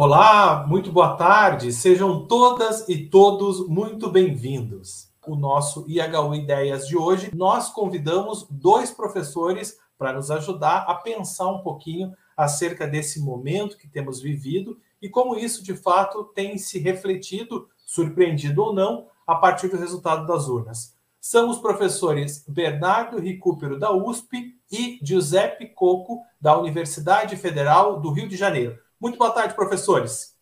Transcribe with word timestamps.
Olá, 0.00 0.64
muito 0.64 0.92
boa 0.92 1.16
tarde. 1.16 1.72
Sejam 1.72 2.24
todas 2.24 2.88
e 2.88 3.08
todos 3.08 3.66
muito 3.66 4.08
bem-vindos. 4.08 5.08
O 5.26 5.34
nosso 5.34 5.84
IHU 5.88 6.36
Ideias 6.36 6.86
de 6.86 6.96
hoje, 6.96 7.32
nós 7.34 7.68
convidamos 7.70 8.46
dois 8.48 8.92
professores 8.92 9.76
para 9.98 10.12
nos 10.12 10.30
ajudar 10.30 10.84
a 10.86 10.94
pensar 10.94 11.48
um 11.48 11.62
pouquinho 11.62 12.12
acerca 12.36 12.86
desse 12.86 13.18
momento 13.18 13.76
que 13.76 13.88
temos 13.88 14.20
vivido 14.20 14.78
e 15.02 15.08
como 15.08 15.34
isso 15.34 15.64
de 15.64 15.74
fato 15.74 16.22
tem 16.32 16.56
se 16.58 16.78
refletido, 16.78 17.68
surpreendido 17.84 18.62
ou 18.62 18.72
não, 18.72 19.08
a 19.26 19.34
partir 19.34 19.66
do 19.66 19.76
resultado 19.76 20.28
das 20.28 20.46
urnas. 20.46 20.94
São 21.20 21.50
os 21.50 21.58
professores 21.58 22.44
Bernardo 22.46 23.18
Recupero 23.18 23.76
da 23.76 23.92
USP 23.92 24.54
e 24.70 25.00
Giuseppe 25.02 25.66
Coco 25.66 26.22
da 26.40 26.56
Universidade 26.56 27.34
Federal 27.36 27.98
do 27.98 28.12
Rio 28.12 28.28
de 28.28 28.36
Janeiro. 28.36 28.78
Muito 29.00 29.16
boa 29.16 29.30
tarde, 29.30 29.54
professores. 29.54 30.36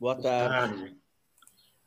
Boa 0.00 0.14
tarde. 0.14 0.96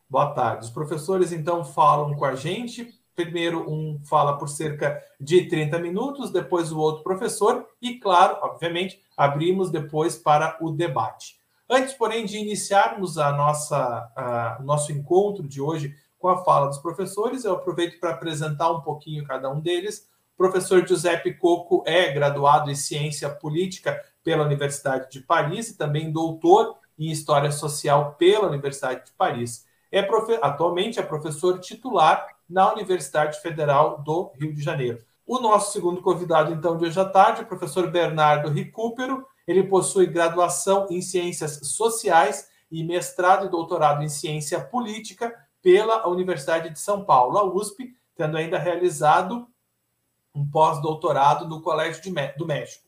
Boa 0.07 0.31
tarde. 0.31 0.65
Os 0.65 0.69
professores, 0.69 1.31
então, 1.31 1.65
falam 1.65 2.13
com 2.15 2.23
a 2.23 2.35
gente. 2.35 3.01
Primeiro, 3.15 3.67
um 3.67 3.99
fala 4.05 4.37
por 4.37 4.47
cerca 4.47 5.01
de 5.19 5.47
30 5.47 5.79
minutos, 5.79 6.31
depois 6.31 6.71
o 6.71 6.77
outro 6.77 7.03
professor, 7.03 7.67
e, 7.81 7.95
claro, 7.95 8.37
obviamente, 8.43 9.01
abrimos 9.17 9.71
depois 9.71 10.15
para 10.15 10.55
o 10.61 10.71
debate. 10.71 11.39
Antes, 11.67 11.93
porém, 11.93 12.25
de 12.25 12.37
iniciarmos 12.37 13.17
a 13.17 13.31
nossa, 13.31 13.77
a, 14.15 14.59
nosso 14.61 14.91
encontro 14.91 15.47
de 15.47 15.59
hoje 15.59 15.95
com 16.19 16.27
a 16.27 16.43
fala 16.43 16.67
dos 16.67 16.77
professores, 16.77 17.43
eu 17.43 17.53
aproveito 17.53 17.99
para 17.99 18.11
apresentar 18.11 18.71
um 18.71 18.81
pouquinho 18.81 19.25
cada 19.25 19.49
um 19.49 19.59
deles. 19.59 20.07
O 20.35 20.37
professor 20.37 20.87
Giuseppe 20.87 21.33
Coco 21.33 21.83
é 21.87 22.11
graduado 22.11 22.69
em 22.69 22.75
Ciência 22.75 23.29
Política 23.29 23.99
pela 24.23 24.45
Universidade 24.45 25.09
de 25.11 25.21
Paris 25.21 25.69
e 25.69 25.77
também 25.77 26.11
doutor 26.11 26.75
em 26.97 27.09
História 27.11 27.51
Social 27.51 28.15
pela 28.17 28.47
Universidade 28.47 29.05
de 29.05 29.11
Paris. 29.13 29.65
É. 29.91 30.07
Atualmente 30.41 30.99
é 30.99 31.03
professor 31.03 31.59
titular 31.59 32.25
na 32.49 32.71
Universidade 32.71 33.41
Federal 33.41 34.01
do 34.01 34.31
Rio 34.39 34.53
de 34.53 34.61
Janeiro. 34.61 35.03
O 35.25 35.39
nosso 35.39 35.71
segundo 35.71 36.01
convidado, 36.01 36.53
então, 36.53 36.77
de 36.77 36.85
hoje 36.85 36.99
à 36.99 37.05
tarde, 37.05 37.41
o 37.41 37.45
professor 37.45 37.89
Bernardo 37.89 38.49
Recupero. 38.49 39.25
Ele 39.47 39.63
possui 39.63 40.05
graduação 40.05 40.87
em 40.89 41.01
Ciências 41.01 41.59
Sociais 41.63 42.47
e 42.71 42.83
mestrado 42.83 43.45
e 43.45 43.49
doutorado 43.49 44.03
em 44.03 44.09
Ciência 44.09 44.59
Política 44.61 45.33
pela 45.61 46.07
Universidade 46.07 46.69
de 46.69 46.79
São 46.79 47.03
Paulo, 47.03 47.37
a 47.37 47.43
USP, 47.43 47.93
tendo 48.15 48.37
ainda 48.37 48.57
realizado 48.57 49.47
um 50.33 50.49
pós-doutorado 50.49 51.47
no 51.47 51.61
Colégio 51.61 52.01
do 52.37 52.45
México. 52.45 52.80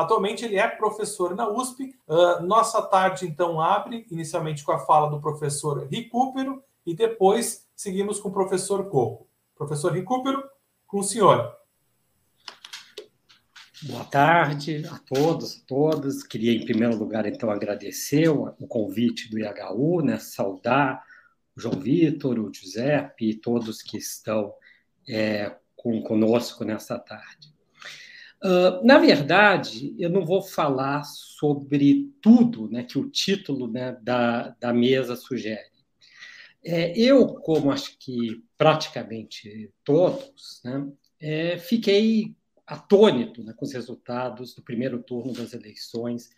Atualmente 0.00 0.44
ele 0.44 0.56
é 0.56 0.66
professor 0.66 1.34
na 1.34 1.48
USP. 1.48 1.94
Uh, 2.08 2.42
nossa 2.42 2.80
tarde, 2.82 3.26
então, 3.26 3.60
abre 3.60 4.06
inicialmente 4.10 4.64
com 4.64 4.72
a 4.72 4.78
fala 4.78 5.10
do 5.10 5.20
professor 5.20 5.86
Recupero 5.90 6.62
e 6.86 6.94
depois 6.94 7.68
seguimos 7.76 8.18
com 8.18 8.30
o 8.30 8.32
professor 8.32 8.88
Coco. 8.88 9.28
Professor 9.54 9.92
Recupero, 9.92 10.42
com 10.86 11.00
o 11.00 11.04
senhor. 11.04 11.54
Boa 13.82 14.04
tarde 14.04 14.86
a 14.90 14.98
todos, 14.98 15.56
a 15.56 15.66
todas. 15.66 16.22
Queria, 16.22 16.52
em 16.52 16.64
primeiro 16.64 16.96
lugar, 16.96 17.26
então, 17.26 17.50
agradecer 17.50 18.28
o, 18.28 18.54
o 18.58 18.66
convite 18.66 19.30
do 19.30 19.38
IHU, 19.38 20.02
né? 20.02 20.18
saudar 20.18 21.02
o 21.56 21.60
João 21.60 21.78
Vitor, 21.78 22.38
o 22.38 22.52
Giuseppe 22.52 23.30
e 23.30 23.34
todos 23.34 23.82
que 23.82 23.96
estão 23.96 24.54
é, 25.08 25.56
com, 25.76 26.02
conosco 26.02 26.64
nessa 26.64 26.98
tarde. 26.98 27.49
Uh, 28.42 28.84
na 28.84 28.98
verdade, 28.98 29.94
eu 29.98 30.08
não 30.08 30.24
vou 30.24 30.40
falar 30.40 31.04
sobre 31.04 32.10
tudo 32.22 32.70
né, 32.70 32.82
que 32.82 32.98
o 32.98 33.10
título 33.10 33.70
né, 33.70 33.98
da, 34.00 34.56
da 34.58 34.72
mesa 34.72 35.14
sugere. 35.14 35.68
É, 36.64 36.98
eu, 36.98 37.26
como 37.34 37.70
acho 37.70 37.98
que 37.98 38.42
praticamente 38.56 39.72
todos, 39.84 40.60
né, 40.64 40.86
é, 41.20 41.58
fiquei 41.58 42.34
atônito 42.66 43.42
né, 43.42 43.52
com 43.54 43.64
os 43.64 43.72
resultados 43.72 44.54
do 44.54 44.62
primeiro 44.62 45.02
turno 45.02 45.32
das 45.32 45.52
eleições 45.52 46.30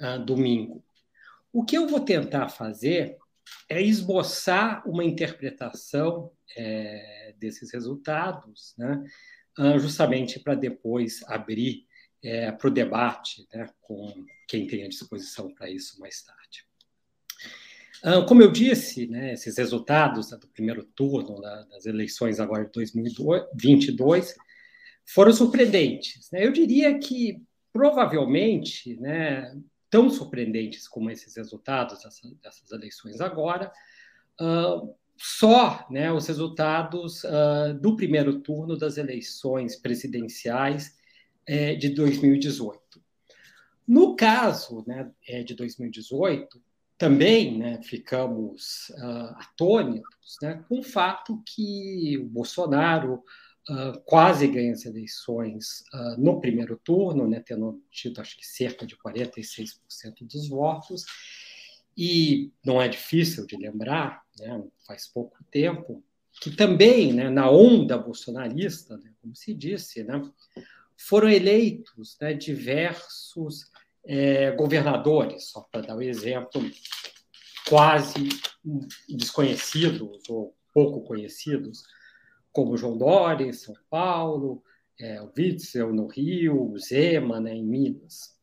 uh, 0.00 0.24
domingo. 0.24 0.84
O 1.52 1.64
que 1.64 1.76
eu 1.76 1.88
vou 1.88 2.00
tentar 2.00 2.48
fazer 2.48 3.16
é 3.68 3.80
esboçar 3.80 4.86
uma 4.86 5.02
interpretação 5.02 6.30
é, 6.56 7.34
desses 7.38 7.72
resultados, 7.72 8.74
né, 8.76 9.02
ah, 9.02 9.08
justamente 9.78 10.38
para 10.38 10.54
depois 10.54 11.22
abrir 11.26 11.86
é, 12.22 12.50
para 12.50 12.68
o 12.68 12.70
debate 12.70 13.46
né, 13.52 13.68
com 13.80 14.26
quem 14.46 14.66
tem 14.66 14.84
a 14.84 14.88
disposição 14.88 15.52
para 15.54 15.70
isso 15.70 16.00
mais 16.00 16.22
tarde. 16.22 16.66
Ah, 18.02 18.22
como 18.22 18.42
eu 18.42 18.50
disse, 18.50 19.06
né, 19.08 19.32
esses 19.32 19.56
resultados 19.56 20.30
do 20.30 20.48
primeiro 20.48 20.84
turno 20.84 21.40
das 21.40 21.84
eleições 21.86 22.38
agora 22.38 22.64
de 22.64 22.72
2022 22.72 24.34
foram 25.04 25.32
surpreendentes. 25.32 26.30
Né? 26.30 26.44
Eu 26.44 26.52
diria 26.52 26.96
que 26.98 27.42
provavelmente, 27.72 28.96
né, 29.00 29.56
tão 29.90 30.10
surpreendentes 30.10 30.86
como 30.86 31.10
esses 31.10 31.36
resultados 31.36 32.00
dessas, 32.42 32.70
eleições 32.70 33.20
agora, 33.20 33.72
uh, 34.40 34.94
só 35.18 35.86
né, 35.90 36.12
os 36.12 36.26
resultados 36.26 37.24
uh, 37.24 37.74
do 37.80 37.96
primeiro 37.96 38.40
turno 38.40 38.76
das 38.76 38.96
eleições 38.96 39.74
presidenciais 39.74 40.96
é, 41.44 41.74
de 41.74 41.88
2018. 41.88 42.80
No 43.86 44.14
caso 44.14 44.84
né, 44.86 45.10
é, 45.26 45.42
de 45.42 45.54
2018, 45.54 46.62
também 46.96 47.58
né, 47.58 47.80
ficamos 47.82 48.90
uh, 48.90 49.34
atônitos 49.36 50.36
né, 50.42 50.62
com 50.68 50.80
o 50.80 50.82
fato 50.82 51.42
que 51.46 52.18
o 52.18 52.26
Bolsonaro 52.26 53.24
uh, 53.70 54.00
quase 54.04 54.46
ganha 54.46 54.72
as 54.72 54.84
eleições 54.84 55.84
uh, 55.94 56.20
no 56.20 56.40
primeiro 56.40 56.76
turno, 56.76 57.26
né, 57.26 57.40
tendo 57.40 57.82
tido 57.90 58.20
acho 58.20 58.36
que 58.36 58.46
cerca 58.46 58.86
de 58.86 58.96
46% 58.96 59.74
dos 60.22 60.48
votos, 60.48 61.04
e 62.00 62.52
não 62.64 62.80
é 62.80 62.86
difícil 62.86 63.44
de 63.44 63.56
lembrar, 63.56 64.22
né, 64.38 64.62
faz 64.86 65.08
pouco 65.08 65.36
tempo, 65.50 66.00
que 66.40 66.52
também, 66.52 67.12
né, 67.12 67.28
na 67.28 67.50
onda 67.50 67.98
bolsonarista, 67.98 68.96
né, 68.96 69.12
como 69.20 69.34
se 69.34 69.52
disse, 69.52 70.04
né, 70.04 70.22
foram 70.96 71.28
eleitos 71.28 72.16
né, 72.20 72.34
diversos 72.34 73.68
é, 74.04 74.52
governadores, 74.52 75.46
só 75.46 75.62
para 75.62 75.80
dar 75.80 75.96
um 75.96 76.02
exemplo, 76.02 76.62
quase 77.68 78.28
desconhecidos 79.08 80.20
ou 80.28 80.56
pouco 80.72 81.00
conhecidos, 81.00 81.82
como 82.52 82.76
João 82.76 82.96
Dória 82.96 83.44
em 83.44 83.52
São 83.52 83.74
Paulo, 83.90 84.62
é, 85.00 85.20
o 85.20 85.32
Witzel 85.36 85.92
no 85.92 86.06
Rio, 86.06 86.70
o 86.70 86.78
Zema 86.78 87.40
né, 87.40 87.54
em 87.54 87.64
Minas. 87.64 88.37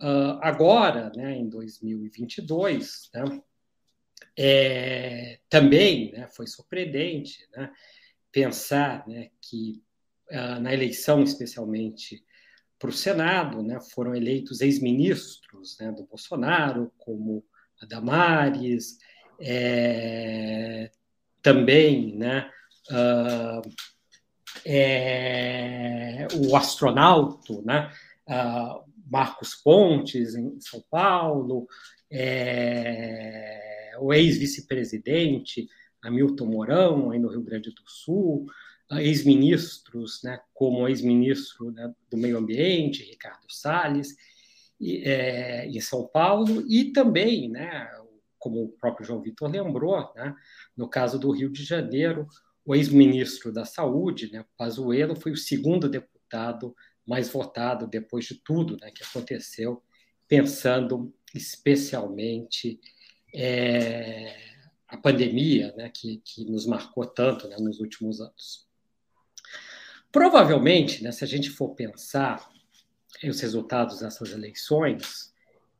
Uh, 0.00 0.40
agora, 0.40 1.12
né, 1.14 1.36
em 1.36 1.48
2022, 1.48 3.10
né, 3.14 3.42
é, 4.36 5.40
também 5.48 6.12
né, 6.12 6.26
foi 6.28 6.46
surpreendente 6.46 7.46
né, 7.54 7.70
pensar 8.32 9.06
né, 9.06 9.30
que 9.40 9.82
uh, 10.30 10.60
na 10.60 10.72
eleição, 10.72 11.22
especialmente 11.22 12.24
para 12.78 12.88
o 12.88 12.92
Senado, 12.92 13.62
né, 13.62 13.78
foram 13.92 14.14
eleitos 14.14 14.62
ex-ministros 14.62 15.76
né, 15.78 15.92
do 15.92 16.04
Bolsonaro, 16.04 16.90
como 16.96 17.44
a 17.82 17.84
Damares, 17.84 18.98
é, 19.38 20.90
também 21.42 22.16
né, 22.16 22.50
uh, 22.90 23.70
é, 24.64 26.26
o 26.34 26.56
astronauta, 26.56 27.60
né, 27.62 27.92
uh, 28.28 28.89
Marcos 29.10 29.54
Pontes, 29.56 30.34
em 30.34 30.60
São 30.60 30.82
Paulo, 30.88 31.66
é, 32.10 33.92
o 33.98 34.12
ex-vice-presidente 34.12 35.68
Hamilton 36.02 36.46
Mourão, 36.46 37.10
aí 37.10 37.18
no 37.18 37.28
Rio 37.28 37.42
Grande 37.42 37.70
do 37.70 37.82
Sul, 37.86 38.46
ex-ministros, 38.92 40.20
né, 40.24 40.40
como 40.54 40.88
ex-ministro 40.88 41.70
né, 41.70 41.92
do 42.10 42.16
Meio 42.16 42.38
Ambiente, 42.38 43.04
Ricardo 43.04 43.44
Salles, 43.48 44.16
e, 44.80 45.02
é, 45.04 45.66
em 45.66 45.80
São 45.80 46.06
Paulo, 46.06 46.64
e 46.68 46.92
também, 46.92 47.48
né, 47.48 47.88
como 48.38 48.64
o 48.64 48.68
próprio 48.68 49.06
João 49.06 49.20
Vitor 49.20 49.50
lembrou, 49.50 50.12
né, 50.16 50.34
no 50.76 50.88
caso 50.88 51.18
do 51.18 51.30
Rio 51.30 51.50
de 51.50 51.62
Janeiro, 51.62 52.26
o 52.64 52.74
ex-ministro 52.74 53.52
da 53.52 53.64
Saúde, 53.64 54.32
né, 54.32 54.44
Pazuello, 54.56 55.14
foi 55.14 55.32
o 55.32 55.36
segundo 55.36 55.88
deputado 55.88 56.74
mais 57.10 57.28
votado 57.28 57.88
depois 57.88 58.24
de 58.24 58.36
tudo 58.36 58.76
né, 58.80 58.92
que 58.92 59.02
aconteceu, 59.02 59.82
pensando 60.28 61.12
especialmente 61.34 62.80
é, 63.34 64.32
a 64.86 64.96
pandemia, 64.96 65.74
né, 65.76 65.90
que, 65.92 66.22
que 66.24 66.44
nos 66.44 66.66
marcou 66.66 67.04
tanto 67.04 67.48
né, 67.48 67.56
nos 67.58 67.80
últimos 67.80 68.20
anos. 68.20 68.64
Provavelmente, 70.12 71.02
né, 71.02 71.10
se 71.10 71.24
a 71.24 71.26
gente 71.26 71.50
for 71.50 71.74
pensar 71.74 72.48
os 73.24 73.40
resultados 73.40 73.98
dessas 73.98 74.30
eleições, 74.30 75.34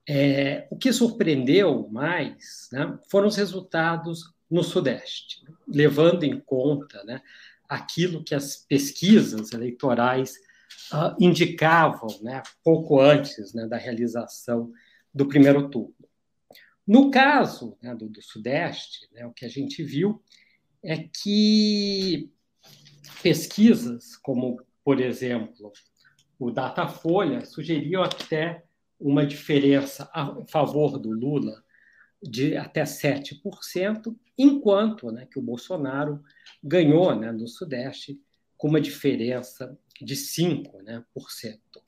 é, 0.08 0.66
o 0.68 0.76
que 0.76 0.92
surpreendeu 0.92 1.88
mais 1.90 2.68
né, 2.72 2.98
foram 3.08 3.28
os 3.28 3.36
resultados 3.36 4.34
no 4.50 4.64
Sudeste, 4.64 5.44
levando 5.68 6.24
em 6.24 6.40
conta 6.40 7.04
né, 7.04 7.22
aquilo 7.68 8.24
que 8.24 8.34
as 8.34 8.56
pesquisas 8.56 9.52
eleitorais 9.52 10.34
uh, 10.92 11.14
indicavam 11.20 12.08
né, 12.22 12.42
pouco 12.64 13.00
antes 13.00 13.52
né, 13.54 13.66
da 13.66 13.76
realização 13.76 14.72
do 15.12 15.26
primeiro 15.26 15.69
turno. 15.69 15.94
No 16.87 17.10
caso 17.10 17.76
né, 17.82 17.94
do, 17.94 18.08
do, 18.08 18.22
Sudeste, 18.22 19.08
né, 19.12 19.26
o 19.26 19.32
que 19.32 19.44
a 19.44 19.48
gente 19.48 19.82
viu 19.82 20.22
é 20.82 20.96
que 20.98 22.31
pesquisas, 23.22 24.16
como, 24.16 24.60
por 24.84 25.00
exemplo, 25.00 25.72
o 26.38 26.50
Datafolha, 26.50 27.44
sugeriam 27.44 28.02
até 28.02 28.64
uma 28.98 29.26
diferença 29.26 30.10
a 30.12 30.44
favor 30.46 30.98
do 30.98 31.10
Lula 31.10 31.62
de 32.22 32.56
até 32.56 32.82
7%, 32.82 34.14
enquanto 34.37 35.10
né, 35.10 35.26
que 35.31 35.38
o 35.38 35.42
Bolsonaro 35.42 36.22
ganhou 36.62 37.14
né, 37.14 37.32
no 37.32 37.48
Sudeste 37.48 38.20
com 38.56 38.69
uma 38.69 38.81
diferença 38.81 39.78
de 40.05 40.14
5%. 40.14 40.82
Né, 40.82 41.05
por 41.12 41.31
cento. 41.31 41.82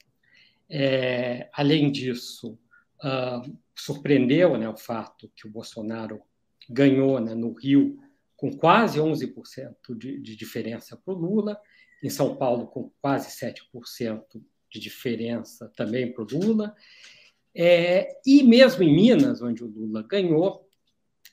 É, 0.68 1.50
além 1.52 1.90
disso, 1.90 2.58
uh, 3.02 3.58
surpreendeu 3.74 4.56
né, 4.56 4.68
o 4.68 4.76
fato 4.76 5.30
que 5.36 5.46
o 5.46 5.50
Bolsonaro 5.50 6.22
ganhou 6.68 7.20
né, 7.20 7.34
no 7.34 7.52
Rio 7.52 7.98
com 8.36 8.56
quase 8.56 8.98
11% 8.98 9.74
de, 9.96 10.18
de 10.18 10.36
diferença 10.36 10.96
para 10.96 11.14
o 11.14 11.16
Lula, 11.16 11.60
em 12.02 12.10
São 12.10 12.34
Paulo 12.34 12.66
com 12.66 12.90
quase 13.00 13.28
7% 13.28 14.24
de 14.70 14.80
diferença 14.80 15.70
também 15.76 16.12
para 16.12 16.24
o 16.24 16.26
Lula, 16.26 16.74
é, 17.54 18.18
e 18.26 18.42
mesmo 18.42 18.82
em 18.82 18.94
Minas, 18.94 19.42
onde 19.42 19.62
o 19.62 19.68
Lula 19.68 20.02
ganhou, 20.02 20.66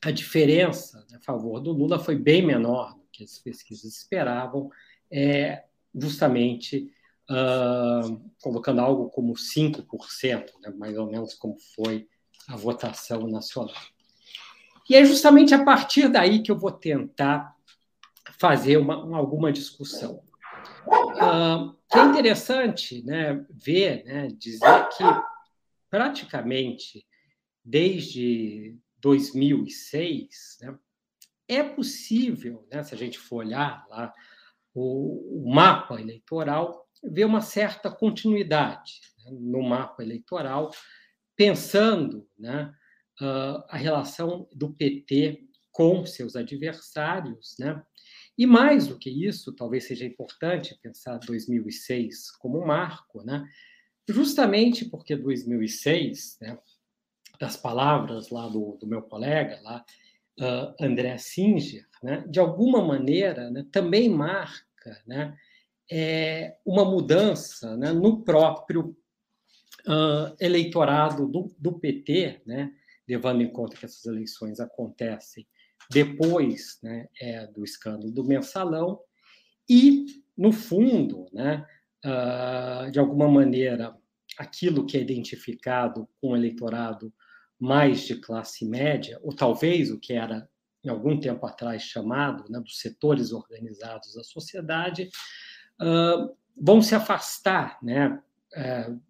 a 0.01 0.11
diferença 0.11 1.05
a 1.13 1.19
favor 1.19 1.59
do 1.59 1.71
Lula 1.71 1.99
foi 1.99 2.15
bem 2.15 2.45
menor 2.45 2.93
do 2.93 3.07
que 3.11 3.23
as 3.23 3.39
pesquisas 3.39 3.85
esperavam, 3.85 4.69
é, 5.11 5.63
justamente 5.93 6.91
uh, 7.29 8.31
colocando 8.41 8.81
algo 8.81 9.09
como 9.09 9.33
5%, 9.33 10.51
né, 10.61 10.71
mais 10.75 10.97
ou 10.97 11.07
menos 11.07 11.33
como 11.33 11.57
foi 11.75 12.07
a 12.47 12.55
votação 12.55 13.27
nacional. 13.27 13.75
E 14.89 14.95
é 14.95 15.05
justamente 15.05 15.53
a 15.53 15.63
partir 15.63 16.07
daí 16.09 16.41
que 16.41 16.51
eu 16.51 16.57
vou 16.57 16.71
tentar 16.71 17.55
fazer 18.39 18.77
uma, 18.77 19.03
uma 19.03 19.17
alguma 19.17 19.51
discussão. 19.51 20.23
Uh, 20.87 21.75
é 21.93 21.99
interessante 22.01 23.03
né, 23.03 23.45
ver, 23.49 24.03
né, 24.05 24.27
dizer 24.27 24.87
que 24.89 25.03
praticamente 25.89 27.05
desde 27.63 28.77
2006 28.99 30.57
né, 30.61 30.77
é 31.47 31.63
possível, 31.63 32.67
né, 32.71 32.83
se 32.83 32.93
a 32.93 32.97
gente 32.97 33.19
for 33.19 33.37
olhar 33.37 33.85
lá 33.89 34.13
o, 34.73 35.51
mapa 35.53 35.99
eleitoral, 35.99 36.87
ver 37.03 37.25
uma 37.25 37.41
certa 37.41 37.89
continuidade 37.89 39.01
né, 39.17 39.31
no 39.31 39.61
mapa 39.61 40.03
eleitoral, 40.03 40.71
pensando 41.35 42.27
né, 42.37 42.73
uh, 43.21 43.63
a 43.69 43.77
relação 43.77 44.47
do 44.53 44.73
PT 44.73 45.47
com 45.71 46.05
seus 46.05 46.35
adversários, 46.35 47.55
né? 47.57 47.81
E 48.37 48.45
mais 48.45 48.87
do 48.87 48.97
que 48.97 49.09
isso, 49.09 49.53
talvez 49.53 49.85
seja 49.85 50.05
importante 50.05 50.77
pensar 50.81 51.17
2006 51.19 52.31
como 52.37 52.65
marco, 52.65 53.21
né? 53.23 53.45
Justamente 54.07 54.85
porque 54.85 55.15
2006, 55.15 56.37
né, 56.41 56.57
das 57.39 57.55
palavras 57.55 58.29
lá 58.29 58.47
do, 58.47 58.77
do 58.79 58.87
meu 58.87 59.01
colega, 59.01 59.59
lá, 59.61 59.85
uh, 60.39 60.75
André 60.79 61.17
Singer, 61.17 61.85
né, 62.01 62.23
de 62.27 62.39
alguma 62.39 62.83
maneira 62.83 63.49
né, 63.51 63.65
também 63.71 64.09
marca 64.09 65.01
né, 65.05 65.35
é, 65.91 66.57
uma 66.65 66.85
mudança 66.85 67.75
né, 67.75 67.91
no 67.91 68.23
próprio 68.23 68.95
uh, 69.87 70.35
eleitorado 70.39 71.27
do, 71.27 71.53
do 71.57 71.79
PT, 71.79 72.41
né, 72.45 72.71
levando 73.07 73.41
em 73.41 73.51
conta 73.51 73.75
que 73.75 73.85
essas 73.85 74.05
eleições 74.05 74.59
acontecem 74.59 75.47
depois 75.89 76.79
né, 76.83 77.07
é, 77.19 77.47
do 77.47 77.63
escândalo 77.63 78.11
do 78.11 78.23
mensalão, 78.23 78.99
e, 79.67 80.05
no 80.37 80.51
fundo, 80.51 81.25
né, 81.33 81.65
uh, 82.05 82.91
de 82.91 82.99
alguma 82.99 83.27
maneira, 83.27 83.95
aquilo 84.37 84.85
que 84.85 84.97
é 84.97 85.01
identificado 85.01 86.07
com 86.19 86.29
o 86.29 86.35
eleitorado 86.35 87.13
mais 87.59 88.01
de 88.01 88.15
classe 88.15 88.65
média, 88.65 89.19
ou 89.21 89.35
talvez 89.35 89.91
o 89.91 89.99
que 89.99 90.13
era 90.13 90.47
em 90.83 90.89
algum 90.89 91.19
tempo 91.19 91.45
atrás 91.45 91.83
chamado 91.83 92.49
né, 92.49 92.59
dos 92.59 92.79
setores 92.79 93.33
organizados 93.33 94.15
da 94.15 94.23
sociedade, 94.23 95.09
uh, 95.81 96.33
vão 96.55 96.81
se 96.81 96.95
afastar 96.95 97.77
né, 97.83 98.21
uh, 98.55 99.01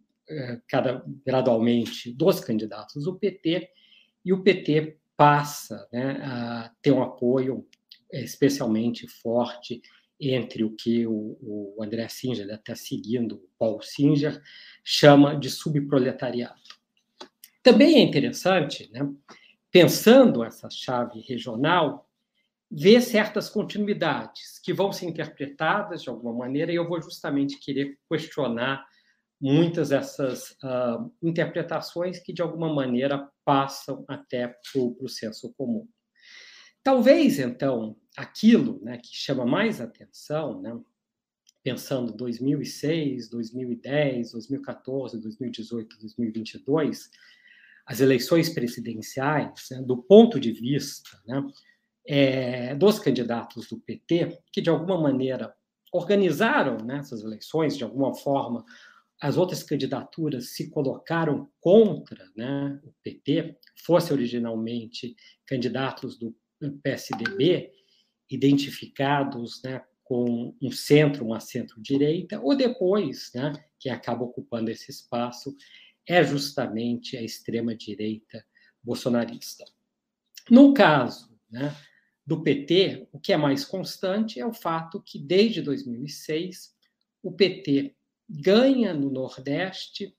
cada, 0.67 1.03
gradualmente 1.25 2.11
dos 2.11 2.39
candidatos 2.39 3.03
do 3.03 3.17
PT, 3.17 3.69
e 4.25 4.33
o 4.33 4.43
PT 4.43 4.97
passa 5.15 5.87
né, 5.91 6.21
a 6.23 6.71
ter 6.81 6.91
um 6.91 7.03
apoio 7.03 7.67
especialmente 8.11 9.07
forte 9.07 9.81
entre 10.19 10.63
o 10.63 10.75
que 10.75 11.05
o, 11.07 11.37
o 11.41 11.83
André 11.83 12.07
Singer, 12.09 12.53
até 12.53 12.75
seguindo 12.75 13.47
Paul 13.57 13.81
Singer, 13.81 14.41
chama 14.83 15.35
de 15.35 15.49
subproletariado. 15.49 16.59
Também 17.61 17.95
é 17.95 18.01
interessante, 18.01 18.89
né, 18.91 19.01
pensando 19.71 20.43
essa 20.43 20.69
chave 20.69 21.19
regional, 21.21 22.09
ver 22.71 23.01
certas 23.01 23.49
continuidades 23.49 24.59
que 24.63 24.73
vão 24.73 24.91
ser 24.91 25.07
interpretadas 25.07 26.03
de 26.03 26.09
alguma 26.09 26.33
maneira, 26.33 26.71
e 26.71 26.75
eu 26.75 26.87
vou 26.87 27.01
justamente 27.01 27.59
querer 27.59 27.97
questionar 28.09 28.85
muitas 29.41 29.89
dessas 29.89 30.51
uh, 30.63 31.11
interpretações 31.21 32.19
que, 32.19 32.33
de 32.33 32.41
alguma 32.41 32.73
maneira, 32.73 33.29
passam 33.43 34.03
até 34.07 34.47
para 34.47 34.81
o 34.81 35.07
senso 35.07 35.53
comum. 35.57 35.87
Talvez, 36.83 37.39
então, 37.39 37.97
aquilo 38.15 38.79
né, 38.83 38.97
que 38.97 39.09
chama 39.11 39.45
mais 39.45 39.81
atenção, 39.81 40.61
né, 40.61 40.77
pensando 41.63 42.13
2006, 42.13 43.29
2010, 43.29 44.31
2014, 44.31 45.21
2018, 45.21 45.99
2022, 45.99 47.09
as 47.89 47.99
eleições 47.99 48.49
presidenciais, 48.49 49.67
né, 49.71 49.81
do 49.81 49.97
ponto 49.97 50.39
de 50.39 50.51
vista 50.51 51.09
né, 51.25 51.43
é, 52.07 52.75
dos 52.75 52.99
candidatos 52.99 53.67
do 53.67 53.79
PT, 53.79 54.37
que 54.53 54.61
de 54.61 54.69
alguma 54.69 55.01
maneira 55.01 55.51
organizaram 55.91 56.77
né, 56.85 56.99
essas 56.99 57.23
eleições, 57.23 57.75
de 57.75 57.83
alguma 57.83 58.13
forma 58.13 58.63
as 59.19 59.37
outras 59.37 59.63
candidaturas 59.63 60.51
se 60.51 60.69
colocaram 60.69 61.49
contra 61.59 62.29
né, 62.37 62.79
o 62.83 62.93
PT, 63.03 63.57
fosse 63.83 64.13
originalmente 64.13 65.15
candidatos 65.47 66.17
do 66.17 66.33
PSDB, 66.83 67.71
identificados 68.29 69.61
né, 69.63 69.83
com 70.03 70.55
um 70.61 70.71
centro, 70.71 71.25
uma 71.25 71.39
centro-direita, 71.39 72.39
ou 72.39 72.55
depois, 72.55 73.31
né, 73.33 73.51
que 73.79 73.89
acaba 73.89 74.23
ocupando 74.23 74.69
esse 74.69 74.91
espaço, 74.91 75.53
é 76.09 76.23
justamente 76.23 77.15
a 77.15 77.21
extrema-direita 77.21 78.43
bolsonarista. 78.81 79.63
No 80.49 80.73
caso 80.73 81.31
né, 81.51 81.75
do 82.25 82.41
PT, 82.41 83.07
o 83.11 83.19
que 83.19 83.31
é 83.31 83.37
mais 83.37 83.63
constante 83.63 84.39
é 84.39 84.45
o 84.45 84.51
fato 84.51 84.99
que, 84.99 85.19
desde 85.19 85.61
2006, 85.61 86.75
o 87.21 87.31
PT 87.31 87.95
ganha 88.27 88.91
no 88.91 89.11
Nordeste 89.11 90.17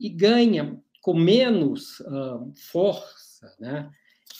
e 0.00 0.08
ganha 0.08 0.82
com 1.00 1.14
menos 1.14 2.00
uh, 2.00 2.52
força 2.56 3.54
né, 3.60 3.88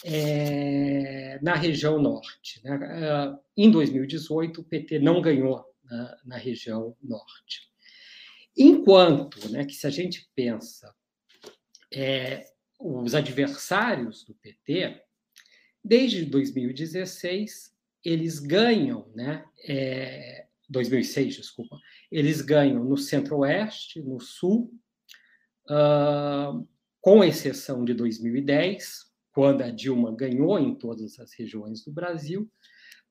é, 0.03 1.39
na 1.41 1.55
região 1.55 2.01
Norte. 2.01 2.61
Né? 2.65 2.75
Uh, 2.75 3.39
em 3.55 3.71
2018, 3.71 4.59
o 4.59 4.63
PT 4.63 4.99
não 4.99 5.21
ganhou 5.21 5.63
na, 5.85 6.17
na 6.25 6.37
região 6.37 6.97
Norte. 7.01 7.73
Enquanto 8.57 9.49
né, 9.49 9.65
que, 9.65 9.73
se 9.73 9.85
a 9.85 9.89
gente 9.89 10.29
pensa 10.35 10.93
é, 11.93 12.45
os 12.79 13.13
adversários 13.13 14.23
do 14.23 14.33
PT, 14.35 15.01
desde 15.83 16.25
2016, 16.25 17.75
eles 18.03 18.39
ganham, 18.39 19.11
né, 19.15 19.43
é, 19.67 20.47
2006, 20.69 21.35
desculpa, 21.35 21.77
eles 22.11 22.41
ganham 22.41 22.83
no 22.83 22.97
Centro-Oeste, 22.97 24.01
no 24.01 24.19
Sul, 24.19 24.73
uh, 25.69 26.67
com 27.01 27.23
exceção 27.23 27.83
de 27.83 27.93
2010, 27.93 29.05
quando 29.31 29.61
a 29.61 29.69
Dilma 29.69 30.15
ganhou 30.15 30.57
em 30.57 30.73
todas 30.75 31.19
as 31.19 31.33
regiões 31.33 31.83
do 31.83 31.91
Brasil, 31.91 32.49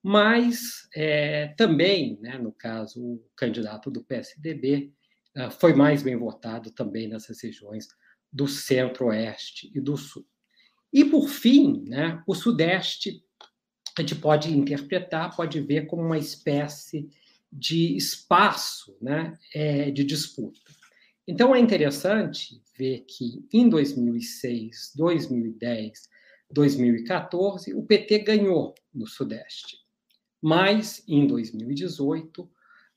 mas 0.02 0.88
é, 0.94 1.48
também, 1.56 2.18
né, 2.20 2.38
no 2.38 2.52
caso, 2.52 3.00
o 3.00 3.24
candidato 3.36 3.90
do 3.90 4.04
PSDB 4.04 4.92
foi 5.58 5.74
mais 5.74 6.02
bem 6.02 6.16
votado 6.16 6.70
também 6.70 7.08
nessas 7.08 7.42
regiões 7.42 7.88
do 8.32 8.46
Centro-Oeste 8.46 9.70
e 9.74 9.80
do 9.80 9.96
Sul. 9.96 10.26
E, 10.92 11.04
por 11.04 11.28
fim, 11.28 11.84
né, 11.88 12.22
o 12.26 12.34
Sudeste 12.34 13.22
a 13.96 14.00
gente 14.00 14.16
pode 14.16 14.56
interpretar, 14.56 15.34
pode 15.36 15.60
ver 15.60 15.86
como 15.86 16.02
uma 16.02 16.18
espécie 16.18 17.08
de 17.52 17.96
espaço 17.96 18.96
né, 19.00 19.38
é, 19.54 19.90
de 19.90 20.02
disputa. 20.02 20.58
Então, 21.26 21.54
é 21.54 21.60
interessante 21.60 22.60
ver 22.76 23.04
que 23.08 23.46
em 23.52 23.68
2006, 23.68 24.92
2010, 24.96 26.08
2014, 26.50 27.72
o 27.72 27.84
PT 27.84 28.18
ganhou 28.20 28.74
no 28.92 29.06
Sudeste. 29.06 29.78
Mas, 30.42 31.02
em 31.08 31.26
2018, 31.26 32.50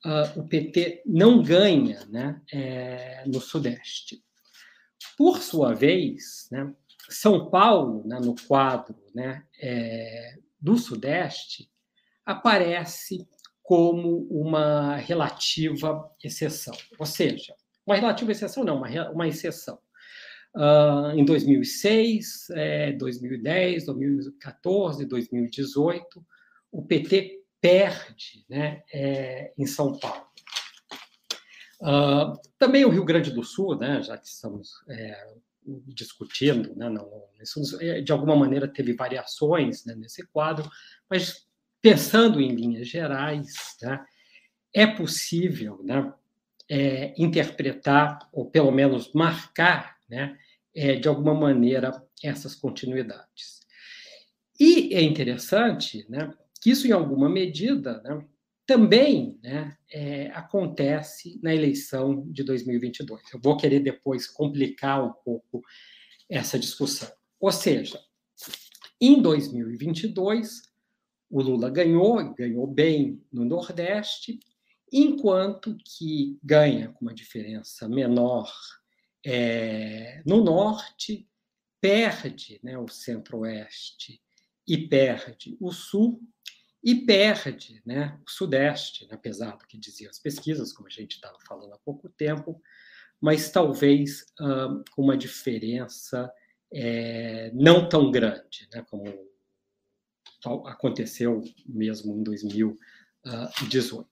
uh, 0.08 0.40
o 0.40 0.48
PT 0.48 1.04
não 1.06 1.44
ganha 1.44 2.06
né, 2.10 2.42
é, 2.52 3.24
no 3.28 3.42
Sudeste. 3.42 4.24
Por 5.18 5.40
sua 5.40 5.74
vez, 5.74 6.48
né, 6.50 6.74
São 7.10 7.50
Paulo, 7.50 8.08
né, 8.08 8.20
no 8.20 8.36
quadro 8.48 8.96
né, 9.14 9.44
é, 9.62 10.38
do 10.60 10.78
Sudeste, 10.78 11.70
aparece 12.26 13.28
como 13.62 14.28
uma 14.30 14.96
relativa 14.96 16.10
exceção. 16.24 16.74
Ou 16.98 17.06
seja, 17.06 17.54
uma 17.86 17.96
relativa 17.96 18.32
exceção 18.32 18.64
não, 18.64 18.78
uma, 18.78 19.10
uma 19.10 19.28
exceção. 19.28 19.78
Uh, 20.56 21.12
em 21.16 21.26
2006, 21.26 22.50
é, 22.52 22.94
2010, 22.94 23.86
2014, 23.86 25.06
2018, 25.06 26.26
o 26.72 26.82
PT 26.84 27.37
perde 27.62 28.46
né, 28.50 28.84
é, 28.94 29.54
em 29.58 29.66
São 29.66 29.98
Paulo. 29.98 30.28
Uh, 31.80 32.34
também 32.58 32.86
o 32.86 32.90
Rio 32.90 33.06
Grande 33.06 33.32
do 33.32 33.44
Sul, 33.44 33.78
né, 33.78 34.02
já 34.02 34.18
que 34.18 34.28
estamos 34.28 34.72
é, 34.90 35.36
discutindo, 35.86 36.76
né, 36.76 36.90
não, 36.90 37.08
isso, 37.42 37.82
é, 37.82 38.02
de 38.02 38.12
alguma 38.12 38.36
maneira 38.36 38.68
teve 38.68 38.94
variações 38.94 39.86
né, 39.86 39.94
nesse 39.96 40.26
quadro, 40.28 40.70
mas 41.10 41.46
pensando 41.82 42.42
em 42.42 42.56
linhas 42.56 42.88
gerais, 42.88 43.78
né, 43.82 44.04
é 44.74 44.88
possível 44.88 45.82
né, 45.84 46.12
é, 46.70 47.14
interpretar, 47.18 48.28
ou 48.32 48.50
pelo 48.50 48.72
menos 48.72 49.14
marcar, 49.14 49.98
né, 50.10 50.38
é, 50.76 50.96
de 50.96 51.08
alguma 51.08 51.34
maneira, 51.34 51.92
essas 52.24 52.56
continuidades. 52.56 53.66
E 54.60 54.94
é 54.94 55.02
interessante 55.02 56.06
né, 56.10 56.34
que 56.68 56.72
isso, 56.72 56.86
em 56.86 56.92
alguma 56.92 57.30
medida, 57.30 58.02
né, 58.02 58.28
também 58.66 59.40
né, 59.42 59.78
é, 59.90 60.28
acontece 60.32 61.40
na 61.42 61.56
eleição 61.56 62.30
de 62.30 62.44
2022. 62.44 63.22
Eu 63.34 63.40
vou 63.42 63.56
querer 63.56 63.80
depois 63.80 64.28
complicar 64.28 65.02
um 65.02 65.14
pouco 65.24 65.62
essa 66.30 66.60
discussão. 66.60 67.10
Ou 67.40 67.54
seja, 67.54 67.98
em 69.00 69.22
2022, 69.22 70.64
o 71.30 71.42
Lula 71.42 71.70
ganhou, 71.70 72.34
ganhou 72.34 72.68
bem 72.68 73.24
no 73.32 73.46
Nordeste, 73.46 74.38
enquanto 74.92 75.78
que 75.86 76.38
ganha 76.44 76.90
com 76.90 77.06
uma 77.06 77.14
diferença 77.14 77.88
menor 77.88 78.52
é, 79.26 80.22
no 80.26 80.44
Norte, 80.44 81.26
perde 81.80 82.60
né, 82.62 82.78
o 82.78 82.90
Centro-Oeste 82.90 84.22
e 84.68 84.78
perde 84.78 85.56
o 85.62 85.72
Sul, 85.72 86.22
e 86.84 86.96
perde 87.06 87.82
né, 87.86 88.20
o 88.26 88.30
Sudeste, 88.30 89.06
né, 89.08 89.16
apesar 89.16 89.58
do 89.58 89.66
que 89.66 89.78
diziam 89.78 90.10
as 90.10 90.20
pesquisas, 90.20 90.72
como 90.72 90.88
a 90.88 90.92
gente 90.92 91.14
estava 91.14 91.38
falando 91.48 91.74
há 91.74 91.78
pouco 91.80 92.10
tempo, 92.10 92.62
mas 93.20 93.50
talvez 93.50 94.26
com 94.92 95.02
uma 95.02 95.18
diferença 95.18 96.32
é, 96.72 97.52
não 97.54 97.90
tão 97.90 98.12
grande, 98.12 98.68
né, 98.72 98.86
como 98.90 99.06
aconteceu 100.68 101.42
mesmo 101.66 102.16
em 102.16 102.24
2018. 102.24 104.08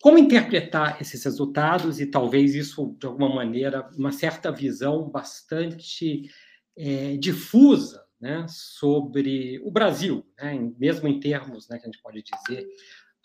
Como 0.00 0.18
interpretar 0.18 1.00
esses 1.00 1.22
resultados 1.24 2.00
e 2.00 2.06
talvez 2.06 2.54
isso, 2.54 2.96
de 2.98 3.06
alguma 3.06 3.34
maneira, 3.34 3.88
uma 3.96 4.12
certa 4.12 4.50
visão 4.50 5.08
bastante 5.10 6.30
é, 6.76 7.16
difusa 7.16 8.05
né, 8.20 8.46
sobre 8.48 9.60
o 9.60 9.70
Brasil, 9.70 10.26
né, 10.38 10.54
mesmo 10.78 11.06
em 11.06 11.20
termos 11.20 11.68
né, 11.68 11.78
que 11.78 11.84
a 11.84 11.86
gente 11.86 12.02
pode 12.02 12.22
dizer 12.22 12.66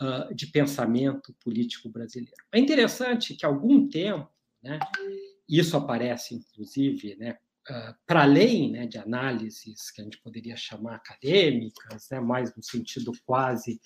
uh, 0.02 0.34
de 0.34 0.48
pensamento 0.48 1.34
político 1.44 1.90
brasileiro. 1.90 2.36
É 2.52 2.60
interessante 2.60 3.36
que, 3.36 3.46
há 3.46 3.50
algum 3.50 3.88
tempo, 3.88 4.30
né, 4.62 4.80
isso 5.48 5.78
aparece, 5.78 6.36
inclusive, 6.36 7.16
né, 7.16 7.38
uh, 7.70 7.96
para 8.06 8.24
além 8.24 8.72
né, 8.72 8.86
de 8.86 8.98
análises 8.98 9.92
que 9.92 10.02
a 10.02 10.04
gente 10.04 10.22
poderia 10.22 10.56
chamar 10.56 10.96
acadêmicas, 10.96 12.08
né, 12.12 12.20
mais 12.20 12.56
no 12.56 12.64
sentido 12.64 13.12
quase 13.26 13.80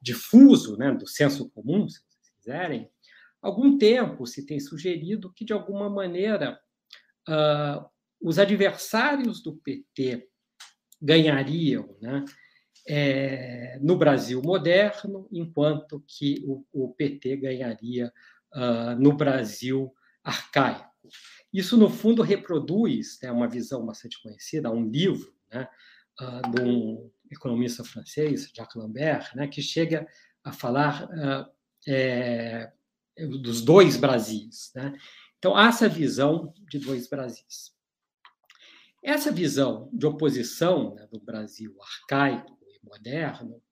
difuso 0.00 0.76
né, 0.76 0.92
do 0.92 1.06
senso 1.06 1.48
comum, 1.50 1.88
se 1.88 2.00
quiserem, 2.36 2.90
algum 3.40 3.78
tempo 3.78 4.26
se 4.26 4.44
tem 4.44 4.58
sugerido 4.58 5.32
que, 5.32 5.44
de 5.44 5.52
alguma 5.52 5.88
maneira, 5.88 6.60
uh, 7.28 7.88
os 8.20 8.38
adversários 8.38 9.42
do 9.42 9.56
PT 9.56 10.28
ganhariam 11.00 11.96
né, 12.00 12.24
é, 12.86 13.78
no 13.80 13.96
Brasil 13.96 14.42
moderno, 14.42 15.28
enquanto 15.30 16.02
que 16.06 16.42
o, 16.46 16.64
o 16.72 16.94
PT 16.94 17.36
ganharia 17.36 18.12
uh, 18.54 18.98
no 18.98 19.12
Brasil 19.12 19.92
arcaico. 20.22 20.88
Isso, 21.52 21.76
no 21.76 21.88
fundo, 21.88 22.22
reproduz 22.22 23.18
né, 23.22 23.30
uma 23.30 23.48
visão 23.48 23.84
bastante 23.84 24.20
conhecida, 24.22 24.70
um 24.70 24.88
livro 24.88 25.34
né, 25.50 25.68
uh, 26.20 26.50
de 26.50 26.62
um 26.62 27.10
economista 27.30 27.84
francês, 27.84 28.50
Jacques 28.54 28.74
Lambert, 28.74 29.34
né, 29.34 29.46
que 29.46 29.62
chega 29.62 30.06
a 30.42 30.52
falar 30.52 31.04
uh, 31.04 31.50
é, 31.86 32.72
dos 33.40 33.62
dois 33.62 33.96
Brasis. 33.96 34.72
Né? 34.74 34.96
Então, 35.38 35.56
há 35.56 35.68
essa 35.68 35.88
visão 35.88 36.52
de 36.68 36.78
dois 36.78 37.08
Brasis. 37.08 37.76
Essa 39.02 39.30
visão 39.30 39.88
de 39.92 40.06
oposição 40.06 40.94
né, 40.94 41.06
do 41.10 41.20
Brasil 41.20 41.74
arcaico 41.80 42.58
e 42.62 42.86
moderno 42.86 43.62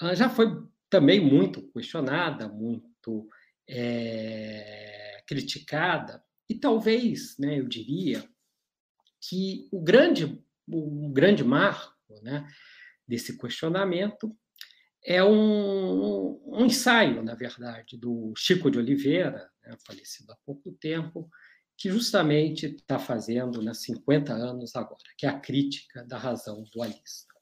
ah, 0.00 0.14
já 0.14 0.28
foi 0.28 0.46
também 0.88 1.20
muito 1.20 1.70
questionada, 1.72 2.48
muito 2.48 3.28
é, 3.68 5.22
criticada, 5.26 6.22
e 6.48 6.54
talvez, 6.56 7.36
né, 7.38 7.60
eu 7.60 7.68
diria, 7.68 8.28
que 9.20 9.68
o 9.70 9.80
grande, 9.80 10.42
o 10.66 11.08
grande 11.12 11.44
marco 11.44 11.94
né, 12.22 12.44
desse 13.06 13.38
questionamento 13.38 14.36
é 15.04 15.22
um, 15.22 16.42
um, 16.44 16.66
ensaio, 16.66 17.22
na 17.22 17.34
verdade, 17.34 17.96
do 17.96 18.32
Chico 18.36 18.70
de 18.70 18.78
Oliveira, 18.78 19.48
né, 19.62 19.76
falecido 19.86 20.32
há 20.32 20.36
pouco 20.44 20.72
tempo, 20.72 21.30
que 21.80 21.88
justamente 21.88 22.66
está 22.66 22.98
fazendo 22.98 23.62
né, 23.62 23.72
50 23.72 24.34
anos 24.34 24.76
agora, 24.76 24.98
que 25.16 25.24
é 25.24 25.30
a 25.30 25.40
crítica 25.40 26.04
da 26.04 26.18
razão 26.18 26.62
dualista. 26.74 27.34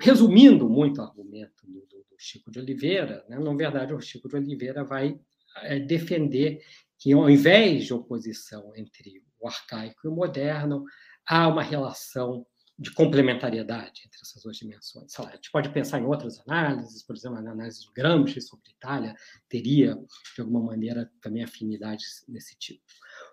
Resumindo 0.00 0.70
muito 0.70 1.00
o 1.00 1.04
argumento 1.04 1.66
do, 1.66 1.80
do, 1.80 1.98
Chico 2.16 2.52
de 2.52 2.60
Oliveira, 2.60 3.24
né, 3.28 3.36
na 3.36 3.54
verdade, 3.54 3.92
o 3.92 4.00
Chico 4.00 4.28
de 4.28 4.36
Oliveira 4.36 4.84
vai 4.84 5.20
é, 5.62 5.80
defender 5.80 6.60
que, 6.98 7.12
ao 7.12 7.28
invés 7.28 7.84
de 7.84 7.94
oposição 7.94 8.72
entre 8.76 9.24
o 9.40 9.48
arcaico 9.48 10.00
e 10.04 10.08
o 10.08 10.14
moderno, 10.14 10.84
há 11.26 11.48
uma 11.48 11.62
relação 11.62 12.46
de 12.78 12.92
complementariedade 12.92 14.02
entre 14.06 14.20
essas 14.22 14.40
duas 14.40 14.56
dimensões. 14.56 15.18
A 15.18 15.34
gente 15.34 15.50
pode 15.50 15.68
pensar 15.70 15.98
em 15.98 16.04
outras 16.04 16.40
análises, 16.46 17.02
por 17.02 17.16
exemplo, 17.16 17.36
a 17.36 17.40
análise 17.40 17.84
do 17.84 17.92
Gramsci 17.92 18.40
sobre 18.40 18.70
Itália 18.70 19.16
teria, 19.48 19.96
de 20.34 20.40
alguma 20.40 20.62
maneira, 20.62 21.10
também 21.20 21.42
afinidades 21.42 22.24
desse 22.28 22.56
tipo. 22.56 22.84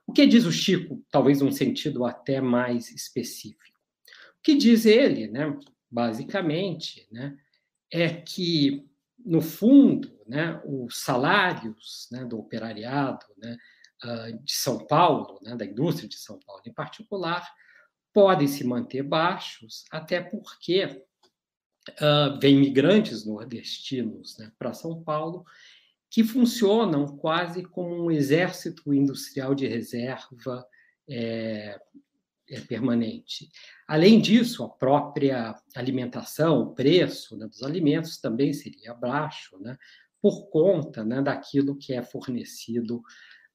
O 0.07 0.11
que 0.11 0.25
diz 0.25 0.45
o 0.45 0.51
Chico, 0.51 1.05
talvez 1.11 1.41
num 1.41 1.51
sentido 1.51 2.05
até 2.05 2.41
mais 2.41 2.89
específico? 2.91 3.79
O 4.39 4.41
que 4.41 4.55
diz 4.55 4.85
ele, 4.85 5.27
né, 5.27 5.55
basicamente, 5.91 7.07
né, 7.11 7.37
é 7.91 8.09
que, 8.09 8.89
no 9.23 9.41
fundo, 9.41 10.11
né, 10.25 10.59
os 10.65 11.03
salários 11.03 12.07
né, 12.11 12.25
do 12.25 12.39
operariado 12.39 13.25
né, 13.37 13.55
ah, 14.01 14.31
de 14.31 14.53
São 14.53 14.87
Paulo, 14.87 15.39
né, 15.43 15.55
da 15.55 15.65
indústria 15.65 16.09
de 16.09 16.17
São 16.17 16.39
Paulo 16.39 16.63
em 16.65 16.73
particular, 16.73 17.47
podem 18.15 18.47
se 18.47 18.63
manter 18.63 19.03
baixos, 19.03 19.83
até 19.91 20.21
porque 20.21 20.85
uh, 20.85 22.39
vem 22.39 22.57
migrantes 22.57 23.25
nordestinos 23.25 24.37
né, 24.37 24.53
para 24.57 24.71
São 24.71 25.03
Paulo 25.03 25.43
que 26.09 26.23
funcionam 26.23 27.17
quase 27.17 27.61
como 27.63 28.05
um 28.05 28.09
exército 28.09 28.93
industrial 28.93 29.53
de 29.53 29.67
reserva 29.67 30.65
é, 31.09 31.77
é 32.49 32.61
permanente. 32.61 33.49
Além 33.85 34.21
disso, 34.21 34.63
a 34.63 34.69
própria 34.69 35.53
alimentação, 35.75 36.61
o 36.61 36.73
preço 36.73 37.35
né, 37.35 37.45
dos 37.47 37.63
alimentos 37.63 38.17
também 38.17 38.53
seria 38.53 38.93
baixo, 38.93 39.59
né, 39.59 39.77
por 40.21 40.49
conta 40.49 41.03
né, 41.03 41.21
daquilo 41.21 41.77
que 41.77 41.93
é 41.93 42.01
fornecido 42.01 43.01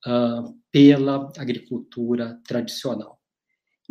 uh, 0.07 0.55
pela 0.71 1.33
agricultura 1.39 2.39
tradicional. 2.47 3.20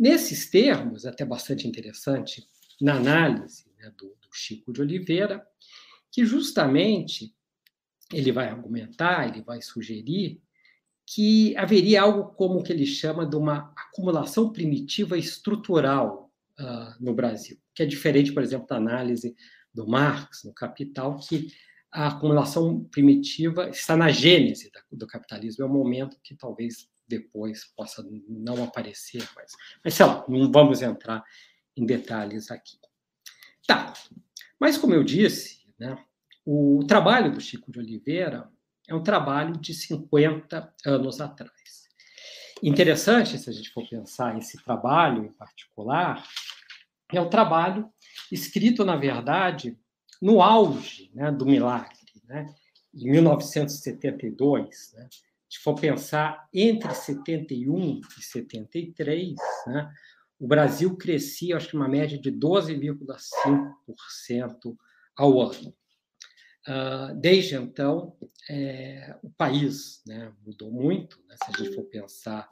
Nesses 0.00 0.48
termos, 0.48 1.04
até 1.04 1.26
bastante 1.26 1.68
interessante, 1.68 2.48
na 2.80 2.94
análise 2.94 3.66
né, 3.78 3.92
do, 3.98 4.06
do 4.06 4.28
Chico 4.32 4.72
de 4.72 4.80
Oliveira, 4.80 5.46
que 6.10 6.24
justamente 6.24 7.34
ele 8.10 8.32
vai 8.32 8.48
argumentar, 8.48 9.28
ele 9.28 9.42
vai 9.42 9.60
sugerir 9.60 10.40
que 11.06 11.54
haveria 11.54 12.00
algo 12.00 12.32
como 12.34 12.60
o 12.60 12.62
que 12.62 12.72
ele 12.72 12.86
chama 12.86 13.26
de 13.26 13.36
uma 13.36 13.74
acumulação 13.76 14.50
primitiva 14.50 15.18
estrutural 15.18 16.32
uh, 16.58 17.04
no 17.04 17.12
Brasil, 17.12 17.58
que 17.74 17.82
é 17.82 17.86
diferente, 17.86 18.32
por 18.32 18.42
exemplo, 18.42 18.66
da 18.66 18.76
análise 18.76 19.36
do 19.74 19.86
Marx 19.86 20.44
no 20.44 20.54
Capital, 20.54 21.18
que 21.18 21.48
a 21.92 22.06
acumulação 22.08 22.84
primitiva 22.84 23.68
está 23.68 23.98
na 23.98 24.10
gênese 24.10 24.70
do 24.90 25.06
capitalismo, 25.06 25.62
é 25.62 25.68
um 25.68 25.72
momento 25.72 26.16
que 26.22 26.34
talvez 26.34 26.88
depois 27.10 27.64
possa 27.76 28.06
não 28.28 28.62
aparecer, 28.62 29.28
mas, 29.34 29.52
mas 29.84 29.94
sei 29.94 30.06
lá, 30.06 30.24
não 30.28 30.50
vamos 30.50 30.80
entrar 30.80 31.24
em 31.76 31.84
detalhes 31.84 32.50
aqui. 32.50 32.78
Tá, 33.66 33.92
mas 34.58 34.78
como 34.78 34.94
eu 34.94 35.02
disse, 35.02 35.66
né, 35.78 36.02
o 36.46 36.84
trabalho 36.86 37.32
do 37.32 37.40
Chico 37.40 37.70
de 37.70 37.80
Oliveira 37.80 38.48
é 38.88 38.94
um 38.94 39.02
trabalho 39.02 39.58
de 39.58 39.74
50 39.74 40.74
anos 40.86 41.20
atrás. 41.20 41.88
Interessante, 42.62 43.38
se 43.38 43.50
a 43.50 43.52
gente 43.52 43.70
for 43.70 43.88
pensar 43.88 44.36
esse 44.38 44.62
trabalho 44.62 45.24
em 45.24 45.32
particular, 45.32 46.24
é 47.12 47.20
um 47.20 47.28
trabalho 47.28 47.90
escrito, 48.30 48.84
na 48.84 48.96
verdade, 48.96 49.76
no 50.20 50.42
auge 50.42 51.10
né, 51.14 51.32
do 51.32 51.46
milagre, 51.46 51.96
né, 52.24 52.54
em 52.94 53.10
1972, 53.10 54.92
né, 54.94 55.08
se 55.50 55.58
for 55.58 55.74
pensar 55.74 56.48
entre 56.54 56.94
71 56.94 58.00
e 58.18 58.22
73, 58.22 59.34
né, 59.66 59.92
o 60.38 60.46
Brasil 60.46 60.96
crescia, 60.96 61.56
acho 61.56 61.68
que 61.68 61.76
uma 61.76 61.88
média 61.88 62.16
de 62.18 62.30
12,5% 62.30 64.76
ao 65.16 65.42
ano. 65.42 65.74
Uh, 66.68 67.14
desde 67.20 67.56
então, 67.56 68.16
é, 68.48 69.18
o 69.22 69.30
país 69.30 70.02
né, 70.06 70.32
mudou 70.46 70.70
muito, 70.70 71.18
né, 71.26 71.34
se 71.42 71.50
a 71.50 71.52
gente 71.58 71.74
for 71.74 71.84
pensar 71.84 72.46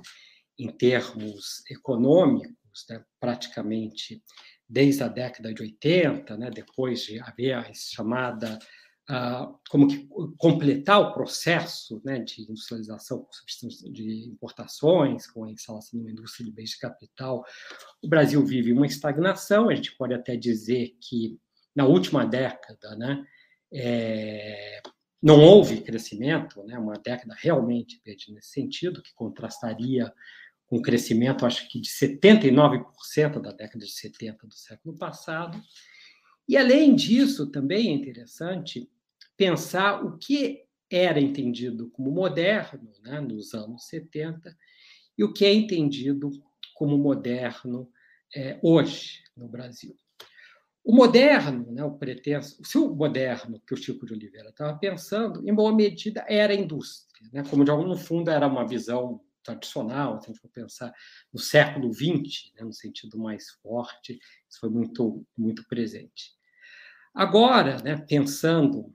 em 0.59 0.73
termos 0.73 1.63
econômicos, 1.71 2.85
né, 2.91 3.05
praticamente 3.21 4.23
desde 4.69 5.03
a 5.03 5.09
década 5.09 5.55
de 5.55 5.63
80, 5.63 6.37
né, 6.37 6.51
depois 6.51 7.03
de 7.03 7.21
haver 7.21 7.55
a 7.55 7.73
chamada 7.73 8.59
como 9.71 9.89
que 9.89 10.07
completar 10.37 11.01
o 11.01 11.13
processo 11.15 12.01
né, 12.05 12.19
de 12.19 12.43
industrialização 12.43 13.27
de 13.91 14.29
importações, 14.29 15.27
com 15.27 15.45
a 15.45 15.51
instalação 15.51 15.99
de 15.99 16.05
uma 16.05 16.11
indústria 16.11 16.45
de 16.45 16.53
bens 16.53 16.71
de 16.71 16.79
capital, 16.79 17.43
o 18.03 18.09
Brasil 18.09 18.45
vive 18.45 18.71
uma 18.71 18.87
estagnação. 18.87 19.71
A 19.71 19.75
gente 19.75 19.97
pode 19.97 20.13
até 20.13 20.37
dizer 20.37 20.95
que 21.01 21.39
na 21.75 21.87
última 21.87 22.27
década, 22.27 22.97
né, 22.97 23.25
é, 23.73 24.83
não 25.23 25.41
houve 25.41 25.81
crescimento, 25.81 26.63
né, 26.65 26.79
uma 26.79 26.99
década 26.99 27.35
realmente 27.39 28.01
perdida 28.05 28.35
nesse 28.35 28.51
sentido, 28.51 29.03
que 29.03 29.15
contrastaria 29.15 30.13
com 30.67 30.77
o 30.77 30.83
crescimento, 30.83 31.47
acho 31.47 31.67
que 31.67 31.81
de 31.81 31.89
79% 31.89 33.41
da 33.41 33.53
década 33.53 33.87
de 33.87 33.91
70 33.91 34.47
do 34.47 34.55
século 34.55 34.99
passado. 34.99 35.59
E, 36.47 36.59
além 36.59 36.95
disso, 36.95 37.51
também 37.51 37.89
é 37.89 37.93
interessante 37.93 38.91
pensar 39.39 40.05
o 40.05 40.19
que 40.19 40.65
era 40.91 41.21
entendido 41.21 41.89
como 41.91 42.11
moderno 42.11 42.93
né, 43.03 43.21
nos 43.21 43.55
anos 43.55 43.87
70 43.87 44.55
e 45.17 45.23
o 45.23 45.33
que 45.33 45.45
é 45.45 45.55
entendido 45.55 46.31
como 46.75 46.99
moderno 46.99 47.91
é, 48.35 48.59
hoje 48.63 49.23
no 49.37 49.49
Brasil. 49.49 49.97
O 50.85 50.95
moderno, 50.95 51.71
né, 51.71 51.85
o 51.85 51.97
pretenso, 51.97 52.61
o 52.77 52.95
moderno 52.97 53.61
que 53.67 53.75
o 53.75 53.77
Chico 53.77 54.07
de 54.07 54.15
Oliveira 54.15 54.49
estava 54.49 54.77
pensando, 54.77 55.49
em 55.49 55.55
boa 55.55 55.75
medida 55.75 56.25
era 56.29 56.53
a 56.53 56.57
indústria, 56.57 57.29
né, 57.33 57.45
como 57.49 57.65
de 57.65 57.71
algum 57.71 57.95
fundo 57.97 58.31
era 58.31 58.47
uma 58.47 58.67
visão 58.67 59.21
tradicional, 59.45 60.21
se 60.21 60.27
a 60.27 60.33
gente 60.33 60.41
for 60.41 60.51
pensar 60.51 60.93
no 61.33 61.39
século 61.39 61.93
XX, 61.93 62.53
né, 62.57 62.65
no 62.65 62.73
sentido 62.73 63.19
mais 63.19 63.51
forte, 63.63 64.19
isso 64.49 64.61
foi 64.61 64.71
muito 64.71 65.25
muito 65.37 65.67
presente. 65.69 66.37
Agora, 67.15 67.79
né, 67.83 67.97
pensando 68.09 68.95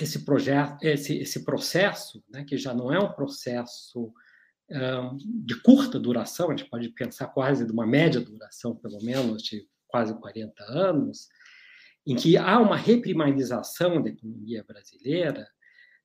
esse 0.00 0.24
projeto, 0.24 0.82
esse, 0.82 1.18
esse 1.18 1.44
processo, 1.44 2.22
né, 2.28 2.44
que 2.44 2.56
já 2.56 2.74
não 2.74 2.92
é 2.92 2.98
um 2.98 3.12
processo 3.12 4.12
um, 4.70 5.16
de 5.44 5.60
curta 5.60 5.98
duração, 5.98 6.50
a 6.50 6.56
gente 6.56 6.68
pode 6.68 6.88
pensar 6.90 7.28
quase 7.28 7.64
de 7.64 7.72
uma 7.72 7.86
média 7.86 8.20
duração, 8.20 8.74
pelo 8.74 9.02
menos 9.02 9.42
de 9.42 9.68
quase 9.86 10.18
40 10.18 10.64
anos, 10.64 11.28
em 12.06 12.16
que 12.16 12.36
há 12.36 12.58
uma 12.58 12.76
reprimarização 12.76 14.02
da 14.02 14.10
economia 14.10 14.64
brasileira, 14.64 15.46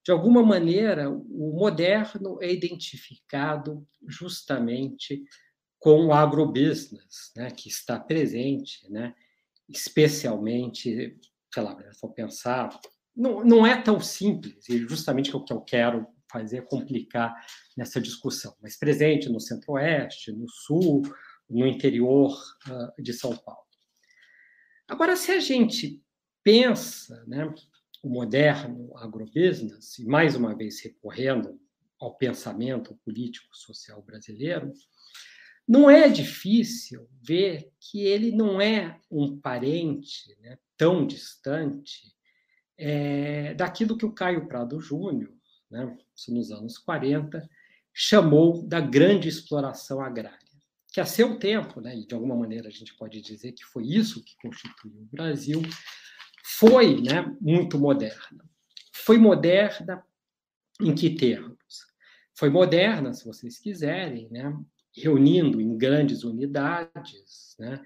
de 0.05 0.11
alguma 0.11 0.43
maneira, 0.43 1.09
o 1.09 1.53
moderno 1.57 2.37
é 2.41 2.51
identificado 2.51 3.85
justamente 4.07 5.23
com 5.77 6.07
o 6.07 6.13
agrobusiness, 6.13 7.31
né, 7.35 7.49
que 7.51 7.69
está 7.69 7.99
presente, 7.99 8.89
né, 8.89 9.15
especialmente, 9.67 11.17
sei 11.53 11.63
lá, 11.63 11.75
se 11.91 11.99
for 11.99 12.13
pensar 12.13 12.69
não, 13.15 13.43
não 13.43 13.67
é 13.67 13.81
tão 13.81 13.99
simples, 13.99 14.67
e 14.69 14.79
justamente 14.87 15.35
o 15.35 15.43
que 15.43 15.53
eu 15.53 15.61
quero 15.61 16.07
fazer 16.31 16.65
complicar 16.65 17.35
nessa 17.75 17.99
discussão, 17.99 18.55
mas 18.61 18.77
presente 18.77 19.29
no 19.29 19.39
centro-oeste, 19.39 20.31
no 20.31 20.47
sul, 20.47 21.01
no 21.49 21.65
interior 21.65 22.31
uh, 22.67 23.01
de 23.01 23.11
São 23.13 23.35
Paulo. 23.35 23.67
Agora, 24.87 25.15
se 25.15 25.31
a 25.31 25.39
gente 25.39 26.01
pensa 26.43 27.23
né, 27.27 27.51
o 28.03 28.09
moderno 28.09 28.95
agrobusiness, 28.97 29.99
e 29.99 30.05
mais 30.05 30.35
uma 30.35 30.55
vez 30.55 30.81
recorrendo 30.81 31.59
ao 31.99 32.15
pensamento 32.15 32.95
político-social 33.03 34.01
brasileiro, 34.01 34.71
não 35.67 35.89
é 35.89 36.07
difícil 36.07 37.07
ver 37.21 37.71
que 37.79 38.01
ele 38.01 38.31
não 38.31 38.59
é 38.59 38.99
um 39.11 39.39
parente 39.39 40.35
né, 40.41 40.57
tão 40.75 41.05
distante 41.05 42.11
é, 42.79 43.53
daquilo 43.55 43.97
que 43.97 44.05
o 44.05 44.13
Caio 44.13 44.47
Prado 44.47 44.79
Júnior, 44.79 45.33
né, 45.69 45.97
nos 46.29 46.51
anos 46.51 46.77
40, 46.77 47.47
chamou 47.93 48.65
da 48.65 48.79
grande 48.79 49.27
exploração 49.27 49.99
agrária, 49.99 50.39
que 50.93 51.01
a 51.01 51.05
seu 51.05 51.37
tempo, 51.37 51.81
né, 51.81 51.95
e 51.97 52.07
de 52.07 52.15
alguma 52.15 52.35
maneira 52.35 52.69
a 52.69 52.71
gente 52.71 52.95
pode 52.95 53.21
dizer 53.21 53.51
que 53.51 53.65
foi 53.65 53.85
isso 53.85 54.23
que 54.23 54.37
constituiu 54.41 55.01
o 55.01 55.09
Brasil, 55.11 55.61
foi 56.45 57.01
né, 57.01 57.35
muito 57.41 57.77
moderna. 57.77 58.43
Foi 58.93 59.17
moderna 59.17 60.03
em 60.81 60.95
que 60.95 61.09
termos? 61.09 61.57
Foi 62.33 62.49
moderna, 62.49 63.13
se 63.13 63.25
vocês 63.25 63.59
quiserem, 63.59 64.29
né, 64.29 64.57
reunindo 64.95 65.59
em 65.59 65.77
grandes 65.77 66.23
unidades, 66.23 67.55
né, 67.59 67.85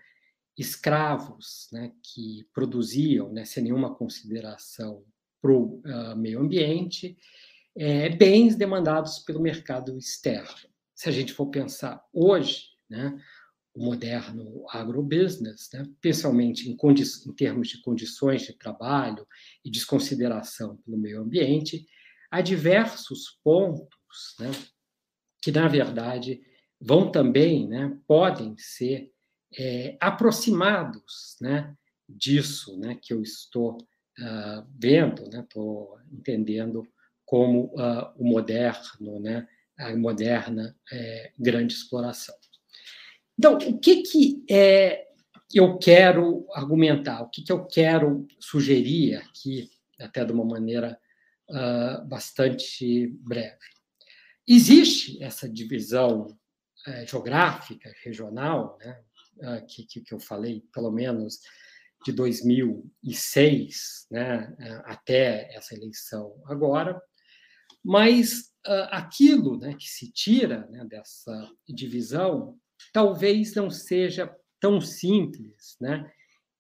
escravos 0.58 1.68
né, 1.72 1.92
que 2.02 2.48
produziam, 2.54 3.32
né, 3.32 3.46
sem 3.46 3.64
nenhuma 3.64 3.96
consideração 3.96 5.04
para 5.42 5.52
o 5.52 5.82
uh, 5.86 6.16
meio 6.16 6.40
ambiente, 6.40 7.18
é, 7.76 8.10
bens 8.10 8.56
demandados 8.56 9.20
pelo 9.20 9.42
mercado 9.42 9.98
externo. 9.98 10.70
Se 10.94 11.10
a 11.10 11.12
gente 11.12 11.34
for 11.34 11.48
pensar 11.48 12.02
hoje, 12.14 12.68
né, 12.90 13.20
o 13.74 13.84
moderno 13.84 14.64
agrobusiness, 14.70 15.70
né, 15.74 15.86
principalmente 16.00 16.70
em, 16.70 16.78
em, 16.78 17.34
termos 17.34 17.68
de 17.70 17.82
condições 17.82 18.44
de 18.44 18.54
trabalho 18.54 19.28
e 19.66 19.72
desconsideração 19.72 20.78
pelo 20.78 20.98
meio 20.98 21.22
ambiente, 21.22 21.86
há 22.30 22.40
diversos 22.42 23.40
pontos 23.44 24.36
né, 24.40 24.52
que, 25.42 25.52
na 25.52 25.68
verdade, 25.68 26.42
vão 26.80 27.12
também, 27.12 27.68
né, 27.68 27.98
podem 28.08 28.56
ser 28.58 29.13
é, 29.58 29.98
aproximados 30.00 31.38
né, 31.42 31.76
disso 32.08 32.78
né, 32.80 32.98
que 33.02 33.14
eu 33.14 33.22
estou 33.22 33.78
uh, 34.20 34.68
vendo, 34.80 35.24
estou 35.24 35.98
né, 35.98 36.04
entendendo 36.12 36.88
como 37.26 37.66
uh, 37.76 38.14
o 38.18 38.26
moderno, 38.26 39.20
né, 39.20 39.48
a 39.78 39.96
moderna 39.96 40.76
é, 40.92 41.32
grande 41.38 41.74
exploração. 41.74 42.36
Então, 43.38 43.56
o 43.56 43.80
que, 43.80 44.04
que 44.04 44.46
é, 44.50 45.08
eu 45.54 45.78
quero 45.78 46.46
argumentar, 46.54 47.22
o 47.22 47.30
que, 47.30 47.42
que 47.42 47.52
eu 47.52 47.66
quero 47.66 48.28
sugerir 48.40 49.16
aqui, 49.16 49.70
até 50.00 50.24
de 50.24 50.32
uma 50.32 50.46
maneira 50.46 51.00
uh, 51.50 52.06
bastante 52.08 53.08
breve? 53.20 53.58
Existe 54.48 55.22
essa 55.24 55.50
divisão 55.50 56.28
uh, 56.28 57.08
geográfica, 57.08 57.92
regional, 58.04 58.78
né, 58.80 59.02
uh, 59.38 59.66
que, 59.68 59.86
que, 59.86 60.02
que 60.02 60.14
eu 60.14 60.20
falei, 60.20 60.64
pelo 60.74 60.92
menos 60.92 61.40
de 62.06 62.12
2006 62.12 64.08
né, 64.12 64.54
até 64.84 65.56
essa 65.56 65.74
eleição 65.74 66.36
agora, 66.48 67.02
mas 67.82 68.52
aquilo 68.92 69.58
né, 69.58 69.74
que 69.80 69.88
se 69.88 70.12
tira 70.12 70.68
né, 70.68 70.84
dessa 70.84 71.50
divisão 71.68 72.60
talvez 72.92 73.56
não 73.56 73.70
seja 73.70 74.34
tão 74.60 74.82
simples, 74.82 75.78
né? 75.80 76.10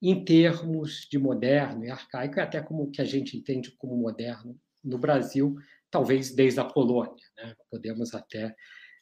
em 0.01 0.25
termos 0.25 1.07
de 1.09 1.17
moderno 1.17 1.85
e 1.85 1.89
arcaico, 1.89 2.41
até 2.41 2.61
como 2.61 2.91
que 2.91 3.01
a 3.01 3.05
gente 3.05 3.37
entende 3.37 3.71
como 3.77 3.95
moderno 3.95 4.59
no 4.83 4.97
Brasil, 4.97 5.55
talvez 5.89 6.35
desde 6.35 6.59
a 6.59 6.65
colônia. 6.65 7.25
Né? 7.37 7.55
Podemos 7.71 8.13
até 8.13 8.53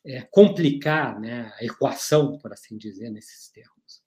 é, 0.06 0.22
complicar 0.22 1.20
né, 1.20 1.54
a 1.60 1.64
equação, 1.64 2.38
por 2.38 2.52
assim 2.52 2.78
dizer, 2.78 3.10
nesses 3.10 3.50
termos. 3.50 4.02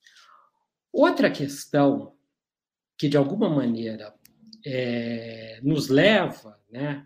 Outra 0.92 1.30
questão 1.30 2.16
que, 2.96 3.08
de 3.08 3.16
alguma 3.16 3.48
maneira, 3.48 4.14
é, 4.64 5.60
nos 5.62 5.88
leva 5.88 6.60
né, 6.70 7.04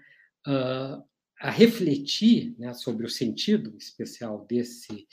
a 1.40 1.50
refletir 1.50 2.54
né, 2.58 2.72
sobre 2.74 3.06
o 3.06 3.10
sentido 3.10 3.76
especial 3.76 4.44
desse 4.46 5.06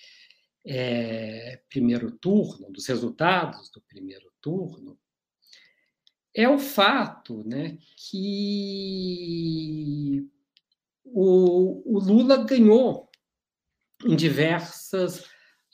é, 0.65 1.61
primeiro 1.69 2.11
turno, 2.11 2.71
dos 2.71 2.87
resultados 2.87 3.69
do 3.69 3.81
primeiro 3.81 4.31
turno, 4.41 4.97
é 6.33 6.49
o 6.49 6.57
fato 6.59 7.43
né, 7.47 7.77
que 8.09 8.25
o, 11.03 11.95
o 11.95 11.99
Lula 11.99 12.43
ganhou 12.43 13.09
em 14.03 14.15
diversas 14.15 15.19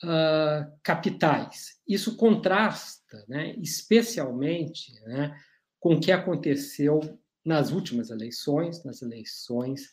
uh, 0.02 0.70
capitais. 0.82 1.80
Isso 1.86 2.16
contrasta, 2.16 3.24
né, 3.28 3.54
especialmente, 3.58 4.92
né, 5.02 5.36
com 5.80 5.94
o 5.94 6.00
que 6.00 6.12
aconteceu 6.12 7.00
nas 7.44 7.72
últimas 7.72 8.10
eleições, 8.10 8.84
nas 8.84 9.02
eleições 9.02 9.90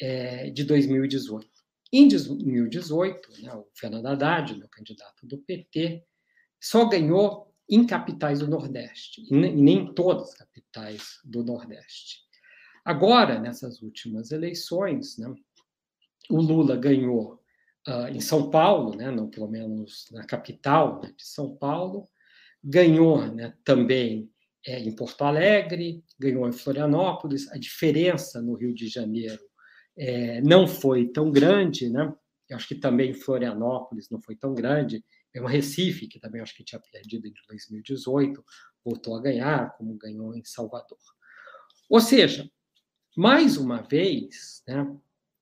é, 0.00 0.50
de 0.50 0.64
2018. 0.64 1.46
Em 1.92 2.08
2018, 2.08 3.42
né, 3.42 3.54
o 3.54 3.66
Fernando 3.74 4.06
Haddad, 4.06 4.56
meu 4.56 4.68
candidato 4.68 5.26
do 5.26 5.38
PT, 5.38 6.04
só 6.60 6.88
ganhou 6.88 7.54
em 7.68 7.86
capitais 7.86 8.38
do 8.38 8.48
Nordeste, 8.48 9.26
e 9.28 9.34
nem 9.34 9.92
todas 9.92 10.28
as 10.28 10.34
capitais 10.34 11.18
do 11.24 11.42
Nordeste. 11.42 12.20
Agora, 12.84 13.38
nessas 13.40 13.82
últimas 13.82 14.30
eleições, 14.30 15.18
né, 15.18 15.34
o 16.30 16.40
Lula 16.40 16.76
ganhou 16.76 17.42
uh, 17.86 18.08
em 18.08 18.20
São 18.20 18.50
Paulo, 18.50 18.96
né, 18.96 19.10
não 19.10 19.28
pelo 19.28 19.48
menos 19.48 20.06
na 20.12 20.24
capital 20.24 21.00
né, 21.02 21.12
de 21.16 21.24
São 21.24 21.56
Paulo, 21.56 22.08
ganhou 22.62 23.26
né, 23.32 23.54
também 23.64 24.30
é, 24.66 24.80
em 24.80 24.94
Porto 24.94 25.22
Alegre, 25.22 26.04
ganhou 26.18 26.48
em 26.48 26.52
Florianópolis. 26.52 27.50
A 27.52 27.56
diferença 27.56 28.42
no 28.42 28.54
Rio 28.54 28.74
de 28.74 28.88
Janeiro 28.88 29.40
é, 29.96 30.40
não 30.40 30.66
foi 30.66 31.06
tão 31.06 31.30
grande, 31.30 31.88
né? 31.88 32.12
Eu 32.48 32.56
acho 32.56 32.68
que 32.68 32.74
também 32.74 33.14
Florianópolis 33.14 34.08
não 34.10 34.20
foi 34.20 34.36
tão 34.36 34.54
grande. 34.54 35.04
É 35.32 35.40
um 35.40 35.46
Recife, 35.46 36.08
que 36.08 36.18
também 36.18 36.40
acho 36.40 36.54
que 36.54 36.64
tinha 36.64 36.80
perdido 36.92 37.26
em 37.26 37.32
2018, 37.48 38.44
voltou 38.84 39.16
a 39.16 39.22
ganhar, 39.22 39.76
como 39.76 39.96
ganhou 39.96 40.34
em 40.34 40.44
Salvador. 40.44 40.98
Ou 41.88 42.00
seja, 42.00 42.48
mais 43.16 43.56
uma 43.56 43.82
vez, 43.82 44.62
né, 44.66 44.84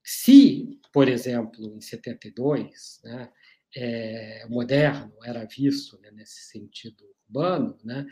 se, 0.05 0.79
por 0.93 1.09
exemplo, 1.09 1.77
em 1.77 1.81
72, 1.81 3.01
né, 3.03 3.33
é, 3.77 4.47
moderno 4.49 5.13
era 5.25 5.45
visto 5.47 5.99
né, 6.01 6.11
nesse 6.13 6.51
sentido 6.51 7.05
urbano, 7.27 7.79
né, 7.83 8.07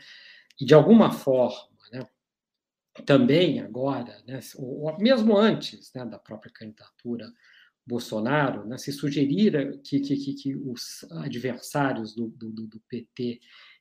e 0.59 0.65
de 0.65 0.73
alguma 0.73 1.11
forma 1.11 1.73
também 3.05 3.59
agora, 3.59 4.21
né, 4.27 4.39
ou 4.55 4.95
mesmo 4.99 5.35
antes 5.35 5.91
né, 5.93 6.05
da 6.05 6.19
própria 6.19 6.51
candidatura 6.51 7.31
Bolsonaro, 7.85 8.65
né, 8.65 8.77
se 8.77 8.91
sugerira 8.91 9.77
que, 9.79 9.99
que, 9.99 10.33
que, 10.35 10.55
os 10.55 11.03
adversários 11.11 12.15
do, 12.15 12.27
do, 12.29 12.51
do 12.51 12.79
PT 12.87 13.39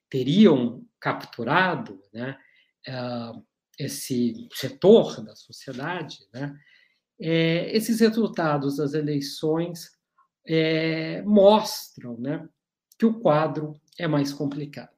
teriam 0.09 0.85
capturado 0.99 2.03
né, 2.13 2.37
uh, 2.89 3.45
esse 3.79 4.49
setor 4.53 5.23
da 5.25 5.37
sociedade, 5.37 6.19
né, 6.33 6.55
é, 7.23 7.75
esses 7.77 8.01
resultados 8.01 8.77
das 8.77 8.95
eleições 8.95 9.91
é, 10.47 11.23
mostram 11.23 12.19
né, 12.19 12.49
que 12.99 13.07
o 13.07 13.21
quadro 13.21 13.75
é 13.99 14.09
mais 14.09 14.33
complicado. 14.33 14.91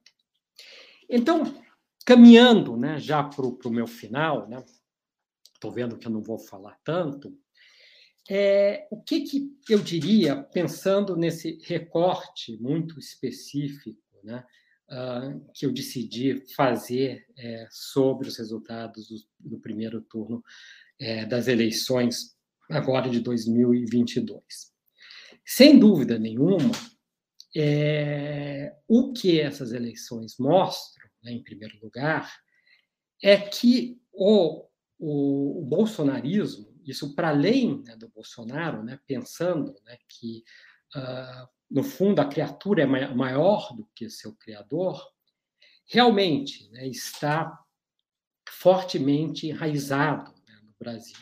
Então, 1.09 1.43
Caminhando 2.05 2.77
né, 2.77 2.99
já 2.99 3.23
para 3.23 3.43
o 3.43 3.71
meu 3.71 3.87
final, 3.87 4.47
estou 5.55 5.71
né, 5.71 5.75
vendo 5.75 5.97
que 5.97 6.05
eu 6.05 6.11
não 6.11 6.21
vou 6.21 6.37
falar 6.37 6.79
tanto, 6.83 7.35
é, 8.29 8.87
o 8.91 9.01
que, 9.01 9.21
que 9.21 9.51
eu 9.67 9.79
diria, 9.79 10.43
pensando 10.43 11.15
nesse 11.15 11.59
recorte 11.63 12.57
muito 12.57 12.99
específico 12.99 13.99
né, 14.23 14.45
uh, 14.91 15.51
que 15.51 15.65
eu 15.65 15.73
decidi 15.73 16.43
fazer 16.55 17.25
é, 17.35 17.67
sobre 17.71 18.27
os 18.27 18.37
resultados 18.37 19.07
do, 19.07 19.15
do 19.39 19.59
primeiro 19.59 19.99
turno 20.01 20.43
é, 20.99 21.25
das 21.25 21.47
eleições 21.47 22.35
agora 22.69 23.09
de 23.09 23.19
2022. 23.19 24.43
Sem 25.45 25.77
dúvida 25.77 26.17
nenhuma, 26.17 26.71
é, 27.55 28.75
o 28.87 29.13
que 29.13 29.39
essas 29.39 29.71
eleições 29.71 30.35
mostram 30.37 31.07
né, 31.25 31.31
em 31.31 31.43
primeiro 31.43 31.77
lugar, 31.81 32.31
é 33.21 33.37
que 33.37 33.99
o, 34.13 34.67
o, 34.99 35.61
o 35.61 35.65
bolsonarismo, 35.65 36.73
isso 36.85 37.15
para 37.15 37.29
além 37.29 37.81
né, 37.83 37.95
do 37.95 38.07
Bolsonaro, 38.09 38.83
né, 38.83 38.99
pensando 39.07 39.75
né, 39.83 39.97
que, 40.07 40.43
uh, 40.95 41.47
no 41.69 41.83
fundo, 41.83 42.19
a 42.19 42.29
criatura 42.29 42.83
é 42.83 42.85
maior 42.85 43.75
do 43.75 43.89
que 43.95 44.09
seu 44.09 44.35
criador, 44.35 45.01
realmente 45.87 46.69
né, 46.69 46.87
está 46.87 47.59
fortemente 48.47 49.47
enraizado 49.47 50.34
Brasil. 50.79 51.17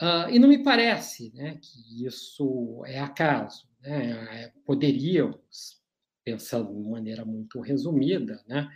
Uh, 0.00 0.28
e 0.30 0.38
não 0.38 0.48
me 0.48 0.62
parece 0.62 1.32
né, 1.34 1.58
que 1.62 2.06
isso 2.06 2.82
é 2.86 2.98
acaso. 2.98 3.68
Né? 3.80 4.52
Poderíamos 4.64 5.82
pensando 6.24 6.74
de 6.74 6.88
maneira 6.88 7.24
muito 7.24 7.60
resumida, 7.60 8.42
né, 8.48 8.68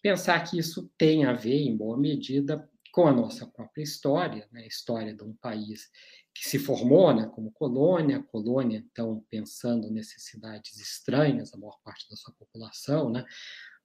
pensar 0.00 0.40
que 0.44 0.58
isso 0.58 0.90
tem 0.96 1.24
a 1.24 1.32
ver, 1.32 1.60
em 1.62 1.76
boa 1.76 1.98
medida, 1.98 2.70
com 2.92 3.08
a 3.08 3.12
nossa 3.12 3.46
própria 3.46 3.82
história, 3.82 4.48
né, 4.52 4.62
a 4.62 4.66
história 4.66 5.12
de 5.12 5.24
um 5.24 5.34
país 5.34 5.90
que 6.32 6.48
se 6.48 6.58
formou 6.58 7.12
né, 7.12 7.26
como 7.34 7.50
colônia, 7.52 8.22
colônia, 8.22 8.84
então, 8.90 9.24
pensando 9.28 9.90
necessidades 9.90 10.78
estranhas, 10.78 11.52
a 11.52 11.58
maior 11.58 11.78
parte 11.82 12.08
da 12.08 12.16
sua 12.16 12.32
população, 12.34 13.10
né, 13.10 13.24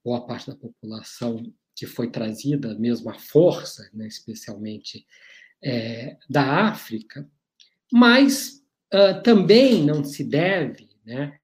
boa 0.04 0.25
parte 0.25 0.47
da 0.47 0.56
população 0.56 1.41
que 1.79 1.85
foi 1.85 2.11
trazida 2.11 2.77
mesmo 2.77 3.09
à 3.09 3.13
força, 3.13 3.89
né, 3.93 4.05
especialmente 4.05 5.07
é, 5.63 6.17
da 6.29 6.67
África, 6.67 7.25
mas 7.89 8.61
uh, 8.93 9.23
também 9.23 9.85
não 9.85 10.03
se 10.03 10.25
deve 10.25 10.89
né, 11.05 11.39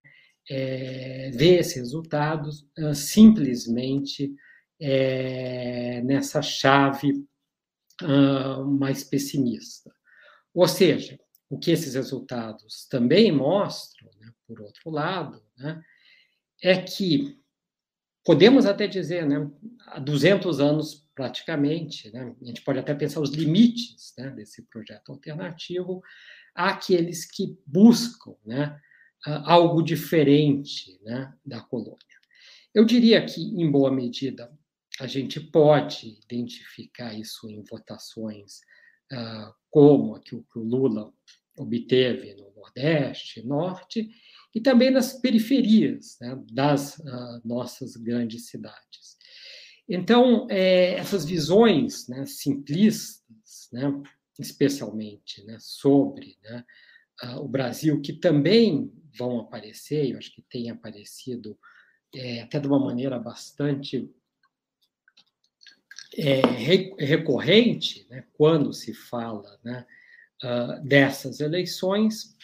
é, 0.49 1.31
ver 1.33 1.59
esses 1.59 1.75
resultados 1.75 2.67
uh, 2.77 2.93
simplesmente 2.93 4.35
é, 4.77 6.01
nessa 6.01 6.41
chave 6.41 7.11
uh, 8.03 8.65
mais 8.65 9.05
pessimista. 9.05 9.89
Ou 10.53 10.67
seja, 10.67 11.17
o 11.49 11.57
que 11.57 11.71
esses 11.71 11.95
resultados 11.95 12.85
também 12.89 13.31
mostram, 13.31 14.09
né, 14.19 14.33
por 14.45 14.59
outro 14.59 14.89
lado, 14.89 15.41
né, 15.57 15.81
é 16.61 16.77
que 16.77 17.39
podemos 18.25 18.65
até 18.65 18.87
dizer, 18.87 19.25
né, 19.25 19.49
há 19.87 19.99
200 19.99 20.59
anos 20.59 21.07
praticamente, 21.13 22.11
né, 22.11 22.35
a 22.41 22.45
gente 22.45 22.61
pode 22.61 22.79
até 22.79 22.93
pensar 22.93 23.21
os 23.21 23.29
limites 23.29 24.13
né, 24.17 24.29
desse 24.31 24.63
projeto 24.63 25.11
alternativo, 25.11 26.01
àqueles 26.53 27.25
que 27.25 27.57
buscam 27.65 28.35
né, 28.45 28.77
algo 29.25 29.81
diferente 29.81 30.99
né, 31.03 31.33
da 31.45 31.61
colônia. 31.61 31.99
Eu 32.73 32.83
diria 32.83 33.25
que, 33.25 33.41
em 33.41 33.71
boa 33.71 33.91
medida, 33.91 34.51
a 34.99 35.07
gente 35.07 35.39
pode 35.39 36.19
identificar 36.23 37.13
isso 37.13 37.49
em 37.49 37.63
votações 37.63 38.59
uh, 39.11 39.53
como 39.69 40.15
a 40.15 40.21
que 40.21 40.35
o, 40.35 40.45
Lula 40.55 41.13
obteve 41.57 42.33
no 42.35 42.51
Nordeste, 42.55 43.45
Norte, 43.45 44.09
e 44.55 44.61
também 44.61 44.89
nas 44.89 45.11
periferias 45.11 46.17
né, 46.21 46.41
das 46.49 46.97
uh, 46.99 47.41
nossas 47.43 47.97
grandes 47.97 48.47
cidades. 48.47 49.17
Então, 49.87 50.47
é, 50.49 50.93
essas 50.93 51.25
visões 51.25 52.07
né, 52.07 52.25
simplistas, 52.25 53.69
né, 53.73 53.91
especialmente 54.39 55.43
né, 55.43 55.57
sobre 55.59 56.37
uh, 57.21 57.41
o 57.41 57.49
Brasil, 57.49 58.01
que 58.01 58.13
também 58.13 58.89
vão 59.17 59.41
aparecer, 59.41 60.09
eu 60.09 60.17
acho 60.17 60.33
que 60.33 60.41
tem 60.43 60.69
aparecido 60.69 61.59
é, 62.13 62.41
até 62.41 62.57
de 62.57 62.67
uma 62.67 62.79
maneira 62.79 63.19
bastante 63.19 64.09
é, 66.17 66.39
recorrente, 66.97 68.07
né, 68.09 68.25
quando 68.33 68.71
se 68.73 68.93
fala 68.93 69.59
uh, 69.65 70.81
dessas 70.81 71.41
eleições, 71.41 72.35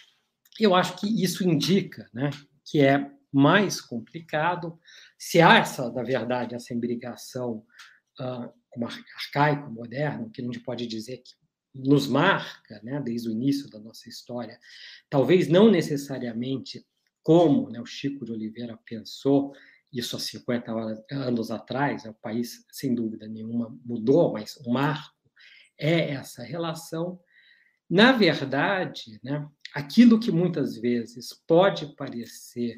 eu 0.59 0.75
acho 0.75 0.97
que 0.97 1.23
isso 1.23 1.47
indica 1.47 2.09
né, 2.13 2.29
que 2.65 2.81
é 2.81 3.11
mais 3.31 3.79
complicado. 3.79 4.79
Se 5.17 5.39
há 5.41 5.57
essa, 5.57 5.91
na 5.91 6.03
verdade, 6.03 6.55
essa 6.55 6.73
imbricação 6.73 7.65
uh, 8.19 8.51
como 8.69 8.87
arcaico, 8.87 9.71
moderno, 9.71 10.29
que 10.29 10.41
a 10.41 10.45
gente 10.45 10.59
pode 10.59 10.85
dizer 10.87 11.17
que 11.17 11.33
nos 11.73 12.07
marca, 12.07 12.81
né, 12.83 13.01
desde 13.01 13.29
o 13.29 13.31
início 13.31 13.69
da 13.69 13.79
nossa 13.79 14.09
história, 14.09 14.59
talvez 15.09 15.47
não 15.47 15.71
necessariamente 15.71 16.85
como 17.23 17.69
né, 17.69 17.79
o 17.79 17.85
Chico 17.85 18.25
de 18.25 18.31
Oliveira 18.31 18.77
pensou 18.85 19.53
isso 19.91 20.15
há 20.15 20.19
50 20.19 20.71
anos 21.11 21.51
atrás, 21.51 22.05
o 22.05 22.13
país, 22.13 22.65
sem 22.71 22.95
dúvida 22.95 23.27
nenhuma, 23.27 23.77
mudou, 23.83 24.31
mas 24.31 24.55
o 24.65 24.71
marco 24.71 25.13
é 25.77 26.11
essa 26.11 26.43
relação. 26.43 27.19
Na 27.89 28.13
verdade, 28.13 29.19
né, 29.21 29.45
aquilo 29.73 30.19
que 30.19 30.31
muitas 30.31 30.77
vezes 30.77 31.33
pode 31.47 31.95
parecer 31.95 32.77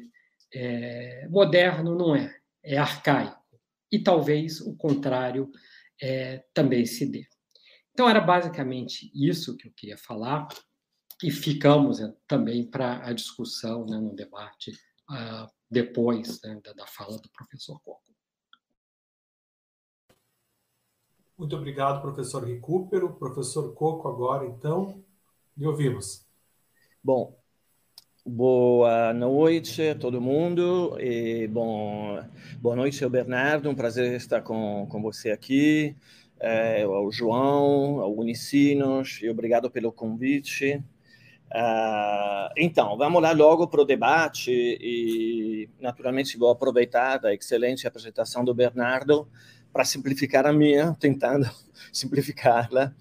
é, 0.52 1.26
moderno 1.28 1.96
não 1.96 2.14
é, 2.14 2.34
é 2.62 2.78
arcaico. 2.78 3.42
E 3.90 3.98
talvez 3.98 4.60
o 4.60 4.76
contrário 4.76 5.50
é, 6.00 6.44
também 6.52 6.86
se 6.86 7.06
dê. 7.06 7.26
Então, 7.92 8.08
era 8.08 8.20
basicamente 8.20 9.10
isso 9.14 9.56
que 9.56 9.68
eu 9.68 9.72
queria 9.72 9.96
falar, 9.96 10.48
e 11.22 11.30
ficamos 11.30 12.00
é, 12.00 12.12
também 12.26 12.68
para 12.68 13.06
a 13.06 13.12
discussão, 13.12 13.86
né, 13.86 13.98
no 13.98 14.14
debate 14.14 14.72
uh, 15.10 15.48
depois 15.70 16.40
né, 16.42 16.60
da, 16.62 16.72
da, 16.72 16.86
fala 16.86 17.18
do 17.18 17.30
professor 17.30 17.80
Coco. 17.80 18.02
Muito 21.38 21.56
obrigado, 21.56 22.00
professor 22.00 22.44
Recupero. 22.44 23.14
Professor 23.14 23.72
Coco, 23.74 24.08
agora, 24.08 24.46
então, 24.46 25.04
lhe 25.56 25.66
ouvimos. 25.66 26.23
Bom, 27.04 27.36
boa 28.24 29.12
noite 29.12 29.88
a 29.88 29.94
todo 29.94 30.22
mundo. 30.22 30.96
E, 30.98 31.46
bom, 31.48 32.18
boa 32.62 32.74
noite 32.74 33.04
ao 33.04 33.10
Bernardo, 33.10 33.68
um 33.68 33.74
prazer 33.74 34.14
estar 34.14 34.40
com, 34.40 34.86
com 34.88 35.02
você 35.02 35.30
aqui. 35.30 35.94
É, 36.40 36.82
ao 36.84 37.12
João, 37.12 38.00
ao 38.00 38.14
Unicinos, 38.14 39.20
e 39.22 39.28
obrigado 39.28 39.70
pelo 39.70 39.92
convite. 39.92 40.82
Uh, 41.52 42.48
então, 42.56 42.96
vamos 42.96 43.20
lá 43.20 43.32
logo 43.32 43.68
para 43.68 43.82
o 43.82 43.84
debate 43.84 44.50
e, 44.50 45.68
naturalmente, 45.78 46.38
vou 46.38 46.48
aproveitar 46.48 47.18
da 47.18 47.34
excelente 47.34 47.86
apresentação 47.86 48.42
do 48.42 48.54
Bernardo 48.54 49.28
para 49.70 49.84
simplificar 49.84 50.46
a 50.46 50.54
minha, 50.54 50.96
tentando 50.98 51.46
simplificá-la. 51.92 52.94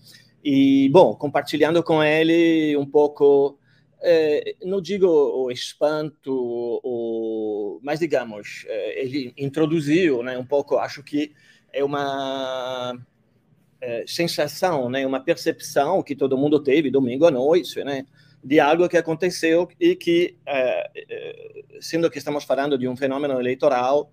E, 0.44 0.90
bom, 0.90 1.16
compartilhando 1.16 1.82
com 1.82 2.04
ele 2.04 2.76
um 2.76 2.86
pouco, 2.86 3.58
eh, 4.04 4.56
não 4.64 4.82
digo 4.82 5.08
o 5.08 5.52
espanto, 5.52 6.32
o, 6.84 7.80
mas, 7.84 8.00
digamos, 8.00 8.66
eh, 8.68 9.04
ele 9.04 9.34
introduziu 9.38 10.22
né, 10.22 10.38
um 10.38 10.46
pouco, 10.46 10.78
acho 10.78 11.02
que 11.02 11.34
é 11.72 11.84
uma 11.84 12.98
eh, 13.82 14.04
sensação, 14.08 14.90
né, 14.90 15.06
uma 15.08 15.20
percepção 15.20 16.04
que 16.04 16.16
todo 16.16 16.38
mundo 16.38 16.62
teve 16.62 16.92
domingo 16.92 17.26
à 17.26 17.32
noite, 17.32 17.84
né? 17.84 18.06
de 18.44 18.60
algo 18.60 18.90
que 18.90 18.98
aconteceu 18.98 19.70
e 19.80 19.96
que, 19.96 20.36
é, 20.46 20.92
é, 20.96 21.64
sendo 21.80 22.12
que 22.12 22.18
estamos 22.18 22.44
falando 22.44 22.78
de 22.78 22.88
um 22.88 22.96
fenômeno 22.96 23.40
eleitoral, 23.40 24.12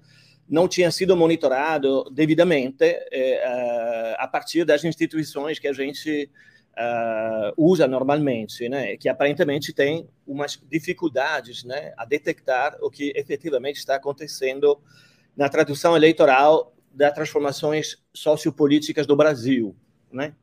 não 0.48 0.68
tinha 0.68 0.90
sido 0.90 1.16
monitorado 1.16 2.04
devidamente 2.10 2.84
é, 2.84 4.16
a 4.18 4.28
partir 4.28 4.64
das 4.64 4.84
instituições 4.84 5.58
que 5.58 5.66
a 5.66 5.72
gente 5.72 6.30
usa 7.56 7.86
normalmente, 7.86 8.68
né, 8.68 8.96
que 8.96 9.08
aparentemente 9.08 9.72
tem 9.72 10.08
umas 10.26 10.60
dificuldades 10.70 11.64
né, 11.64 11.92
a 11.96 12.04
detectar 12.04 12.76
o 12.80 12.90
que 12.90 13.12
efetivamente 13.14 13.76
está 13.76 13.96
acontecendo 13.96 14.80
na 15.36 15.48
tradução 15.48 15.96
eleitoral 15.96 16.74
das 16.92 17.12
transformações 17.12 18.02
sociopolíticas 18.12 19.06
do 19.06 19.14
Brasil, 19.16 19.76
né? 20.12 20.34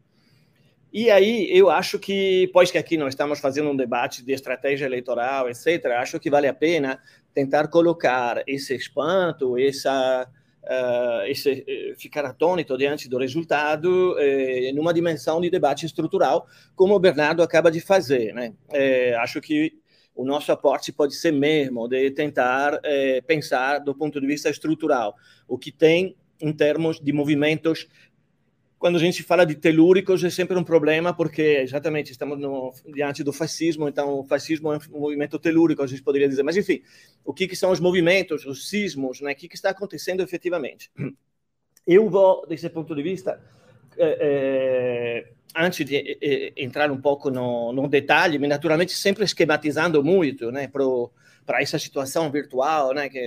E 0.92 1.12
aí, 1.12 1.50
eu 1.52 1.70
acho 1.70 2.00
que, 2.00 2.50
pois 2.54 2.72
que 2.72 2.78
aqui 2.78 2.98
nós 2.98 3.10
estamos 3.10 3.40
fazendo 3.40 3.70
um 3.70 3.76
debate 3.76 4.24
de 4.24 4.32
estratégia 4.32 4.86
eleitoral, 4.86 5.50
etc., 5.50 5.86
acho 5.98 6.20
que 6.20 6.30
vale 6.30 6.48
a 6.48 6.54
pena 6.54 7.00
tentar 7.34 7.68
colocar 7.68 8.42
esse 8.48 8.74
espanto, 8.74 9.58
essa, 9.58 10.28
uh, 10.68 11.26
esse, 11.26 11.64
eh, 11.68 11.96
ficar 11.98 12.26
atônito 12.26 12.78
diante 12.78 13.10
do 13.10 13.18
resultado 13.18 14.16
eh, 14.20 14.72
numa 14.74 14.94
dimensão 14.94 15.42
de 15.42 15.50
debate 15.50 15.86
estrutural, 15.86 16.46
como 16.76 16.94
o 16.94 17.00
Bernardo 17.00 17.42
acaba 17.42 17.72
de 17.72 17.80
fazer. 17.80 18.34
Né? 18.34 18.54
Eh, 18.72 19.16
acho 19.16 19.42
que 19.42 19.74
o 20.16 20.26
nosso 20.26 20.52
aporte 20.52 20.92
pode 20.92 21.16
ser 21.16 21.32
mesmo 21.32 21.88
de 21.88 22.12
tentar 22.12 22.80
eh, 22.84 23.22
pensar 23.22 23.80
do 23.80 23.96
ponto 23.96 24.20
de 24.20 24.28
vista 24.28 24.50
estrutural 24.50 25.16
o 25.48 25.58
que 25.58 25.72
tem 25.72 26.16
em 26.42 26.52
termos 26.52 27.00
de 27.00 27.12
movimentos 27.12 27.88
quando 28.80 28.96
a 28.98 29.00
gente 29.00 29.24
fala 29.24 29.46
de 29.46 29.56
telúricos 29.56 30.24
é 30.24 30.30
sempre 30.30 30.58
um 30.58 30.64
problema 30.64 31.14
porque 31.14 31.42
exatamente 31.42 32.12
estamos 32.12 32.40
no, 32.40 32.74
diante 32.94 33.24
do 33.24 33.34
fascismo, 33.34 33.88
então 33.88 34.20
o 34.20 34.24
fascismo 34.24 34.72
é 34.72 34.78
um 34.94 35.00
movimento 35.00 35.40
telúrico, 35.40 35.82
a 35.82 35.88
gente 35.88 36.04
poderia 36.04 36.30
dizer. 36.30 36.44
Mas 36.44 36.58
enfim, 36.58 36.82
o 37.26 37.34
que, 37.34 37.48
que 37.48 37.56
são 37.56 37.72
os 37.72 37.80
movimentos, 37.80 38.46
os 38.46 38.70
sismos, 38.70 39.20
né? 39.22 39.32
O 39.32 39.36
que, 39.36 39.48
que 39.48 39.56
está 39.56 39.72
acontecendo 39.72 40.22
efetivamente? 40.22 40.92
Eu 41.86 42.10
vou, 42.10 42.46
desse 42.46 42.70
ponto 42.70 42.94
de 42.94 43.02
vista, 43.02 43.42
é, 43.98 44.18
é, 44.20 45.32
antes 45.56 45.86
de 45.86 46.18
é, 46.22 46.54
entrar 46.56 46.92
um 46.92 47.02
pouco 47.02 47.32
no, 47.32 47.74
no 47.74 47.88
detalhe, 47.88 48.38
mas 48.38 48.50
naturalmente 48.50 48.92
sempre 48.92 49.24
esquematizando 49.24 50.04
muito, 50.04 50.52
né, 50.52 50.68
para 50.68 51.62
essa 51.62 51.80
situação 51.80 52.30
virtual, 52.30 52.94
né, 52.94 53.10
que 53.10 53.20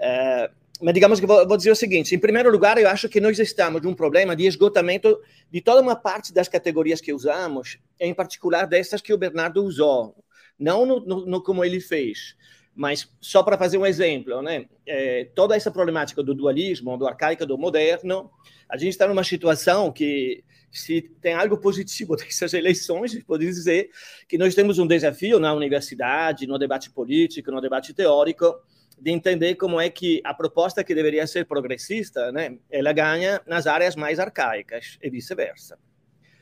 é, 0.00 0.50
mas 0.80 0.94
digamos 0.94 1.18
que 1.18 1.26
vou, 1.26 1.46
vou, 1.46 1.56
dizer 1.56 1.70
o 1.70 1.76
seguinte: 1.76 2.14
em 2.14 2.18
primeiro 2.18 2.50
lugar, 2.50 2.78
eu 2.78 2.88
acho 2.88 3.08
que 3.08 3.20
nós 3.20 3.38
estamos 3.38 3.82
num 3.82 3.94
problema 3.94 4.36
de 4.36 4.46
esgotamento 4.46 5.20
de 5.50 5.60
toda 5.60 5.80
uma 5.80 5.96
parte 5.96 6.32
das 6.32 6.48
categorias 6.48 7.00
que 7.00 7.12
usamos, 7.12 7.78
em 7.98 8.14
particular 8.14 8.66
dessas 8.66 9.00
que 9.00 9.12
o 9.12 9.18
Bernardo 9.18 9.64
usou, 9.64 10.14
não 10.58 10.86
no, 10.86 11.00
no, 11.00 11.26
no 11.26 11.42
como 11.42 11.64
ele 11.64 11.80
fez, 11.80 12.36
mas 12.74 13.10
só 13.20 13.42
para 13.42 13.58
fazer 13.58 13.76
um 13.76 13.86
exemplo, 13.86 14.40
né? 14.40 14.66
É, 14.86 15.28
toda 15.34 15.56
essa 15.56 15.70
problemática 15.70 16.22
do 16.22 16.34
dualismo, 16.34 16.96
do 16.96 17.08
arcaico, 17.08 17.44
do 17.44 17.58
moderno, 17.58 18.30
a 18.68 18.76
gente 18.76 18.90
está 18.90 19.08
numa 19.08 19.24
situação 19.24 19.90
que 19.90 20.44
se 20.70 21.02
tem 21.20 21.34
algo 21.34 21.58
positivo 21.58 22.14
dessas 22.16 22.54
eleições, 22.54 23.20
pode 23.24 23.44
dizer 23.46 23.90
que 24.28 24.38
nós 24.38 24.54
temos 24.54 24.78
um 24.78 24.86
desafio 24.86 25.40
na 25.40 25.52
universidade, 25.52 26.46
no 26.46 26.56
debate 26.56 26.90
político, 26.90 27.50
no 27.50 27.60
debate 27.60 27.92
teórico 27.92 28.54
de 29.00 29.10
entender 29.10 29.54
como 29.54 29.80
é 29.80 29.88
que 29.88 30.20
a 30.24 30.34
proposta 30.34 30.82
que 30.82 30.94
deveria 30.94 31.26
ser 31.26 31.46
progressista, 31.46 32.32
né, 32.32 32.58
ela 32.70 32.92
ganha 32.92 33.40
nas 33.46 33.66
áreas 33.66 33.96
mais 33.96 34.18
arcaicas 34.18 34.98
e 35.02 35.08
vice-versa. 35.08 35.78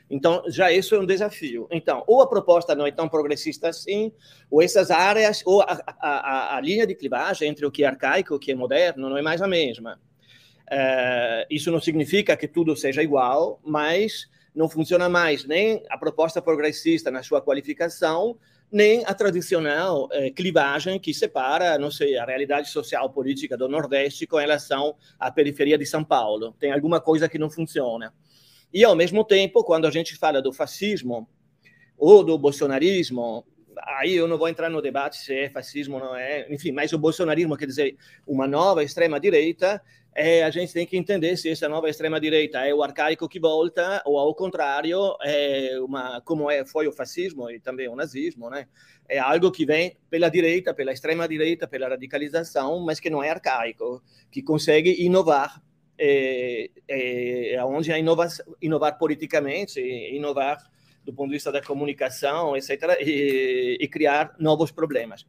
Então, 0.09 0.43
já 0.47 0.71
isso 0.71 0.95
é 0.95 0.99
um 0.99 1.05
desafio. 1.05 1.67
Então, 1.69 2.03
ou 2.07 2.21
a 2.21 2.29
proposta 2.29 2.73
não 2.73 2.87
é 2.87 2.91
tão 2.91 3.09
progressista 3.09 3.69
assim, 3.69 4.11
ou 4.49 4.61
essas 4.61 4.89
áreas, 4.89 5.43
ou 5.45 5.61
a, 5.61 5.77
a, 5.99 6.55
a 6.55 6.61
linha 6.61 6.87
de 6.87 6.95
clivagem 6.95 7.49
entre 7.49 7.65
o 7.65 7.71
que 7.71 7.83
é 7.83 7.87
arcaico 7.87 8.33
e 8.33 8.37
o 8.37 8.39
que 8.39 8.51
é 8.51 8.55
moderno 8.55 9.09
não 9.09 9.17
é 9.17 9.21
mais 9.21 9.41
a 9.41 9.47
mesma. 9.47 9.99
Uh, 10.69 11.47
isso 11.49 11.71
não 11.71 11.79
significa 11.79 12.35
que 12.35 12.47
tudo 12.47 12.75
seja 12.75 13.03
igual, 13.03 13.59
mas 13.63 14.29
não 14.55 14.67
funciona 14.67 15.07
mais 15.07 15.45
nem 15.45 15.83
a 15.89 15.97
proposta 15.97 16.41
progressista 16.41 17.11
na 17.11 17.21
sua 17.21 17.41
qualificação, 17.41 18.37
nem 18.71 19.03
a 19.05 19.13
tradicional 19.13 20.09
eh, 20.11 20.29
clivagem 20.29 20.99
que 20.99 21.13
separa, 21.13 21.77
não 21.77 21.89
sei, 21.89 22.17
a 22.17 22.25
realidade 22.25 22.69
social 22.69 23.09
política 23.09 23.57
do 23.57 23.67
Nordeste 23.67 24.27
com 24.27 24.37
relação 24.37 24.95
à 25.19 25.31
periferia 25.31 25.77
de 25.77 25.85
São 25.85 26.03
Paulo. 26.03 26.53
Tem 26.59 26.71
alguma 26.71 26.99
coisa 26.99 27.29
que 27.29 27.37
não 27.37 27.49
funciona. 27.49 28.13
E, 28.73 28.83
ao 28.83 28.95
mesmo 28.95 29.23
tempo, 29.23 29.63
quando 29.63 29.87
a 29.87 29.91
gente 29.91 30.15
fala 30.17 30.41
do 30.41 30.51
fascismo 30.51 31.27
ou 31.97 32.23
do 32.23 32.37
bolsonarismo, 32.37 33.45
aí 33.83 34.13
eu 34.15 34.27
não 34.27 34.37
vou 34.37 34.49
entrar 34.49 34.69
no 34.69 34.81
debate 34.81 35.17
se 35.17 35.33
é 35.33 35.49
fascismo 35.49 35.95
ou 35.95 36.01
não 36.01 36.15
é, 36.15 36.51
enfim, 36.53 36.71
mas 36.71 36.91
o 36.91 36.97
bolsonarismo, 36.97 37.55
quer 37.55 37.67
dizer, 37.67 37.95
uma 38.25 38.47
nova 38.47 38.83
extrema-direita, 38.83 39.81
é, 40.19 40.43
a 40.43 40.49
gente 40.49 40.73
tem 40.73 40.85
que 40.85 40.97
entender 40.97 41.37
se 41.37 41.47
essa 41.47 41.69
nova 41.69 41.87
extrema-direita 41.87 42.65
é 42.65 42.73
o 42.73 42.81
arcaico 42.81 43.29
que 43.29 43.39
volta 43.39 44.01
ou, 44.03 44.17
ao 44.17 44.33
contrário, 44.33 45.15
é 45.21 45.79
uma, 45.79 46.19
como 46.21 46.49
é, 46.49 46.65
foi 46.65 46.87
o 46.87 46.91
fascismo 46.91 47.51
e 47.51 47.59
também 47.59 47.87
o 47.87 47.95
nazismo, 47.95 48.49
né? 48.49 48.67
é 49.07 49.19
algo 49.19 49.51
que 49.51 49.63
vem 49.63 49.95
pela 50.09 50.27
direita, 50.27 50.73
pela 50.73 50.91
extrema-direita, 50.91 51.67
pela 51.67 51.89
radicalização, 51.89 52.79
mas 52.79 52.99
que 52.99 53.11
não 53.11 53.23
é 53.23 53.29
arcaico, 53.29 54.01
que 54.31 54.41
consegue 54.41 55.03
inovar 55.03 55.61
é, 55.99 56.69
é, 56.87 57.63
onde 57.63 57.91
é 57.91 57.99
inovar, 57.99 58.29
inovar 58.59 58.97
politicamente, 58.97 59.79
inovar 59.79 60.57
do 61.03 61.13
ponto 61.13 61.29
de 61.29 61.35
vista 61.35 61.51
da 61.51 61.61
comunicação, 61.61 62.57
etc., 62.57 62.97
e, 62.99 63.77
e 63.79 63.87
criar 63.87 64.35
novos 64.37 64.71
problemas. 64.71 65.25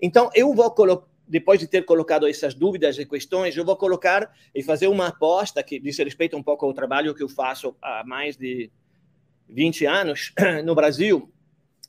Então, 0.00 0.30
eu 0.32 0.54
vou 0.54 0.70
colocar, 0.70 1.08
depois 1.28 1.60
de 1.60 1.66
ter 1.66 1.84
colocado 1.84 2.26
essas 2.26 2.54
dúvidas 2.54 2.98
e 2.98 3.04
questões, 3.04 3.56
eu 3.56 3.64
vou 3.64 3.76
colocar 3.76 4.32
e 4.54 4.62
fazer 4.62 4.88
uma 4.88 5.08
aposta 5.08 5.62
que 5.62 5.78
diz 5.78 5.98
respeito 5.98 6.36
um 6.36 6.42
pouco 6.42 6.64
ao 6.64 6.72
trabalho 6.72 7.14
que 7.14 7.22
eu 7.22 7.28
faço 7.28 7.76
há 7.82 8.02
mais 8.04 8.36
de 8.36 8.70
20 9.48 9.86
anos 9.86 10.32
no 10.64 10.74
Brasil, 10.74 11.30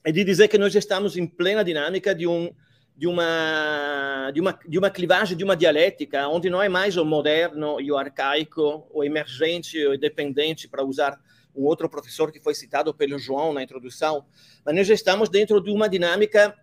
é 0.04 0.12
de 0.12 0.24
dizer 0.24 0.48
que 0.48 0.58
nós 0.58 0.76
estamos 0.76 1.18
em 1.18 1.26
plena 1.26 1.64
dinâmica 1.64 2.14
de 2.14 2.28
um 2.28 2.52
de 2.96 3.08
uma, 3.08 4.30
de 4.34 4.42
uma, 4.42 4.60
de 4.68 4.78
uma 4.78 4.90
clivagem, 4.90 5.38
de 5.38 5.44
uma 5.46 5.56
dialética, 5.56 6.28
onde 6.28 6.50
não 6.50 6.62
é 6.62 6.68
mais 6.68 6.98
o 6.98 7.06
moderno 7.06 7.80
e 7.80 7.90
o 7.90 7.98
arcaico, 7.98 8.86
o 8.92 9.06
emergente 9.06 9.78
o 9.88 9.94
independente, 9.94 10.68
para 10.68 10.84
usar 10.84 11.18
um 11.56 11.64
outro 11.64 11.90
professor 11.90 12.30
que 12.30 12.42
foi 12.42 12.54
citado 12.54 12.94
pelo 12.94 13.18
João 13.18 13.54
na 13.54 13.64
introdução, 13.64 14.26
mas 14.66 14.76
nós 14.76 14.90
estamos 14.90 15.30
dentro 15.30 15.62
de 15.62 15.72
uma 15.72 15.88
dinâmica 15.88 16.54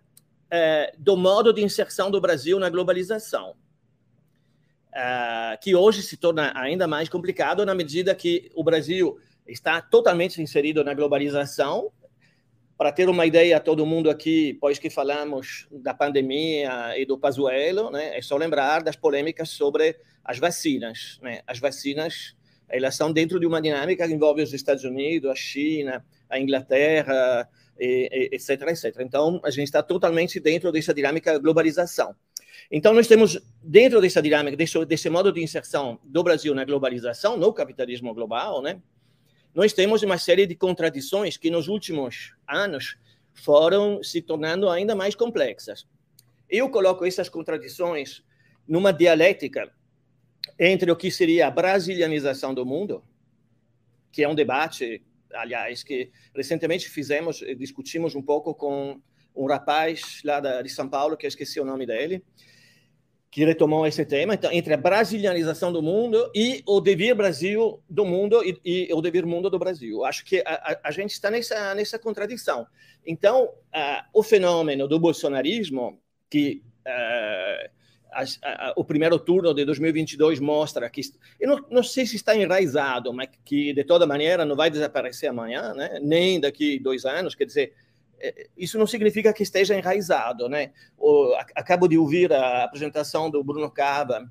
é, 0.49 0.93
do 0.97 1.15
modo 1.17 1.53
de 1.53 1.63
inserção 1.63 2.09
do 2.09 2.21
Brasil 2.21 2.59
na 2.59 2.69
globalização, 2.69 3.55
é, 4.93 5.57
que 5.61 5.75
hoje 5.75 6.01
se 6.01 6.17
torna 6.17 6.51
ainda 6.55 6.87
mais 6.87 7.09
complicado 7.09 7.65
na 7.65 7.75
medida 7.75 8.15
que 8.15 8.49
o 8.55 8.63
Brasil 8.63 9.19
está 9.45 9.81
totalmente 9.81 10.41
inserido 10.41 10.83
na 10.83 10.93
globalização, 10.93 11.91
para 12.77 12.91
ter 12.91 13.09
uma 13.09 13.25
ideia, 13.25 13.59
todo 13.59 13.85
mundo 13.87 14.07
aqui, 14.07 14.55
pois 14.61 14.77
que 14.77 14.89
falamos 14.89 15.67
da 15.71 15.95
pandemia 15.95 16.95
e 16.95 17.05
do 17.05 17.17
Pazuello, 17.17 17.89
né, 17.89 18.15
é 18.15 18.21
só 18.21 18.37
lembrar 18.37 18.83
das 18.83 18.95
polêmicas 18.95 19.49
sobre 19.49 19.97
as 20.23 20.37
vacinas. 20.37 21.17
Né? 21.23 21.41
As 21.47 21.57
vacinas, 21.57 22.35
elas 22.69 22.95
são 22.95 23.11
dentro 23.11 23.39
de 23.39 23.47
uma 23.47 23.59
dinâmica 23.59 24.07
que 24.07 24.13
envolve 24.13 24.43
os 24.43 24.53
Estados 24.53 24.83
Unidos, 24.83 25.31
a 25.31 25.35
China, 25.35 26.05
a 26.29 26.39
Inglaterra, 26.39 27.49
etc, 27.79 28.61
etc. 28.69 28.95
Então, 28.99 29.39
a 29.43 29.49
gente 29.49 29.65
está 29.65 29.83
totalmente 29.83 30.39
dentro 30.39 30.71
dessa 30.71 30.93
dinâmica 30.93 31.37
globalização. 31.37 32.15
Então, 32.71 32.93
nós 32.93 33.07
temos, 33.07 33.39
dentro 33.61 34.01
dessa 34.01 34.21
dinâmica, 34.21 34.57
desse, 34.57 34.83
desse 34.85 35.09
modo 35.09 35.31
de 35.31 35.41
inserção 35.41 35.99
do 36.03 36.23
Brasil 36.23 36.53
na 36.53 36.65
globalização, 36.65 37.37
no 37.37 37.53
capitalismo 37.53 38.13
global, 38.13 38.61
né, 38.61 38.81
nós 39.53 39.73
temos 39.73 40.03
uma 40.03 40.17
série 40.17 40.45
de 40.45 40.55
contradições 40.55 41.37
que 41.37 41.49
nos 41.49 41.67
últimos 41.67 42.33
anos 42.47 42.97
foram 43.33 44.03
se 44.03 44.21
tornando 44.21 44.69
ainda 44.69 44.95
mais 44.95 45.15
complexas. 45.15 45.87
Eu 46.49 46.69
coloco 46.69 47.05
essas 47.05 47.29
contradições 47.29 48.23
numa 48.67 48.91
dialética 48.91 49.71
entre 50.59 50.91
o 50.91 50.95
que 50.95 51.11
seria 51.11 51.47
a 51.47 51.51
brasilianização 51.51 52.53
do 52.53 52.65
mundo, 52.65 53.03
que 54.11 54.23
é 54.23 54.29
um 54.29 54.35
debate, 54.35 55.03
aliás, 55.33 55.83
que 55.83 56.11
recentemente 56.35 56.89
fizemos, 56.89 57.43
discutimos 57.57 58.15
um 58.15 58.21
pouco 58.21 58.53
com 58.53 59.01
um 59.35 59.45
rapaz 59.45 60.21
lá 60.23 60.39
de 60.39 60.69
São 60.69 60.89
Paulo, 60.89 61.15
que 61.15 61.25
eu 61.25 61.29
esqueci 61.29 61.59
o 61.59 61.65
nome 61.65 61.85
dele, 61.85 62.23
que 63.29 63.45
retomou 63.45 63.85
esse 63.85 64.03
tema, 64.05 64.33
então, 64.33 64.51
entre 64.51 64.73
a 64.73 64.77
brasilianização 64.77 65.71
do 65.71 65.81
mundo 65.81 66.31
e 66.33 66.63
o 66.65 66.81
devir 66.81 67.13
Brasil 67.13 67.83
do 67.89 68.05
mundo 68.05 68.41
e, 68.43 68.59
e 68.65 68.93
o 68.93 69.01
devir 69.01 69.25
mundo 69.25 69.49
do 69.49 69.59
Brasil. 69.59 70.03
Acho 70.05 70.25
que 70.25 70.41
a, 70.45 70.79
a, 70.83 70.91
gente 70.91 71.11
está 71.11 71.29
nessa, 71.29 71.75
nessa 71.75 71.99
contradição. 71.99 72.65
Então, 73.05 73.45
uh, 73.45 74.03
o 74.13 74.23
fenômeno 74.23 74.87
do 74.87 74.99
bolsonarismo, 74.99 76.01
que 76.29 76.63
uh, 76.87 77.69
a, 78.11 78.73
o 78.75 78.83
primeiro 78.83 79.19
turno 79.19 79.53
de 79.53 79.65
2022 79.65 80.39
mostra 80.39 80.89
que, 80.89 81.01
eu 81.39 81.47
não, 81.47 81.65
não, 81.69 81.83
sei 81.83 82.05
se 82.05 82.15
está 82.15 82.35
enraizado, 82.35 83.13
mas 83.13 83.29
que, 83.45 83.73
de 83.73 83.83
toda 83.83 84.07
maneira, 84.07 84.45
não 84.45 84.55
vai 84.55 84.69
desaparecer 84.69 85.29
amanhã, 85.29 85.73
né? 85.73 85.99
nem 86.01 86.39
daqui 86.39 86.79
dois 86.79 87.05
anos, 87.05 87.35
quer 87.35 87.45
dizer, 87.45 87.73
é, 88.19 88.47
isso 88.57 88.77
não 88.77 88.87
significa 88.87 89.31
que 89.33 89.43
esteja 89.43 89.77
enraizado, 89.77 90.49
né? 90.49 90.71
O, 90.97 91.33
acabo 91.55 91.87
de 91.87 91.97
ouvir 91.97 92.33
a 92.33 92.63
apresentação 92.63 93.29
do 93.29 93.43
Bruno 93.43 93.69
Cava 93.69 94.27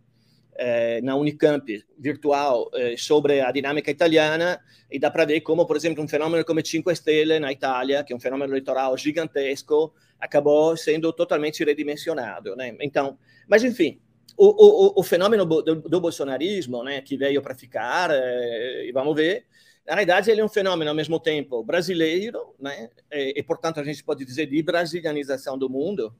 eh, 0.58 1.00
na 1.02 1.14
Unicamp 1.14 1.84
virtual 1.98 2.70
eh, 2.72 2.94
sobre 2.96 3.42
a 3.42 3.52
dinâmica 3.52 3.90
italiana 3.90 4.58
e 4.90 4.98
dá 4.98 5.10
para 5.10 5.26
ver 5.26 5.42
como, 5.42 5.66
por 5.66 5.76
exemplo, 5.76 6.02
um 6.02 6.08
fenômeno 6.08 6.44
como 6.46 6.64
5 6.64 6.94
Stelle 6.96 7.38
na 7.38 7.52
Itália, 7.52 8.02
que 8.02 8.12
é 8.12 8.16
um 8.16 8.20
fenômeno 8.20 8.52
eleitoral 8.52 8.96
gigantesco, 8.96 9.92
acabou 10.20 10.76
sendo 10.76 11.12
totalmente 11.12 11.64
redimensionado, 11.64 12.56
né? 12.56 12.76
Então, 12.80 13.18
mas 13.48 13.62
enfim, 13.62 14.00
o, 14.36 14.46
o, 14.46 15.00
o 15.00 15.02
fenômeno 15.02 15.44
do, 15.44 15.62
do, 15.62 16.00
bolsonarismo, 16.00 16.82
né, 16.82 17.00
que 17.00 17.16
veio 17.16 17.40
para 17.40 17.54
ficar, 17.54 18.10
eh, 18.10 18.86
e 18.88 18.92
vamos 18.92 19.14
ver, 19.14 19.46
na 19.86 19.94
realidade, 19.94 20.30
ele 20.30 20.40
é 20.40 20.44
um 20.44 20.48
fenômeno, 20.48 20.90
ao 20.90 20.96
mesmo 20.96 21.20
tempo, 21.20 21.62
brasileiro, 21.62 22.54
né? 22.58 22.90
e, 23.12 23.34
e, 23.36 23.42
portanto, 23.42 23.78
a 23.78 23.84
gente 23.84 24.02
pode 24.02 24.24
dizer 24.24 24.46
de 24.46 24.60
brasilianização 24.62 25.56
do 25.56 25.70
mundo, 25.70 26.12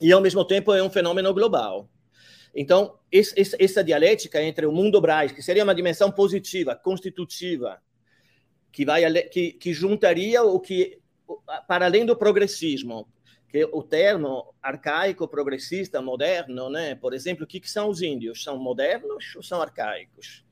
e, 0.00 0.12
ao 0.12 0.20
mesmo 0.20 0.44
tempo, 0.44 0.72
é 0.72 0.82
um 0.82 0.88
fenômeno 0.88 1.34
global. 1.34 1.90
Então, 2.54 2.98
esse, 3.10 3.34
essa 3.58 3.82
dialética 3.82 4.40
entre 4.42 4.66
o 4.66 4.72
mundo 4.72 5.00
brás, 5.00 5.32
que 5.32 5.42
seria 5.42 5.64
uma 5.64 5.74
dimensão 5.74 6.10
positiva, 6.12 6.76
constitutiva, 6.76 7.82
que, 8.72 8.84
vai, 8.84 9.02
que, 9.24 9.52
que 9.52 9.72
juntaria 9.72 10.42
o 10.42 10.58
que, 10.60 10.99
para 11.66 11.86
além 11.86 12.04
do 12.04 12.16
progressismo, 12.16 13.08
que 13.48 13.64
o 13.72 13.82
termo 13.82 14.54
arcaico, 14.62 15.26
progressista, 15.26 16.00
moderno, 16.00 16.70
né? 16.70 16.94
por 16.94 17.12
exemplo, 17.12 17.44
o 17.44 17.46
que, 17.46 17.60
que 17.60 17.70
são 17.70 17.88
os 17.88 18.00
índios? 18.00 18.44
São 18.44 18.58
modernos 18.58 19.34
ou 19.34 19.42
são 19.42 19.60
arcaicos? 19.60 20.44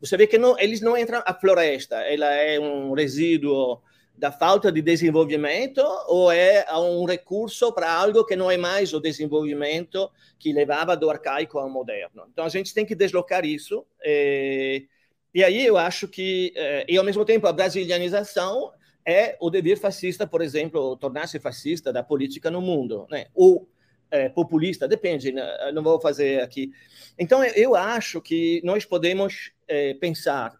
Você 0.00 0.16
vê 0.16 0.26
que 0.26 0.38
não, 0.38 0.58
eles 0.58 0.80
não 0.80 0.96
entram. 0.96 1.22
A 1.24 1.34
floresta, 1.34 1.96
ela 1.96 2.32
é 2.32 2.60
um 2.60 2.92
resíduo 2.92 3.80
da 4.16 4.32
falta 4.32 4.72
de 4.72 4.80
desenvolvimento 4.80 5.82
ou 6.06 6.32
é 6.32 6.64
um 6.74 7.04
recurso 7.04 7.72
para 7.72 7.92
algo 7.92 8.24
que 8.24 8.34
não 8.34 8.50
é 8.50 8.56
mais 8.56 8.94
o 8.94 9.00
desenvolvimento 9.00 10.10
que 10.38 10.52
levava 10.52 10.96
do 10.96 11.10
arcaico 11.10 11.58
ao 11.58 11.68
moderno. 11.68 12.24
Então 12.32 12.44
a 12.44 12.48
gente 12.48 12.72
tem 12.72 12.86
que 12.86 12.94
deslocar 12.94 13.44
isso. 13.44 13.84
E, 14.02 14.84
eh, 14.84 14.96
e 15.34 15.44
aí 15.44 15.66
eu 15.66 15.76
acho 15.76 16.08
que, 16.08 16.52
eh, 16.56 16.86
e 16.88 16.96
ao 16.96 17.04
mesmo 17.04 17.24
tempo, 17.24 17.46
a 17.46 17.52
brasilianização 17.52 18.72
é 19.06 19.36
o 19.40 19.48
dever 19.48 19.78
fascista, 19.78 20.26
por 20.26 20.42
exemplo, 20.42 20.96
tornar-se 20.96 21.38
fascista 21.38 21.92
da 21.92 22.02
política 22.02 22.50
no 22.50 22.60
mundo, 22.60 23.06
né? 23.08 23.26
Ou 23.32 23.68
é, 24.10 24.28
populista, 24.28 24.88
depende, 24.88 25.32
né? 25.32 25.44
não 25.72 25.82
vou 25.82 26.00
fazer 26.00 26.42
aqui. 26.42 26.72
Então, 27.18 27.44
eu 27.44 27.76
acho 27.76 28.20
que 28.20 28.60
nós 28.64 28.84
podemos 28.84 29.52
é, 29.68 29.94
pensar 29.94 30.54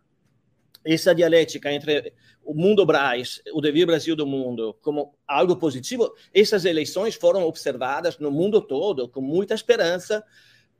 essa 0.84 1.14
dialética 1.14 1.72
entre 1.72 2.12
o 2.44 2.54
mundo 2.54 2.86
Braz, 2.86 3.42
o 3.52 3.60
devir 3.60 3.86
Brasil 3.86 4.14
do 4.14 4.26
mundo, 4.26 4.76
como 4.80 5.16
algo 5.26 5.56
positivo. 5.56 6.14
Essas 6.32 6.64
eleições 6.64 7.16
foram 7.16 7.42
observadas 7.42 8.18
no 8.18 8.30
mundo 8.30 8.60
todo 8.60 9.08
com 9.08 9.20
muita 9.20 9.54
esperança 9.54 10.24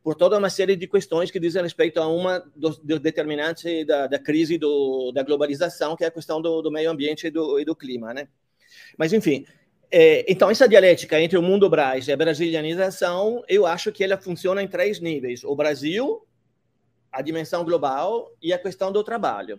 por 0.07 0.15
toda 0.15 0.39
uma 0.39 0.49
série 0.49 0.77
de 0.77 0.87
questões 0.87 1.33
que 1.33 1.41
dizem 1.41 1.61
respeito 1.61 2.01
a 2.01 2.07
uma 2.07 2.39
dos, 2.55 2.79
determinantes 2.79 3.85
da, 3.85 4.07
da 4.07 4.21
crise 4.21 4.57
do, 4.57 5.11
da 5.11 5.25
globalização, 5.25 5.97
que 5.97 6.05
é 6.05 6.07
a 6.07 6.13
questão 6.13 6.41
do, 6.41 6.63
do 6.63 6.71
meio 6.71 6.93
ambiente 6.93 7.27
e 7.27 7.31
do, 7.33 7.59
e 7.59 7.65
do 7.65 7.75
clima, 7.75 8.15
né? 8.15 8.29
Mas, 8.97 9.13
enfim, 9.13 9.45
é, 9.91 10.25
então, 10.31 10.49
essa 10.49 10.69
dialética 10.69 11.21
entre 11.21 11.37
o 11.37 11.43
mundo 11.43 11.69
Braz 11.69 12.07
e 12.07 12.13
a 12.13 12.17
brasilianização, 12.17 13.43
eu 13.49 13.67
acho 13.67 13.91
que 13.91 14.05
ela 14.05 14.17
funciona 14.17 14.63
em 14.63 14.69
três 14.69 15.01
níveis: 15.01 15.43
o 15.43 15.57
Brasil, 15.57 16.25
a 17.11 17.21
dimensão 17.21 17.65
global 17.65 18.33
e 18.41 18.53
a 18.53 18.59
questão 18.61 18.93
do 18.93 19.03
trabalho. 19.03 19.59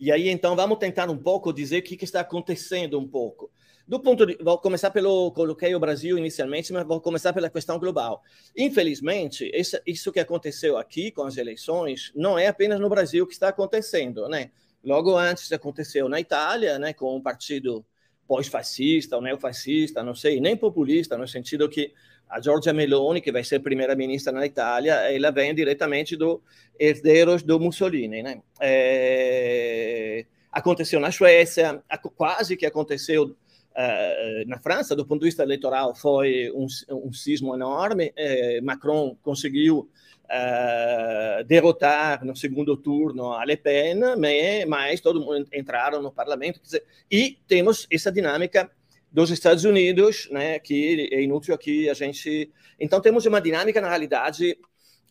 E 0.00 0.10
aí, 0.10 0.28
então, 0.28 0.56
vamos 0.56 0.78
tentar 0.78 1.08
um 1.08 1.16
pouco 1.16 1.52
dizer 1.52 1.78
o 1.78 1.82
que, 1.82 1.96
que 1.96 2.04
está 2.04 2.22
acontecendo 2.22 2.98
um 2.98 3.06
pouco. 3.06 3.48
Do 3.92 4.00
ponto 4.00 4.24
de, 4.24 4.38
vou 4.42 4.56
começar 4.56 4.90
pelo 4.90 5.30
coloquei 5.32 5.74
o 5.74 5.78
Brasil 5.78 6.16
inicialmente, 6.16 6.72
mas 6.72 6.86
vou 6.86 6.98
começar 6.98 7.30
pela 7.30 7.50
questão 7.50 7.78
global. 7.78 8.22
Infelizmente, 8.56 9.50
isso, 9.52 9.78
isso 9.86 10.10
que 10.10 10.18
aconteceu 10.18 10.78
aqui 10.78 11.10
com 11.10 11.24
as 11.24 11.36
eleições 11.36 12.10
não 12.16 12.38
é 12.38 12.46
apenas 12.46 12.80
no 12.80 12.88
Brasil 12.88 13.26
que 13.26 13.34
está 13.34 13.48
acontecendo, 13.48 14.26
né? 14.30 14.50
Logo 14.82 15.14
antes 15.14 15.52
aconteceu 15.52 16.08
na 16.08 16.18
Itália, 16.18 16.78
né, 16.78 16.94
com 16.94 17.14
um 17.14 17.20
partido 17.20 17.84
pós-fascista 18.26 19.16
ou 19.16 19.20
neofascista, 19.20 20.02
não 20.02 20.14
sei, 20.14 20.40
nem 20.40 20.56
populista, 20.56 21.18
no 21.18 21.28
sentido 21.28 21.68
que 21.68 21.92
a 22.30 22.40
Giorgia 22.40 22.72
Meloni, 22.72 23.20
que 23.20 23.30
vai 23.30 23.44
ser 23.44 23.60
primeira-ministra 23.60 24.32
na 24.32 24.46
Itália, 24.46 24.94
ela 25.12 25.30
vem 25.30 25.54
diretamente 25.54 26.16
do 26.16 26.42
herdeiros 26.80 27.42
do 27.42 27.60
Mussolini. 27.60 28.22
Né? 28.22 28.40
É... 28.58 30.24
Aconteceu 30.50 30.98
na 30.98 31.12
Suécia, 31.12 31.82
quase 32.16 32.56
que 32.56 32.64
aconteceu 32.64 33.36
uh, 33.76 34.48
na 34.48 34.58
França, 34.58 34.94
do 34.94 35.06
ponto 35.06 35.20
de 35.20 35.26
vista 35.26 35.42
eleitoral, 35.42 35.94
foi 35.94 36.50
um, 36.54 36.66
um 36.90 37.12
sismo 37.12 37.54
enorme. 37.54 38.12
É, 38.16 38.60
Macron 38.60 39.16
conseguiu 39.22 39.90
uh, 40.24 41.44
derrotar 41.44 42.24
no 42.24 42.34
segundo 42.36 42.76
turno 42.76 43.32
a 43.32 43.44
Le 43.44 43.56
Pen, 43.56 44.00
mas, 44.18 44.66
mas 44.66 45.00
todo 45.00 45.20
mundo 45.20 45.48
entraram 45.52 46.02
no 46.02 46.12
parlamento. 46.12 46.60
Dizer, 46.62 46.84
e 47.10 47.38
temos 47.46 47.86
essa 47.90 48.10
dinâmica 48.10 48.70
dos 49.10 49.30
Estados 49.30 49.64
Unidos, 49.64 50.28
né, 50.30 50.58
que 50.58 51.08
é 51.12 51.22
inútil 51.22 51.54
aqui 51.54 51.88
a 51.88 51.94
gente. 51.94 52.50
Então, 52.80 53.00
temos 53.00 53.26
uma 53.26 53.40
dinâmica, 53.40 53.80
na 53.80 53.88
realidade, 53.88 54.58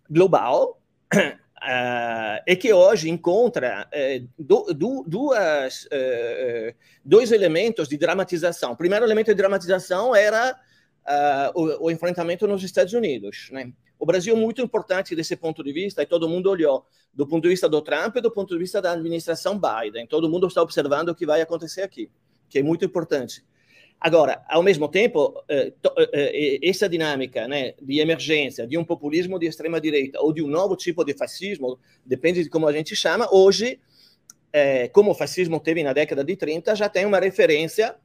global, 0.10 0.82
uh, 1.62 2.42
e 2.48 2.56
que 2.56 2.74
hoje 2.74 3.10
encontra 3.10 3.88
uh, 3.88 4.28
do, 4.38 4.74
do, 4.74 5.04
duas, 5.08 5.86
uh, 5.86 6.76
dois 7.06 7.32
elementos 7.32 7.88
de 7.88 7.98
dramatização. 7.98 8.72
O 8.72 8.78
primeiro 8.78 9.06
elemento 9.06 9.28
de 9.28 9.36
dramatização 9.36 10.16
era 10.16 10.60
o, 11.56 11.86
o, 11.86 11.92
enfrentamento 11.92 12.48
nos 12.48 12.64
Estados 12.64 12.94
Unidos. 12.94 13.50
Né? 13.52 13.72
O 13.98 14.06
Brasil 14.06 14.36
é 14.36 14.40
muito 14.40 14.62
importante 14.62 15.16
desse 15.16 15.36
ponto 15.36 15.64
de 15.64 15.74
vista, 15.74 16.02
e 16.02 16.06
todo 16.06 16.30
mundo 16.30 16.50
olhou 16.50 16.86
do 17.14 17.28
ponto 17.28 17.44
de 17.44 17.50
vista 17.50 17.68
do 17.68 17.82
Trump 17.82 18.16
e 18.16 18.22
do 18.22 18.32
ponto 18.32 18.54
de 18.54 18.60
vista 18.60 18.82
da 18.82 18.92
administração 18.92 19.60
Biden. 19.60 20.06
Todo 20.08 20.30
mundo 20.30 20.48
está 20.48 20.62
observando 20.62 21.10
o 21.10 21.16
que 21.16 21.26
vai 21.26 21.42
acontecer 21.42 21.82
aqui, 21.82 22.10
que 22.50 22.60
é 22.60 22.64
muito 22.64 22.86
importante. 22.86 23.44
Agora, 24.02 24.44
ao 24.50 24.64
mesmo 24.64 24.88
tempo, 24.88 25.44
eh, 25.48 25.72
eh, 25.86 26.10
eh, 26.12 26.60
essa 26.68 26.90
dinâmica 26.90 27.48
né, 27.48 27.76
de 27.80 28.00
emergência 28.00 28.66
de 28.66 28.76
um 28.76 28.84
populismo 28.84 29.38
de 29.38 29.46
extrema-direita 29.46 30.20
ou 30.20 30.34
de 30.34 30.42
um 30.42 30.48
novo 30.48 30.76
tipo 30.76 31.06
de 31.06 31.14
fascismo, 31.14 31.78
depende 32.04 32.44
de 32.44 32.50
como 32.50 32.68
a 32.68 32.74
gente 32.74 32.96
chama, 32.96 33.30
hoje, 33.32 33.80
como 34.92 35.12
o 35.12 35.14
fascismo 35.14 35.60
teve 35.60 35.84
na 35.84 35.94
década 35.94 36.24
de 36.24 36.36
30, 36.36 36.76
já 36.76 36.90
tem 36.90 37.06
uma 37.06 37.20
referência 37.20 37.96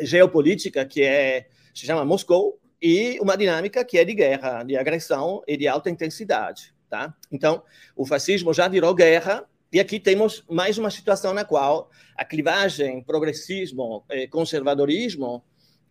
geopolítica 0.00 0.84
que 0.84 1.02
é, 1.02 1.46
se 1.72 1.86
chama 1.86 2.04
Moscou, 2.04 2.58
e 2.82 3.16
uma 3.20 3.36
dinâmica 3.36 3.84
que 3.84 3.96
é 3.98 4.04
de 4.04 4.12
guerra, 4.12 4.64
de 4.64 4.76
agressão 4.76 5.40
e 5.46 5.56
de 5.56 5.68
alta 5.68 5.88
intensidade. 5.88 6.74
Tá? 6.90 7.14
Então, 7.30 7.62
o 7.94 8.04
fascismo 8.04 8.52
já 8.52 8.66
virou 8.66 8.92
guerra 8.92 9.48
e 9.72 9.80
aqui 9.80 9.98
temos 9.98 10.44
mais 10.50 10.76
uma 10.76 10.90
situação 10.90 11.32
na 11.32 11.44
qual 11.44 11.90
a 12.16 12.24
clivagem 12.24 13.02
progressismo 13.02 14.04
conservadorismo 14.30 15.42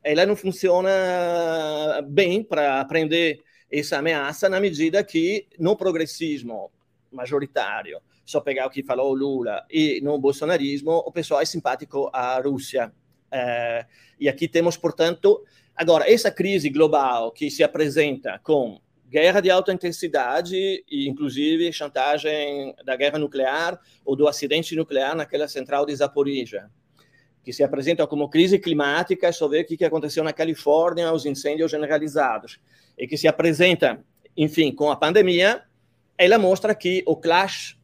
ela 0.04 0.26
não 0.26 0.36
funciona 0.36 0.90
bem 2.08 2.44
para 2.44 2.80
aprender 2.80 3.42
essa 3.72 3.98
ameaça 3.98 4.50
na 4.50 4.60
medida 4.60 5.04
que 5.04 5.48
no 5.58 5.76
progressismo 5.76 6.72
majoritário, 7.12 8.00
só 8.26 8.40
pegar 8.40 8.68
o 8.68 8.70
que 8.70 8.84
falou 8.84 9.14
Lula, 9.14 9.66
e 9.70 10.00
no 10.02 10.18
bolsonarismo, 10.18 10.92
o 10.92 11.12
pessoal 11.12 11.42
é 11.42 11.46
simpático 11.46 12.10
à 12.14 12.40
Rússia. 12.40 12.92
É, 13.32 13.86
e 14.20 14.28
aqui 14.28 14.48
temos, 14.48 14.78
portanto, 14.78 15.44
agora, 15.76 16.12
essa 16.12 16.32
crise 16.32 16.70
global 16.70 17.32
que 17.32 17.50
se 17.50 17.64
apresenta 17.64 18.40
com 18.44 18.80
guerra 19.12 19.41
de 19.41 19.51
alta 19.51 19.74
intensidade 19.74 20.55
e, 20.89 21.05
inclusive, 21.05 21.74
chantagem 21.74 22.74
da 22.86 22.95
guerra 22.95 23.20
nuclear 23.20 23.78
ou 24.05 24.16
do 24.16 24.26
acidente 24.26 24.74
nuclear 24.74 25.14
naquela 25.14 25.49
central 25.49 25.86
de 25.86 25.93
Zaporizhia, 25.93 26.70
que 27.43 27.51
se 27.51 27.62
apresenta 27.62 28.07
como 28.07 28.30
crise 28.30 28.57
climática, 28.57 29.30
só 29.34 29.49
ver 29.49 29.64
o 29.64 29.66
que 29.66 29.84
aconteceu 29.84 30.24
na 30.24 30.32
Califórnia, 30.32 31.12
os 31.12 31.26
incêndios 31.26 31.70
generalizados, 31.70 32.62
e 32.97 33.05
que 33.05 33.18
se 33.18 33.28
apresenta, 33.28 34.01
enfim, 34.38 34.74
com 34.74 34.89
a 34.89 34.95
pandemia, 34.95 35.62
ela 36.18 36.39
mostra 36.39 36.74
que 36.74 37.03
o 37.05 37.18
clash, 37.18 37.78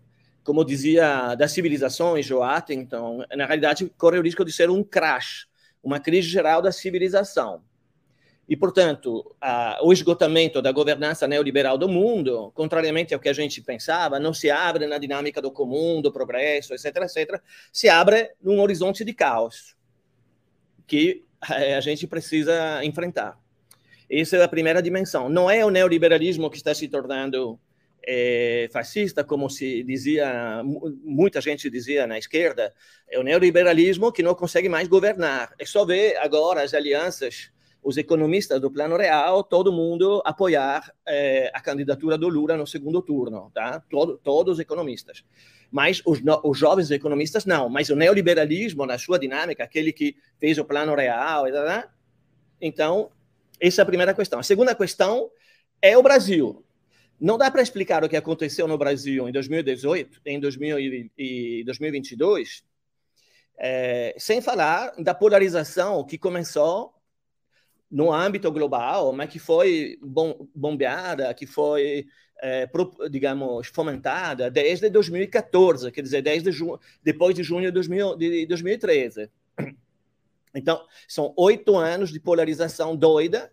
como 0.46 0.64
dizia 0.64 1.36
das 1.36 1.52
civilizações, 1.52 2.26
Joe 2.26 2.42
Attington, 2.42 3.26
na 3.36 3.46
realidade 3.46 3.92
corre 3.98 4.18
o 4.18 4.24
risco 4.24 4.46
de 4.46 4.54
ser 4.54 4.70
um 4.70 4.82
crash, 4.82 5.46
uma 5.84 6.00
crise 6.00 6.30
geral 6.30 6.62
da 6.62 6.72
civilização. 6.72 7.64
E, 8.48 8.56
portanto, 8.56 9.36
a, 9.42 9.80
o 9.84 9.92
esgotamento 9.92 10.62
da 10.62 10.72
governança 10.72 11.28
neoliberal 11.28 11.78
do 11.78 11.90
mundo, 11.90 12.52
contrariamente 12.56 13.14
ao 13.14 13.20
que 13.20 13.28
a 13.28 13.34
gente 13.34 13.62
pensava, 13.62 14.20
não 14.20 14.34
se 14.34 14.50
abre 14.50 14.88
na 14.88 14.98
dinâmica 14.98 15.42
do 15.42 15.52
comum, 15.52 16.02
do 16.02 16.12
progresso, 16.12 16.74
etc., 16.74 16.96
etc., 16.98 17.42
se 17.74 17.90
abre 17.90 18.32
num 18.42 18.62
horizonte 18.62 19.04
de 19.04 19.14
caos 19.14 19.76
que 20.86 21.26
eh, 21.50 21.76
a 21.76 21.82
gente 21.82 22.08
precisa 22.08 22.84
enfrentar. 22.86 23.38
Essa 24.10 24.38
é 24.38 24.44
a 24.44 24.48
primeira 24.48 24.82
dimensão. 24.82 25.28
Não 25.28 25.52
é 25.52 25.66
o 25.66 25.70
neoliberalismo 25.70 26.50
que 26.50 26.56
está 26.56 26.74
se 26.74 26.88
tornando 26.88 27.60
é, 28.08 28.70
fascista, 28.72 29.26
como 29.26 29.50
se 29.50 29.84
dizia, 29.84 30.64
muita 31.04 31.42
gente 31.42 31.70
dizia 31.70 32.08
na 32.08 32.18
esquerda, 32.18 32.74
é 33.10 33.20
o 33.20 33.24
neoliberalismo 33.24 34.14
que 34.14 34.24
não 34.24 34.34
consegue 34.34 34.70
mais 34.70 34.88
governar. 34.88 35.54
É 35.60 35.66
só 35.66 35.84
ver 35.84 36.16
agora 36.18 36.64
as 36.64 36.74
alianças 36.74 37.52
os 37.88 37.96
economistas 37.96 38.60
do 38.60 38.70
Plano 38.70 38.98
Real, 38.98 39.42
todo 39.46 39.72
mundo 39.72 40.22
apoiar 40.26 40.94
eh, 41.08 41.50
a 41.54 41.62
candidatura 41.62 42.18
do 42.18 42.28
Lula 42.28 42.58
no 42.58 42.68
segundo 42.68 43.02
turno, 43.02 43.50
tá? 43.54 43.82
Todo, 43.90 44.18
todos 44.18 44.56
os 44.56 44.60
economistas. 44.60 45.24
Mas 45.72 46.02
os, 46.06 46.20
os, 46.44 46.60
jovens 46.60 46.92
economistas 46.92 47.46
não. 47.46 47.70
Mas 47.70 47.90
o 47.90 47.96
neoliberalismo, 47.96 48.86
na 48.86 48.98
sua 48.98 49.18
dinâmica, 49.18 49.64
aquele 49.64 49.94
que 49.94 50.18
fez 50.38 50.58
o 50.58 50.66
Plano 50.66 50.94
Real, 50.96 51.50
tá? 51.50 51.90
então, 52.60 53.10
essa 53.58 53.80
é 53.80 53.84
a 53.84 53.86
primeira 53.86 54.14
questão. 54.14 54.40
A 54.40 54.44
segunda 54.44 54.76
questão 54.76 55.32
é 55.82 55.98
o 55.98 56.04
Brasil. 56.04 56.66
Não 57.18 57.38
dá 57.38 57.50
para 57.50 57.62
explicar 57.62 58.04
o 58.04 58.10
que 58.10 58.18
aconteceu 58.18 58.68
no 58.68 58.78
Brasil 58.78 59.30
em 59.30 59.32
2018, 59.32 60.20
em 60.26 60.42
2022, 60.42 62.66
é, 63.58 64.14
sem 64.18 64.42
falar 64.42 64.92
da 65.00 65.16
polarização 65.16 66.04
que 66.04 66.18
começou 66.18 66.97
no 67.90 68.12
âmbito 68.12 68.52
global, 68.52 69.14
mas 69.14 69.30
que 69.30 69.40
foi 69.40 69.98
bom, 70.02 70.48
bombeada, 70.54 71.34
que 71.34 71.46
foi, 71.46 72.06
é, 72.40 72.68
pro, 72.68 72.92
digamos, 73.10 73.68
fomentada 73.68 74.52
desde 74.52 74.90
2014, 74.90 75.92
quer 75.92 76.02
dizer, 76.02 76.22
desde 76.22 76.50
depois 77.04 77.34
de 77.34 77.44
junho 77.44 77.68
de, 77.68 77.72
2000, 77.72 78.18
de 78.18 78.46
2013. 78.46 79.30
Então, 80.54 80.84
são 81.08 81.34
oito 81.38 81.78
anos 81.78 82.12
de 82.12 82.20
polarização 82.20 82.96
doida. 82.96 83.52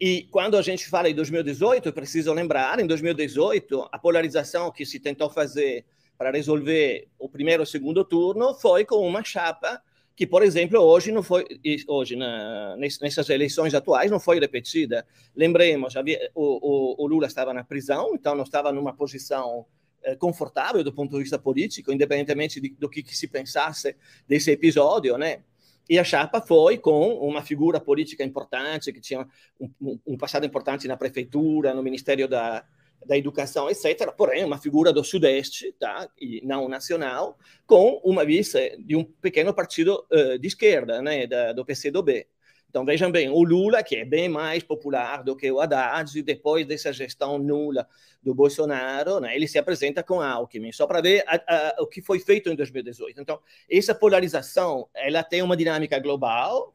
E 0.00 0.28
quando 0.30 0.56
a 0.56 0.62
gente 0.62 0.88
fala 0.88 1.08
em 1.08 1.14
2018, 1.14 1.88
eu 1.88 1.92
preciso 1.92 2.32
lembrar, 2.32 2.78
em 2.78 2.86
2018, 2.86 3.88
a 3.90 3.98
polarização 3.98 4.70
que 4.70 4.86
se 4.86 5.00
tentou 5.00 5.28
fazer 5.28 5.84
para 6.16 6.30
resolver 6.30 7.08
o 7.18 7.28
primeiro 7.28 7.62
e 7.62 7.64
o 7.64 7.66
segundo 7.66 8.04
turno 8.04 8.54
foi 8.54 8.84
com 8.84 8.96
uma 9.06 9.24
chapa 9.24 9.82
que, 10.16 10.26
por 10.26 10.42
exemplo, 10.42 10.78
hoje 10.80 11.10
não 11.10 11.22
foi, 11.22 11.44
hoje 11.88 12.14
na, 12.14 12.76
nessas 12.76 13.28
eleições 13.28 13.74
atuais 13.74 14.10
não 14.10 14.20
foi 14.20 14.38
repetida. 14.38 15.06
Lembremos, 15.34 15.96
havia, 15.96 16.30
o, 16.34 16.42
o, 16.42 17.04
o, 17.04 17.06
Lula 17.06 17.26
estava 17.26 17.52
na 17.52 17.64
prisão, 17.64 18.14
então 18.14 18.34
não 18.34 18.44
estava 18.44 18.70
numa 18.70 18.94
posição 18.94 19.66
eh, 20.02 20.14
confortável 20.14 20.84
do 20.84 20.92
ponto 20.92 21.12
de 21.12 21.22
vista 21.22 21.38
político, 21.38 21.92
independentemente 21.92 22.60
de, 22.60 22.68
do 22.70 22.88
que, 22.88 23.02
que, 23.02 23.16
se 23.16 23.26
pensasse 23.26 23.96
desse 24.28 24.52
episódio, 24.52 25.18
né? 25.18 25.42
E 25.90 25.98
a 25.98 26.04
chapa 26.04 26.40
foi 26.40 26.78
com 26.78 27.14
uma 27.18 27.42
figura 27.42 27.80
política 27.80 28.24
importante, 28.24 28.92
que 28.92 29.00
tinha 29.00 29.26
um, 29.60 29.98
um 30.06 30.16
passado 30.16 30.46
importante 30.46 30.88
na 30.88 30.96
prefeitura, 30.96 31.74
no 31.74 31.82
Ministério 31.82 32.26
da, 32.26 32.64
da 33.06 33.16
educação, 33.16 33.70
etc., 33.70 34.12
porém, 34.16 34.44
uma 34.44 34.58
figura 34.58 34.92
do 34.92 35.04
Sudeste, 35.04 35.72
tá? 35.78 36.08
e 36.20 36.40
não 36.44 36.68
nacional, 36.68 37.38
com 37.66 38.00
uma 38.04 38.24
vice 38.24 38.76
de 38.78 38.96
um 38.96 39.04
pequeno 39.04 39.52
partido 39.54 40.04
uh, 40.12 40.38
de 40.38 40.48
esquerda, 40.48 41.00
né? 41.02 41.26
da, 41.26 41.52
do 41.52 41.64
PCdoB. 41.64 42.26
Então, 42.74 42.84
vejam 42.84 43.08
bem, 43.08 43.28
o 43.28 43.40
Lula, 43.44 43.84
que 43.84 43.94
é 43.94 44.04
bem 44.04 44.28
mais 44.28 44.64
popular 44.64 45.22
do 45.22 45.36
que 45.36 45.48
o 45.48 45.60
Haddad, 45.60 46.20
depois 46.22 46.66
dessa 46.66 46.92
gestão 46.92 47.38
nula 47.38 47.86
do 48.20 48.34
Bolsonaro, 48.34 49.20
né, 49.20 49.36
ele 49.36 49.46
se 49.46 49.56
apresenta 49.56 50.02
com 50.02 50.20
Alckmin, 50.20 50.72
só 50.72 50.84
para 50.84 51.00
ver 51.00 51.22
a, 51.24 51.36
a, 51.36 51.82
o 51.82 51.86
que 51.86 52.02
foi 52.02 52.18
feito 52.18 52.50
em 52.50 52.56
2018. 52.56 53.20
Então, 53.20 53.38
essa 53.70 53.94
polarização, 53.94 54.88
ela 54.92 55.22
tem 55.22 55.40
uma 55.40 55.56
dinâmica 55.56 56.00
global, 56.00 56.74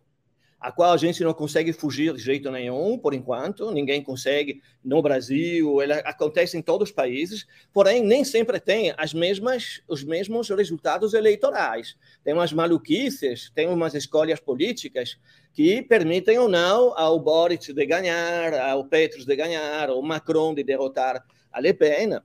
a 0.59 0.71
qual 0.71 0.91
a 0.91 0.97
gente 0.97 1.23
não 1.23 1.33
consegue 1.33 1.71
fugir 1.71 2.13
de 2.13 2.21
jeito 2.21 2.51
nenhum, 2.51 2.97
por 2.97 3.13
enquanto, 3.13 3.71
ninguém 3.71 4.03
consegue 4.03 4.61
no 4.83 5.01
Brasil, 5.01 5.81
ela 5.81 5.99
acontece 5.99 6.57
em 6.57 6.61
todos 6.61 6.89
os 6.89 6.95
países, 6.95 7.47
porém 7.71 8.03
nem 8.03 8.25
sempre 8.25 8.59
tem 8.59 8.93
as 8.97 9.13
mesmas, 9.13 9.81
os 9.87 10.03
mesmos 10.03 10.49
resultados 10.49 11.13
eleitorais. 11.13 11.95
Tem 12.23 12.33
umas 12.33 12.51
maluquices, 12.51 13.49
tem 13.55 13.67
umas 13.67 13.93
escolhas 13.93 14.39
políticas 14.39 15.17
que 15.53 15.81
permitem 15.81 16.37
ou 16.37 16.49
não 16.49 16.97
ao 16.97 17.19
Boric 17.19 17.73
de 17.73 17.85
ganhar, 17.85 18.53
ao 18.53 18.83
Petros 18.85 19.25
de 19.25 19.35
ganhar, 19.35 19.89
ao 19.89 20.01
Macron 20.01 20.53
de 20.53 20.63
derrotar 20.63 21.23
a 21.51 21.59
Le 21.59 21.73
Pen. 21.73 22.19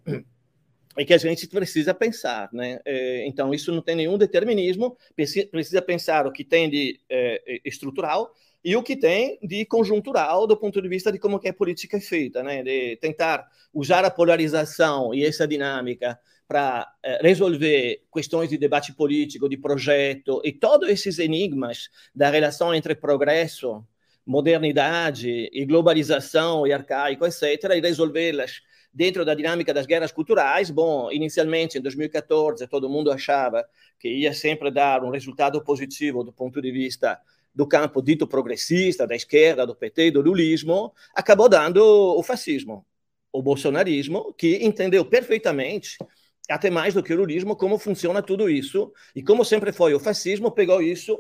E 0.97 1.05
que 1.05 1.15
a 1.15 1.19
gente 1.19 1.47
precisa 1.49 1.93
pensar, 1.93 2.49
né? 2.53 2.81
É, 2.85 3.27
então 3.27 3.53
isso 3.53 3.73
não 3.73 3.83
tem 3.83 3.97
nenhum 3.97 4.17
determinismo, 4.17 4.97
precisa 5.51 5.83
pensar 5.83 6.27
o 6.27 6.33
que 6.33 6.45
tem 6.45 6.71
de 6.71 7.01
é, 7.09 7.61
estrutural 7.65 8.33
e 8.65 8.77
o 8.77 8.83
que 8.83 8.97
tem 8.97 9.39
de 9.43 9.65
conjuntural 9.65 10.47
do 10.47 10.57
ponto 10.57 10.81
de 10.81 10.89
vista 10.89 11.13
de 11.13 11.19
como 11.19 11.39
que 11.39 11.49
a 11.49 11.55
política 11.55 11.97
é 11.97 12.01
feita, 12.01 12.43
né? 12.43 12.63
De 12.63 12.97
tentar 12.97 13.47
usar 13.73 14.05
a 14.05 14.11
polarização 14.11 15.13
e 15.13 15.25
essa 15.25 15.47
dinâmica 15.47 16.19
para 16.47 16.91
é, 17.03 17.21
resolver 17.23 18.03
questões 18.13 18.49
de 18.49 18.57
debate 18.57 18.93
político, 18.93 19.49
de 19.49 19.57
projeto 19.57 20.41
e 20.45 20.53
todos 20.53 20.89
esses 20.89 21.19
enigmas 21.19 21.89
da 22.15 22.31
relação 22.31 22.75
entre 22.75 22.95
progresso, 22.95 23.85
modernidade 24.27 25.51
e 25.53 25.65
globalização 25.67 26.67
e 26.67 26.73
arcaico, 26.73 27.27
etc., 27.27 27.43
e 27.77 27.81
resolvê-las 27.81 28.63
dentro 28.95 29.25
da 29.25 29.35
dinâmica 29.35 29.75
das 29.75 29.87
guerras 29.87 30.13
culturais, 30.13 30.71
bom, 30.71 31.11
inicialmente 31.11 31.79
em 31.79 31.81
2014 31.81 32.67
todo 32.69 32.89
mundo 32.89 33.11
achava 33.11 33.65
que 33.99 34.09
ia 34.09 34.33
sempre 34.33 34.71
dar 34.71 35.03
um 35.03 35.11
resultado 35.11 35.63
positivo 35.63 36.23
do 36.23 36.33
ponto 36.33 36.63
de 36.63 36.71
vista 36.71 37.21
do 37.53 37.67
campo 37.67 38.01
dito 38.01 38.27
progressista, 38.27 39.07
da 39.07 39.15
esquerda, 39.15 39.67
do 39.67 39.75
PT, 39.75 40.13
do 40.13 40.21
lulismo, 40.21 40.93
acabou 41.15 41.49
dando 41.49 41.81
o 41.83 42.23
fascismo, 42.23 42.85
o 43.33 43.43
bolsonarismo, 43.43 44.33
que 44.35 44.65
entendeu 44.65 45.05
perfeitamente, 45.05 45.97
até 46.49 46.71
mais 46.71 46.95
do 46.95 47.03
que 47.03 47.13
o 47.13 47.17
lulismo, 47.17 47.57
como 47.57 47.79
funciona 47.79 48.23
tudo 48.23 48.51
isso, 48.51 48.93
e 49.15 49.23
como 49.23 49.45
sempre 49.45 49.73
foi 49.73 49.95
o 49.95 50.01
fascismo, 50.01 50.51
pegou 50.51 50.83
isso 50.83 51.19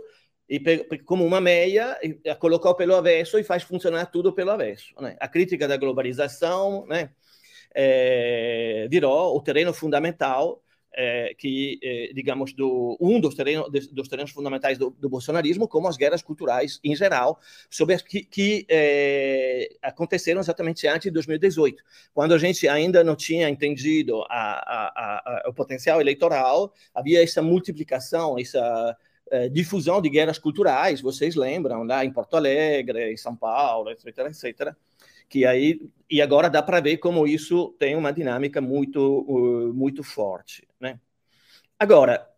e 0.49 0.61
como 1.05 1.25
uma 1.25 1.41
meia, 1.41 1.99
colocou 2.39 2.75
pelo 2.75 2.95
avesso 2.95 3.39
e 3.39 3.45
faz 3.45 3.62
funcionar 3.62 4.07
tudo 4.07 4.33
pelo 4.33 4.51
avesso. 4.51 4.93
Né? 5.01 5.16
A 5.18 5.27
crítica 5.27 5.66
da 5.66 5.77
globalização, 5.77 6.85
né? 6.87 7.11
É, 7.75 8.87
virou 8.89 9.37
o 9.37 9.41
terreno 9.41 9.75
fundamental 9.75 10.62
é, 10.97 11.35
que, 11.37 11.81
é, 11.83 12.12
digamos, 12.14 12.53
do, 12.53 12.97
um 13.01 13.18
dos 13.18 13.35
terrenos, 13.35 13.68
dos 13.91 14.07
terrenos 14.07 14.31
fundamentais 14.31 14.79
do, 14.79 14.91
do, 14.91 15.09
bolsonarismo, 15.09 15.66
como 15.66 15.89
as 15.89 15.97
guerras 15.97 16.22
culturais 16.22 16.79
em 16.85 16.95
geral, 16.95 17.41
sobre 17.68 17.97
as 17.97 18.03
que, 18.03 18.22
que 18.22 18.64
aconteceram 19.83 20.41
exatamente 20.41 20.87
antes 20.87 21.05
de 21.05 21.11
2018, 21.11 21.83
quando 22.12 22.33
a 22.33 22.39
gente 22.39 22.68
ainda 22.68 23.03
não 23.03 23.16
tinha 23.16 23.49
entendido 23.49 24.22
a, 24.22 24.29
a, 24.31 25.47
a, 25.47 25.49
o 25.49 25.53
potencial 25.53 26.01
eleitoral, 26.01 26.72
havia 26.95 27.22
essa 27.25 27.43
multiplicação, 27.43 28.39
essa 28.39 28.97
difusão 29.51 30.01
de 30.01 30.09
guerras 30.09 30.39
culturais, 30.39 31.01
vocês 31.01 31.35
lembram, 31.35 31.83
lá 31.83 32.05
em 32.05 32.12
Porto 32.12 32.37
Alegre, 32.37 33.12
em 33.12 33.16
São 33.16 33.35
Paulo, 33.35 33.91
etc., 33.91 34.18
etc., 34.27 34.77
que 35.29 35.45
aí 35.45 35.81
e 36.11 36.20
agora 36.20 36.51
dá 36.51 36.62
para 36.62 36.81
ver 36.81 36.99
como 36.99 37.27
isso 37.27 37.75
tem 37.79 37.97
uma 37.97 38.12
dinâmica 38.12 38.61
muito 38.61 39.72
muito 39.75 40.03
forte, 40.03 40.66
né? 40.81 41.01
Agora, 41.79 42.29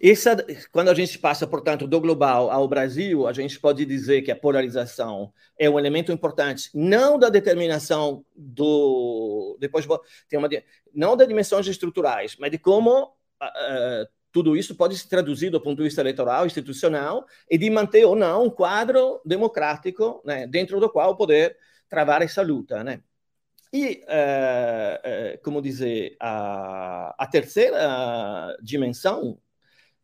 essa, 0.00 0.36
quando 0.72 0.90
a 0.90 0.94
gente 0.94 1.18
passa, 1.18 1.46
portanto, 1.46 1.86
do 1.86 2.00
global 2.00 2.50
ao 2.50 2.68
Brasil, 2.68 3.26
a 3.26 3.32
gente 3.32 3.58
pode 3.58 3.84
dizer 3.86 4.22
que 4.22 4.30
a 4.30 4.36
polarização 4.36 5.32
é 5.58 5.68
um 5.70 5.78
elemento 5.78 6.12
importante, 6.12 6.68
não 6.74 7.18
da 7.18 7.28
determinação 7.28 8.24
do. 8.36 9.56
Depois 9.60 9.86
tem 10.28 10.38
uma. 10.38 10.48
Não 10.94 11.16
das 11.16 11.28
dimensões 11.28 11.66
estruturais, 11.66 12.36
mas 12.38 12.50
de 12.50 12.58
como 12.58 13.04
uh, 13.04 14.08
tudo 14.34 14.56
isso 14.56 14.74
pode 14.74 14.98
se 14.98 15.08
traduzir 15.08 15.48
do 15.48 15.60
ponto 15.60 15.76
de 15.76 15.84
vista 15.84 16.00
eleitoral, 16.00 16.44
institucional, 16.44 17.24
e 17.48 17.56
de 17.56 17.70
manter 17.70 18.04
ou 18.04 18.16
não 18.16 18.46
um 18.46 18.50
quadro 18.50 19.20
democrático 19.24 20.20
né, 20.24 20.44
dentro 20.44 20.80
do 20.80 20.90
qual 20.90 21.16
poder 21.16 21.56
travar 21.88 22.20
essa 22.20 22.42
luta. 22.42 22.82
Né? 22.82 23.00
E, 23.72 24.02
eh, 24.08 25.00
eh, 25.04 25.40
como 25.40 25.62
dizer, 25.62 26.16
a, 26.18 27.14
a 27.16 27.26
terceira 27.28 28.56
dimensão, 28.60 29.38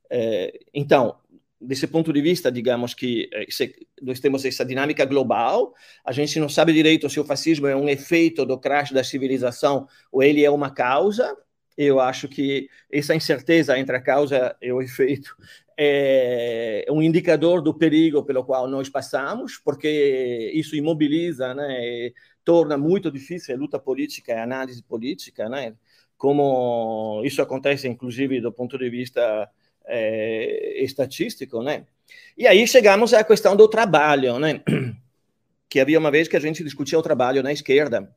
eh, 0.09 0.61
então, 0.73 1.19
desse 1.61 1.89
ponto 1.89 2.13
de 2.13 2.23
vista, 2.23 2.53
digamos 2.53 2.95
que 2.95 3.29
se, 3.49 3.85
nós 4.01 4.21
temos 4.21 4.45
essa 4.45 4.65
dinâmica 4.65 5.05
global, 5.05 5.75
a 6.05 6.13
gente 6.13 6.39
não 6.39 6.49
sabe 6.49 6.73
direito 6.73 7.11
se 7.11 7.19
o 7.19 7.25
fascismo 7.25 7.67
é 7.67 7.75
um 7.75 7.89
efeito 7.89 8.47
do 8.47 8.57
crash 8.57 8.93
da 8.93 9.03
civilização 9.03 9.89
ou 10.13 10.23
ele 10.23 10.45
é 10.45 10.51
uma 10.51 10.71
causa, 10.71 11.37
eu 11.77 12.01
acho 12.01 12.29
que 12.29 12.69
essa 12.91 13.15
incerteza 13.15 13.79
entre 13.79 13.97
a 13.97 14.01
causa 14.01 14.57
e 14.61 14.71
o 14.73 14.83
efeito 14.83 15.35
é 15.83 16.85
um 16.91 17.01
indicador 17.01 17.63
do 17.63 17.73
perigo 17.73 18.23
pelo 18.23 18.45
qual 18.45 18.69
nós 18.69 18.91
passamos, 18.91 19.57
porque 19.57 20.53
isso 20.55 20.77
imobiliza, 20.77 21.55
né, 21.55 22.11
torna 22.45 22.77
muito 22.77 23.11
difícil 23.11 23.55
a 23.55 23.59
luta 23.59 23.79
política 23.79 24.33
e 24.33 24.35
a 24.35 24.43
análise 24.43 24.83
política, 24.83 25.49
né, 25.49 25.75
como 26.19 27.23
isso 27.25 27.41
acontece, 27.41 27.89
inclusive, 27.89 28.43
do 28.43 28.53
ponto 28.53 28.77
de 28.77 28.91
vista 28.91 29.49
é, 29.87 30.83
estatístico, 30.85 31.63
né. 31.63 31.87
E 32.37 32.47
aí 32.47 32.67
chegamos 32.67 33.15
à 33.15 33.25
questão 33.25 33.57
do 33.57 33.67
trabalho, 33.67 34.39
né, 34.39 34.61
que 35.67 35.81
havia 35.81 35.99
uma 35.99 36.11
vez 36.11 36.29
que 36.29 36.37
a 36.37 36.41
gente 36.41 36.63
discutia 36.63 36.99
o 36.99 37.03
trabalho 37.03 37.43
na 37.43 37.53
esquerda, 37.53 38.15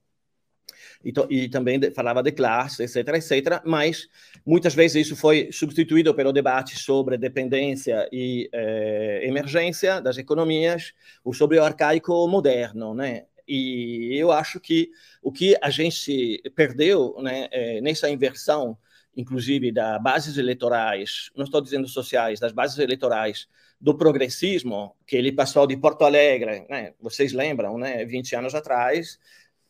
e, 1.04 1.14
e 1.30 1.50
também 1.50 1.80
de, 1.80 1.92
falava 1.92 2.24
de 2.24 2.32
classe, 2.32 2.84
etc, 2.84 3.08
etc, 3.16 3.62
mas 3.66 4.08
muitas 4.46 4.74
vezes 4.74 5.08
isso 5.08 5.16
foi 5.16 5.50
substituído 5.52 6.14
pelo 6.14 6.32
debate 6.32 6.78
sobre 6.78 7.18
dependência 7.18 8.08
e 8.12 8.50
eh, 8.52 9.22
emergência 9.24 10.00
das 10.00 10.18
economias, 10.18 10.94
ou 11.24 11.34
sobre 11.34 11.58
o 11.58 11.64
arcaico 11.64 12.28
moderno, 12.28 12.94
né? 12.94 13.26
E 13.48 14.16
eu 14.18 14.32
acho 14.32 14.60
que 14.60 14.90
o 15.22 15.32
que 15.32 15.56
a 15.62 15.70
gente 15.70 16.42
perdeu 16.56 17.16
né, 17.22 17.48
é, 17.52 17.82
nessa 17.82 18.10
inversão, 18.10 18.78
inclusive, 19.16 19.72
das 19.72 20.02
bases 20.02 20.38
eleitorais, 20.38 21.30
não 21.36 21.44
estou 21.44 21.62
dizendo 21.62 21.88
sociais, 21.88 22.40
das 22.40 22.52
bases 22.52 22.80
eleitorais 22.80 23.48
do 23.80 23.96
progressismo, 23.98 24.96
que 25.06 25.18
ele 25.18 25.32
passou 25.32 25.68
de 25.68 25.76
Porto 25.76 26.06
Alegre, 26.06 26.66
né, 26.70 26.94
vocês 27.02 27.34
lembram, 27.34 27.78
né, 27.78 28.06
20 28.06 28.36
anos 28.36 28.56
atrás, 28.56 29.20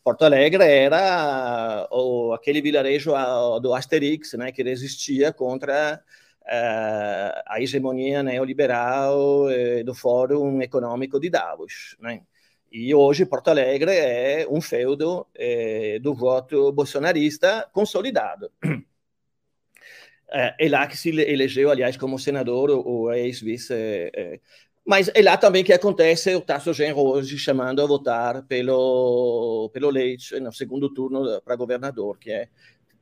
Porto 0.04 0.22
Alegre 0.26 0.62
era 0.64 1.88
o, 1.90 2.34
aquele 2.34 2.60
vilarejo 2.60 3.12
do 3.60 3.72
Asterix, 3.72 4.34
né, 4.34 4.52
que 4.52 4.62
resistia 4.62 5.32
contra 5.32 5.98
uh, 6.42 7.42
a 7.46 7.56
hegemonia 7.58 8.22
neoliberal 8.22 9.46
uh, 9.46 9.82
do 9.82 9.94
Fórum 9.94 10.60
Econômico 10.60 11.18
de 11.18 11.30
Davos. 11.30 11.96
Né? 11.98 12.20
E 12.70 12.94
hoje 12.94 13.24
Porto 13.24 13.48
Alegre 13.48 13.92
é 13.92 14.46
um 14.50 14.60
feudo 14.60 15.20
uh, 15.22 16.00
do 16.00 16.14
voto 16.14 16.70
bolsonarista 16.70 17.66
consolidado. 17.72 18.52
É 20.58 20.68
lá 20.68 20.84
que 20.88 20.96
se 20.96 21.10
elegeu, 21.10 21.70
aliás, 21.70 21.96
como 21.96 22.18
senador 22.18 22.68
o 22.70 23.12
ex-vice 23.12 23.72
mas 24.84 25.10
é 25.14 25.22
lá 25.22 25.36
também 25.36 25.64
que 25.64 25.72
acontece 25.72 26.34
o 26.34 26.40
Tasso 26.40 26.72
Genro 26.74 27.00
hoje 27.00 27.38
chamando 27.38 27.80
a 27.80 27.86
votar 27.86 28.42
pelo, 28.42 29.70
pelo 29.72 29.88
Leite 29.88 30.38
no 30.40 30.52
segundo 30.52 30.92
turno 30.92 31.40
para 31.42 31.56
governador, 31.56 32.18
que 32.18 32.30
é 32.30 32.48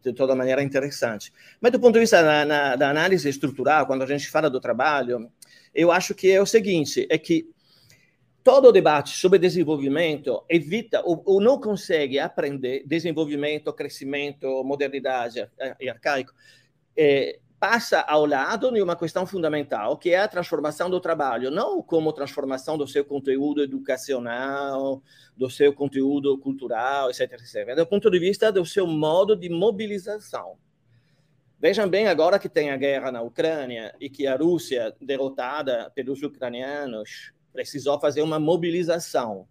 de 0.01 0.12
toda 0.12 0.37
maneira 0.37 0.62
interessante. 0.62 1.33
Mas 1.61 1.72
do 1.72 1.80
ponto 1.80 1.95
de 1.95 2.01
vista 2.01 2.45
na, 2.45 2.76
da 2.76 2.91
análise 2.91 3.28
estrutural, 3.28 3.87
quando 3.87 4.03
a 4.03 4.07
gente 4.07 4.28
fala 4.28 4.49
do 4.49 4.61
trabalho, 4.61 5.30
eu 5.74 5.91
acho 5.91 6.14
que 6.14 6.30
é 6.30 6.41
o 6.41 6.47
seguinte, 6.47 7.07
é 7.11 7.18
que 7.18 7.49
todo 8.45 8.68
o 8.68 8.72
debate 8.72 9.16
sobre 9.16 9.39
desenvolvimento 9.39 10.45
evita 10.49 11.03
ou, 11.05 11.22
ou 11.24 11.41
não 11.41 11.61
consegue 11.61 12.18
aprender 12.18 12.83
desenvolvimento, 12.87 13.72
crescimento, 13.72 14.62
modernidade 14.64 15.49
e 15.80 15.89
arcaico, 15.89 16.33
é, 16.97 17.39
passa 17.62 18.00
ao 18.00 18.26
lado 18.26 18.72
de 18.72 18.82
uma 18.82 18.96
questão 18.96 19.24
fundamental, 19.24 19.96
que 19.96 20.10
é 20.10 20.18
a 20.18 20.26
transformação 20.26 20.90
do 20.90 20.98
trabalho, 20.98 21.48
não 21.48 21.80
como 21.80 22.12
transformação 22.12 22.76
do 22.76 22.88
seu 22.88 23.04
conteúdo 23.04 23.62
educacional, 23.62 25.00
do 25.36 25.48
seu 25.48 25.72
conteúdo 25.72 26.36
cultural, 26.38 27.08
etc, 27.08 27.34
etc, 27.34 27.76
do 27.76 27.86
ponto 27.86 28.10
de 28.10 28.18
vista 28.18 28.50
do 28.50 28.66
seu 28.66 28.84
modo 28.84 29.36
de 29.36 29.48
mobilização. 29.48 30.56
Vejam 31.56 31.88
bem 31.88 32.08
agora 32.08 32.36
que 32.36 32.48
tem 32.48 32.72
a 32.72 32.76
guerra 32.76 33.12
na 33.12 33.22
Ucrânia 33.22 33.94
e 34.00 34.10
que 34.10 34.26
a 34.26 34.34
Rússia, 34.34 34.92
derrotada 35.00 35.88
pelos 35.94 36.20
ucranianos, 36.20 37.32
precisou 37.52 37.96
fazer 38.00 38.22
uma 38.22 38.40
mobilização. 38.40 39.46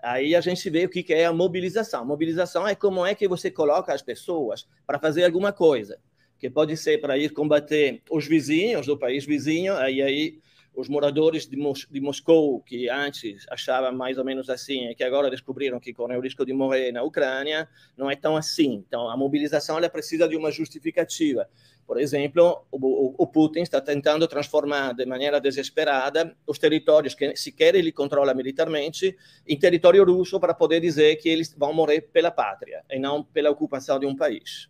Aí 0.00 0.36
a 0.36 0.40
gente 0.40 0.70
vê 0.70 0.84
o 0.84 0.88
que 0.88 1.12
é 1.12 1.24
a 1.24 1.32
mobilização. 1.32 2.04
Mobilização 2.04 2.68
é 2.68 2.76
como 2.76 3.04
é 3.04 3.16
que 3.16 3.26
você 3.26 3.50
coloca 3.50 3.92
as 3.92 4.00
pessoas 4.00 4.64
para 4.86 5.00
fazer 5.00 5.24
alguma 5.24 5.52
coisa 5.52 5.98
que 6.38 6.48
pode 6.48 6.76
ser 6.76 7.00
para 7.00 7.18
ir 7.18 7.30
combater 7.30 8.02
os 8.10 8.26
vizinhos 8.26 8.86
do 8.86 8.98
país 8.98 9.24
vizinho, 9.24 9.74
aí 9.74 10.00
aí 10.00 10.38
os 10.78 10.88
moradores 10.88 11.44
de, 11.44 11.56
Mos 11.56 11.88
de 11.90 12.00
Moscou, 12.00 12.60
que 12.60 12.88
antes 12.88 13.44
achavam 13.50 13.92
mais 13.92 14.16
ou 14.16 14.24
menos 14.24 14.48
assim, 14.48 14.88
e 14.88 14.94
que 14.94 15.02
agora 15.02 15.28
descobriram 15.28 15.80
que 15.80 15.92
correm 15.92 16.16
o 16.16 16.20
risco 16.20 16.46
de 16.46 16.52
morrer 16.52 16.92
na 16.92 17.02
Ucrânia, 17.02 17.68
não 17.96 18.08
é 18.08 18.14
tão 18.14 18.36
assim. 18.36 18.84
Então, 18.86 19.10
a 19.10 19.16
mobilização 19.16 19.76
ela 19.76 19.90
precisa 19.90 20.28
de 20.28 20.36
uma 20.36 20.52
justificativa. 20.52 21.48
Por 21.84 21.98
exemplo, 21.98 22.64
o, 22.70 23.24
o 23.24 23.26
Putin 23.26 23.62
está 23.62 23.80
tentando 23.80 24.28
transformar 24.28 24.92
de 24.92 25.04
maneira 25.04 25.40
desesperada 25.40 26.36
os 26.46 26.60
territórios 26.60 27.12
que 27.12 27.34
sequer 27.34 27.74
ele 27.74 27.90
controla 27.90 28.32
militarmente 28.32 29.16
em 29.48 29.58
território 29.58 30.04
russo 30.04 30.38
para 30.38 30.54
poder 30.54 30.80
dizer 30.80 31.16
que 31.16 31.28
eles 31.28 31.52
vão 31.58 31.72
morrer 31.72 32.02
pela 32.02 32.30
pátria 32.30 32.84
e 32.88 33.00
não 33.00 33.24
pela 33.24 33.50
ocupação 33.50 33.98
de 33.98 34.06
um 34.06 34.14
país. 34.14 34.68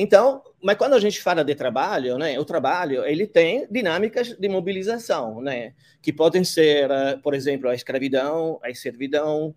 Então, 0.00 0.44
mas 0.62 0.76
quando 0.76 0.94
a 0.94 1.00
gente 1.00 1.20
fala 1.20 1.44
de 1.44 1.56
trabalho, 1.56 2.16
né, 2.18 2.38
o 2.38 2.44
trabalho 2.44 3.04
ele 3.04 3.26
tem 3.26 3.66
dinâmicas 3.68 4.28
de 4.28 4.48
mobilização, 4.48 5.40
né, 5.40 5.74
que 6.00 6.12
podem 6.12 6.44
ser, 6.44 6.88
eh, 6.88 7.16
por 7.16 7.34
exemplo, 7.34 7.68
a 7.68 7.74
escravidão, 7.74 8.60
a 8.62 8.72
servidão, 8.72 9.52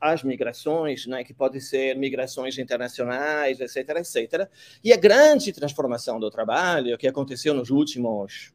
as 0.00 0.22
migrações, 0.22 1.06
né, 1.06 1.22
que 1.22 1.34
podem 1.34 1.60
ser 1.60 1.94
migrações 1.94 2.56
internacionais, 2.56 3.60
etc, 3.60 3.98
etc. 3.98 4.48
E 4.82 4.90
a 4.94 4.96
grande 4.96 5.52
transformação 5.52 6.18
do 6.18 6.30
trabalho 6.30 6.96
que 6.96 7.06
aconteceu 7.06 7.52
nos 7.52 7.68
últimos 7.68 8.53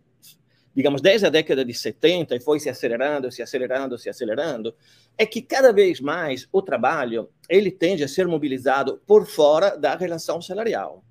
digamos, 0.80 1.02
desde 1.02 1.28
a 1.28 1.30
década 1.30 1.66
de 1.66 1.74
70 1.74 2.38
e 2.38 2.40
foi 2.40 2.58
se 2.58 2.70
acelerando, 2.70 3.30
se 3.30 3.42
acelerando, 3.42 3.98
se 3.98 4.10
acelerando, 4.10 4.74
é 5.18 5.26
que 5.26 5.42
cada 5.42 5.74
vez 5.74 6.00
mais 6.00 6.48
o 6.54 6.62
trabalho 6.62 7.30
ele 7.50 7.70
tende 7.70 8.02
a 8.02 8.08
ser 8.08 8.26
mobilizado 8.30 9.02
por 9.06 9.28
fora 9.28 9.76
da 9.76 9.98
relação 9.98 10.42
salarial. 10.42 11.04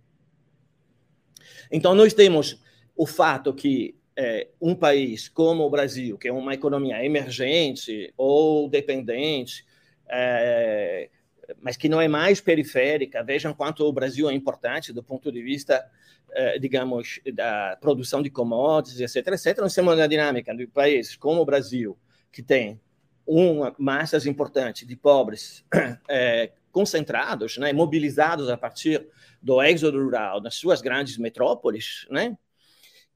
Então, 1.71 1.95
nós 1.95 2.15
temos 2.15 2.59
o 2.97 3.05
fato 3.05 3.53
que 3.53 3.95
é, 4.17 4.49
um 4.59 4.75
país 4.75 5.29
como 5.29 5.65
o 5.65 5.71
Brasil, 5.71 6.17
que 6.17 6.29
é 6.29 6.33
uma 6.33 6.55
economia 6.55 7.05
emergente 7.05 8.11
ou 8.17 8.71
dependente, 8.71 9.67
é, 10.09 11.11
mas 11.61 11.77
que 11.77 11.89
não 11.89 12.01
é 12.01 12.09
mais 12.09 12.41
periférica, 12.41 13.23
vejam 13.23 13.55
quanto 13.55 13.85
o 13.85 13.93
Brasil 13.93 14.29
é 14.29 14.35
importante 14.35 14.93
do 14.93 15.03
ponto 15.03 15.33
de 15.33 15.43
vista 15.43 15.85
eh, 16.33 16.59
digamos, 16.59 17.21
da 17.33 17.79
produção 17.81 18.21
de 18.21 18.29
commodities, 18.29 19.01
etc., 19.01 19.33
etc., 19.33 19.59
nós 19.61 19.75
temos 19.75 19.95
uma 19.95 20.07
dinâmica 20.07 20.55
de 20.55 20.67
países 20.67 21.17
como 21.17 21.41
o 21.41 21.45
Brasil, 21.45 21.99
que 22.31 22.43
tem 22.43 22.79
uma 23.27 23.75
massas 23.79 24.27
importante 24.27 24.85
de 24.85 24.95
pobres 24.95 25.65
é, 26.07 26.53
concentrados, 26.71 27.57
né, 27.57 27.73
mobilizados 27.73 28.51
a 28.51 28.59
partir 28.59 29.07
do 29.41 29.63
êxodo 29.63 30.03
rural 30.03 30.43
nas 30.43 30.55
suas 30.55 30.83
grandes 30.83 31.17
metrópoles, 31.17 32.07
né, 32.11 32.37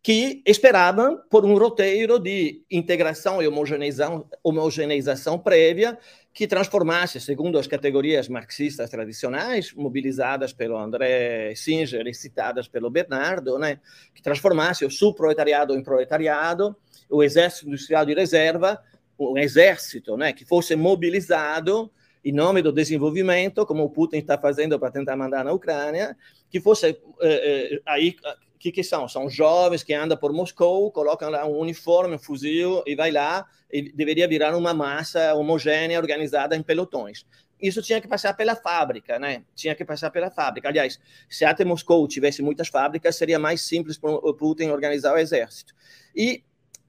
que 0.02 0.42
esperavam 0.46 1.22
por 1.30 1.44
um 1.44 1.56
roteiro 1.56 2.18
de 2.18 2.64
integração 2.70 3.42
e 3.42 3.46
homogeneização, 3.46 4.26
homogeneização 4.42 5.38
prévia 5.38 5.98
que 6.32 6.46
transformasse, 6.46 7.20
segundo 7.20 7.58
as 7.58 7.66
categorias 7.66 8.26
marxistas 8.26 8.88
tradicionais, 8.88 9.72
mobilizadas 9.74 10.52
pelo 10.52 10.78
André 10.78 11.54
Singer 11.54 12.06
e 12.06 12.14
citadas 12.14 12.66
pelo 12.66 12.90
Bernardo, 12.90 13.58
né, 13.58 13.80
que 14.14 14.22
transformasse 14.22 14.84
o 14.84 14.90
subproletariado 14.90 15.74
em 15.74 15.82
proletariado, 15.82 16.74
o 17.10 17.22
exército 17.22 17.66
industrial 17.66 18.06
de 18.06 18.14
reserva, 18.14 18.82
um 19.18 19.36
exército 19.36 20.16
né, 20.16 20.32
que 20.32 20.44
fosse 20.44 20.74
mobilizado 20.74 21.90
em 22.24 22.32
nome 22.32 22.62
do 22.62 22.72
desenvolvimento, 22.72 23.66
como 23.66 23.84
o 23.84 23.90
Putin 23.90 24.18
está 24.18 24.38
fazendo 24.38 24.78
para 24.78 24.90
tentar 24.90 25.16
mandar 25.16 25.44
na 25.44 25.52
Ucrânia, 25.52 26.16
que 26.48 26.60
fosse 26.60 26.86
eh, 26.86 26.96
eh, 27.20 27.82
aí 27.84 28.14
que, 28.62 28.70
que 28.70 28.84
são? 28.84 29.08
São 29.08 29.28
jovens 29.28 29.82
que 29.82 29.92
andam 29.92 30.16
por 30.16 30.32
Moscou, 30.32 30.90
colocam 30.92 31.28
lá 31.28 31.44
um 31.44 31.58
uniforme, 31.58 32.14
um 32.14 32.18
fuzil 32.18 32.82
e 32.86 32.94
vai 32.94 33.10
lá 33.10 33.44
e 33.70 33.90
deveria 33.92 34.28
virar 34.28 34.56
uma 34.56 34.72
massa 34.72 35.34
homogênea 35.34 35.98
organizada 35.98 36.54
em 36.54 36.62
pelotões. 36.62 37.26
Isso 37.60 37.82
tinha 37.82 38.00
que 38.00 38.06
passar 38.06 38.34
pela 38.34 38.54
fábrica, 38.54 39.18
né? 39.18 39.42
Tinha 39.54 39.74
que 39.74 39.84
passar 39.84 40.10
pela 40.10 40.30
fábrica. 40.30 40.68
Aliás, 40.68 41.00
se 41.28 41.44
até 41.44 41.64
Moscou 41.64 42.06
tivesse 42.06 42.40
muitas 42.40 42.68
fábricas, 42.68 43.16
seria 43.16 43.38
mais 43.38 43.62
simples 43.62 43.98
para 43.98 44.10
o 44.10 44.34
Putin 44.34 44.68
organizar 44.70 45.12
o 45.12 45.18
exército. 45.18 45.74
E 46.14 46.44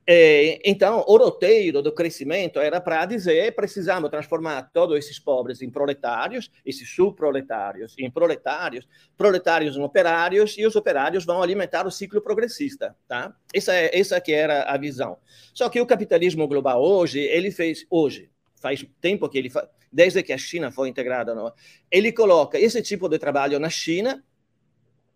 é, 0.06 0.60
então, 0.70 1.04
o 1.08 1.18
roteiro 1.18 1.82
do 1.82 1.91
crescimento 1.91 2.60
era 2.60 2.82
para 2.82 3.06
dizer 3.06 3.56
precisamos 3.56 4.10
transformar 4.10 4.70
todos 4.74 4.97
esses 4.97 5.18
pobres 5.18 5.62
em 5.62 5.70
proletários, 5.70 6.51
esses 6.66 6.89
subproletários 6.89 7.95
em 7.97 8.12
proletários, 8.12 8.88
proletários 9.16 9.78
em 9.78 9.82
operários, 9.82 10.58
e 10.58 10.66
os 10.66 10.76
operários 10.76 11.26
vão 11.26 11.41
alimentar 11.41 11.88
o 11.88 11.91
ciclo 11.91 12.22
progressista. 12.22 12.95
Tá? 13.08 13.34
Essa, 13.54 13.74
é, 13.74 13.97
essa 13.97 14.20
que 14.20 14.34
era 14.34 14.64
a 14.64 14.78
visão. 14.78 15.18
Só 15.54 15.70
que 15.70 15.80
o 15.80 15.86
capitalismo 15.86 16.47
global 16.47 16.84
hoje, 16.84 17.20
ele 17.20 17.49
fez, 17.49 17.86
hoje, 17.89 18.30
faz 18.56 18.86
tempo 18.99 19.30
que 19.30 19.38
ele, 19.38 19.51
desde 19.91 20.22
que 20.22 20.34
a 20.34 20.38
China 20.38 20.70
foi 20.70 20.89
integrada, 20.89 21.34
não, 21.34 21.54
ele 21.89 22.12
coloca 22.12 22.60
esse 22.60 22.82
tipo 22.82 23.08
de 23.08 23.18
trabalho 23.18 23.58
na 23.58 23.70
China, 23.70 24.22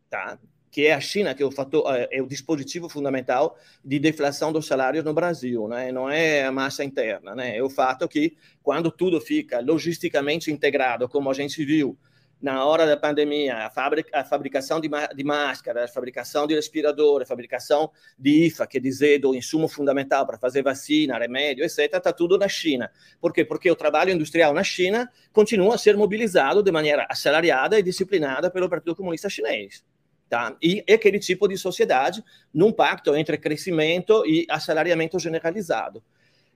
tá? 0.09 0.39
Que 0.71 0.85
é 0.85 0.93
a 0.93 0.99
China, 0.99 1.33
que 1.33 1.41
é 1.41 1.45
o, 1.45 1.51
fator, 1.51 1.83
é, 1.95 2.07
é 2.11 2.21
o 2.21 2.27
dispositivo 2.27 2.89
fundamental 2.89 3.57
de 3.83 3.99
deflação 3.99 4.51
dos 4.51 4.67
salários 4.67 5.03
no 5.03 5.13
Brasil, 5.13 5.67
né? 5.67 5.91
não 5.91 6.09
é 6.09 6.45
a 6.45 6.51
massa 6.51 6.83
interna. 6.83 7.35
Né? 7.35 7.57
É 7.57 7.63
o 7.63 7.69
fato 7.69 8.07
que, 8.07 8.35
quando 8.61 8.91
tudo 8.91 9.19
fica 9.19 9.59
logisticamente 9.59 10.51
integrado, 10.51 11.07
como 11.07 11.29
a 11.29 11.33
gente 11.33 11.63
viu 11.63 11.97
na 12.41 12.63
hora 12.63 12.85
da 12.85 12.95
pandemia, 12.95 13.55
a, 13.55 13.71
a 14.13 14.23
fabricação 14.23 14.79
de, 14.79 14.87
de 14.87 15.31
a 15.31 15.87
fabricação 15.87 16.45
de 16.45 16.53
respirador, 16.53 17.23
a 17.23 17.25
fabricação 17.25 17.91
de 18.17 18.45
IFA, 18.45 18.67
quer 18.67 18.79
dizer, 18.79 19.19
do 19.19 19.33
insumo 19.33 19.67
fundamental 19.67 20.25
para 20.25 20.37
fazer 20.37 20.61
vacina, 20.61 21.17
remédio, 21.17 21.65
etc., 21.65 21.93
está 21.93 22.13
tudo 22.13 22.37
na 22.37 22.47
China. 22.47 22.91
Por 23.19 23.33
quê? 23.33 23.43
Porque 23.43 23.69
o 23.71 23.75
trabalho 23.75 24.11
industrial 24.11 24.53
na 24.53 24.63
China 24.63 25.11
continua 25.33 25.75
a 25.75 25.77
ser 25.77 25.97
mobilizado 25.97 26.61
de 26.61 26.71
maneira 26.71 27.07
assalariada 27.09 27.79
e 27.79 27.83
disciplinada 27.83 28.51
pelo 28.51 28.69
Partido 28.69 28.95
Comunista 28.95 29.29
Chinês. 29.29 29.83
Tá? 30.29 30.57
E 30.61 30.83
é 30.85 30.93
aquele 30.93 31.19
tipo 31.19 31.47
de 31.47 31.57
sociedade 31.57 32.23
num 32.53 32.71
pacto 32.71 33.15
entre 33.15 33.37
crescimento 33.37 34.25
e 34.25 34.45
assalariamento 34.49 35.17
generalizado. 35.17 36.03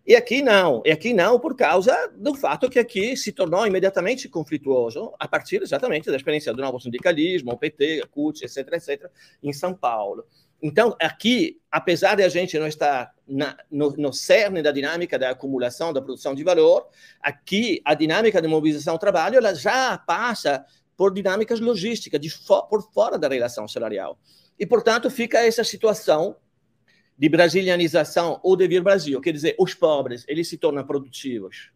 E 0.06 0.16
aqui 0.16 0.42
não, 0.42 0.82
e 0.84 0.92
aqui 0.92 1.14
não 1.14 1.40
por 1.40 1.56
causa 1.56 2.12
do 2.18 2.34
fato 2.34 2.70
que 2.70 2.80
aqui 2.80 3.16
se 3.16 3.32
tornou 3.32 3.66
imediatamente 3.68 4.28
conflituoso 4.28 5.14
a 5.20 5.28
partir 5.28 5.62
exatamente 5.62 6.10
da 6.10 6.16
experiência 6.16 6.52
do 6.54 6.62
novo 6.62 6.80
sindicalismo, 6.80 7.52
o 7.52 7.58
PT, 7.58 8.02
a 8.04 8.08
CUT, 8.08 8.44
etc, 8.44 8.74
etc, 8.74 9.12
em 9.44 9.54
São 9.54 9.76
Paulo. 9.76 10.26
Então, 10.62 10.96
aqui, 11.02 11.60
apesar 11.72 12.16
de 12.16 12.24
a 12.24 12.30
gente 12.30 12.58
não 12.58 12.68
estar 12.68 13.14
na, 13.28 13.58
no, 13.70 13.92
no 13.92 14.14
cerne 14.14 14.62
da 14.62 14.72
dinâmica 14.72 15.18
da 15.18 15.32
acumulação 15.32 15.94
da 15.94 16.02
produção 16.02 16.36
de 16.36 16.44
valor, 16.44 16.88
aqui 17.20 17.82
a 17.84 17.94
dinâmica 17.94 18.42
de 18.42 18.48
mobilização 18.48 18.96
do 18.96 19.00
trabalho 19.00 19.38
ela 19.38 19.56
já 19.56 19.98
passa 19.98 20.66
por 21.02 21.12
dinâmicas 21.12 21.60
logísticas, 21.60 22.22
de 22.22 22.30
fo 22.30 22.62
por 22.68 22.84
fora 22.94 23.18
da 23.18 23.28
relação 23.28 23.68
salarial. 23.68 24.20
E, 24.60 24.68
portanto, 24.68 25.10
fica 25.10 25.40
essa 25.40 25.64
situação 25.64 26.36
de 27.18 27.28
brasilianização 27.28 28.40
ou 28.44 28.56
de 28.56 28.68
vir 28.68 28.84
Brasil. 28.84 29.20
Quer 29.20 29.34
dizer, 29.34 29.56
os 29.58 29.74
pobres, 29.74 30.24
eles 30.28 30.48
se 30.48 30.60
tornam 30.60 30.86
produtivos, 30.86 31.72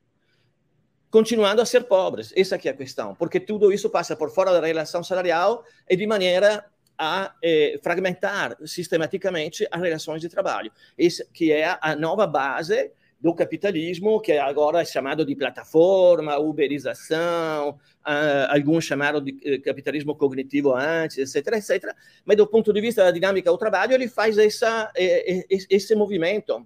continuando 1.10 1.60
a 1.60 1.66
ser 1.66 1.86
pobres. 1.86 2.32
Essa 2.38 2.56
é 2.56 2.70
a 2.70 2.74
questão, 2.76 3.16
porque 3.16 3.40
tudo 3.40 3.74
isso 3.74 3.90
passa 3.90 4.16
por 4.16 4.30
fora 4.30 4.52
da 4.54 4.64
relação 4.64 5.04
salarial 5.04 5.64
e 5.90 5.96
de 5.96 6.06
maneira 6.06 6.64
a 6.96 7.34
eh, 7.44 7.80
fragmentar 7.82 8.56
sistematicamente 8.64 9.68
as 9.72 9.82
relações 9.82 10.22
de 10.22 10.30
trabalho. 10.30 10.72
Essa 10.96 11.26
que 11.34 11.52
é 11.52 11.80
a 11.82 11.96
nova 11.96 12.28
base 12.28 12.92
do 13.20 13.34
capitalismo, 13.34 14.20
que 14.20 14.34
agora 14.34 14.82
é 14.82 14.86
chamado 14.86 15.26
de 15.26 15.36
plataforma, 15.36 16.38
uberização, 16.38 17.72
uh, 17.72 18.50
alguns 18.50 18.84
chamaram 18.84 19.22
de 19.22 19.32
uh, 19.32 19.62
capitalismo 19.62 20.16
cognitivo 20.16 20.74
antes, 20.76 21.36
etc, 21.36 21.54
etc. 21.54 21.96
Mas 22.24 22.38
do 22.38 22.46
ponto 22.46 22.72
de 22.72 22.82
vista 22.82 23.04
da 23.04 23.12
dinâmica 23.12 23.50
do 23.50 23.58
trabalho, 23.58 23.94
ele 23.94 24.08
faz 24.08 24.38
essa, 24.38 24.92
esse 24.96 25.96
movimento, 25.96 26.66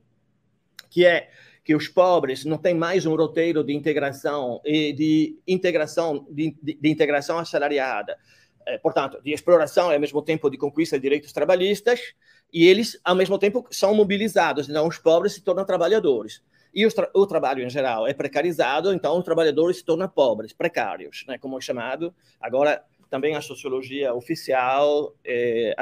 que 0.89 1.05
é 1.05 1.29
que 1.69 1.75
os 1.75 1.87
pobres 1.87 2.45
não 2.45 2.57
têm 2.57 2.73
mais 2.73 3.05
um 3.05 3.15
roteiro 3.15 3.63
de 3.63 3.73
integração 3.73 4.59
e 4.65 4.91
de 4.91 5.39
integração 5.47 6.25
de, 6.27 6.57
de, 6.61 6.89
integração 6.89 7.37
assalariada, 7.37 8.17
eh, 8.65 8.79
portanto, 8.79 9.21
de 9.21 9.31
exploração 9.31 9.91
e 9.91 9.93
ao 9.93 9.99
mesmo 9.99 10.19
tempo 10.23 10.49
de 10.49 10.57
conquista 10.57 10.97
de 10.97 11.03
direitos 11.03 11.31
trabalhistas, 11.31 12.15
e 12.51 12.67
eles, 12.67 12.99
ao 13.03 13.15
mesmo 13.15 13.37
tempo, 13.37 13.65
são 13.71 13.93
mobilizados. 13.93 14.69
Então, 14.69 14.87
os 14.87 14.97
pobres 14.97 15.33
se 15.33 15.41
tornam 15.41 15.65
trabalhadores. 15.65 16.41
E 16.73 16.85
o, 16.85 16.91
tra 16.91 17.09
o 17.13 17.25
trabalho, 17.25 17.63
em 17.63 17.69
geral, 17.69 18.07
é 18.07 18.13
precarizado, 18.13 18.93
então 18.93 19.17
os 19.17 19.25
trabalhadores 19.25 19.77
se 19.77 19.83
tornam 19.83 20.07
pobres, 20.07 20.53
precários, 20.53 21.25
né, 21.27 21.37
como 21.37 21.57
é 21.57 21.61
chamado. 21.61 22.13
Agora, 22.39 22.83
também 23.09 23.35
a 23.35 23.41
sociologia 23.41 24.13
oficial, 24.13 25.15
é, 25.25 25.75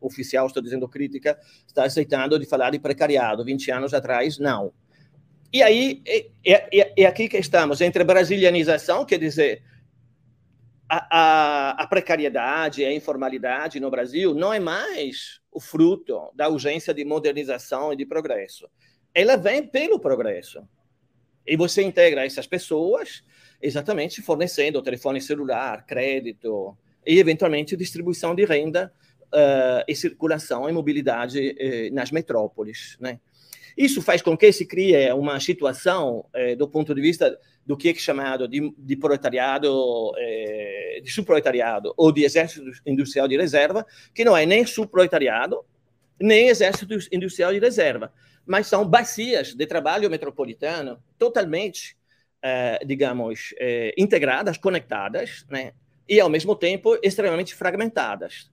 oficial, 0.00 0.46
estou 0.46 0.62
dizendo 0.62 0.86
crítica, 0.86 1.38
está 1.66 1.84
aceitando 1.84 2.38
de 2.38 2.46
falar 2.46 2.70
de 2.70 2.78
precariado. 2.78 3.44
20 3.44 3.70
anos 3.70 3.94
atrás, 3.94 4.38
não. 4.38 4.72
E 5.50 5.62
aí, 5.62 6.02
é, 6.06 6.26
é, 6.44 6.92
é 6.98 7.06
aqui 7.06 7.26
que 7.26 7.38
estamos, 7.38 7.80
entre 7.80 8.04
brasilianização, 8.04 9.06
quer 9.06 9.18
dizer, 9.18 9.62
a, 10.86 11.06
a, 11.10 11.82
a, 11.82 11.86
precariedade, 11.86 12.84
a 12.84 12.92
informalidade 12.92 13.80
no 13.80 13.90
Brasil 13.90 14.34
não 14.34 14.52
é 14.52 14.60
mais 14.60 15.40
o 15.52 15.60
fruto 15.60 16.30
da 16.34 16.48
urgência 16.48 16.92
de 16.92 17.04
modernização 17.04 17.92
e 17.92 17.96
de 17.96 18.06
progresso. 18.06 18.68
Ela 19.14 19.36
vem 19.36 19.66
pelo 19.66 19.98
progresso. 19.98 20.62
E 21.46 21.56
você 21.56 21.82
integra 21.82 22.24
essas 22.26 22.46
pessoas 22.46 23.24
exatamente 23.60 24.22
fornecendo 24.22 24.82
telefone 24.82 25.20
celular, 25.20 25.84
crédito 25.84 26.76
e, 27.06 27.18
eventualmente, 27.18 27.76
distribuição 27.76 28.34
de 28.34 28.44
renda 28.44 28.92
uh, 29.26 29.84
e 29.88 29.94
circulação 29.94 30.68
e 30.68 30.72
mobilidade 30.72 31.56
uh, 31.58 31.94
nas 31.94 32.10
metrópoles. 32.10 32.96
Né? 33.00 33.18
Isso 33.76 34.02
faz 34.02 34.22
com 34.22 34.36
que 34.36 34.52
se 34.52 34.66
crie 34.66 35.10
uma 35.12 35.40
situação, 35.40 36.26
uh, 36.34 36.56
do 36.56 36.68
ponto 36.68 36.94
de 36.94 37.00
vista 37.00 37.38
do 37.68 37.76
que 37.76 37.90
é 37.90 37.94
chamado 37.94 38.48
de, 38.48 38.72
de 38.78 38.96
proletariado, 38.96 40.14
eh, 40.16 41.02
de 41.04 41.10
subproletariado 41.10 41.92
ou 41.98 42.10
de 42.10 42.24
exército 42.24 42.64
industrial 42.86 43.28
de 43.28 43.36
reserva, 43.36 43.86
que 44.14 44.24
não 44.24 44.34
é 44.34 44.46
nem 44.46 44.64
subproletariado, 44.64 45.62
nem 46.18 46.48
exército 46.48 46.94
industrial 47.12 47.52
de 47.52 47.58
reserva, 47.58 48.10
mas 48.46 48.68
são 48.68 48.88
bacias 48.88 49.54
de 49.54 49.66
trabalho 49.66 50.08
metropolitano 50.08 50.98
totalmente, 51.18 51.94
eh, 52.40 52.80
digamos, 52.86 53.54
eh, 53.58 53.92
integradas, 53.98 54.56
conectadas, 54.56 55.44
né? 55.50 55.74
e 56.08 56.18
ao 56.18 56.30
mesmo 56.30 56.56
tempo 56.56 56.98
extremamente 57.02 57.54
fragmentadas. 57.54 58.50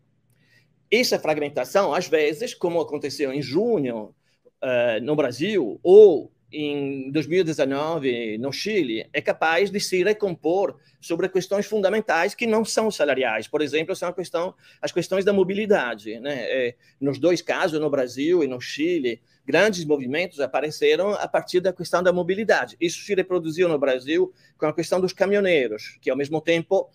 Essa 0.91 1.17
fragmentação, 1.17 1.93
às 1.93 2.09
vezes, 2.09 2.53
como 2.53 2.81
aconteceu 2.81 3.31
em 3.31 3.41
junho 3.41 4.13
uh, 4.61 5.01
no 5.01 5.15
Brasil 5.15 5.79
ou 5.81 6.34
em 6.55 7.11
2019 7.11 8.37
no 8.37 8.51
Chile, 8.51 9.07
é 9.11 9.21
capaz 9.21 9.69
de 9.69 9.79
se 9.79 10.03
recompor 10.03 10.77
sobre 11.01 11.29
questões 11.29 11.65
fundamentais 11.65 12.33
que 12.33 12.47
não 12.47 12.63
são 12.63 12.89
salariais. 12.89 13.47
Por 13.47 13.61
exemplo, 13.61 13.95
são 13.95 14.11
questão, 14.13 14.55
as 14.81 14.91
questões 14.91 15.25
da 15.25 15.33
mobilidade. 15.33 16.19
Né? 16.19 16.45
É, 16.47 16.75
nos 16.99 17.19
dois 17.19 17.41
casos, 17.41 17.79
no 17.79 17.89
Brasil 17.89 18.43
e 18.43 18.47
no 18.47 18.59
Chile, 18.61 19.21
grandes 19.45 19.85
movimentos 19.85 20.39
apareceram 20.39 21.13
a 21.13 21.27
partir 21.27 21.59
da 21.59 21.73
questão 21.73 22.01
da 22.01 22.11
mobilidade. 22.11 22.75
Isso 22.79 23.03
se 23.03 23.13
reproduziu 23.13 23.69
no 23.69 23.77
Brasil 23.77 24.33
com 24.57 24.65
a 24.65 24.73
questão 24.73 24.99
dos 24.99 25.13
caminhoneiros, 25.13 25.97
que 26.01 26.09
ao 26.09 26.17
mesmo 26.17 26.41
tempo 26.41 26.89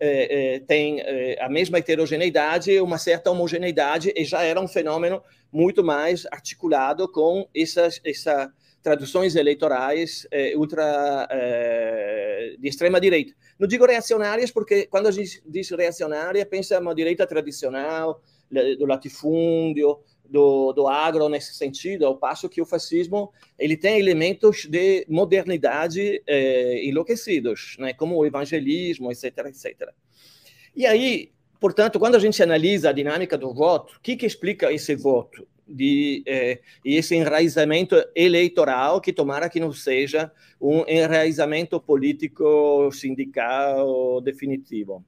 é, 0.00 0.54
é, 0.54 0.60
tem 0.60 1.00
é, 1.00 1.38
a 1.40 1.48
mesma 1.48 1.78
heterogeneidade, 1.78 2.80
uma 2.80 2.98
certa 2.98 3.30
homogeneidade, 3.30 4.12
e 4.16 4.24
já 4.24 4.42
era 4.42 4.60
um 4.60 4.66
fenômeno 4.66 5.22
muito 5.52 5.84
mais 5.84 6.26
articulado 6.32 7.06
com 7.06 7.46
essas, 7.54 8.00
essas 8.04 8.48
traduções 8.82 9.36
eleitorais 9.36 10.26
é, 10.30 10.56
ultra 10.56 11.28
é, 11.30 12.56
de 12.58 12.68
extrema 12.68 13.00
direita. 13.00 13.34
Não 13.58 13.68
digo 13.68 13.86
reacionárias, 13.86 14.50
porque 14.50 14.86
quando 14.86 15.06
a 15.06 15.10
gente 15.10 15.42
diz 15.46 15.70
reacionária, 15.70 16.44
pensa 16.44 16.78
uma 16.80 16.94
direita 16.94 17.26
tradicional, 17.26 18.20
do 18.78 18.84
latifúndio, 18.84 19.98
do, 20.28 20.72
do 20.72 20.88
agro 20.88 21.28
nesse 21.28 21.54
sentido, 21.54 22.06
ao 22.06 22.16
passo 22.16 22.48
que 22.48 22.60
o 22.60 22.66
fascismo 22.66 23.32
ele 23.58 23.76
tem 23.76 23.98
elementos 23.98 24.66
de 24.66 25.04
modernidade 25.08 26.22
é, 26.26 26.84
enlouquecidos, 26.86 27.76
né, 27.78 27.92
como 27.92 28.16
o 28.16 28.26
evangelismo, 28.26 29.12
etc, 29.12 29.46
etc. 29.46 29.90
E 30.74 30.86
aí, 30.86 31.30
portanto, 31.60 31.98
quando 31.98 32.14
a 32.14 32.18
gente 32.18 32.42
analisa 32.42 32.90
a 32.90 32.92
dinâmica 32.92 33.36
do 33.36 33.52
voto, 33.52 33.94
o 33.96 34.00
que, 34.00 34.16
que 34.16 34.26
explica 34.26 34.72
esse 34.72 34.94
voto? 34.94 35.46
De 35.72 36.22
eh, 36.26 36.60
esse 36.84 37.14
enraizamento 37.14 37.96
eleitoral 38.14 39.00
que 39.00 39.12
tomara 39.12 39.48
que 39.48 39.58
não 39.58 39.72
seja 39.72 40.30
um 40.60 40.84
enraizamento 40.86 41.80
político 41.80 42.90
sindical 42.92 44.20
definitivo. 44.20 45.04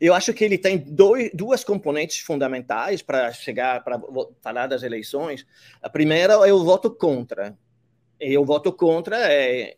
Eu 0.00 0.14
acho 0.14 0.32
que 0.32 0.42
ele 0.42 0.56
tem 0.56 0.78
dois, 0.78 1.30
duas 1.34 1.62
componentes 1.62 2.20
fundamentais 2.20 3.02
para 3.02 3.32
chegar 3.32 3.84
para 3.84 4.00
falar 4.40 4.66
das 4.66 4.82
eleições. 4.82 5.46
A 5.82 5.90
primeira 5.90 6.34
é 6.48 6.52
o 6.52 6.64
voto 6.64 6.90
contra. 6.90 7.54
E 8.18 8.36
o 8.38 8.44
voto 8.44 8.72
contra 8.72 9.18
é 9.30 9.74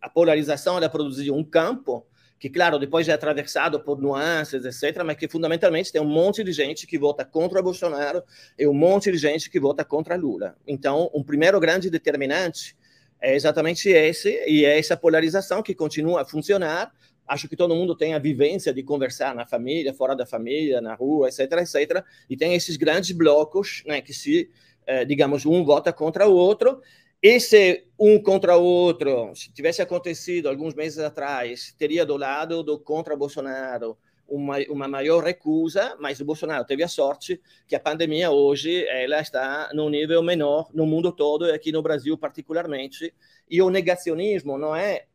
a 0.00 0.08
polarização 0.08 0.76
ela 0.76 0.88
produzir 0.88 1.30
um 1.30 1.42
campo 1.42 2.06
que, 2.44 2.50
claro, 2.50 2.78
depois 2.78 3.08
é 3.08 3.12
atravessado 3.14 3.80
por 3.80 3.98
nuances, 3.98 4.66
etc., 4.66 5.02
mas 5.02 5.16
que 5.16 5.26
fundamentalmente 5.26 5.90
tem 5.90 5.98
um 5.98 6.04
monte 6.04 6.44
de 6.44 6.52
gente 6.52 6.86
que 6.86 6.98
vota 6.98 7.24
contra 7.24 7.62
Bolsonaro 7.62 8.22
e 8.58 8.68
um 8.68 8.74
monte 8.74 9.10
de 9.10 9.16
gente 9.16 9.48
que 9.48 9.58
vota 9.58 9.82
contra 9.82 10.14
Lula. 10.14 10.54
Então, 10.68 11.10
um 11.14 11.22
primeiro 11.22 11.58
grande 11.58 11.88
determinante 11.88 12.76
é 13.18 13.34
exatamente 13.34 13.88
esse, 13.88 14.28
e 14.46 14.62
é 14.62 14.78
essa 14.78 14.94
polarização 14.94 15.62
que 15.62 15.74
continua 15.74 16.20
a 16.20 16.24
funcionar, 16.26 16.92
acho 17.26 17.48
que 17.48 17.56
todo 17.56 17.74
mundo 17.74 17.96
tem 17.96 18.12
a 18.12 18.18
vivência 18.18 18.74
de 18.74 18.82
conversar 18.82 19.34
na 19.34 19.46
família, 19.46 19.94
fora 19.94 20.14
da 20.14 20.26
família, 20.26 20.82
na 20.82 20.94
rua, 20.94 21.30
etc, 21.30 21.50
etc. 21.52 22.04
E 22.28 22.36
tem 22.36 22.54
esses 22.54 22.76
grandes 22.76 23.12
blocos, 23.12 23.82
né, 23.86 24.02
que 24.02 24.12
se, 24.12 24.50
eh, 24.86 25.06
digamos, 25.06 25.46
um 25.46 25.64
vota 25.64 25.94
contra 25.94 26.28
o 26.28 26.34
outro. 26.34 26.82
Esse 27.26 27.86
um 27.98 28.22
contra 28.22 28.54
o 28.58 28.62
outro, 28.62 29.34
se 29.34 29.50
tivesse 29.50 29.80
acontecido 29.80 30.46
alguns 30.46 30.74
meses 30.74 30.98
atrás, 30.98 31.74
teria 31.78 32.04
do 32.04 32.18
lado 32.18 32.62
do 32.62 32.78
contra 32.78 33.16
Bolsonaro 33.16 33.96
uma, 34.28 34.58
uma 34.68 34.86
maior 34.86 35.24
recusa, 35.24 35.96
mas 35.98 36.20
o 36.20 36.24
Bolsonaro 36.26 36.66
teve 36.66 36.82
a 36.82 36.88
sorte 36.88 37.40
que 37.66 37.74
a 37.74 37.80
pandemia 37.80 38.30
hoje 38.30 38.86
ela 38.88 39.22
está 39.22 39.70
num 39.72 39.88
nível 39.88 40.22
menor 40.22 40.68
no 40.74 40.84
mundo 40.84 41.10
todo 41.10 41.46
e 41.46 41.52
aqui 41.52 41.72
no 41.72 41.80
Brasil 41.80 42.18
particularmente. 42.18 43.14
E 43.48 43.62
o 43.62 43.70
negacionismo 43.70 44.58
não 44.58 44.76
é 44.76 45.06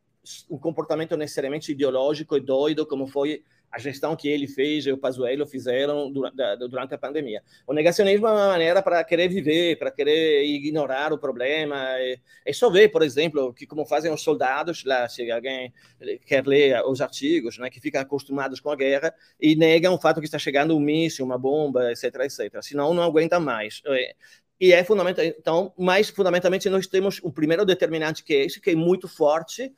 um 0.50 0.58
comportamento 0.58 1.16
necessariamente 1.16 1.70
ideológico 1.70 2.36
e 2.36 2.40
doido, 2.40 2.84
como 2.84 3.06
foi 3.06 3.44
a 3.70 3.78
gestão 3.78 4.16
que 4.16 4.28
ele 4.28 4.48
fez 4.48 4.86
o 4.86 4.98
Pazuello 4.98 5.46
fizeram 5.46 6.10
durante 6.10 6.94
a 6.94 6.98
pandemia. 6.98 7.42
O 7.66 7.72
negacionismo 7.72 8.26
é 8.26 8.32
uma 8.32 8.48
maneira 8.48 8.82
para 8.82 9.02
querer 9.04 9.28
viver, 9.28 9.78
para 9.78 9.90
querer 9.90 10.44
ignorar 10.44 11.12
o 11.12 11.18
problema. 11.18 11.76
É 12.44 12.52
só 12.52 12.68
ver, 12.68 12.88
por 12.88 13.02
exemplo, 13.02 13.54
que 13.54 13.66
como 13.66 13.86
fazem 13.86 14.12
os 14.12 14.22
soldados, 14.22 14.84
lá, 14.84 15.08
se 15.08 15.30
alguém 15.30 15.72
quer 16.26 16.44
ler 16.46 16.82
os 16.84 17.00
artigos, 17.00 17.58
né, 17.58 17.70
que 17.70 17.80
ficam 17.80 18.00
acostumados 18.00 18.58
com 18.58 18.70
a 18.70 18.76
guerra 18.76 19.14
e 19.40 19.54
negam 19.54 19.94
o 19.94 20.00
fato 20.00 20.20
que 20.20 20.26
está 20.26 20.38
chegando 20.38 20.76
um 20.76 20.80
míssil, 20.80 21.24
uma 21.24 21.38
bomba, 21.38 21.92
etc, 21.92 22.04
etc. 22.22 22.62
Senão 22.62 22.92
não 22.92 23.04
aguenta 23.04 23.38
mais. 23.38 23.80
É, 23.86 24.14
e 24.60 24.72
é 24.72 24.84
fundamental. 24.84 25.24
Então, 25.24 25.72
mas 25.78 26.10
fundamentalmente 26.10 26.68
nós 26.68 26.86
temos 26.86 27.18
o 27.22 27.32
primeiro 27.32 27.64
determinante 27.64 28.22
que 28.22 28.34
é 28.34 28.44
esse, 28.44 28.60
que 28.60 28.70
é 28.70 28.74
muito 28.74 29.08
forte, 29.08 29.72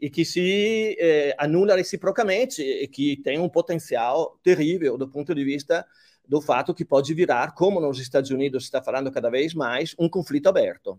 e 0.00 0.10
que 0.10 0.24
se 0.24 0.96
eh, 0.98 1.34
anula 1.38 1.76
reciprocamente 1.76 2.62
e 2.62 2.86
que 2.88 3.16
tem 3.18 3.38
um 3.38 3.48
potencial 3.48 4.38
terrível 4.42 4.98
do 4.98 5.08
ponto 5.08 5.34
de 5.34 5.44
vista 5.44 5.86
do 6.26 6.40
fato 6.40 6.74
que 6.74 6.84
pode 6.84 7.12
virar, 7.14 7.54
como 7.54 7.80
nos 7.80 8.00
Estados 8.00 8.30
Unidos 8.30 8.64
está 8.64 8.82
falando 8.82 9.12
cada 9.12 9.30
vez 9.30 9.54
mais, 9.54 9.94
um 9.98 10.08
conflito 10.08 10.48
aberto. 10.48 10.98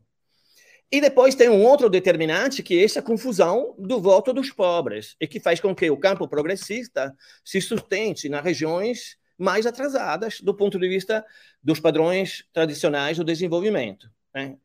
E 0.92 1.02
depois 1.02 1.34
tem 1.34 1.50
um 1.50 1.64
outro 1.64 1.90
determinante, 1.90 2.62
que 2.62 2.80
é 2.80 2.84
essa 2.84 3.02
confusão 3.02 3.76
do 3.78 4.00
voto 4.00 4.32
dos 4.32 4.52
pobres, 4.52 5.16
e 5.20 5.28
que 5.28 5.40
faz 5.40 5.60
com 5.60 5.74
que 5.74 5.90
o 5.90 5.98
campo 5.98 6.28
progressista 6.28 7.16
se 7.44 7.60
sustente 7.60 8.30
nas 8.30 8.44
regiões 8.44 9.18
mais 9.38 9.66
atrasadas 9.66 10.40
do 10.42 10.54
ponto 10.54 10.80
de 10.80 10.88
vista 10.88 11.26
dos 11.62 11.80
padrões 11.80 12.46
tradicionais 12.54 13.18
do 13.18 13.24
desenvolvimento. 13.24 14.10
Né? 14.34 14.58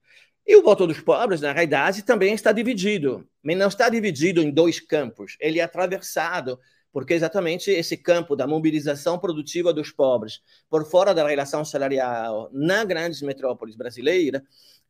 E 0.51 0.57
o 0.57 0.65
voto 0.65 0.85
dos 0.85 1.01
pobres, 1.01 1.41
na 1.41 1.53
realidade, 1.53 2.03
também 2.03 2.35
está 2.35 2.51
dividido, 2.51 3.25
mas 3.41 3.57
não 3.57 3.69
está 3.69 3.89
dividido 3.89 4.43
em 4.43 4.51
dois 4.51 4.81
campos, 4.81 5.37
ele 5.39 5.61
é 5.61 5.63
atravessado, 5.63 6.59
porque 6.93 7.15
exatamente 7.15 7.71
esse 7.71 7.97
campo 7.97 8.35
da 8.35 8.49
mobilização 8.49 9.17
produtiva 9.17 9.73
dos 9.73 9.93
pobres 9.93 10.41
por 10.69 10.85
fora 10.91 11.15
da 11.15 11.25
relação 11.25 11.65
salarial 11.65 12.51
na 12.53 12.85
grandes 12.85 13.23
metrópoles 13.23 13.77
brasileiras, 13.77 14.43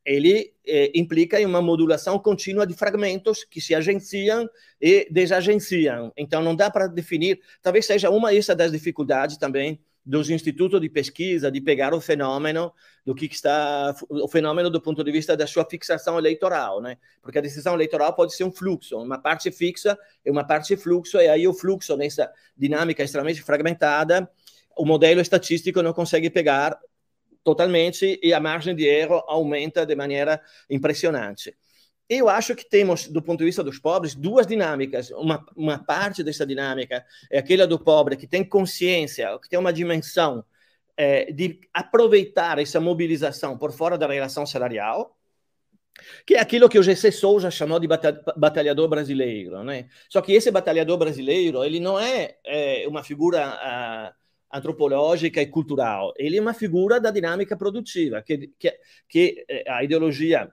ele 0.02 0.54
eh, 0.66 0.92
implica 0.94 1.38
em 1.38 1.44
uma 1.44 1.60
modulação 1.60 2.18
contínua 2.18 2.66
de 2.66 2.72
fragmentos 2.72 3.44
que 3.44 3.60
se 3.60 3.74
agenciam 3.74 4.48
e 4.80 5.06
desagenciam. 5.10 6.10
Então, 6.16 6.42
não 6.42 6.56
dá 6.56 6.70
para 6.70 6.86
definir, 6.86 7.38
talvez 7.60 7.84
seja 7.84 8.08
uma 8.08 8.34
essa 8.34 8.56
das 8.56 8.72
dificuldades 8.72 9.36
também 9.36 9.78
dos 10.04 10.30
institutos 10.30 10.80
de 10.80 10.88
pesquisa 10.88 11.50
de 11.50 11.60
pegar 11.60 11.92
o 11.92 12.00
fenômeno 12.00 12.72
do 13.04 13.14
que 13.14 13.26
está 13.26 13.94
o 14.08 14.26
fenômeno 14.26 14.70
do 14.70 14.80
ponto 14.80 15.04
de 15.04 15.12
vista 15.12 15.36
da 15.36 15.46
sua 15.46 15.64
fixação 15.64 16.18
eleitoral, 16.18 16.80
né? 16.80 16.96
Porque 17.22 17.38
a 17.38 17.42
decisão 17.42 17.74
eleitoral 17.74 18.14
pode 18.14 18.34
ser 18.34 18.44
um 18.44 18.50
fluxo, 18.50 18.96
uma 18.98 19.18
parte 19.18 19.50
fixa 19.50 19.98
e 20.24 20.30
uma 20.30 20.46
parte 20.46 20.76
fluxo, 20.76 21.18
e 21.18 21.28
aí 21.28 21.46
o 21.46 21.52
fluxo 21.52 21.96
nessa 21.96 22.30
dinâmica 22.56 23.02
extremamente 23.02 23.42
fragmentada, 23.42 24.30
o 24.76 24.84
modelo 24.84 25.20
estatístico 25.20 25.82
não 25.82 25.92
consegue 25.92 26.30
pegar 26.30 26.78
totalmente 27.44 28.18
e 28.22 28.32
a 28.32 28.40
margem 28.40 28.74
de 28.74 28.84
erro 28.84 29.22
aumenta 29.26 29.84
de 29.84 29.94
maneira 29.94 30.40
impressionante. 30.68 31.56
Eu 32.10 32.28
acho 32.28 32.56
que 32.56 32.68
temos, 32.68 33.06
do 33.06 33.22
ponto 33.22 33.38
de 33.38 33.44
vista 33.44 33.62
dos 33.62 33.78
pobres, 33.78 34.16
duas 34.16 34.44
dinâmicas. 34.44 35.12
Uma, 35.12 35.46
uma 35.54 35.78
parte 35.78 36.24
dessa 36.24 36.44
dinâmica 36.44 37.06
é 37.30 37.38
aquela 37.38 37.68
do 37.68 37.78
pobre 37.78 38.16
que 38.16 38.26
tem 38.26 38.42
consciência, 38.42 39.38
que 39.38 39.48
tem 39.48 39.56
uma 39.56 39.72
dimensão 39.72 40.44
é, 40.96 41.30
de 41.30 41.60
aproveitar 41.72 42.58
essa 42.58 42.80
mobilização 42.80 43.56
por 43.56 43.70
fora 43.70 43.96
da 43.96 44.08
relação 44.08 44.44
salarial, 44.44 45.16
que 46.26 46.34
é 46.34 46.40
aquilo 46.40 46.68
que 46.68 46.80
o 46.80 46.82
GC 46.82 47.12
Souza 47.12 47.48
chamou 47.48 47.78
de 47.78 47.86
batalhador 47.86 48.88
brasileiro. 48.88 49.62
Né? 49.62 49.88
Só 50.08 50.20
que 50.20 50.32
esse 50.32 50.50
batalhador 50.50 50.98
brasileiro 50.98 51.62
ele 51.62 51.78
não 51.78 51.96
é, 51.96 52.38
é 52.44 52.88
uma 52.88 53.04
figura 53.04 54.12
antropológica 54.52 55.40
e 55.40 55.46
cultural, 55.46 56.12
ele 56.16 56.38
é 56.38 56.40
uma 56.40 56.54
figura 56.54 57.00
da 57.00 57.12
dinâmica 57.12 57.56
produtiva, 57.56 58.20
que, 58.20 58.48
que, 58.58 58.76
que 59.08 59.46
a 59.68 59.84
ideologia 59.84 60.52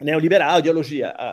neoliberal, 0.00 0.58
ideologia, 0.58 1.08
a, 1.08 1.28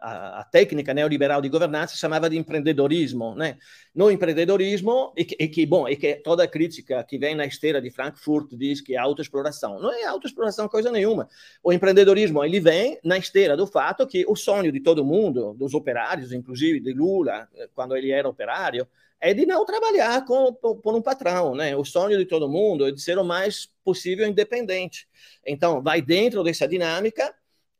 a, 0.00 0.40
a, 0.40 0.44
técnica 0.44 0.94
neoliberal 0.94 1.40
de 1.40 1.48
governança 1.48 1.96
chamava 1.96 2.30
de 2.30 2.36
empreendedorismo, 2.36 3.34
né? 3.34 3.58
No 3.94 4.10
empreendedorismo, 4.10 5.12
e 5.16 5.24
que, 5.24 5.60
e 5.62 5.66
bom, 5.66 5.88
e 5.88 5.96
que 5.96 6.16
toda 6.16 6.46
crítica 6.46 7.02
que 7.02 7.18
vem 7.18 7.34
na 7.34 7.44
esteira 7.44 7.80
de 7.82 7.90
Frankfurt 7.90 8.50
diz 8.52 8.80
que 8.80 8.94
é 8.94 8.98
autoexploração. 8.98 9.80
Não 9.80 9.92
é 9.92 10.04
autoexploração 10.04 10.68
coisa 10.68 10.92
nenhuma. 10.92 11.28
O 11.62 11.72
empreendedorismo, 11.72 12.44
ele 12.44 12.60
vem 12.60 13.00
na 13.02 13.18
esteira 13.18 13.56
do 13.56 13.66
fato 13.66 14.06
que 14.06 14.24
o 14.28 14.36
sonho 14.36 14.70
de 14.70 14.80
todo 14.80 15.04
mundo, 15.04 15.54
dos 15.54 15.74
operários, 15.74 16.32
inclusive 16.32 16.78
de 16.78 16.92
Lula, 16.92 17.48
quando 17.74 17.96
ele 17.96 18.12
era 18.12 18.28
operário, 18.28 18.86
é 19.20 19.34
de 19.34 19.44
não 19.46 19.64
trabalhar 19.64 20.24
com, 20.24 20.52
por 20.52 20.94
um 20.94 21.02
patrão, 21.02 21.54
né? 21.54 21.74
O 21.74 21.84
sonho 21.84 22.16
de 22.18 22.26
todo 22.26 22.48
mundo 22.48 22.86
é 22.86 22.92
de 22.92 23.00
ser 23.00 23.18
o 23.18 23.24
mais 23.24 23.68
possível 23.82 24.26
independente. 24.26 25.08
Então, 25.44 25.82
vai 25.82 26.00
dentro 26.02 26.44
dessa 26.44 26.68
dinâmica 26.68 27.34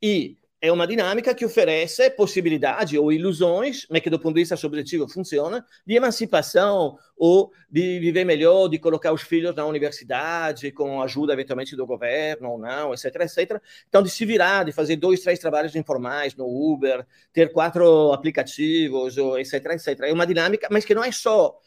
e 0.09 0.39
é 0.61 0.71
uma 0.71 0.87
dinâmica 0.87 1.35
que 1.35 1.45
oferece 1.45 2.09
possibilidade 2.11 2.97
ou 2.97 3.13
ilusões, 3.13 3.89
mas 3.91 4.01
que 4.01 4.09
do 4.09 4.21
ponto 4.21 4.37
de 4.37 4.43
vista 4.43 4.57
subjetivo 4.57 5.09
funciona, 5.09 5.67
de 5.85 5.95
emancipação 5.95 6.97
ou 7.17 7.51
de 7.69 7.99
viver 7.99 8.25
melhor, 8.25 8.69
de 8.69 8.79
colocar 8.79 9.13
os 9.13 9.23
filhos 9.23 9.53
na 9.57 9.67
universidade 9.67 10.71
com 10.71 11.03
ajuda 11.03 11.33
eventualmente 11.33 11.75
do 11.75 11.85
governo 11.85 12.53
ou 12.53 12.59
não, 12.59 12.95
etc, 12.95 13.07
etc. 13.17 13.61
Então, 13.89 14.01
de 14.01 14.09
se 14.09 14.25
virar, 14.25 14.65
de 14.65 14.71
fazer 14.71 14.95
dois, 14.95 15.21
três 15.21 15.41
trabalhos 15.41 15.75
informais 15.75 16.37
no 16.37 16.47
Uber, 16.47 17.05
ter 17.33 17.53
quatro 17.53 18.13
aplicativos, 18.13 19.17
etc, 19.39 19.73
etc. 19.73 20.01
É 20.03 20.13
uma 20.13 20.27
dinâmica, 20.27 20.69
mas 20.71 20.85
que 20.85 20.95
não 20.95 21.03
é 21.03 21.11
só 21.11 21.59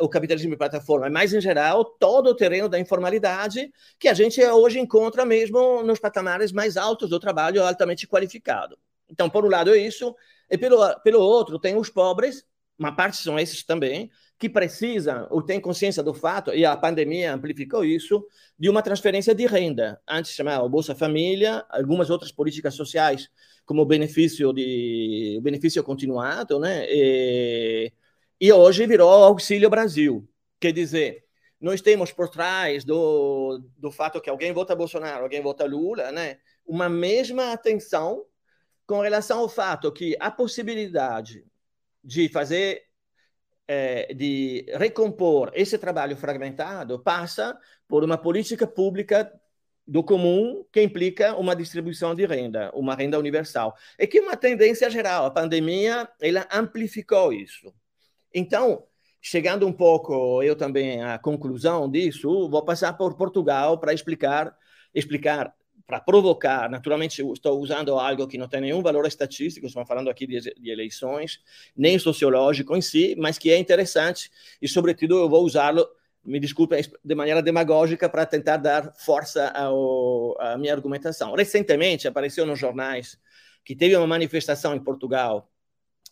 o 0.00 0.08
capitalismo 0.08 0.50
de 0.50 0.56
plataforma, 0.56 1.08
mas 1.10 1.32
em 1.32 1.40
geral 1.40 1.84
todo 1.84 2.28
o 2.28 2.34
terreno 2.34 2.68
da 2.68 2.78
informalidade 2.78 3.72
que 3.98 4.08
a 4.08 4.14
gente 4.14 4.42
hoje 4.42 4.78
encontra 4.78 5.24
mesmo 5.24 5.82
nos 5.82 5.98
patamares 5.98 6.52
mais 6.52 6.76
altos 6.76 7.10
do 7.10 7.20
trabalho 7.20 7.62
altamente 7.62 8.06
qualificado. 8.06 8.76
Então, 9.08 9.28
por 9.28 9.44
um 9.44 9.48
lado 9.48 9.74
é 9.74 9.78
isso, 9.78 10.14
e 10.50 10.58
pelo, 10.58 10.78
pelo 11.00 11.20
outro 11.20 11.58
tem 11.58 11.76
os 11.76 11.88
pobres, 11.88 12.44
uma 12.78 12.94
parte 12.94 13.16
são 13.16 13.38
esses 13.38 13.62
também, 13.64 14.10
que 14.38 14.48
precisam 14.48 15.26
ou 15.30 15.42
têm 15.42 15.60
consciência 15.60 16.02
do 16.02 16.12
fato, 16.12 16.52
e 16.52 16.64
a 16.64 16.76
pandemia 16.76 17.32
amplificou 17.32 17.84
isso, 17.84 18.26
de 18.58 18.68
uma 18.68 18.82
transferência 18.82 19.34
de 19.34 19.46
renda. 19.46 20.00
Antes 20.08 20.32
chamava 20.32 20.68
Bolsa 20.68 20.94
Família, 20.94 21.64
algumas 21.70 22.10
outras 22.10 22.32
políticas 22.32 22.74
sociais, 22.74 23.28
como 23.64 23.82
o 23.82 23.86
benefício, 23.86 24.52
de, 24.52 25.36
o 25.38 25.42
benefício 25.42 25.82
continuado, 25.84 26.58
né? 26.58 26.84
E, 26.88 27.92
e 28.40 28.52
hoje 28.52 28.86
virou 28.86 29.10
Auxílio 29.10 29.70
Brasil. 29.70 30.28
Quer 30.60 30.72
dizer, 30.72 31.24
nós 31.60 31.80
temos 31.80 32.12
por 32.12 32.28
trás 32.28 32.84
do, 32.84 33.62
do 33.78 33.90
fato 33.90 34.20
que 34.20 34.28
alguém 34.28 34.52
vota 34.52 34.76
Bolsonaro, 34.76 35.22
alguém 35.22 35.40
vota 35.40 35.64
Lula, 35.64 36.12
né, 36.12 36.38
uma 36.66 36.88
mesma 36.88 37.52
atenção 37.52 38.24
com 38.86 39.00
relação 39.00 39.40
ao 39.40 39.48
fato 39.48 39.92
que 39.92 40.16
a 40.20 40.30
possibilidade 40.30 41.44
de 42.02 42.28
fazer, 42.28 42.82
é, 43.66 44.12
de 44.12 44.66
recompor 44.76 45.50
esse 45.54 45.78
trabalho 45.78 46.16
fragmentado 46.16 46.98
passa 46.98 47.58
por 47.88 48.04
uma 48.04 48.18
política 48.18 48.66
pública 48.66 49.32
do 49.86 50.02
comum 50.02 50.64
que 50.72 50.82
implica 50.82 51.34
uma 51.36 51.54
distribuição 51.54 52.14
de 52.14 52.26
renda, 52.26 52.70
uma 52.74 52.94
renda 52.94 53.18
universal. 53.18 53.74
É 53.98 54.06
que 54.06 54.18
é 54.18 54.22
uma 54.22 54.36
tendência 54.36 54.90
geral, 54.90 55.26
a 55.26 55.30
pandemia 55.30 56.08
ela 56.20 56.46
amplificou 56.52 57.32
isso. 57.32 57.74
Então, 58.34 58.84
chegando 59.22 59.66
um 59.66 59.72
pouco 59.72 60.42
eu 60.42 60.56
também 60.56 61.02
à 61.02 61.18
conclusão 61.18 61.88
disso, 61.88 62.48
vou 62.50 62.64
passar 62.64 62.92
por 62.94 63.14
Portugal 63.16 63.78
para 63.78 63.94
explicar, 63.94 64.54
explicar 64.92 65.54
para 65.86 66.00
provocar, 66.00 66.68
naturalmente 66.70 67.22
estou 67.22 67.60
usando 67.60 67.98
algo 67.98 68.26
que 68.26 68.38
não 68.38 68.48
tem 68.48 68.60
nenhum 68.62 68.82
valor 68.82 69.06
estatístico, 69.06 69.66
estamos 69.66 69.86
falando 69.86 70.08
aqui 70.08 70.26
de, 70.26 70.40
de, 70.40 70.70
eleições, 70.70 71.40
nem 71.76 71.98
sociológico 71.98 72.74
em 72.74 72.80
si, 72.80 73.14
mas 73.18 73.38
que 73.38 73.50
é 73.50 73.58
interessante 73.58 74.30
e, 74.62 74.66
sobretudo, 74.66 75.18
eu 75.18 75.28
vou 75.28 75.44
usá-lo, 75.44 75.86
me 76.24 76.40
desculpe, 76.40 76.74
de 77.04 77.14
maneira 77.14 77.42
demagógica 77.42 78.08
para 78.08 78.24
tentar 78.24 78.56
dar 78.56 78.94
força 78.94 79.48
ao, 79.48 80.40
à 80.40 80.56
minha 80.56 80.72
argumentação. 80.72 81.34
Recentemente 81.34 82.08
apareceu 82.08 82.46
nos 82.46 82.58
jornais 82.58 83.18
que 83.62 83.76
teve 83.76 83.94
uma 83.94 84.06
manifestação 84.06 84.74
em 84.74 84.82
Portugal 84.82 85.50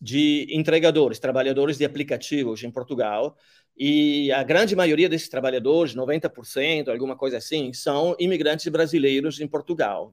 de 0.03 0.49
entregadores, 0.51 1.21
trabalhadores 1.21 1.79
de 1.79 1.85
aplicativos 1.85 2.65
em 2.65 2.73
Portugal, 2.73 3.37
e 3.77 4.33
a 4.33 4.43
grande 4.43 4.75
maioria 4.75 5.09
desses 5.09 5.29
trabalhadores, 5.29 5.95
90%, 5.95 6.89
alguma 6.89 7.17
coisa 7.17 7.37
assim, 7.37 7.73
são 7.73 8.17
imigrantes 8.19 8.67
brasileiros 8.67 9.41
em 9.41 9.47
Portugal, 9.47 10.13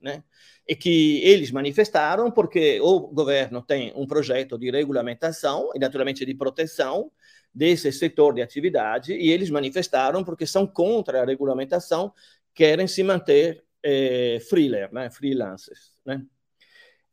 né? 0.00 0.22
E 0.68 0.76
que 0.76 1.20
eles 1.24 1.50
manifestaram 1.50 2.30
porque 2.30 2.80
o 2.80 3.00
governo 3.08 3.60
tem 3.60 3.92
um 3.96 4.06
projeto 4.06 4.56
de 4.56 4.70
regulamentação 4.70 5.70
e, 5.74 5.80
naturalmente, 5.80 6.24
de 6.24 6.34
proteção 6.34 7.10
desse 7.52 7.90
setor 7.90 8.34
de 8.34 8.40
atividade, 8.40 9.14
e 9.14 9.32
eles 9.32 9.50
manifestaram 9.50 10.22
porque 10.22 10.46
são 10.46 10.64
contra 10.64 11.22
a 11.22 11.26
regulamentação, 11.26 12.12
querem 12.54 12.86
se 12.86 13.02
manter 13.02 13.64
eh, 13.82 14.38
freelancer, 14.48 14.94
né? 14.94 15.10
freelancers, 15.10 15.92
né? 16.06 16.24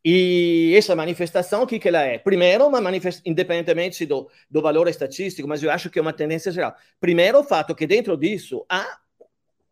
E 0.08 0.76
essa 0.78 0.96
manifestação, 0.96 1.64
o 1.64 1.68
que, 1.68 1.80
que 1.80 1.88
ela 1.88 2.04
é? 2.04 2.20
Primeiro, 2.20 2.68
uma 2.68 2.80
independentemente 3.26 4.06
do, 4.06 4.30
do 4.48 4.62
valor 4.62 4.88
estatístico, 4.88 5.48
mas 5.48 5.64
eu 5.64 5.72
acho 5.72 5.90
que 5.90 5.98
é 5.98 6.02
uma 6.02 6.14
tendência 6.14 6.52
geral. 6.52 6.76
Primeiro, 7.00 7.40
o 7.40 7.44
fato 7.44 7.74
que 7.74 7.88
dentro 7.88 8.16
disso 8.16 8.64
há 8.70 9.00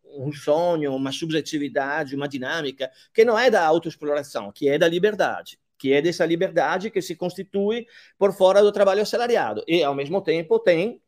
um 0.04 0.32
sonho, 0.32 0.96
uma 0.96 1.12
subjetividade, 1.12 2.16
uma 2.16 2.28
dinâmica 2.28 2.90
que 3.14 3.24
não 3.24 3.38
é 3.38 3.52
da 3.52 3.64
autoexploração, 3.64 4.52
que 4.52 4.68
é 4.68 4.76
da 4.76 4.88
liberdade, 4.88 5.60
que 5.78 5.94
é 5.94 6.02
dessa 6.02 6.26
liberdade 6.26 6.90
que 6.90 7.00
se 7.00 7.16
constitui 7.16 7.86
por 8.18 8.34
fora 8.34 8.60
do 8.64 8.72
trabalho 8.72 9.04
assalariado. 9.04 9.64
E, 9.68 9.84
ao 9.84 9.94
mesmo 9.94 10.20
tempo, 10.20 10.58
tem, 10.58 11.00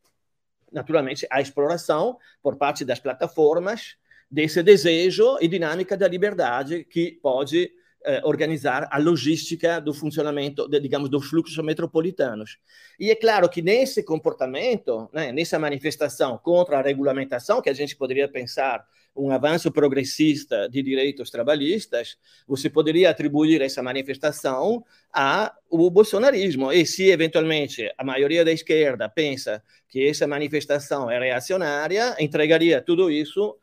naturalmente, 0.70 1.26
a 1.32 1.40
exploração 1.40 2.16
por 2.40 2.54
parte 2.54 2.84
das 2.84 3.00
plataformas 3.00 3.96
desse 4.30 4.62
desejo 4.62 5.36
e 5.40 5.48
dinâmica 5.48 5.96
da 5.96 6.06
liberdade 6.06 6.84
que 6.84 7.18
pode 7.20 7.72
eh, 8.06 8.20
organizar 8.22 8.88
a 8.90 8.98
logística 8.98 9.80
do 9.80 9.92
funcionamento, 9.92 10.68
de, 10.68 10.78
digamos, 10.78 11.10
dos 11.10 11.28
fluxos 11.28 11.58
metropolitanos. 11.58 12.56
E 13.00 13.10
é 13.10 13.16
claro 13.16 13.48
que 13.48 13.60
nesse 13.60 14.00
comportamento, 14.04 15.10
né, 15.12 15.32
nessa 15.32 15.58
manifestação 15.58 16.38
contra 16.38 16.78
a 16.78 16.82
regulamentação, 16.82 17.60
que 17.60 17.68
a 17.68 17.74
gente 17.74 17.96
poderia 17.96 18.28
pensar 18.28 18.86
um 19.16 19.32
avanço 19.32 19.72
progressista 19.72 20.68
de 20.68 20.82
direitos 20.82 21.30
trabalhistas, 21.30 22.16
você 22.46 22.70
poderia 22.70 23.10
atribuir 23.10 23.60
essa 23.60 23.82
manifestação 23.82 24.84
ao 25.12 25.90
bolsonarismo. 25.90 26.70
E 26.70 26.86
se, 26.86 27.10
eventualmente, 27.10 27.90
a 27.98 28.04
maioria 28.04 28.44
da 28.44 28.52
esquerda 28.52 29.08
pensa 29.08 29.60
que 29.88 30.06
essa 30.06 30.28
manifestação 30.28 31.10
é 31.10 31.18
reacionária, 31.18 32.14
entregaria 32.20 32.80
tudo 32.80 33.10
isso 33.10 33.56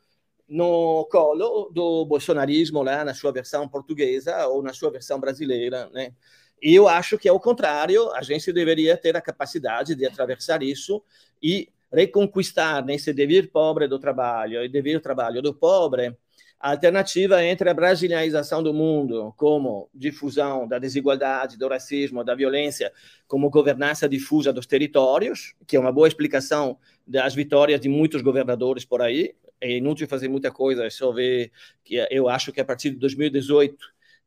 no 0.47 1.05
colo 1.11 1.69
do 1.73 2.05
bolsonarismo 2.05 2.83
lá 2.83 3.03
na 3.03 3.13
sua 3.13 3.31
versão 3.31 3.67
portuguesa 3.67 4.47
ou 4.47 4.61
na 4.61 4.73
sua 4.73 4.91
versão 4.91 5.19
brasileira, 5.19 5.89
né? 5.93 6.13
E 6.61 6.75
eu 6.75 6.87
acho 6.87 7.17
que, 7.17 7.27
ao 7.27 7.39
contrário, 7.39 8.09
a 8.13 8.21
gente 8.21 8.53
deveria 8.53 8.95
ter 8.95 9.17
a 9.17 9.21
capacidade 9.21 9.95
de 9.95 10.05
atravessar 10.05 10.63
isso 10.63 11.03
e 11.41 11.69
reconquistar 11.91 12.83
nesse 12.85 13.11
dever 13.11 13.51
pobre 13.51 13.87
do 13.87 13.99
trabalho 13.99 14.63
e 14.63 14.69
dever 14.69 15.01
trabalho 15.01 15.41
do 15.41 15.53
pobre 15.53 16.15
a 16.63 16.71
alternativa 16.71 17.43
entre 17.43 17.69
a 17.69 17.73
brasilianização 17.73 18.63
do 18.63 18.73
mundo 18.73 19.33
como 19.35 19.89
difusão 19.93 20.65
da 20.65 20.79
desigualdade, 20.79 21.57
do 21.57 21.67
racismo, 21.67 22.23
da 22.23 22.33
violência, 22.33 22.89
como 23.27 23.49
governança 23.49 24.07
difusa 24.07 24.53
dos 24.53 24.65
territórios, 24.65 25.53
que 25.67 25.75
é 25.75 25.79
uma 25.79 25.91
boa 25.91 26.07
explicação 26.07 26.77
das 27.05 27.35
vitórias 27.35 27.81
de 27.81 27.89
muitos 27.89 28.21
governadores 28.21 28.85
por 28.85 29.01
aí, 29.01 29.35
é 29.63 29.77
inútil 29.77 30.07
fazer 30.07 30.27
muita 30.27 30.51
coisa, 30.51 30.85
é 30.85 30.89
só 30.89 31.11
ver 31.11 31.51
que 31.83 31.95
eu 32.11 32.27
acho 32.27 32.51
que 32.51 32.59
a 32.59 32.65
partir 32.65 32.91
de 32.91 32.97
2018, 32.97 33.77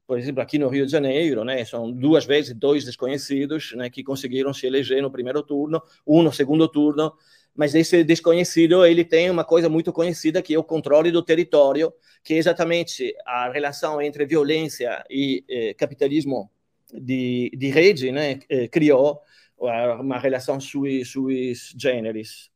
por 0.07 0.19
exemplo, 0.19 0.41
aqui 0.41 0.59
no 0.59 0.69
Rio 0.69 0.87
de 0.87 0.93
Janeiro, 0.93 1.45
né, 1.45 1.63
são 1.65 1.93
duas 1.93 2.25
vezes 2.25 2.55
dois 2.55 2.85
desconhecidos 2.85 3.75
né, 3.77 3.91
que 3.91 4.03
conseguiram 4.03 4.55
se 4.55 4.67
eleger 4.67 5.03
no 5.03 5.11
primeiro 5.11 5.43
turno, 5.43 5.83
um 6.07 6.23
no 6.23 6.33
segundo 6.33 6.67
turno, 6.67 7.13
mas 7.55 7.75
esse 7.75 8.03
desconhecido 8.03 8.85
ele 8.85 9.05
tem 9.05 9.29
uma 9.29 9.45
coisa 9.45 9.69
muito 9.69 9.93
conhecida 9.93 10.41
que 10.41 10.55
é 10.55 10.59
o 10.59 10.65
controle 10.65 11.11
do 11.11 11.23
território, 11.23 11.93
que 12.25 12.35
é 12.35 12.39
exatamente 12.39 13.15
a 13.27 13.51
relação 13.51 14.01
entre 14.01 14.25
violência 14.25 15.05
e 15.11 15.45
eh, 15.49 15.75
capitalismo 15.75 16.51
de, 16.93 17.51
de 17.55 17.69
rede, 17.69 18.11
né, 18.11 18.39
eh, 18.49 18.69
criou 18.69 19.21
uma 19.59 20.19
relação 20.19 20.61
sui, 20.61 21.05
sui 21.05 21.53
generis. 21.79 22.51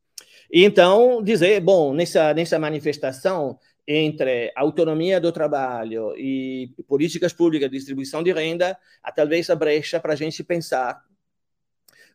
E 0.52 0.64
então, 0.64 1.22
dizer, 1.22 1.60
bom, 1.60 1.94
nessa, 1.94 2.34
nessa 2.34 2.58
manifestação 2.58 3.58
entre 3.86 4.52
autonomia 4.56 5.20
do 5.20 5.32
trabalho 5.32 6.14
e 6.16 6.72
políticas 6.88 7.32
públicas 7.32 7.70
de 7.70 7.76
distribuição 7.76 8.22
de 8.22 8.32
renda, 8.32 8.76
há 9.02 9.12
talvez 9.12 9.48
a 9.48 9.54
brecha 9.54 10.00
para 10.00 10.12
a 10.12 10.16
gente 10.16 10.42
pensar 10.42 11.02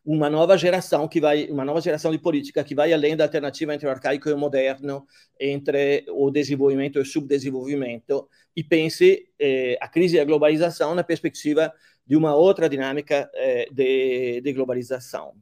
uma 0.04 0.30
nova 0.30 0.56
geração 0.56 1.08
que 1.08 1.20
vai, 1.20 1.46
uma 1.50 1.64
nova 1.64 1.80
geração 1.80 2.12
de 2.12 2.18
política 2.18 2.62
que 2.62 2.76
vai 2.76 2.92
além 2.92 3.16
da 3.16 3.24
alternativa 3.24 3.74
entre 3.74 3.88
o 3.88 3.90
arcaico 3.90 4.28
e 4.28 4.32
o 4.32 4.38
moderno, 4.38 5.04
entre 5.38 6.06
o 6.08 6.30
desenvolvimento 6.30 6.98
e 6.98 7.02
o 7.02 7.04
subdesenvolvimento, 7.04 8.28
e 8.54 8.62
pense 8.62 9.28
eh, 9.38 9.76
a 9.80 9.88
crise 9.88 10.16
e 10.16 10.20
a 10.20 10.24
globalização 10.24 10.94
na 10.94 11.02
perspectiva 11.02 11.72
de 12.06 12.16
uma 12.16 12.36
outra 12.36 12.68
dinâmica 12.68 13.28
eh, 13.34 13.68
de, 13.72 14.40
de 14.42 14.52
globalização. 14.52 15.34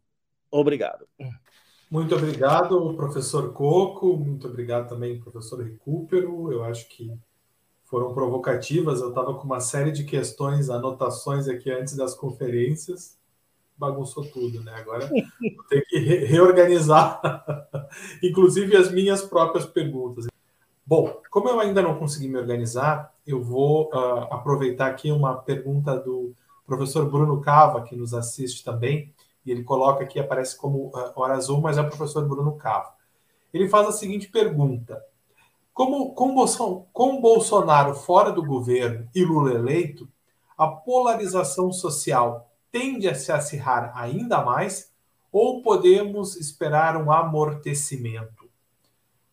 Obrigado. 0.51 1.07
Muito 1.95 2.12
obrigado, 2.12 2.92
professor 2.95 3.53
Coco. 3.53 4.16
Muito 4.16 4.49
obrigado 4.49 4.88
também, 4.88 5.20
professor 5.20 5.62
Recupero. 5.62 6.51
Eu 6.51 6.64
acho 6.64 6.88
que 6.88 7.16
foram 7.84 8.12
provocativas. 8.12 9.01
Eu 9.01 9.11
estava 9.11 9.32
com 9.34 9.45
uma 9.45 9.61
série 9.61 9.92
de 9.92 10.03
questões, 10.03 10.68
anotações 10.68 11.47
aqui 11.47 11.70
antes 11.70 11.95
das 11.95 12.12
conferências. 12.12 13.16
Bagunçou 13.78 14.24
tudo, 14.24 14.61
né? 14.64 14.74
Agora 14.74 15.07
vou 15.07 15.64
ter 15.68 15.82
que 15.82 15.97
reorganizar, 15.97 17.20
inclusive 18.20 18.76
as 18.76 18.90
minhas 18.90 19.22
próprias 19.22 19.64
perguntas. 19.64 20.26
Bom, 20.84 21.22
como 21.30 21.49
eu 21.49 21.61
ainda 21.61 21.80
não 21.80 21.97
consegui 21.97 22.26
me 22.26 22.38
organizar, 22.38 23.14
eu 23.24 23.40
vou 23.40 23.88
uh, 23.95 24.34
aproveitar 24.34 24.88
aqui 24.88 25.12
uma 25.12 25.36
pergunta 25.36 25.97
do 25.97 26.34
professor 26.66 27.09
Bruno 27.09 27.40
Cava, 27.40 27.82
que 27.82 27.95
nos 27.95 28.12
assiste 28.12 28.64
também 28.64 29.14
e 29.45 29.51
ele 29.51 29.62
coloca 29.62 30.05
aqui, 30.05 30.18
aparece 30.18 30.57
como 30.57 30.86
uh, 30.88 31.12
hora 31.14 31.34
azul, 31.34 31.61
mas 31.61 31.76
é 31.76 31.80
o 31.80 31.88
professor 31.88 32.26
Bruno 32.26 32.57
Cavo. 32.57 32.92
Ele 33.53 33.68
faz 33.68 33.88
a 33.88 33.92
seguinte 33.92 34.28
pergunta: 34.28 35.03
como 35.72 36.14
com, 36.14 36.34
Bolson, 36.34 36.86
com 36.92 37.20
Bolsonaro 37.20 37.95
fora 37.95 38.32
do 38.32 38.45
governo 38.45 39.09
e 39.14 39.24
Lula 39.24 39.53
eleito, 39.53 40.09
a 40.57 40.68
polarização 40.68 41.72
social 41.72 42.51
tende 42.70 43.09
a 43.09 43.14
se 43.14 43.32
acirrar 43.32 43.92
ainda 43.97 44.42
mais 44.45 44.92
ou 45.32 45.62
podemos 45.62 46.36
esperar 46.36 46.97
um 46.97 47.11
amortecimento? 47.11 48.49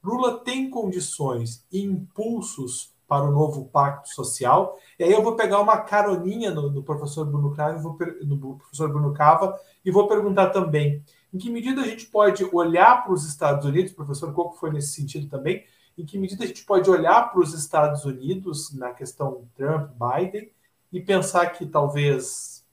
Lula 0.04 0.40
tem 0.40 0.68
condições 0.68 1.64
e 1.72 1.84
impulsos 1.84 2.91
para 3.12 3.26
o 3.26 3.32
novo 3.34 3.66
pacto 3.66 4.08
social. 4.08 4.80
E 4.98 5.04
aí 5.04 5.12
eu 5.12 5.22
vou 5.22 5.36
pegar 5.36 5.60
uma 5.60 5.82
caroninha 5.82 6.50
no, 6.50 6.72
no 6.72 6.82
professor 6.82 7.26
Bruno 7.26 7.54
Cava, 7.54 7.78
vou, 7.78 7.98
no 8.24 8.56
professor 8.56 8.88
Bruno 8.88 9.12
Cava 9.12 9.60
e 9.84 9.92
vou 9.92 10.08
perguntar 10.08 10.52
também 10.52 11.04
em 11.34 11.38
que 11.38 11.50
medida 11.50 11.82
a 11.82 11.84
gente 11.86 12.06
pode 12.06 12.42
olhar 12.54 13.04
para 13.04 13.12
os 13.12 13.28
Estados 13.28 13.66
Unidos, 13.66 13.92
professor 13.92 14.34
Coco 14.34 14.56
foi 14.56 14.72
nesse 14.72 14.94
sentido 14.94 15.28
também, 15.28 15.66
em 15.98 16.06
que 16.06 16.18
medida 16.18 16.46
a 16.46 16.48
gente 16.48 16.64
pode 16.64 16.90
olhar 16.90 17.30
para 17.30 17.42
os 17.42 17.54
Estados 17.54 18.06
Unidos 18.06 18.74
na 18.74 18.92
questão 18.92 19.46
Trump-Biden 19.58 20.50
e 20.90 21.02
pensar 21.02 21.48
que 21.48 21.66
talvez 21.66 22.66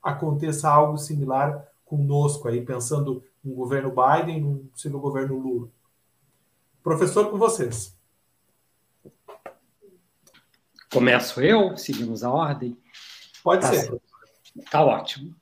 aconteça 0.00 0.70
algo 0.70 0.98
similar 0.98 1.66
conosco 1.84 2.46
aí, 2.46 2.64
pensando 2.64 3.24
no 3.42 3.56
governo 3.56 3.90
Biden, 3.90 4.40
no 4.40 4.58
possível 4.66 5.00
governo 5.00 5.36
Lula. 5.36 5.68
Professor, 6.80 7.28
com 7.28 7.36
vocês. 7.36 7.99
Começo 10.92 11.40
eu, 11.40 11.76
seguimos 11.76 12.24
a 12.24 12.30
ordem? 12.30 12.76
Pode 13.44 13.62
tá 13.62 13.72
ser. 13.72 14.00
Tá 14.70 14.84
ótimo. 14.84 15.36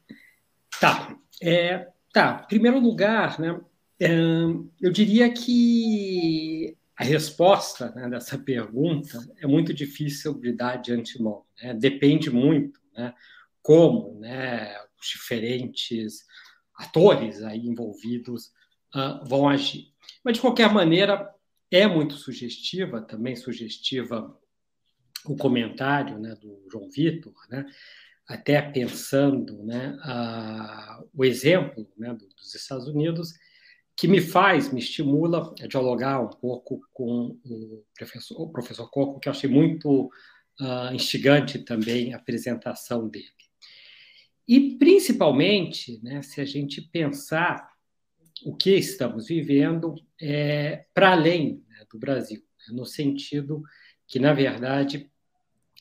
Tá. 0.78 1.16
É, 1.42 1.88
tá. 2.12 2.42
Em 2.44 2.48
primeiro 2.48 2.78
lugar, 2.78 3.40
né, 3.40 3.58
eu 3.98 4.92
diria 4.92 5.32
que 5.32 6.76
a 6.94 7.02
resposta 7.02 7.90
né, 7.92 8.10
dessa 8.10 8.36
pergunta 8.36 9.18
é 9.38 9.46
muito 9.46 9.72
difícil 9.72 10.34
de 10.34 10.52
dar 10.52 10.76
de 10.76 10.92
antemão. 10.92 11.44
Né? 11.62 11.72
Depende 11.72 12.30
muito 12.30 12.78
né, 12.94 13.14
como 13.62 14.20
né, 14.20 14.76
os 15.00 15.08
diferentes 15.08 16.26
atores 16.74 17.42
aí 17.42 17.66
envolvidos 17.66 18.52
uh, 18.94 19.24
vão 19.26 19.48
agir. 19.48 19.92
Mas, 20.22 20.34
de 20.34 20.40
qualquer 20.42 20.70
maneira, 20.72 21.34
é 21.70 21.86
muito 21.86 22.14
sugestiva, 22.14 23.00
também 23.00 23.34
sugestiva 23.34 24.38
o 25.24 25.36
comentário 25.36 26.18
né, 26.18 26.34
do 26.34 26.68
João 26.70 26.88
Vitor, 26.88 27.34
né, 27.50 27.66
até 28.26 28.60
pensando 28.60 29.64
né, 29.64 29.96
a, 30.02 31.02
o 31.14 31.24
exemplo 31.24 31.88
né, 31.96 32.14
dos 32.14 32.54
Estados 32.54 32.86
Unidos, 32.86 33.32
que 33.96 34.06
me 34.06 34.20
faz, 34.20 34.72
me 34.72 34.78
estimula 34.78 35.52
a 35.60 35.66
dialogar 35.66 36.20
um 36.20 36.28
pouco 36.28 36.80
com 36.92 37.36
o 37.44 37.84
professor, 37.96 38.40
o 38.40 38.50
professor 38.50 38.88
Coco, 38.90 39.18
que 39.18 39.28
eu 39.28 39.32
achei 39.32 39.50
muito 39.50 40.10
uh, 40.60 40.94
instigante 40.94 41.58
também 41.58 42.14
a 42.14 42.18
apresentação 42.18 43.08
dele. 43.08 43.26
E, 44.46 44.78
principalmente, 44.78 46.00
né, 46.02 46.22
se 46.22 46.40
a 46.40 46.44
gente 46.44 46.80
pensar 46.80 47.68
o 48.44 48.56
que 48.56 48.70
estamos 48.76 49.26
vivendo 49.26 49.94
é, 50.20 50.86
para 50.94 51.12
além 51.12 51.64
né, 51.68 51.84
do 51.92 51.98
Brasil, 51.98 52.40
né, 52.40 52.76
no 52.76 52.86
sentido 52.86 53.62
que, 54.08 54.18
na 54.18 54.32
verdade, 54.32 55.08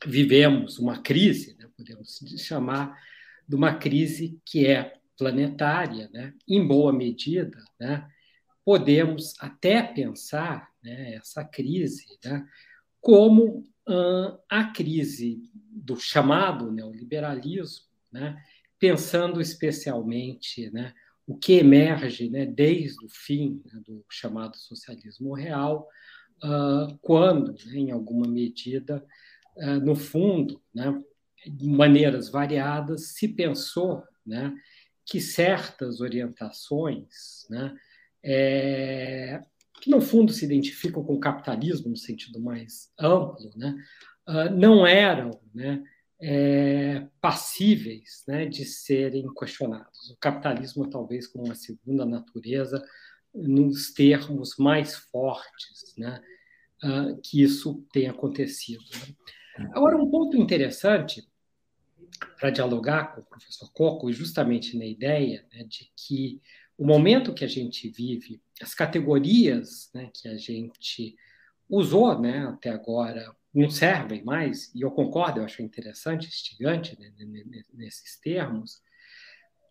vivemos 0.06 0.78
uma 0.78 1.02
crise, 1.02 1.56
né, 1.58 1.68
podemos 1.76 2.20
chamar 2.38 3.02
de 3.48 3.56
uma 3.56 3.74
crise 3.74 4.40
que 4.46 4.68
é 4.68 4.94
planetária, 5.18 6.10
né, 6.14 6.34
em 6.48 6.66
boa 6.68 6.94
medida, 6.94 7.58
né, 7.80 8.08
podemos 8.64 9.34
até 9.40 9.82
pensar 9.82 10.70
né, 10.84 11.16
essa 11.16 11.44
crise 11.44 12.06
né, 12.24 12.46
como 13.00 13.64
hum, 13.88 14.38
a 14.50 14.66
crise 14.66 15.50
do 15.54 15.98
chamado 15.98 16.70
neoliberalismo, 16.70 17.88
né, 18.12 18.44
pensando 18.78 19.40
especialmente 19.40 20.70
né, 20.70 20.94
o 21.26 21.38
que 21.38 21.54
emerge 21.54 22.30
né, 22.30 22.46
desde 22.46 23.04
o 23.06 23.10
fim 23.10 23.62
né, 23.66 23.82
do 23.86 24.06
chamado 24.10 24.58
socialismo 24.58 25.34
real, 25.34 25.88
quando, 27.02 27.54
né, 27.66 27.76
em 27.76 27.92
alguma 27.92 28.28
medida, 28.28 29.04
uh, 29.56 29.80
no 29.80 29.96
fundo, 29.96 30.62
né, 30.74 31.02
de 31.46 31.68
maneiras 31.68 32.30
variadas, 32.30 33.14
se 33.14 33.28
pensou 33.28 34.04
né, 34.26 34.54
que 35.06 35.20
certas 35.22 36.02
orientações, 36.02 37.48
né, 37.50 37.76
é, 38.24 39.42
que 39.82 39.90
no 39.90 40.02
fundo 40.02 40.34
se 40.34 40.44
identificam 40.44 41.04
com 41.04 41.14
o 41.14 41.20
capitalismo 41.20 41.90
no 41.90 41.98
sentido 41.98 42.40
mais 42.40 42.92
amplo, 43.00 43.52
né, 43.56 43.76
uh, 44.28 44.50
não 44.56 44.86
eram 44.86 45.40
né, 45.54 45.84
é, 46.20 47.08
passíveis 47.22 48.24
né, 48.28 48.46
de 48.46 48.66
serem 48.66 49.32
questionados. 49.34 50.10
O 50.12 50.18
capitalismo, 50.18 50.90
talvez, 50.90 51.28
como 51.28 51.46
uma 51.46 51.56
segunda 51.56 52.06
natureza, 52.06 52.84
nos 53.38 53.92
termos 53.94 54.58
mais 54.58 54.96
fortes 54.96 55.94
né, 55.98 56.22
uh, 56.84 57.20
que 57.22 57.42
isso 57.42 57.86
tem 57.92 58.08
acontecido. 58.08 58.84
Né? 59.60 59.68
Agora, 59.74 59.98
um 59.98 60.10
ponto 60.10 60.38
interessante 60.38 61.28
para 62.40 62.50
dialogar 62.50 63.14
com 63.14 63.22
o 63.22 63.26
professor 63.26 63.72
Coco, 63.74 64.12
justamente 64.12 64.78
na 64.78 64.86
ideia 64.86 65.46
né, 65.54 65.64
de 65.64 65.92
que 65.96 66.42
o 66.78 66.86
momento 66.86 67.34
que 67.34 67.44
a 67.44 67.48
gente 67.48 67.90
vive, 67.90 68.42
as 68.62 68.74
categorias 68.74 69.90
né, 69.94 70.10
que 70.14 70.28
a 70.28 70.38
gente 70.38 71.16
usou 71.70 72.20
né, 72.20 72.48
até 72.48 72.70
agora 72.70 73.36
não 73.54 73.70
servem 73.70 74.24
mais, 74.24 74.74
e 74.76 74.82
eu 74.82 74.92
concordo, 74.92 75.40
eu 75.40 75.46
acho 75.46 75.64
interessante, 75.64 76.28
instigante 76.28 76.98
né, 77.00 77.12
nesses 77.74 78.20
termos, 78.20 78.82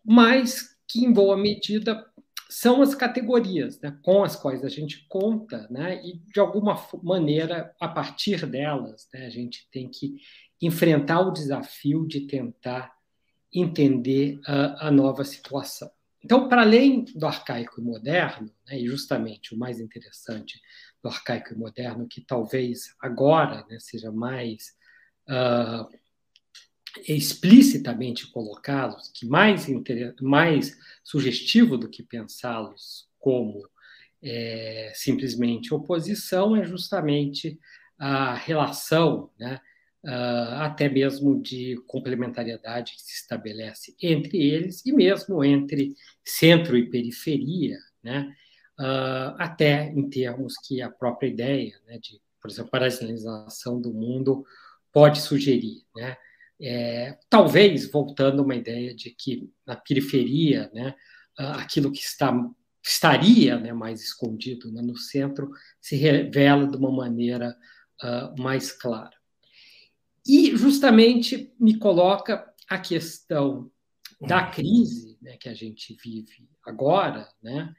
mas 0.03 0.77
que, 0.87 1.05
em 1.05 1.11
boa 1.11 1.37
medida, 1.37 2.05
são 2.49 2.81
as 2.81 2.95
categorias 2.95 3.79
né, 3.81 3.97
com 4.03 4.23
as 4.23 4.35
quais 4.35 4.63
a 4.63 4.69
gente 4.69 5.05
conta, 5.07 5.67
né, 5.69 6.01
e, 6.03 6.19
de 6.31 6.39
alguma 6.39 6.75
maneira, 7.03 7.73
a 7.79 7.87
partir 7.87 8.45
delas, 8.45 9.07
né, 9.13 9.25
a 9.25 9.29
gente 9.29 9.67
tem 9.71 9.89
que 9.89 10.15
enfrentar 10.61 11.21
o 11.21 11.31
desafio 11.31 12.07
de 12.07 12.21
tentar 12.21 12.95
entender 13.53 14.39
a, 14.45 14.87
a 14.87 14.91
nova 14.91 15.23
situação. 15.23 15.89
Então, 16.23 16.49
para 16.49 16.61
além 16.61 17.05
do 17.15 17.25
arcaico 17.25 17.79
e 17.79 17.83
moderno, 17.83 18.51
né, 18.67 18.79
e 18.79 18.87
justamente 18.87 19.53
o 19.53 19.57
mais 19.57 19.79
interessante 19.79 20.59
do 21.01 21.09
arcaico 21.09 21.53
e 21.53 21.57
moderno, 21.57 22.07
que 22.07 22.21
talvez 22.21 22.95
agora 22.99 23.65
né, 23.69 23.77
seja 23.79 24.11
mais 24.11 24.73
uh, 25.29 25.87
explicitamente 27.07 28.27
colocados, 28.31 29.09
que 29.13 29.25
mais, 29.25 29.67
mais 30.21 30.77
sugestivo 31.03 31.77
do 31.77 31.89
que 31.89 32.03
pensá-los 32.03 33.07
como 33.19 33.67
é, 34.21 34.91
simplesmente 34.95 35.73
oposição, 35.73 36.55
é 36.55 36.63
justamente 36.63 37.59
a 37.97 38.33
relação, 38.33 39.31
né, 39.39 39.59
uh, 40.05 40.61
até 40.61 40.87
mesmo 40.87 41.41
de 41.41 41.75
complementariedade 41.87 42.93
que 42.93 43.01
se 43.01 43.21
estabelece 43.21 43.95
entre 44.01 44.37
eles 44.37 44.85
e 44.85 44.91
mesmo 44.91 45.43
entre 45.43 45.95
centro 46.23 46.77
e 46.77 46.89
periferia, 46.89 47.77
né, 48.03 48.33
uh, 48.79 49.35
até 49.39 49.91
em 49.91 50.09
termos 50.09 50.55
que 50.57 50.81
a 50.81 50.89
própria 50.89 51.27
ideia 51.27 51.73
né, 51.87 51.97
de, 51.99 52.21
por 52.41 52.51
exemplo, 52.51 52.71
paralelização 52.71 53.81
do 53.81 53.93
mundo 53.93 54.45
pode 54.93 55.21
sugerir. 55.21 55.83
Né? 55.95 56.15
É, 56.59 57.17
talvez 57.29 57.89
voltando 57.91 58.41
a 58.41 58.45
uma 58.45 58.55
ideia 58.55 58.95
de 58.95 59.11
que 59.11 59.49
na 59.65 59.75
periferia, 59.75 60.71
né, 60.73 60.95
aquilo 61.37 61.91
que 61.91 61.99
está 61.99 62.33
estaria 62.87 63.59
né, 63.59 63.73
mais 63.73 64.01
escondido 64.01 64.71
né, 64.71 64.81
no 64.81 64.95
centro 64.95 65.51
se 65.81 65.97
revela 65.97 66.65
de 66.65 66.77
uma 66.77 66.91
maneira 66.91 67.55
uh, 68.01 68.41
mais 68.41 68.71
clara. 68.71 69.15
E 70.25 70.55
justamente 70.55 71.53
me 71.59 71.77
coloca 71.77 72.49
a 72.69 72.79
questão 72.79 73.69
da 74.21 74.47
crise 74.47 75.17
né, 75.21 75.37
que 75.37 75.49
a 75.49 75.53
gente 75.53 75.97
vive 76.01 76.49
agora, 76.65 77.27
né, 77.41 77.73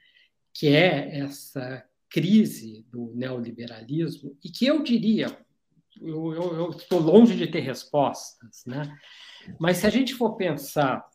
que 0.52 0.68
é 0.68 1.18
essa 1.18 1.84
crise 2.10 2.86
do 2.90 3.12
neoliberalismo, 3.14 4.36
e 4.42 4.50
que 4.50 4.66
eu 4.66 4.82
diria, 4.82 5.38
eu 6.02 6.70
estou 6.70 7.00
longe 7.00 7.36
de 7.36 7.46
ter 7.46 7.60
respostas, 7.60 8.64
né? 8.66 8.82
mas 9.58 9.78
se 9.78 9.86
a 9.86 9.90
gente 9.90 10.14
for 10.14 10.36
pensar 10.36 11.08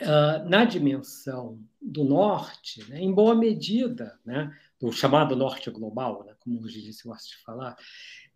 uh, 0.00 0.48
na 0.48 0.64
dimensão 0.64 1.58
do 1.80 2.04
norte, 2.04 2.84
né, 2.90 3.00
em 3.00 3.12
boa 3.12 3.34
medida, 3.34 4.18
né, 4.24 4.54
do 4.78 4.92
chamado 4.92 5.34
norte 5.34 5.70
global, 5.70 6.24
né, 6.24 6.34
como 6.40 6.62
hoje 6.62 6.82
disse, 6.82 7.06
eu 7.06 7.12
gosto 7.12 7.30
de 7.30 7.42
falar, 7.42 7.76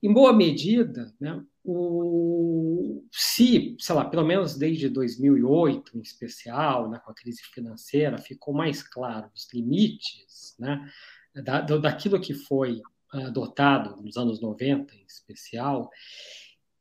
em 0.02 0.12
boa 0.12 0.32
medida, 0.32 1.12
né, 1.20 1.42
o, 1.62 3.04
se, 3.10 3.76
sei 3.78 3.94
lá, 3.94 4.04
pelo 4.04 4.24
menos 4.24 4.56
desde 4.56 4.88
2008, 4.88 5.96
em 5.96 6.00
especial, 6.00 6.90
né, 6.90 6.98
com 7.04 7.10
a 7.10 7.14
crise 7.14 7.42
financeira, 7.42 8.18
ficou 8.18 8.54
mais 8.54 8.82
claro 8.82 9.30
os 9.34 9.48
limites 9.52 10.54
né, 10.58 10.90
da, 11.34 11.60
daquilo 11.60 12.20
que 12.20 12.32
foi 12.32 12.80
adotado 13.22 14.00
nos 14.02 14.16
anos 14.16 14.40
90, 14.40 14.94
em 14.94 15.04
especial, 15.06 15.90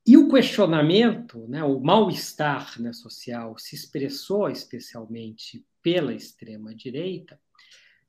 e 0.06 0.18
o 0.18 0.30
questionamento, 0.30 1.48
né, 1.48 1.64
o 1.64 1.80
mal-estar 1.80 2.80
né, 2.82 2.92
social 2.92 3.58
se 3.58 3.76
expressou 3.76 4.50
especialmente 4.50 5.66
pela 5.82 6.14
extrema-direita. 6.14 7.40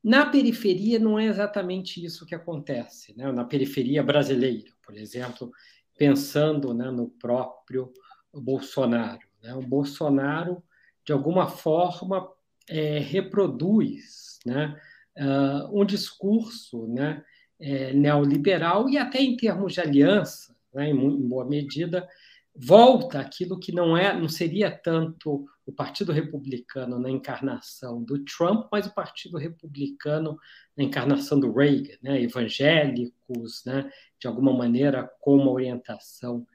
Na 0.03 0.25
periferia 0.25 0.99
não 0.99 1.17
é 1.17 1.25
exatamente 1.25 2.03
isso 2.03 2.25
que 2.25 2.35
acontece. 2.35 3.17
Né? 3.17 3.31
Na 3.31 3.45
periferia 3.45 4.03
brasileira, 4.03 4.71
por 4.85 4.97
exemplo, 4.97 5.51
pensando 5.97 6.73
né, 6.73 6.91
no 6.91 7.09
próprio 7.09 7.93
Bolsonaro. 8.33 9.25
Né? 9.41 9.53
O 9.55 9.61
Bolsonaro, 9.61 10.61
de 11.05 11.13
alguma 11.13 11.47
forma, 11.47 12.29
é, 12.69 12.99
reproduz 12.99 14.39
né, 14.45 14.79
uh, 15.17 15.81
um 15.81 15.85
discurso 15.85 16.87
né, 16.87 17.23
é, 17.59 17.93
neoliberal 17.93 18.89
e 18.89 18.97
até 18.97 19.21
em 19.21 19.35
termos 19.35 19.73
de 19.73 19.81
aliança, 19.81 20.55
né, 20.73 20.89
em 20.89 21.27
boa 21.27 21.45
medida, 21.45 22.07
volta 22.55 23.19
aquilo 23.19 23.59
que 23.59 23.71
não 23.71 23.97
é, 23.97 24.17
não 24.17 24.29
seria 24.29 24.71
tanto 24.71 25.45
o 25.65 25.71
Partido 25.71 26.11
Republicano 26.11 26.99
na 26.99 27.09
encarnação 27.09 28.03
do 28.03 28.23
Trump, 28.23 28.67
mas 28.71 28.85
o 28.85 28.93
Partido 28.93 29.37
Republicano 29.37 30.37
na 30.77 30.83
encarnação 30.83 31.39
do 31.39 31.51
Reagan, 31.51 31.97
né, 32.01 32.21
evangélicos, 32.21 33.63
né, 33.65 33.91
de 34.19 34.27
alguma 34.27 34.53
maneira 34.53 35.09
com 35.19 35.35
uma 35.35 35.51
orientação 35.51 36.45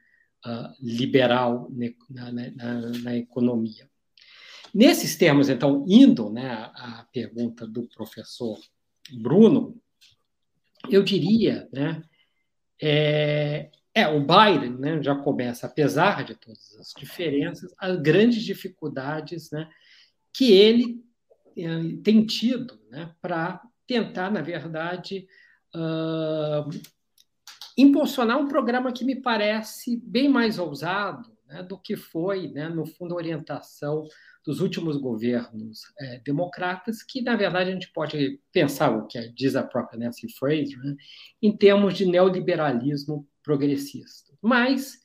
uh, 0.45 0.73
liberal 0.79 1.69
na, 2.09 2.31
na, 2.31 2.79
na, 3.03 3.17
economia. 3.17 3.89
Nesses 4.73 5.17
termos, 5.17 5.49
então, 5.49 5.85
indo 5.87 6.31
né, 6.31 6.71
à 6.73 7.05
pergunta 7.11 7.67
do 7.67 7.83
professor 7.87 8.57
Bruno, 9.11 9.80
eu 10.89 11.03
diria 11.03 11.67
né, 11.71 12.01
é, 12.81 13.69
é, 13.93 14.07
o 14.07 14.19
Biden 14.19 14.77
né, 14.77 15.01
já 15.03 15.15
começa, 15.15 15.67
apesar 15.67 16.23
de 16.23 16.35
todas 16.35 16.75
as 16.79 16.93
diferenças, 16.97 17.73
as 17.77 17.99
grandes 17.99 18.43
dificuldades 18.43 19.51
né, 19.51 19.69
que 20.33 20.51
ele 20.51 21.03
tem 22.03 22.25
tido 22.25 22.79
né, 22.89 23.13
para 23.21 23.61
tentar, 23.85 24.31
na 24.31 24.41
verdade, 24.41 25.27
uh, 25.75 26.69
impulsionar 27.77 28.39
um 28.39 28.47
programa 28.47 28.91
que 28.91 29.03
me 29.03 29.21
parece 29.21 29.97
bem 29.97 30.29
mais 30.29 30.57
ousado 30.57 31.30
né, 31.51 31.61
do 31.61 31.77
que 31.77 31.95
foi, 31.97 32.47
né, 32.47 32.69
no 32.69 32.85
fundo, 32.85 33.13
a 33.13 33.17
orientação 33.17 34.07
dos 34.43 34.61
últimos 34.61 34.97
governos 34.97 35.81
é, 35.99 36.19
democratas, 36.19 37.03
que, 37.03 37.21
na 37.21 37.35
verdade, 37.35 37.69
a 37.69 37.73
gente 37.73 37.91
pode 37.91 38.39
pensar 38.51 38.89
o 38.89 39.05
que 39.05 39.29
diz 39.33 39.55
a 39.55 39.63
própria 39.63 39.99
Nancy 39.99 40.27
Fraser, 40.33 40.79
né, 40.79 40.95
em 41.41 41.55
termos 41.55 41.93
de 41.95 42.05
neoliberalismo 42.05 43.27
progressista. 43.43 44.33
Mas 44.41 44.99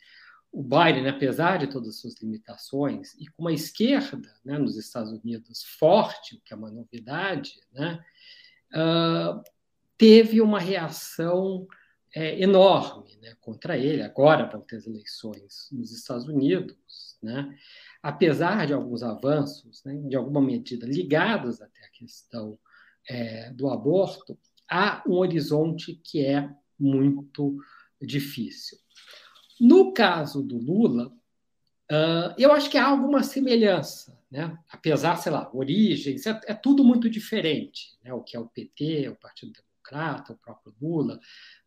o 0.53 0.63
Biden, 0.63 1.09
apesar 1.09 1.59
de 1.59 1.67
todas 1.67 1.91
as 1.91 2.01
suas 2.01 2.15
limitações, 2.23 3.15
e 3.15 3.27
com 3.27 3.43
uma 3.43 3.53
esquerda 3.53 4.33
né, 4.45 4.57
nos 4.57 4.79
Estados 4.79 5.13
Unidos 5.13 5.65
forte, 5.79 6.37
o 6.37 6.41
que 6.41 6.55
é 6.55 6.57
uma 6.57 6.71
novidade, 6.71 7.53
né, 7.73 8.03
uh, 8.73 9.43
teve 9.99 10.41
uma 10.41 10.61
reação 10.61 11.67
é, 12.17 12.41
enorme 12.41 13.19
né, 13.21 13.37
contra 13.43 13.77
ele. 13.77 14.03
Agora 14.03 14.49
vão 14.51 14.63
ter 14.63 14.77
as 14.77 14.87
eleições 14.87 15.69
nos 15.71 15.93
Estados 15.93 16.27
Unidos, 16.27 17.19
né, 17.23 17.55
apesar 18.03 18.67
de 18.67 18.73
alguns 18.73 19.03
avanços, 19.03 19.85
né, 19.85 19.95
de 20.09 20.17
alguma 20.17 20.41
medida 20.41 20.87
ligados 20.87 21.61
até 21.61 21.85
à 21.85 21.91
questão 21.91 22.59
é, 23.07 23.51
do 23.51 23.69
aborto, 23.69 24.39
há 24.69 25.03
um 25.07 25.13
horizonte 25.13 26.01
que 26.03 26.25
é 26.25 26.49
muito 26.79 27.59
difícil. 28.01 28.79
No 29.61 29.93
caso 29.93 30.43
do 30.43 30.59
Lula, 30.59 31.09
uh, 31.91 32.35
eu 32.37 32.53
acho 32.53 32.71
que 32.71 32.77
há 32.77 32.87
alguma 32.87 33.23
semelhança, 33.23 34.19
né? 34.31 34.59
apesar, 34.71 35.17
sei 35.17 35.33
lá, 35.33 35.51
origens, 35.55 36.27
é, 36.27 36.41
é 36.47 36.55
tudo 36.55 36.85
muito 36.85 37.09
diferente, 37.09 37.97
né? 38.03 38.13
o 38.13 38.23
que 38.23 38.37
é 38.37 38.41
o 38.41 38.49
PT, 38.49 39.09
o 39.09 39.17
Partido 39.17 39.53
Democrata, 39.53 40.33
o 40.33 40.39
próprio 40.39 40.75
Lula, 40.81 41.19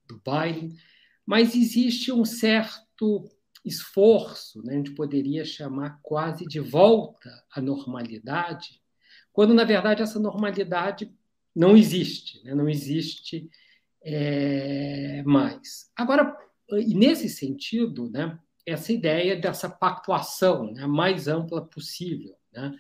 do 0.09 0.21
Biden, 0.25 0.75
mas 1.25 1.55
existe 1.55 2.11
um 2.11 2.25
certo 2.25 3.29
esforço, 3.63 4.63
né? 4.63 4.73
a 4.73 4.77
gente 4.77 4.95
poderia 4.95 5.45
chamar 5.45 5.99
quase 6.01 6.45
de 6.45 6.59
volta 6.59 7.29
à 7.53 7.61
normalidade, 7.61 8.81
quando, 9.31 9.53
na 9.53 9.63
verdade, 9.63 10.01
essa 10.01 10.19
normalidade 10.19 11.13
não 11.55 11.77
existe, 11.77 12.43
né? 12.43 12.55
não 12.55 12.67
existe 12.67 13.49
é, 14.01 15.21
mais. 15.23 15.91
Agora, 15.95 16.35
e 16.71 16.93
nesse 16.93 17.29
sentido, 17.29 18.09
né, 18.09 18.39
essa 18.65 18.93
ideia 18.93 19.35
dessa 19.39 19.69
pactuação 19.69 20.71
né, 20.71 20.85
mais 20.85 21.27
ampla 21.27 21.65
possível, 21.65 22.35
né, 22.51 22.75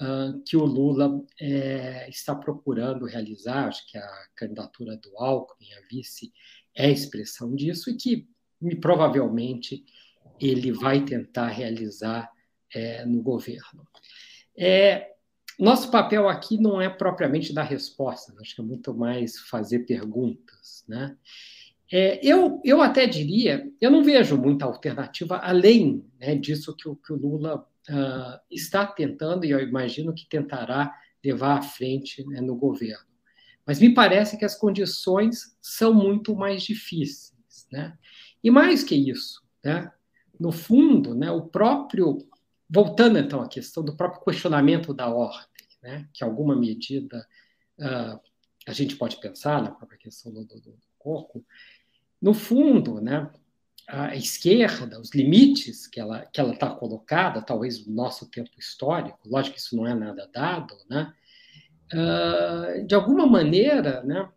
uh, 0.00 0.42
que 0.44 0.56
o 0.56 0.64
Lula 0.64 1.22
é, 1.40 2.08
está 2.08 2.34
procurando 2.34 3.06
realizar, 3.06 3.68
acho 3.68 3.86
que 3.90 3.98
a 3.98 4.26
candidatura 4.36 4.96
do 4.96 5.16
Alckmin, 5.18 5.72
a 5.72 5.80
vice, 5.90 6.32
é 6.76 6.90
expressão 6.90 7.54
disso, 7.54 7.90
e 7.90 7.96
que 7.96 8.28
provavelmente 8.80 9.84
ele 10.40 10.72
vai 10.72 11.04
tentar 11.04 11.48
realizar 11.48 12.30
é, 12.74 13.04
no 13.04 13.22
governo. 13.22 13.86
É, 14.56 15.12
nosso 15.58 15.90
papel 15.90 16.28
aqui 16.28 16.58
não 16.58 16.80
é 16.80 16.88
propriamente 16.88 17.52
dar 17.52 17.62
resposta, 17.62 18.34
acho 18.40 18.54
que 18.54 18.60
é 18.60 18.64
muito 18.64 18.92
mais 18.94 19.38
fazer 19.38 19.80
perguntas. 19.80 20.84
Né? 20.88 21.16
É, 21.92 22.18
eu, 22.26 22.60
eu 22.64 22.82
até 22.82 23.06
diria, 23.06 23.70
eu 23.80 23.90
não 23.90 24.02
vejo 24.02 24.36
muita 24.36 24.64
alternativa 24.64 25.38
além 25.38 26.04
né, 26.18 26.34
disso 26.34 26.74
que 26.74 26.88
o, 26.88 26.96
que 26.96 27.12
o 27.12 27.16
Lula 27.16 27.66
uh, 27.88 28.40
está 28.50 28.86
tentando, 28.86 29.44
e 29.44 29.50
eu 29.50 29.60
imagino 29.60 30.14
que 30.14 30.28
tentará 30.28 30.92
levar 31.24 31.58
à 31.58 31.62
frente 31.62 32.26
né, 32.26 32.40
no 32.40 32.56
governo. 32.56 33.13
Mas 33.66 33.80
me 33.80 33.92
parece 33.92 34.36
que 34.36 34.44
as 34.44 34.54
condições 34.54 35.56
são 35.60 35.94
muito 35.94 36.34
mais 36.34 36.62
difíceis. 36.62 37.66
Né? 37.70 37.96
E 38.42 38.50
mais 38.50 38.84
que 38.84 38.94
isso, 38.94 39.42
né, 39.64 39.90
no 40.38 40.52
fundo, 40.52 41.14
né, 41.14 41.30
o 41.30 41.42
próprio 41.46 42.18
voltando 42.68 43.18
então 43.18 43.40
à 43.40 43.48
questão 43.48 43.84
do 43.84 43.96
próprio 43.96 44.22
questionamento 44.24 44.92
da 44.92 45.08
ordem, 45.08 45.66
né, 45.82 46.08
que 46.12 46.24
alguma 46.24 46.56
medida 46.56 47.26
uh, 47.78 48.20
a 48.66 48.72
gente 48.72 48.96
pode 48.96 49.20
pensar 49.20 49.62
na 49.62 49.70
própria 49.70 49.98
questão 49.98 50.32
do, 50.32 50.44
do, 50.44 50.60
do 50.60 50.78
corpo, 50.98 51.44
no 52.20 52.34
fundo, 52.34 53.00
né, 53.00 53.30
a 53.86 54.16
esquerda, 54.16 54.98
os 54.98 55.14
limites 55.14 55.86
que 55.86 56.00
ela 56.00 56.24
que 56.26 56.40
ela 56.40 56.54
está 56.54 56.70
colocada, 56.70 57.42
talvez 57.42 57.86
no 57.86 57.94
nosso 57.94 58.30
tempo 58.30 58.50
histórico, 58.58 59.18
lógico 59.26 59.54
que 59.54 59.60
isso 59.60 59.76
não 59.76 59.86
é 59.86 59.94
nada 59.94 60.28
dado, 60.32 60.74
né, 60.88 61.12
uh, 61.94 62.86
de 62.86 62.94
alguma 62.94 63.26
maneira, 63.26 64.02
né, 64.02 64.28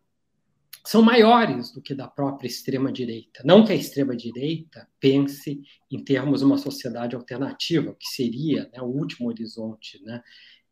são 0.88 1.01
maiores 1.01 1.69
do 1.73 1.81
que 1.81 1.93
da 1.93 2.07
própria 2.07 2.47
extrema-direita. 2.47 3.41
Não 3.43 3.65
que 3.65 3.73
a 3.73 3.75
extrema-direita 3.75 4.88
pense 5.01 5.61
em 5.91 6.01
termos 6.01 6.39
de 6.39 6.45
uma 6.45 6.57
sociedade 6.57 7.13
alternativa, 7.13 7.93
que 7.99 8.07
seria 8.07 8.69
né, 8.71 8.81
o 8.81 8.85
último 8.85 9.27
horizonte, 9.27 10.01
né, 10.01 10.23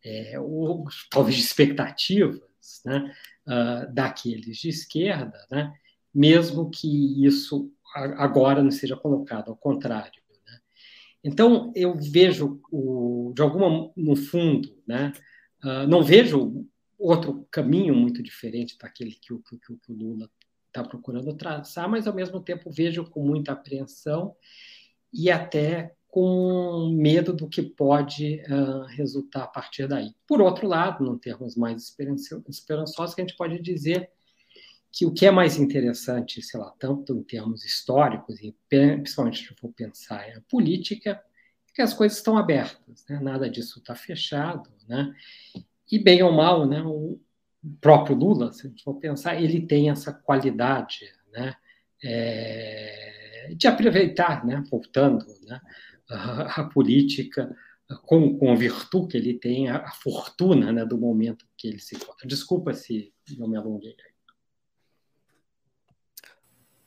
é, 0.01 0.39
ou 0.39 0.85
talvez 1.11 1.37
expectativas 1.37 2.41
né, 2.85 3.13
uh, 3.45 3.93
daqueles 3.93 4.57
de 4.57 4.69
esquerda, 4.69 5.37
né, 5.51 5.73
mesmo 6.13 6.69
que 6.69 7.25
isso 7.25 7.69
agora 7.93 8.63
não 8.63 8.71
seja 8.71 8.95
colocado, 8.95 9.49
ao 9.49 9.57
contrário. 9.57 10.21
Né. 10.47 10.59
Então, 11.25 11.73
eu 11.75 11.93
vejo, 11.93 12.61
o, 12.71 13.33
de 13.35 13.41
alguma, 13.41 13.91
no 13.97 14.15
fundo, 14.15 14.81
né, 14.87 15.11
uh, 15.61 15.85
não 15.87 16.01
vejo 16.01 16.65
outro 16.97 17.47
caminho 17.51 17.95
muito 17.95 18.22
diferente 18.23 18.77
daquele 18.77 19.11
que 19.11 19.34
o, 19.34 19.39
que, 19.39 19.57
que 19.57 19.72
o 19.72 19.95
Lula 19.95 20.30
está 20.67 20.84
procurando 20.84 21.34
traçar, 21.35 21.89
mas, 21.89 22.05
ao 22.07 22.13
mesmo 22.13 22.41
tempo, 22.41 22.72
vejo 22.72 23.05
com 23.05 23.26
muita 23.26 23.53
apreensão 23.53 24.35
e 25.13 25.31
até 25.31 25.95
com 26.07 26.93
medo 26.95 27.34
do 27.34 27.47
que 27.47 27.61
pode 27.61 28.41
uh, 28.49 28.85
resultar 28.95 29.43
a 29.43 29.47
partir 29.47 29.88
daí. 29.88 30.13
Por 30.27 30.41
outro 30.41 30.67
lado, 30.67 31.03
num 31.03 31.17
termos 31.17 31.55
mais 31.55 31.93
esperançosos, 32.47 33.13
que 33.13 33.22
a 33.22 33.26
gente 33.26 33.35
pode 33.35 33.61
dizer 33.61 34.09
que 34.91 35.05
o 35.05 35.13
que 35.13 35.26
é 35.26 35.31
mais 35.31 35.57
interessante, 35.57 36.41
sei 36.41 36.57
lá, 36.57 36.73
tanto 36.80 37.13
em 37.13 37.23
termos 37.23 37.65
históricos, 37.65 38.39
e 38.39 38.55
principalmente 38.69 39.45
se 39.45 39.53
for 39.55 39.73
pensar 39.73 40.30
em 40.30 40.39
política, 40.49 41.11
é 41.11 41.22
que 41.73 41.81
as 41.81 41.93
coisas 41.93 42.17
estão 42.17 42.38
abertas, 42.38 43.03
né? 43.09 43.19
nada 43.19 43.49
disso 43.49 43.80
está 43.80 43.93
fechado, 43.93 44.72
né? 44.88 45.13
E 45.91 45.99
bem 45.99 46.23
ou 46.23 46.31
mal, 46.31 46.67
né? 46.67 46.81
O 46.81 47.19
próprio 47.81 48.15
Lula, 48.15 48.51
se 48.51 48.65
a 48.65 48.69
gente 48.69 48.83
for 48.83 48.95
pensar, 48.95 49.41
ele 49.41 49.65
tem 49.65 49.89
essa 49.89 50.13
qualidade, 50.13 51.11
né? 51.31 51.55
É, 52.03 53.53
de 53.55 53.67
aproveitar, 53.67 54.45
né? 54.45 54.63
Voltando, 54.69 55.25
né? 55.43 55.61
A, 56.09 56.61
a 56.61 56.63
política 56.69 57.55
com, 58.03 58.37
com 58.37 58.51
a 58.51 58.55
virtude 58.55 59.07
que 59.07 59.17
ele 59.17 59.33
tem, 59.35 59.69
a, 59.69 59.77
a 59.77 59.91
fortuna 59.91 60.71
né, 60.71 60.85
do 60.85 60.97
momento 60.97 61.45
que 61.57 61.67
ele 61.67 61.79
se 61.79 61.95
encontra. 61.95 62.27
Desculpa 62.27 62.73
se 62.73 63.13
não 63.37 63.47
me 63.47 63.57
alonguei. 63.57 63.95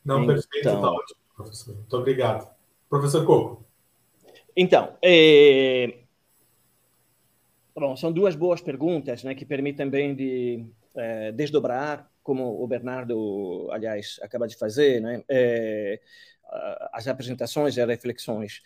Não, 0.05 0.23
então, 0.23 0.35
perfeito, 0.35 0.65
tá 0.65 0.91
ótimo, 0.91 1.21
professor. 1.37 1.75
Muito 1.75 1.97
obrigado. 1.97 2.57
Professor 2.89 3.27
Coco. 3.27 3.67
Então, 4.57 4.97
é... 5.03 6.05
Bom, 7.79 7.97
são 7.97 8.13
duas 8.13 8.35
boas 8.35 8.61
perguntas 8.61 9.23
né, 9.23 9.35
que 9.35 9.45
permitem 9.45 9.89
bem 9.89 10.15
de 10.15 10.67
é, 10.97 11.31
desdobrar, 11.33 12.11
como 12.23 12.63
o 12.63 12.67
Bernardo, 12.67 13.69
aliás, 13.71 14.19
acaba 14.21 14.49
de 14.49 14.57
fazer, 14.57 15.01
né, 15.01 15.23
é, 15.29 16.01
as 16.93 17.07
apresentações 17.07 17.77
e 17.77 17.81
as 17.81 17.89
reflexões. 17.89 18.63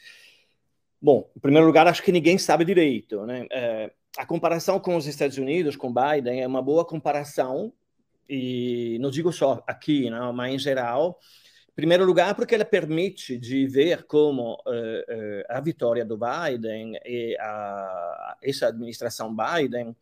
Bom, 1.01 1.29
em 1.37 1.41
primeiro 1.41 1.67
lugar, 1.67 1.87
acho 1.87 2.03
que 2.03 2.13
ninguém 2.13 2.39
sabe 2.39 2.65
direito. 2.65 3.27
Né? 3.27 3.47
É, 3.51 3.93
a 4.17 4.25
comparação 4.25 4.81
com 4.81 4.97
os 4.97 5.07
Estados 5.07 5.37
Unidos, 5.37 5.77
com 5.77 5.93
Biden, 5.93 6.41
é 6.41 6.47
uma 6.47 6.63
boa 6.63 6.85
comparação, 6.85 7.73
e 8.29 8.97
não 9.01 9.11
digo 9.11 9.31
só 9.33 9.63
aqui, 9.67 10.09
não, 10.09 10.33
mas 10.33 10.55
em 10.55 10.59
geral. 10.59 11.19
Primeiro 11.75 12.05
lugar, 12.05 12.35
porque 12.35 12.55
ela 12.55 12.65
permite 12.65 13.39
de 13.39 13.67
ver 13.67 14.05
como 14.05 14.55
uh, 14.55 15.43
a 15.49 15.61
vitória 15.61 16.05
do 16.05 16.19
Biden 16.19 16.99
e 17.05 17.35
a, 17.41 18.37
essa 18.43 18.69
administração 18.69 19.35
Biden 19.35 19.97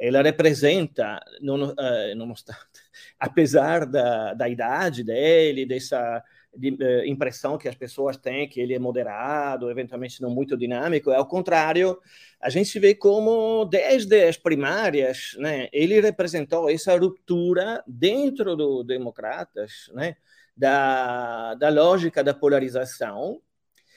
ela 0.00 0.22
representa, 0.22 1.20
não, 1.42 1.70
uh, 1.70 2.14
não 2.16 2.32
apesar 3.20 3.84
da, 3.84 4.34
da 4.34 4.48
idade 4.48 5.04
dele, 5.04 5.66
dessa 5.66 6.24
de, 6.56 6.70
uh, 6.70 7.04
impressão 7.04 7.58
que 7.58 7.68
as 7.68 7.74
pessoas 7.74 8.16
têm 8.16 8.48
que 8.48 8.60
ele 8.60 8.72
é 8.74 8.78
moderado, 8.78 9.70
eventualmente 9.70 10.22
não 10.22 10.30
muito 10.30 10.56
dinâmico. 10.56 11.10
Ao 11.10 11.26
contrário, 11.26 11.98
a 12.40 12.48
gente 12.48 12.78
vê 12.78 12.94
como 12.94 13.64
desde 13.66 14.24
as 14.24 14.36
primárias, 14.36 15.36
né, 15.38 15.68
ele 15.72 16.00
representou 16.00 16.70
essa 16.70 16.96
ruptura 16.96 17.82
dentro 17.86 18.56
do 18.56 18.82
democratas, 18.82 19.90
né, 19.92 20.16
da, 20.60 21.54
da 21.54 21.70
lógica 21.70 22.22
da 22.22 22.34
polarização, 22.34 23.40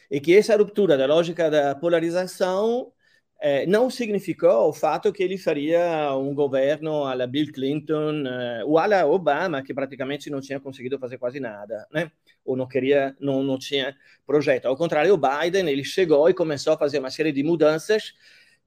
e 0.10 0.20
que 0.22 0.36
essa 0.36 0.56
ruptura 0.56 0.98
da 0.98 1.06
lógica 1.06 1.50
da 1.52 1.76
polarização 1.76 2.92
eh, 3.42 3.66
não 3.66 3.90
significou 3.90 4.70
o 4.70 4.74
fato 4.74 5.12
que 5.12 5.22
ele 5.24 5.38
faria 5.38 6.16
um 6.16 6.34
governo 6.34 7.04
à 7.06 7.14
la 7.14 7.28
Bill 7.28 7.52
Clinton 7.52 8.24
eh, 8.26 8.64
ou 8.66 8.78
à 8.78 8.88
la 8.88 9.06
Obama, 9.06 9.62
que 9.62 9.74
praticamente 9.74 10.30
não 10.30 10.40
tinha 10.40 10.60
conseguido 10.60 10.98
fazer 10.98 11.18
quase 11.18 11.40
nada, 11.40 11.86
né? 11.92 12.12
ou 12.46 12.56
não 12.56 12.68
queria, 12.68 13.16
não, 13.20 13.44
não 13.44 13.58
tinha 13.58 13.96
projeto. 14.26 14.68
Ao 14.68 14.78
contrário, 14.78 15.14
o 15.14 15.18
Biden, 15.18 15.70
ele 15.70 15.84
chegou 15.84 16.30
e 16.30 16.34
começou 16.34 16.74
a 16.74 16.78
fazer 16.78 17.00
uma 17.00 17.10
série 17.10 17.32
de 17.34 17.44
mudanças 17.44 18.14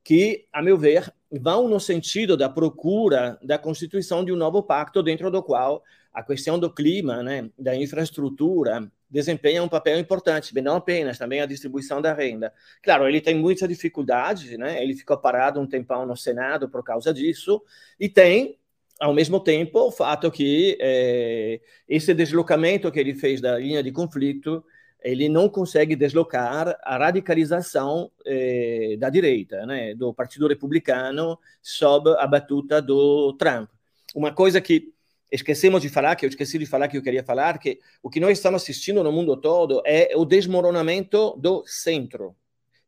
que, 0.05 0.47
a 0.53 0.63
meu 0.63 0.77
ver, 0.77 1.13
vão 1.31 1.69
no 1.69 1.81
sentido 1.81 2.37
da 2.37 2.49
procura 2.49 3.39
da 3.43 3.59
constituição 3.59 4.25
de 4.25 4.33
um 4.33 4.37
novo 4.37 4.63
pacto 4.63 5.03
dentro 5.03 5.31
do 5.31 5.43
qual 5.43 5.83
a 6.17 6.23
questão 6.23 6.59
do 6.59 6.73
clima, 6.73 7.23
né, 7.23 7.51
da 7.59 7.77
infraestrutura, 7.77 8.91
desempenha 9.11 9.63
um 9.63 9.69
papel 9.69 9.99
importante, 9.99 10.59
não 10.63 10.77
apenas, 10.77 11.19
também 11.19 11.43
a 11.43 11.47
distribuição 11.47 12.01
da 12.01 12.15
renda. 12.15 12.55
Claro, 12.83 13.07
ele 13.07 13.21
tem 13.21 13.35
muita 13.35 13.69
dificuldade, 13.69 14.57
né? 14.57 14.83
ele 14.83 14.95
ficou 14.95 15.19
parado 15.19 15.61
um 15.61 15.67
tempão 15.67 16.07
no 16.07 16.17
Senado 16.17 16.71
por 16.71 16.83
causa 16.83 17.13
disso, 17.13 17.63
e 18.01 18.09
tem 18.09 18.59
ao 18.99 19.13
mesmo 19.13 19.39
tempo, 19.39 19.79
o 19.79 19.93
fato 19.93 20.31
que 20.31 20.79
é, 20.81 21.61
esse 21.87 22.15
deslocamento 22.15 22.91
que 22.91 22.99
ele 22.99 23.15
fez 23.15 23.43
da 23.43 23.59
linha 23.59 23.83
de 23.83 23.93
conflito, 23.93 24.65
ele 25.03 25.29
não 25.29 25.51
consegue 25.51 25.95
deslocar 25.95 26.79
a 26.83 26.97
radicalização 26.97 28.11
é, 28.25 28.97
da 28.99 29.11
direita, 29.11 29.67
né, 29.67 29.95
do 29.95 30.15
Partido 30.15 30.49
Republicano, 30.49 31.39
sob 31.61 32.09
a 32.19 32.27
batuta 32.27 32.81
do 32.81 33.35
Trump. 33.35 33.69
Uma 34.15 34.33
coisa 34.33 34.63
que 34.63 34.96
esquecemos 35.31 35.83
de 35.83 35.89
falar, 35.89 36.17
que 36.17 36.25
eu 36.25 36.29
esqueci 36.29 36.59
de 36.59 36.67
falar 36.67 36.89
que 36.89 36.97
eu 36.97 37.03
queria 37.03 37.25
falar, 37.25 37.59
que 37.59 37.81
o 38.03 38.11
que 38.11 38.21
nós 38.21 38.39
estamos 38.39 38.63
assistindo 38.63 39.03
no 39.03 39.13
mundo 39.13 39.37
todo 39.37 39.83
é 39.85 40.11
o 40.15 40.25
desmoronamento 40.25 41.37
do 41.39 41.65
centro, 41.67 42.37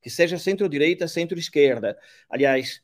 que 0.00 0.10
seja 0.10 0.38
centro-direita, 0.38 1.08
centro-esquerda. 1.08 1.98
Aliás, 2.28 2.82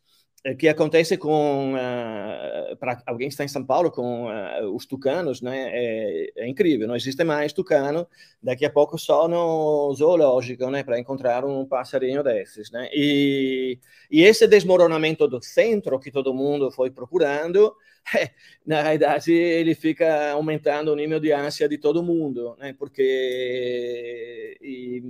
que 0.58 0.68
acontece 0.68 1.16
com 1.16 1.72
uh, 1.74 2.76
para 2.76 3.02
alguém 3.06 3.28
que 3.28 3.32
está 3.32 3.44
em 3.44 3.48
São 3.48 3.64
Paulo 3.64 3.90
com 3.90 4.26
uh, 4.26 4.74
os 4.74 4.84
tucanos, 4.84 5.40
né? 5.40 5.70
É, 5.72 6.32
é, 6.36 6.46
incrível, 6.46 6.86
não 6.86 6.94
existe 6.94 7.24
mais 7.24 7.54
tucano. 7.54 8.06
Daqui 8.42 8.66
a 8.66 8.70
pouco 8.70 8.98
só 8.98 9.26
no 9.26 9.94
zoológico, 9.94 10.70
né? 10.70 10.82
Para 10.82 10.98
encontrar 10.98 11.46
um 11.46 11.64
passarinho 11.64 12.22
desses, 12.22 12.70
né? 12.70 12.90
E, 12.92 13.78
e 14.10 14.22
esse 14.22 14.46
desmoronamento 14.46 15.26
do 15.26 15.42
centro 15.42 15.98
que 15.98 16.10
todo 16.10 16.34
mundo 16.34 16.70
foi 16.70 16.90
procurando, 16.90 17.74
é, 18.14 18.30
na 18.66 18.82
realidade 18.82 19.32
ele 19.32 19.74
fica 19.74 20.32
aumentando 20.32 20.92
o 20.92 20.96
nível 20.96 21.20
de 21.20 21.32
ânsia 21.32 21.66
de 21.66 21.78
todo 21.78 22.02
mundo, 22.02 22.54
né? 22.58 22.74
Porque 22.78 24.58
e, 24.60 25.02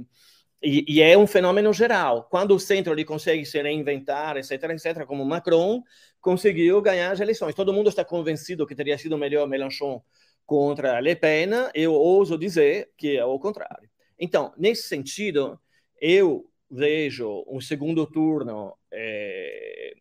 e, 0.64 0.84
e, 0.88 1.02
é 1.02 1.16
um 1.16 1.26
fenômeno 1.26 1.72
geral. 1.72 2.26
Quando 2.30 2.54
o 2.54 2.58
centro 2.58 2.92
ele 2.92 3.04
consegue 3.04 3.44
se 3.44 3.60
reinventar, 3.60 4.36
etc., 4.36 4.52
etc., 4.70 5.04
como 5.06 5.24
Macron 5.24 5.82
conseguiu 6.20 6.80
ganhar 6.80 7.12
as 7.12 7.20
eleições. 7.20 7.54
Todo 7.54 7.72
mundo 7.72 7.90
está 7.90 8.04
convencido 8.04 8.66
que 8.66 8.74
teria 8.74 8.96
sido 8.96 9.18
melhor 9.18 9.46
Mélenchon 9.46 10.02
contra 10.46 10.98
Le 11.00 11.14
Pen. 11.14 11.50
Eu 11.74 11.92
ouso 11.92 12.38
dizer 12.38 12.90
que 12.96 13.16
é 13.16 13.24
o 13.24 13.38
contrário. 13.38 13.90
Então, 14.18 14.54
nesse 14.56 14.88
sentido, 14.88 15.60
eu 16.00 16.50
vejo 16.70 17.44
um 17.46 17.60
segundo 17.60 18.06
turno. 18.06 18.74
É, 18.90 19.94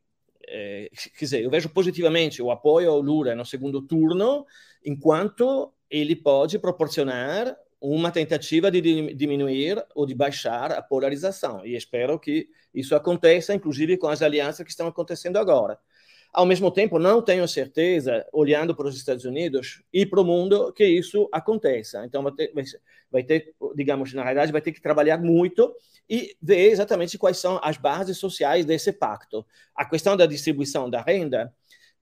é, 0.48 0.90
quer 1.18 1.26
dizer, 1.26 1.44
eu 1.44 1.50
vejo 1.50 1.70
positivamente 1.70 2.42
o 2.42 2.52
apoio 2.52 2.90
ao 2.90 3.02
Lula 3.02 3.36
no 3.36 3.46
segundo 3.46 3.82
turno, 3.82 4.46
enquanto 4.86 5.74
ele 5.90 6.16
pode 6.16 6.58
proporcionar 6.58 7.56
uma 7.84 8.12
tentativa 8.12 8.72
de 8.72 9.14
diminuir 9.14 9.84
ou 9.94 10.06
de 10.06 10.16
baixar 10.16 10.72
a 10.72 10.82
polarização. 10.82 11.66
E 11.66 11.76
espero 11.76 12.18
que 12.18 12.48
isso 12.74 12.96
aconteça, 12.96 13.54
inclusive 13.54 13.98
com 13.98 14.08
as 14.08 14.22
alianças 14.22 14.64
que 14.64 14.72
estão 14.72 14.88
acontecendo 14.88 15.36
agora. 15.36 15.78
Ao 16.32 16.46
mesmo 16.46 16.72
tempo, 16.72 16.98
não 16.98 17.22
tenho 17.22 17.46
certeza, 17.46 18.26
olhando 18.32 18.74
para 18.74 18.88
os 18.88 18.96
Estados 18.96 19.26
Unidos 19.26 19.84
e 19.92 20.06
para 20.06 20.22
o 20.22 20.24
mundo, 20.24 20.72
que 20.72 20.86
isso 20.86 21.28
aconteça. 21.30 22.06
Então, 22.06 22.24
vai 22.24 22.32
ter, 22.32 22.54
vai 23.12 23.24
ter, 23.24 23.54
digamos, 23.76 24.14
na 24.14 24.24
realidade, 24.24 24.54
vai 24.54 24.62
ter 24.62 24.72
que 24.72 24.82
trabalhar 24.82 25.18
muito 25.18 25.76
e 26.10 26.38
ver 26.42 26.72
exatamente 26.72 27.18
quais 27.18 27.38
são 27.38 27.60
as 27.62 27.76
bases 27.76 28.18
sociais 28.18 28.66
desse 28.66 28.94
pacto. 28.94 29.46
A 29.76 29.84
questão 29.84 30.16
da 30.16 30.26
distribuição 30.26 30.90
da 30.90 31.02
renda 31.02 31.54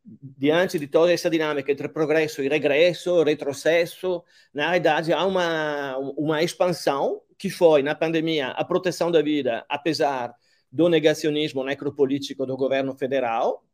diante 0.03 0.79
di 0.79 0.87
tutta 0.87 1.05
questa 1.05 1.29
dinamica 1.29 1.71
entre 1.71 1.89
progresso 1.89 2.41
e 2.41 2.47
regresso, 2.47 3.23
retrocesso, 3.23 4.23
na 4.53 4.63
realidade 4.63 5.13
há 5.13 5.25
uma, 5.25 5.97
uma 5.97 6.41
expansão 6.41 7.21
que 7.37 7.49
foi, 7.49 7.81
na 7.81 7.95
pandemia, 7.95 8.49
a 8.49 8.63
proteção 8.63 9.11
da 9.11 9.21
vida, 9.21 9.65
apesar 9.67 10.35
do 10.71 10.87
negacionismo 10.87 11.63
necropolítico 11.63 12.45
do 12.45 12.55
governo 12.55 12.95
federal. 12.95 13.65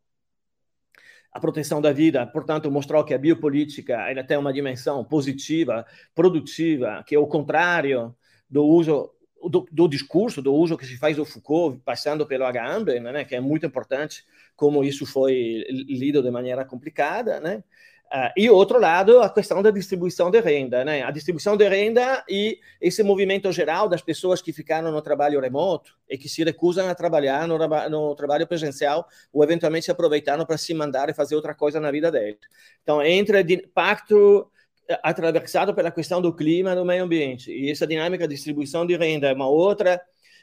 A 1.30 1.38
proteção 1.38 1.80
da 1.80 1.92
vida, 1.92 2.26
portanto, 2.26 2.70
mostrou 2.70 3.04
que 3.04 3.12
a 3.12 3.18
biopolítica 3.18 3.92
ela 4.10 4.24
tem 4.24 4.38
uma 4.38 4.52
dimensão 4.52 5.04
positiva, 5.04 5.86
produtiva, 6.14 7.04
que 7.06 7.14
é 7.14 7.18
o 7.18 7.26
contrário 7.26 8.16
do 8.48 8.64
uso 8.64 9.10
do, 9.42 9.66
do, 9.70 9.88
discurso, 9.88 10.42
do 10.42 10.52
uso 10.52 10.76
que 10.76 10.86
se 10.86 10.96
faz 10.96 11.16
do 11.16 11.24
Foucault, 11.24 11.80
passando 11.84 12.26
pelo 12.26 12.44
Agamben, 12.44 13.00
né, 13.00 13.24
que 13.24 13.34
é 13.34 13.40
muito 13.40 13.66
importante 13.66 14.24
como 14.56 14.82
isso 14.82 15.06
foi 15.06 15.64
lido 15.70 16.22
de 16.22 16.30
maneira 16.30 16.64
complicada, 16.64 17.38
né? 17.40 17.62
Uh, 18.10 18.32
e 18.34 18.48
outro 18.48 18.80
lado, 18.80 19.20
a 19.20 19.28
questão 19.28 19.62
da 19.62 19.70
distribuição 19.70 20.30
de 20.30 20.40
renda, 20.40 20.82
né? 20.82 21.02
A 21.02 21.10
distribuição 21.10 21.58
de 21.58 21.68
renda 21.68 22.24
e 22.26 22.58
esse 22.80 23.02
movimento 23.02 23.52
geral 23.52 23.86
das 23.86 24.00
pessoas 24.00 24.40
que 24.40 24.50
ficaram 24.50 24.90
no 24.90 25.02
trabalho 25.02 25.38
remoto 25.38 25.94
e 26.08 26.16
que 26.16 26.26
se 26.26 26.42
recusam 26.42 26.88
a 26.88 26.94
trabalhar 26.94 27.46
no, 27.46 27.58
no 27.90 28.14
trabalho 28.14 28.46
presencial 28.46 29.06
ou 29.30 29.44
eventualmente 29.44 29.84
se 29.84 29.90
aproveitaram 29.90 30.46
para 30.46 30.56
se 30.56 30.72
mandar 30.72 31.10
e 31.10 31.14
fazer 31.14 31.36
outra 31.36 31.54
coisa 31.54 31.78
na 31.80 31.90
vida 31.90 32.10
deles. 32.10 32.38
Então, 32.82 33.02
entra 33.02 33.44
pacto 33.74 34.50
eh, 34.50 34.57
atravessado 35.02 35.74
pela 35.74 35.90
questão 35.90 36.20
do 36.20 36.32
clima 36.32 36.74
do 36.74 36.84
meio 36.84 37.04
ambiente. 37.04 37.52
E 37.52 37.70
essa 37.70 37.86
dinâmica 37.86 38.26
de 38.26 38.34
distribuição 38.34 38.86
de 38.86 38.96
renda 38.96 39.28
é 39.28 39.32
uma 39.32 39.48
outra, 39.48 40.00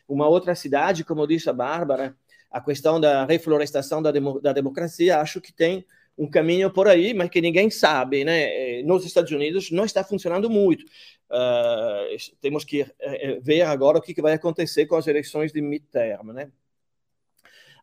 uma 0.07 0.27
outra 0.27 0.53
cidade, 0.55 1.03
como 1.03 1.27
disse 1.27 1.49
a 1.49 1.53
Bárbara, 1.53 2.15
a 2.51 2.61
questão 2.61 2.99
da 2.99 3.25
reflorestação 3.25 4.01
da, 4.01 4.11
demo, 4.11 4.39
da 4.39 4.53
democracia, 4.53 5.19
acho 5.19 5.41
que 5.41 5.51
tem 5.51 5.85
um 6.17 6.29
caminho 6.29 6.71
por 6.71 6.87
aí, 6.87 7.13
mas 7.13 7.29
que 7.29 7.41
ninguém 7.41 7.69
sabe, 7.69 8.23
né? 8.23 8.81
Nos 8.83 9.05
Estados 9.05 9.31
Unidos 9.31 9.69
não 9.71 9.83
está 9.83 10.03
funcionando 10.03 10.49
muito. 10.49 10.85
Uh, 11.29 12.15
temos 12.39 12.63
que 12.63 12.83
uh, 12.83 13.41
ver 13.41 13.63
agora 13.63 13.97
o 13.97 14.01
que 14.01 14.21
vai 14.21 14.33
acontecer 14.33 14.85
com 14.85 14.95
as 14.95 15.07
eleições 15.07 15.51
de 15.51 15.61
midterm, 15.61 16.31
né? 16.31 16.49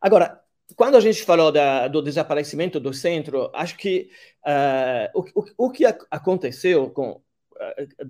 Agora, 0.00 0.41
quando 0.76 0.96
a 0.96 1.00
gente 1.00 1.22
falou 1.22 1.50
da, 1.50 1.88
do 1.88 2.02
desaparecimento 2.02 2.78
do 2.78 2.92
centro, 2.92 3.50
acho 3.54 3.76
que 3.76 4.10
uh, 4.46 5.20
o, 5.34 5.66
o, 5.66 5.70
que 5.70 5.84
aconteceu 6.10 6.90
com 6.90 7.20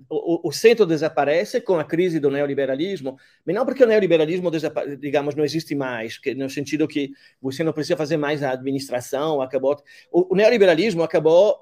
o, 0.09 0.47
o, 0.47 0.51
centro 0.51 0.85
desaparece 0.85 1.61
com 1.61 1.77
a 1.77 1.83
crise 1.83 2.19
do 2.19 2.29
neoliberalismo, 2.29 3.17
mas 3.45 3.55
não 3.55 3.65
porque 3.65 3.83
o 3.83 3.87
neoliberalismo, 3.87 4.49
digamos, 4.99 5.35
não 5.35 5.43
existe 5.43 5.75
mais, 5.75 6.17
que, 6.17 6.33
no 6.33 6.49
sentido 6.49 6.87
que 6.87 7.11
você 7.41 7.63
não 7.63 7.73
precisa 7.73 7.97
fazer 7.97 8.17
mais 8.17 8.41
a 8.43 8.51
administração, 8.51 9.41
acabou. 9.41 9.77
O, 10.11 10.33
o 10.33 10.35
neoliberalismo 10.35 11.03
acabou 11.03 11.57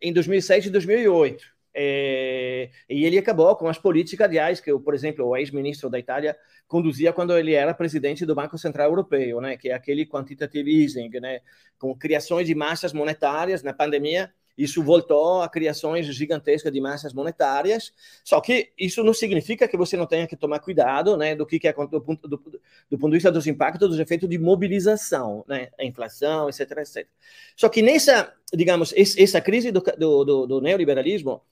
em 0.00 0.12
2007 0.12 0.68
e 0.68 0.70
2008. 0.70 1.55
É, 1.78 2.70
e 2.88 3.04
ele 3.04 3.18
acabou 3.18 3.54
com 3.54 3.68
as 3.68 3.78
políticas, 3.78 4.26
aliás, 4.26 4.60
que, 4.60 4.72
por 4.78 4.94
exemplo, 4.94 5.26
o 5.26 5.36
ex-ministro 5.36 5.90
da 5.90 5.98
Itália 5.98 6.34
conduzia 6.66 7.12
quando 7.12 7.36
ele 7.36 7.52
era 7.52 7.74
presidente 7.74 8.24
do 8.24 8.34
Banco 8.34 8.56
Central 8.56 8.88
Europeu, 8.88 9.42
né, 9.42 9.58
que 9.58 9.68
é 9.68 9.74
aquele 9.74 10.06
quantitative 10.06 10.82
easing, 10.82 11.10
né, 11.20 11.40
com 11.78 11.94
criações 11.94 12.46
de 12.46 12.54
massas 12.54 12.94
monetárias 12.94 13.62
na 13.62 13.74
pandemia 13.74 14.32
isso 14.56 14.82
voltou 14.82 15.42
a 15.42 15.48
criações 15.48 16.06
gigantescas 16.06 16.72
de 16.72 16.80
massas 16.80 17.12
monetárias, 17.12 17.92
só 18.24 18.40
que 18.40 18.72
isso 18.78 19.04
não 19.04 19.12
significa 19.12 19.68
que 19.68 19.76
você 19.76 19.96
não 19.96 20.06
tenha 20.06 20.26
que 20.26 20.36
tomar 20.36 20.60
cuidado 20.60 21.16
né, 21.16 21.34
do 21.34 21.44
que, 21.44 21.58
que 21.58 21.68
é 21.68 21.72
do, 21.72 22.00
ponto, 22.00 22.26
do, 22.26 22.42
do 22.90 22.98
ponto 22.98 23.10
de 23.10 23.16
vista 23.16 23.30
dos 23.30 23.46
impactos 23.46 23.88
dos 23.88 23.98
efeitos 23.98 24.28
de 24.28 24.38
mobilização, 24.38 25.44
né, 25.46 25.68
a 25.78 25.84
inflação, 25.84 26.48
etc, 26.48 26.70
etc. 26.78 27.06
Só 27.54 27.68
que 27.68 27.82
nessa, 27.82 28.32
digamos, 28.52 28.94
essa 28.96 29.40
crise 29.40 29.70
do, 29.70 29.82
do, 29.98 30.46
do 30.46 30.60
neoliberalismo, 30.60 31.42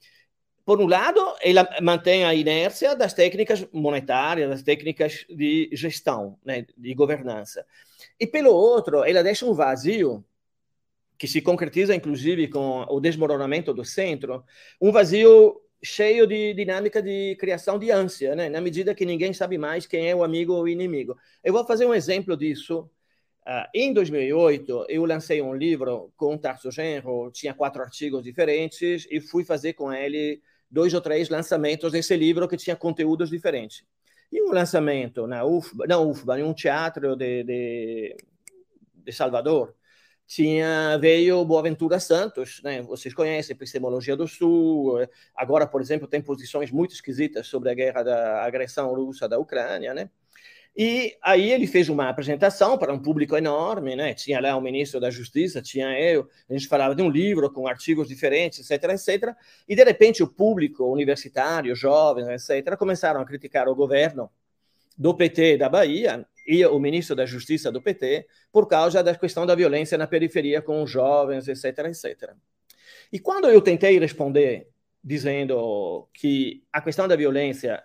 por 0.65 0.81
um 0.81 0.87
lado, 0.87 1.21
ela 1.41 1.67
mantém 1.81 2.25
a 2.25 2.33
inércia 2.33 2.95
das 2.95 3.13
técnicas 3.13 3.67
monetárias, 3.71 4.49
das 4.49 4.63
técnicas 4.63 5.25
de 5.29 5.69
gestão, 5.73 6.39
né, 6.43 6.65
de 6.75 6.93
governança. 6.95 7.65
E 8.19 8.25
pelo 8.25 8.51
outro, 8.51 9.03
ela 9.03 9.23
deixa 9.23 9.45
um 9.45 9.53
vazio 9.53 10.25
que 11.17 11.27
se 11.27 11.41
concretiza 11.41 11.95
inclusive 11.95 12.47
com 12.47 12.85
o 12.89 12.99
desmoronamento 12.99 13.73
do 13.73 13.85
centro, 13.85 14.43
um 14.81 14.91
vazio 14.91 15.61
cheio 15.83 16.25
de 16.25 16.53
dinâmica 16.53 17.01
de 17.01 17.35
criação 17.39 17.77
de 17.77 17.91
ânsia, 17.91 18.35
né? 18.35 18.49
na 18.49 18.59
medida 18.59 18.95
que 18.95 19.05
ninguém 19.05 19.33
sabe 19.33 19.57
mais 19.57 19.85
quem 19.85 20.09
é 20.09 20.15
o 20.15 20.23
amigo 20.23 20.53
ou 20.53 20.63
o 20.63 20.67
inimigo. 20.67 21.15
Eu 21.43 21.53
vou 21.53 21.65
fazer 21.65 21.85
um 21.85 21.93
exemplo 21.93 22.35
disso. 22.35 22.89
Uh, 23.47 23.69
em 23.75 23.93
2008, 23.93 24.87
eu 24.89 25.05
lancei 25.05 25.41
um 25.41 25.53
livro 25.53 26.11
com 26.17 26.33
o 26.33 26.37
Tarso 26.37 26.71
Genro, 26.71 27.29
tinha 27.31 27.53
quatro 27.53 27.83
artigos 27.83 28.23
diferentes, 28.23 29.07
e 29.11 29.21
fui 29.21 29.45
fazer 29.45 29.73
com 29.73 29.93
ele 29.93 30.41
dois 30.75 30.93
ou 30.93 30.99
três 30.99 31.29
lançamentos 31.29 31.93
desse 31.93 32.15
livro 32.17 32.49
que 32.49 32.57
tinha 32.57 32.75
conteúdos 32.75 33.29
diferentes. 33.29 33.85
E 34.29 34.41
um 34.43 34.51
lançamento 34.51 35.25
na 35.25 35.45
UFBA, 35.45 35.87
não 35.87 36.09
UFBA, 36.09 36.41
em 36.41 36.43
um 36.43 36.53
teatro 36.53 37.15
de, 37.15 37.43
de, 37.45 38.17
de 38.93 39.11
Salvador, 39.13 39.73
tinha 40.27 40.97
veio 40.97 41.45
Boaventura 41.45 41.97
Santos, 41.97 42.59
né? 42.61 42.81
Vocês 42.81 43.13
conhecem 43.13 43.55
epistemologia 43.55 44.17
do 44.17 44.27
Sul. 44.27 44.97
Agora, 45.33 45.65
por 45.65 45.79
exemplo, 45.79 46.07
tem 46.07 46.21
posições 46.21 46.71
muito 46.71 46.93
esquisitas 46.93 47.47
sobre 47.47 47.69
a 47.69 47.73
guerra 47.73 48.03
da 48.03 48.43
agressão 48.43 48.93
russa 48.93 49.29
da 49.29 49.39
Ucrânia, 49.39 49.93
né? 49.93 50.09
E 50.77 51.15
aí 51.21 51.51
ele 51.51 51.65
fez 51.65 51.87
uma 51.87 52.09
apresentação 52.09 52.77
para 52.77 52.93
um 52.93 52.99
público 52.99 53.37
enorme, 53.37 53.95
né? 53.95 54.13
Tinha 54.13 54.41
lá 54.41 54.57
o 54.57 54.61
ministro 54.61 54.99
da 54.99 55.09
Justiça, 55.09 55.61
tinha 55.61 55.97
eu, 55.97 56.27
a 56.49 56.53
gente 56.53 56.67
falava 56.67 56.93
de 56.93 57.01
um 57.01 57.09
livro 57.09 57.49
com 57.49 57.65
artigos 57.65 58.09
diferentes, 58.09 58.69
etc, 58.69 58.89
etc. 58.89 59.33
E 59.69 59.75
de 59.75 59.83
repente 59.85 60.21
o 60.21 60.27
público 60.27 60.83
universitário, 60.91 61.73
jovens, 61.75 62.49
etc, 62.49 62.75
começaram 62.77 63.21
a 63.21 63.25
criticar 63.25 63.69
o 63.69 63.75
governo 63.75 64.29
do 64.97 65.13
PT 65.13 65.57
da 65.57 65.69
Bahia 65.69 66.27
e 66.45 66.65
o 66.65 66.77
ministro 66.77 67.15
da 67.15 67.25
Justiça 67.25 67.71
do 67.71 67.81
PT 67.81 68.27
por 68.51 68.67
causa 68.67 69.01
da 69.01 69.15
questão 69.15 69.45
da 69.45 69.55
violência 69.55 69.97
na 69.97 70.07
periferia 70.07 70.61
com 70.61 70.83
os 70.83 70.91
jovens, 70.91 71.47
etc, 71.47 71.85
etc. 71.85 72.33
E 73.13 73.19
quando 73.19 73.47
eu 73.47 73.61
tentei 73.61 73.97
responder 73.97 74.67
dizendo 75.01 76.09
que 76.13 76.63
a 76.73 76.81
questão 76.81 77.07
da 77.07 77.15
violência 77.15 77.81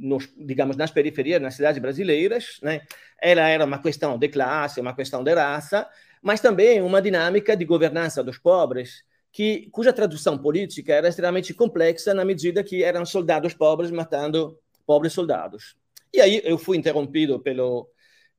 nos, 0.00 0.28
digamos, 0.36 0.76
nas 0.76 0.90
periferias, 0.90 1.40
nas 1.40 1.54
cidades 1.54 1.80
brasileiras, 1.80 2.58
né, 2.62 2.82
ela 3.20 3.48
era 3.48 3.64
uma 3.64 3.80
questão 3.80 4.18
de 4.18 4.28
classe, 4.28 4.80
uma 4.80 4.94
questão 4.94 5.22
de 5.22 5.34
raça, 5.34 5.88
mas 6.22 6.40
também 6.40 6.80
uma 6.82 7.00
dinâmica 7.02 7.56
de 7.56 7.64
governança 7.64 8.22
dos 8.22 8.38
pobres, 8.38 9.04
que, 9.30 9.68
cuja 9.70 9.92
tradução 9.92 10.38
política 10.38 10.94
era 10.94 11.08
extremamente 11.08 11.52
complexa 11.54 12.14
na 12.14 12.24
medida 12.24 12.64
que 12.64 12.82
eram 12.82 13.04
soldados 13.04 13.54
pobres 13.54 13.90
matando 13.90 14.58
pobres 14.86 15.12
soldados. 15.12 15.76
E 16.12 16.20
aí 16.20 16.40
eu 16.44 16.56
fui 16.56 16.76
interrompido 16.76 17.38
pelo, 17.40 17.88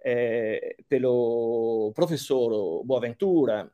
eh, 0.04 0.76
pelo 0.90 1.92
professor 1.96 2.84
Boaventura, 2.84 3.72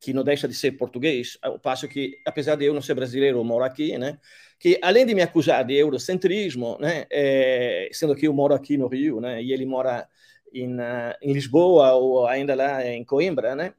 que 0.00 0.12
não 0.12 0.22
deixa 0.22 0.46
de 0.46 0.54
ser 0.54 0.72
português, 0.72 1.38
ao 1.42 1.58
passo 1.58 1.88
que, 1.88 2.18
apesar 2.26 2.56
de 2.56 2.64
eu 2.64 2.74
não 2.74 2.82
ser 2.82 2.94
brasileiro, 2.94 3.38
eu 3.38 3.44
moro 3.44 3.64
aqui, 3.64 3.98
né? 3.98 4.18
Que 4.58 4.78
além 4.82 5.06
de 5.06 5.14
me 5.14 5.22
acusar 5.22 5.64
de 5.64 5.74
eurocentrismo, 5.74 6.78
né? 6.80 7.06
É, 7.10 7.88
sendo 7.92 8.14
que 8.14 8.26
eu 8.26 8.32
moro 8.32 8.54
aqui 8.54 8.76
no 8.76 8.88
Rio, 8.88 9.20
né? 9.20 9.42
E 9.42 9.52
ele 9.52 9.66
mora 9.66 10.08
em, 10.52 10.76
em 11.22 11.32
Lisboa 11.32 11.92
ou 11.92 12.26
ainda 12.26 12.54
lá 12.54 12.86
em 12.86 13.04
Coimbra, 13.04 13.54
né? 13.54 13.74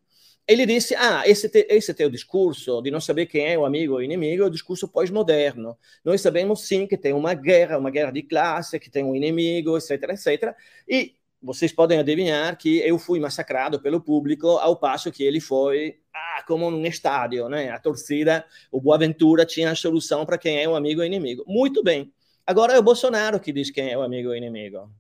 ele 0.50 0.66
disse: 0.66 0.96
Ah, 0.96 1.22
esse, 1.28 1.48
te, 1.48 1.68
esse 1.70 1.94
teu 1.94 2.10
discurso 2.10 2.82
de 2.82 2.90
não 2.90 3.00
saber 3.00 3.28
quem 3.28 3.46
é 3.46 3.58
o 3.58 3.66
amigo 3.66 3.94
ou 3.94 4.02
inimigo 4.02 4.42
é 4.42 4.48
o 4.48 4.50
discurso 4.50 4.88
pós-moderno. 4.88 5.78
Nós 6.04 6.22
sabemos 6.22 6.68
sim 6.68 6.88
que 6.88 6.98
tem 6.98 7.14
uma 7.14 7.36
guerra, 7.36 7.78
uma 7.78 7.92
guerra 7.92 8.12
de 8.12 8.24
classe, 8.24 8.80
que 8.80 8.90
tem 8.90 9.04
um 9.04 9.16
inimigo, 9.16 9.78
etc, 9.78 10.10
etc. 10.10 10.56
E 10.88 11.14
vocês 11.40 11.72
podem 11.72 12.00
adivinhar 12.00 12.58
que 12.58 12.80
eu 12.80 12.98
fui 12.98 13.20
massacrado 13.20 13.80
pelo 13.80 14.02
público 14.02 14.48
ao 14.58 14.76
passo 14.76 15.12
que 15.12 15.24
ele 15.24 15.40
foi 15.40 16.00
como 16.46 16.68
um 16.68 16.86
estádio, 16.86 17.48
né? 17.50 17.70
A 17.70 17.80
torcida, 17.80 18.46
o 18.72 18.80
Boaventura 18.82 19.46
tinha 19.46 19.72
a 19.72 19.76
solução 19.76 20.26
para 20.26 20.38
quem 20.38 20.62
é 20.62 20.68
o 20.68 20.76
amigo 20.76 21.02
o 21.02 21.06
inimigo. 21.06 21.44
Muito 21.48 21.84
bem. 21.84 22.12
Agora 22.46 22.74
é 22.74 22.80
o 22.80 22.84
Bolsonaro 22.84 23.40
que 23.40 23.52
diz 23.52 23.70
quem 23.70 23.92
é 23.92 23.98
o 23.98 24.02
amigo 24.02 24.30
o 24.30 24.36
inimigo. 24.36 24.92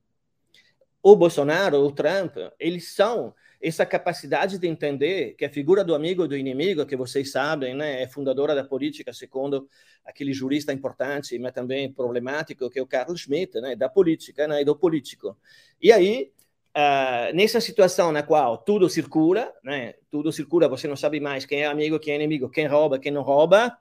O 1.02 1.16
Bolsonaro, 1.16 1.78
o 1.78 1.91
Trump, 1.91 2.36
eles 2.60 2.94
são 2.94 3.34
essa 3.61 3.86
capacidade 3.86 4.57
de 4.57 4.68
entender 4.68 5.34
que 5.38 5.44
a 5.44 5.49
figura 5.49 5.84
do 5.84 5.94
amigo 5.94 6.24
e 6.24 6.28
do 6.28 6.38
inimigo, 6.38 6.86
que 6.86 6.95
vocês 6.95 7.32
sabem, 7.32 7.74
né, 7.74 8.02
é 8.02 8.07
fundadora 8.07 8.56
da 8.56 8.64
política, 8.64 9.11
segundo 9.11 9.68
aquele 10.06 10.32
jurista 10.34 10.72
importante, 10.72 11.38
mas 11.38 11.52
também 11.52 11.91
problemático, 11.91 12.70
que 12.70 12.80
é 12.80 12.82
o 12.82 12.88
Carl 12.88 13.16
Schmitt, 13.16 13.60
né, 13.60 13.76
da 13.76 13.90
política 13.90 14.48
né, 14.48 14.61
e 14.61 14.66
do 14.66 14.76
político. 14.76 15.38
E 15.82 15.91
aí, 15.91 16.32
uh, 16.80 17.36
nessa 17.36 17.60
situação 17.60 18.12
na 18.12 18.24
qual 18.24 18.58
tudo 18.58 18.90
circula, 18.90 19.54
né, 19.64 19.96
tudo 20.10 20.32
circula, 20.32 20.68
você 20.68 20.88
não 20.88 20.96
sabe 20.96 21.20
mais 21.20 21.46
quem 21.46 21.62
é 21.62 21.66
amigo, 21.66 22.00
quem 22.00 22.14
é 22.14 22.16
inimigo, 22.16 22.50
quem 22.50 22.68
rouba, 22.68 23.00
quem 23.00 23.12
não 23.12 23.22
rouba, 23.22 23.78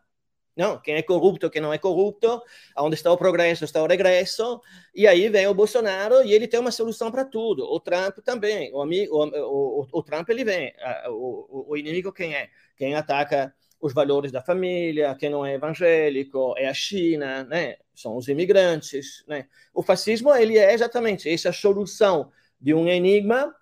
não, 0.57 0.77
quem 0.81 0.97
é 0.97 1.03
corrupto, 1.03 1.49
quem 1.49 1.63
não 1.63 1.73
é 1.73 1.79
corrupto, 1.79 2.43
onde 2.77 2.97
está 2.97 3.13
o 3.13 3.17
progresso, 3.17 3.65
está 3.65 3.81
o 3.81 3.87
regresso, 3.87 4.61
e 4.93 5.07
aí 5.07 5.29
vem 5.29 5.47
o 5.47 5.55
Bolsonaro 5.55 6.25
e 6.25 6.33
ele 6.33 6.49
tem 6.49 6.59
uma 6.59 6.73
solução 6.73 7.13
para 7.13 7.25
tudo. 7.25 7.65
O 7.65 7.79
Trump 7.79 8.19
também, 8.25 8.75
o, 8.75 8.83
amigo, 8.83 9.15
o, 9.15 9.83
o, 9.83 9.87
o 9.93 10.03
Trump 10.03 10.29
ele 10.31 10.43
vem, 10.43 10.73
o, 11.11 11.71
o 11.71 11.77
inimigo 11.77 12.13
quem 12.13 12.35
é? 12.35 12.49
Quem 12.77 12.97
ataca 12.97 13.55
os 13.81 13.95
valores 13.95 14.33
da 14.33 14.43
família, 14.43 15.15
quem 15.15 15.31
não 15.31 15.47
é 15.47 15.55
evangélico, 15.55 16.55
é 16.57 16.67
a 16.67 16.75
China, 16.75 17.45
né? 17.45 17.77
são 17.95 18.17
os 18.17 18.29
imigrantes. 18.29 19.25
Né? 19.27 19.47
O 19.75 19.83
fascismo 19.83 20.35
ele 20.35 20.59
é 20.59 20.73
exatamente 20.73 21.29
essa 21.29 21.53
solução 21.53 22.31
de 22.61 22.75
um 22.75 22.89
enigma 22.89 23.55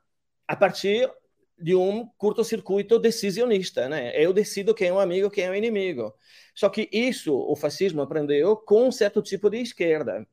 a 0.47 0.57
partir 0.57 1.11
de 1.59 1.75
um 1.75 2.07
curto-circuito 2.19 2.99
decisionista, 2.99 3.89
né? 3.89 4.13
Eu 4.15 4.33
decido 4.33 4.75
quem 4.75 4.89
é 4.89 4.93
o 4.93 5.01
amigo, 5.01 5.31
quem 5.31 5.45
é 5.45 5.51
o 5.51 5.55
inimigo. 5.55 6.15
Só 6.55 6.69
que 6.69 6.89
isso 6.93 7.35
o 7.35 7.57
fascismo 7.57 8.03
aprendeu 8.03 8.57
com 8.57 8.89
um 8.89 8.93
certo 8.93 9.23
tipo 9.23 9.49
de 9.49 9.59
esquerda. 9.59 10.27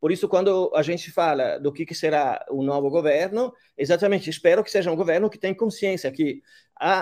Por 0.00 0.12
isso, 0.12 0.28
quando 0.28 0.70
a 0.74 0.82
gente 0.82 1.10
fala 1.10 1.58
do 1.58 1.72
que, 1.72 1.92
será 1.92 2.44
o 2.50 2.62
novo 2.62 2.88
governo, 2.88 3.52
exatamente, 3.76 4.30
espero 4.30 4.62
que 4.62 4.70
seja 4.70 4.92
um 4.92 4.96
governo 4.96 5.28
que 5.28 5.38
tenha 5.38 5.54
consciência 5.54 6.12
que, 6.12 6.40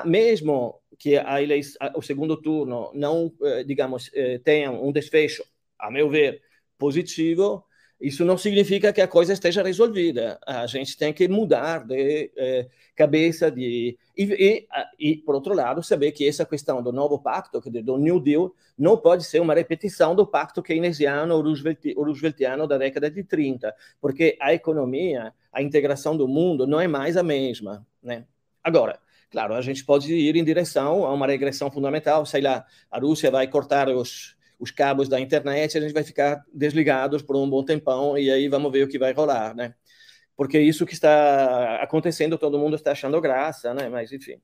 mesmo 0.07 0.81
que 0.99 1.19
a 1.19 1.43
eleição, 1.43 1.93
o 1.95 2.01
segundo 2.01 2.41
turno 2.41 2.91
não, 2.95 3.31
eh, 3.43 3.65
digamos, 3.65 4.11
eh, 4.15 4.39
tenha 4.39 4.71
um 4.71 4.91
desfecho, 4.91 5.45
a 5.79 5.91
meu 5.91 6.09
ver, 6.09 6.41
positivo, 6.79 7.63
isso 8.01 8.25
não 8.25 8.37
significa 8.37 8.93
que 8.93 9.01
a 9.01 9.09
coisa 9.09 9.33
esteja 9.33 9.63
resolvida. 9.63 10.39
A 10.47 10.67
gente 10.67 10.97
tem 10.97 11.13
que 11.13 11.27
mudar 11.27 11.87
de 11.87 12.31
eh, 12.37 12.69
cabeça 12.95 13.51
de 13.51 13.99
e, 14.17 14.25
e, 14.25 14.69
e, 14.99 15.17
por 15.17 15.35
outro 15.35 15.55
lado, 15.55 15.83
saber 15.83 16.13
que 16.13 16.27
essa 16.27 16.45
questão 16.45 16.83
do 16.83 16.93
novo 16.93 17.19
pacto, 17.19 17.61
do 17.61 17.97
New 17.97 18.21
Deal, 18.21 18.55
não 18.77 18.97
pode 18.97 19.25
ser 19.25 19.41
uma 19.41 19.55
repetição 19.55 20.15
do 20.15 20.27
pacto 20.27 20.63
keynesiano 20.63 21.35
ou 21.35 21.43
rooseveltiano 21.43 22.67
da 22.67 22.77
década 22.77 23.11
de 23.11 23.25
30, 23.25 23.75
porque 24.01 24.37
a 24.41 24.53
economia, 24.53 25.33
a 25.51 25.63
integração 25.63 26.17
do 26.17 26.29
mundo 26.29 26.67
não 26.67 26.81
é 26.81 26.87
mais 26.87 27.17
a 27.17 27.23
mesma, 27.23 27.87
né? 28.03 28.25
Agora, 28.63 28.99
claro, 29.31 29.55
a 29.55 29.63
gente 29.63 29.85
pode 29.85 30.13
ir 30.15 30.37
em 30.37 30.45
direção 30.45 31.07
a 31.07 31.13
uma 31.13 31.27
regressão 31.27 31.71
fundamental, 31.71 32.27
sei 32.27 32.43
lá, 32.43 32.65
a 32.91 32.99
Rússia 32.99 33.31
vai 33.31 33.47
cortar 33.49 33.89
os 33.89 34.36
os 34.59 34.71
cabos 34.71 35.09
da 35.09 35.21
internet, 35.21 35.77
a 35.77 35.81
gente 35.81 35.93
vai 35.93 36.03
ficar 36.03 36.43
desligados 36.53 37.23
por 37.23 37.37
um 37.37 37.49
bom 37.49 37.65
tempão 37.65 38.17
e 38.17 38.31
aí 38.31 38.49
vamos 38.49 38.73
ver 38.73 38.85
o 38.85 38.89
que 38.89 38.99
vai 38.99 39.13
rolar, 39.13 39.55
né? 39.55 39.75
Porque 40.37 40.59
isso 40.59 40.87
que 40.87 40.95
está 40.95 41.77
acontecendo, 41.83 42.39
todo 42.39 42.59
mundo 42.59 42.77
está 42.77 42.93
achando 42.93 43.21
graça, 43.21 43.73
né? 43.73 43.89
Mas 43.89 44.13
enfim. 44.13 44.41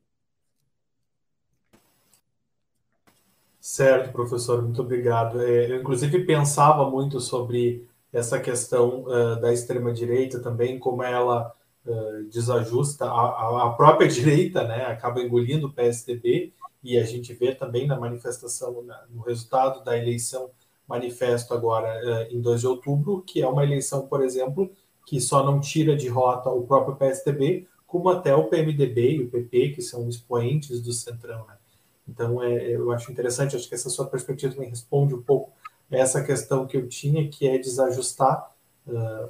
Certo, 3.61 4.11
professor, 4.11 4.61
muito 4.63 4.83
obrigado. 4.83 5.41
É, 5.41 5.71
eu, 5.71 5.81
inclusive, 5.81 6.25
pensava 6.25 6.91
muito 6.91 7.21
sobre 7.21 7.87
essa 8.13 8.41
questão 8.41 9.05
uh, 9.05 9.41
da 9.41 9.53
extrema-direita 9.53 10.41
também, 10.41 10.79
como 10.79 11.03
ela 11.03 11.55
uh, 11.87 12.25
desajusta 12.25 13.05
a, 13.07 13.69
a, 13.69 13.71
própria 13.71 14.09
direita, 14.11 14.67
né? 14.67 14.87
Acaba 14.87 15.21
engolindo 15.23 15.69
o 15.69 15.73
PSDB 15.73 16.53
e 16.83 16.99
a 16.99 17.05
gente 17.05 17.33
vê 17.33 17.55
também 17.55 17.87
na 17.87 17.99
manifestação, 17.99 18.85
no 19.11 19.23
resultado 19.23 19.85
da 19.85 19.97
eleição 19.97 20.51
manifesto 20.87 21.55
agora 21.55 21.89
eh, 21.89 22.29
em 22.33 22.41
2 22.41 22.61
de 22.61 22.67
outubro, 22.67 23.23
que 23.23 23.41
é 23.41 23.47
uma 23.47 23.63
eleição, 23.65 24.07
por 24.07 24.23
exemplo, 24.23 24.71
que 25.07 25.21
só 25.21 25.45
não 25.45 25.61
tira 25.61 25.97
de 25.97 26.09
rota 26.09 26.51
o 26.51 26.67
próprio 26.67 26.97
PSDB, 26.97 27.67
como 27.87 28.09
até 28.09 28.35
o 28.35 28.49
PMDB 28.49 29.17
e 29.17 29.23
o 29.23 29.31
PP, 29.31 29.71
que 29.71 29.83
são 29.83 30.09
expoentes 30.09 30.81
do 30.81 30.93
Centrão. 30.93 31.47
Né? 31.47 31.57
Então, 32.09 32.43
é, 32.43 32.71
eu 32.71 32.91
acho 32.91 33.13
interessante, 33.13 33.55
acho 33.55 33.69
que 33.69 33.75
essa 33.75 33.91
sua 33.91 34.07
perspectiva 34.07 34.53
também 34.55 34.71
responde 34.71 35.15
um 35.15 35.23
pouco 35.23 35.53
essa 35.91 36.23
questão 36.23 36.67
que 36.67 36.77
eu 36.77 36.89
tinha, 36.89 37.29
que 37.29 37.47
é 37.47 37.59
desajustar 37.59 38.51
uh, 38.87 39.29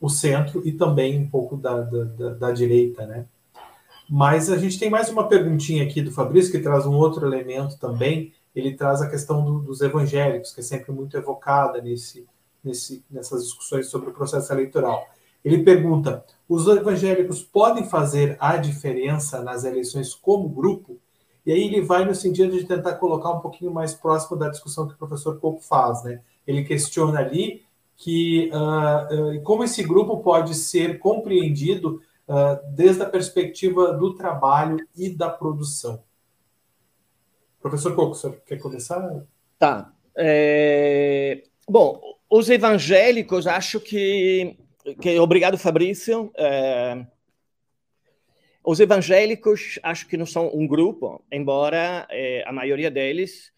o 0.00 0.08
centro 0.08 0.66
e 0.66 0.72
também 0.72 1.18
um 1.18 1.28
pouco 1.28 1.56
da, 1.56 1.82
da, 1.82 2.30
da 2.34 2.50
direita, 2.50 3.06
né? 3.06 3.26
Mas 4.08 4.50
a 4.50 4.56
gente 4.56 4.78
tem 4.78 4.88
mais 4.88 5.10
uma 5.10 5.28
perguntinha 5.28 5.84
aqui 5.84 6.00
do 6.00 6.10
Fabrício, 6.10 6.50
que 6.50 6.60
traz 6.60 6.86
um 6.86 6.94
outro 6.94 7.26
elemento 7.26 7.78
também. 7.78 8.32
Ele 8.56 8.74
traz 8.74 9.02
a 9.02 9.10
questão 9.10 9.44
do, 9.44 9.58
dos 9.58 9.82
evangélicos, 9.82 10.52
que 10.52 10.60
é 10.60 10.62
sempre 10.62 10.92
muito 10.92 11.16
evocada 11.16 11.82
nesse, 11.82 12.26
nesse, 12.64 13.04
nessas 13.10 13.44
discussões 13.44 13.88
sobre 13.88 14.08
o 14.08 14.14
processo 14.14 14.50
eleitoral. 14.50 15.06
Ele 15.44 15.62
pergunta: 15.62 16.24
os 16.48 16.66
evangélicos 16.66 17.42
podem 17.42 17.84
fazer 17.84 18.36
a 18.40 18.56
diferença 18.56 19.42
nas 19.42 19.64
eleições 19.64 20.14
como 20.14 20.48
grupo? 20.48 20.98
E 21.44 21.52
aí 21.52 21.62
ele 21.64 21.82
vai 21.82 22.04
no 22.04 22.14
sentido 22.14 22.52
de 22.52 22.64
tentar 22.64 22.94
colocar 22.94 23.30
um 23.30 23.40
pouquinho 23.40 23.72
mais 23.72 23.92
próximo 23.94 24.38
da 24.38 24.48
discussão 24.48 24.86
que 24.86 24.94
o 24.94 24.98
professor 24.98 25.38
Coco 25.38 25.60
faz. 25.60 26.02
Né? 26.02 26.20
Ele 26.46 26.64
questiona 26.64 27.20
ali 27.20 27.62
que 27.96 28.50
uh, 28.52 29.36
uh, 29.36 29.42
como 29.42 29.64
esse 29.64 29.82
grupo 29.82 30.18
pode 30.18 30.54
ser 30.54 30.98
compreendido 30.98 32.00
desde 32.74 33.02
a 33.02 33.06
perspectiva 33.08 33.92
do 33.92 34.14
trabalho 34.14 34.86
e 34.96 35.08
da 35.08 35.30
produção. 35.30 36.02
Professor 37.60 37.94
Coco, 37.94 38.14
você 38.14 38.30
quer 38.46 38.58
começar? 38.58 39.24
Tá. 39.58 39.92
É... 40.16 41.42
Bom, 41.68 42.00
os 42.30 42.48
evangélicos, 42.50 43.46
acho 43.46 43.80
que. 43.80 44.56
que... 45.00 45.18
Obrigado, 45.18 45.58
Fabrício. 45.58 46.30
É... 46.36 47.04
Os 48.64 48.80
evangélicos, 48.80 49.78
acho 49.82 50.06
que 50.06 50.16
não 50.16 50.26
são 50.26 50.50
um 50.54 50.66
grupo, 50.66 51.24
embora 51.32 52.06
é, 52.10 52.44
a 52.46 52.52
maioria 52.52 52.90
deles, 52.90 53.50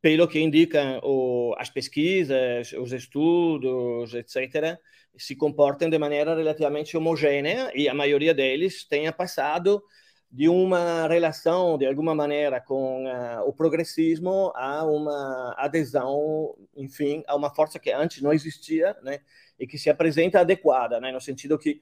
pelo 0.00 0.26
que 0.26 0.40
indicam 0.40 1.00
o, 1.02 1.54
as 1.58 1.68
pesquisas, 1.68 2.72
os 2.72 2.92
estudos, 2.92 4.14
etc., 4.14 4.78
se 5.18 5.36
comportem 5.36 5.90
de 5.90 5.98
maneira 5.98 6.34
relativamente 6.34 6.96
homogênea 6.96 7.70
e 7.74 7.88
a 7.88 7.94
maioria 7.94 8.32
deles 8.32 8.84
tenha 8.84 9.12
passado 9.12 9.82
de 10.30 10.48
uma 10.48 11.06
relação, 11.08 11.78
de 11.78 11.86
alguma 11.86 12.14
maneira, 12.14 12.60
com 12.60 13.06
uh, 13.06 13.48
o 13.48 13.52
progressismo 13.52 14.52
a 14.54 14.84
uma 14.84 15.54
adesão, 15.56 16.54
enfim, 16.76 17.24
a 17.26 17.34
uma 17.34 17.54
força 17.54 17.78
que 17.78 17.90
antes 17.90 18.20
não 18.20 18.32
existia, 18.32 18.94
né, 19.02 19.20
e 19.58 19.66
que 19.66 19.78
se 19.78 19.88
apresenta 19.88 20.40
adequada, 20.40 21.00
né, 21.00 21.10
no 21.10 21.20
sentido 21.20 21.58
que 21.58 21.80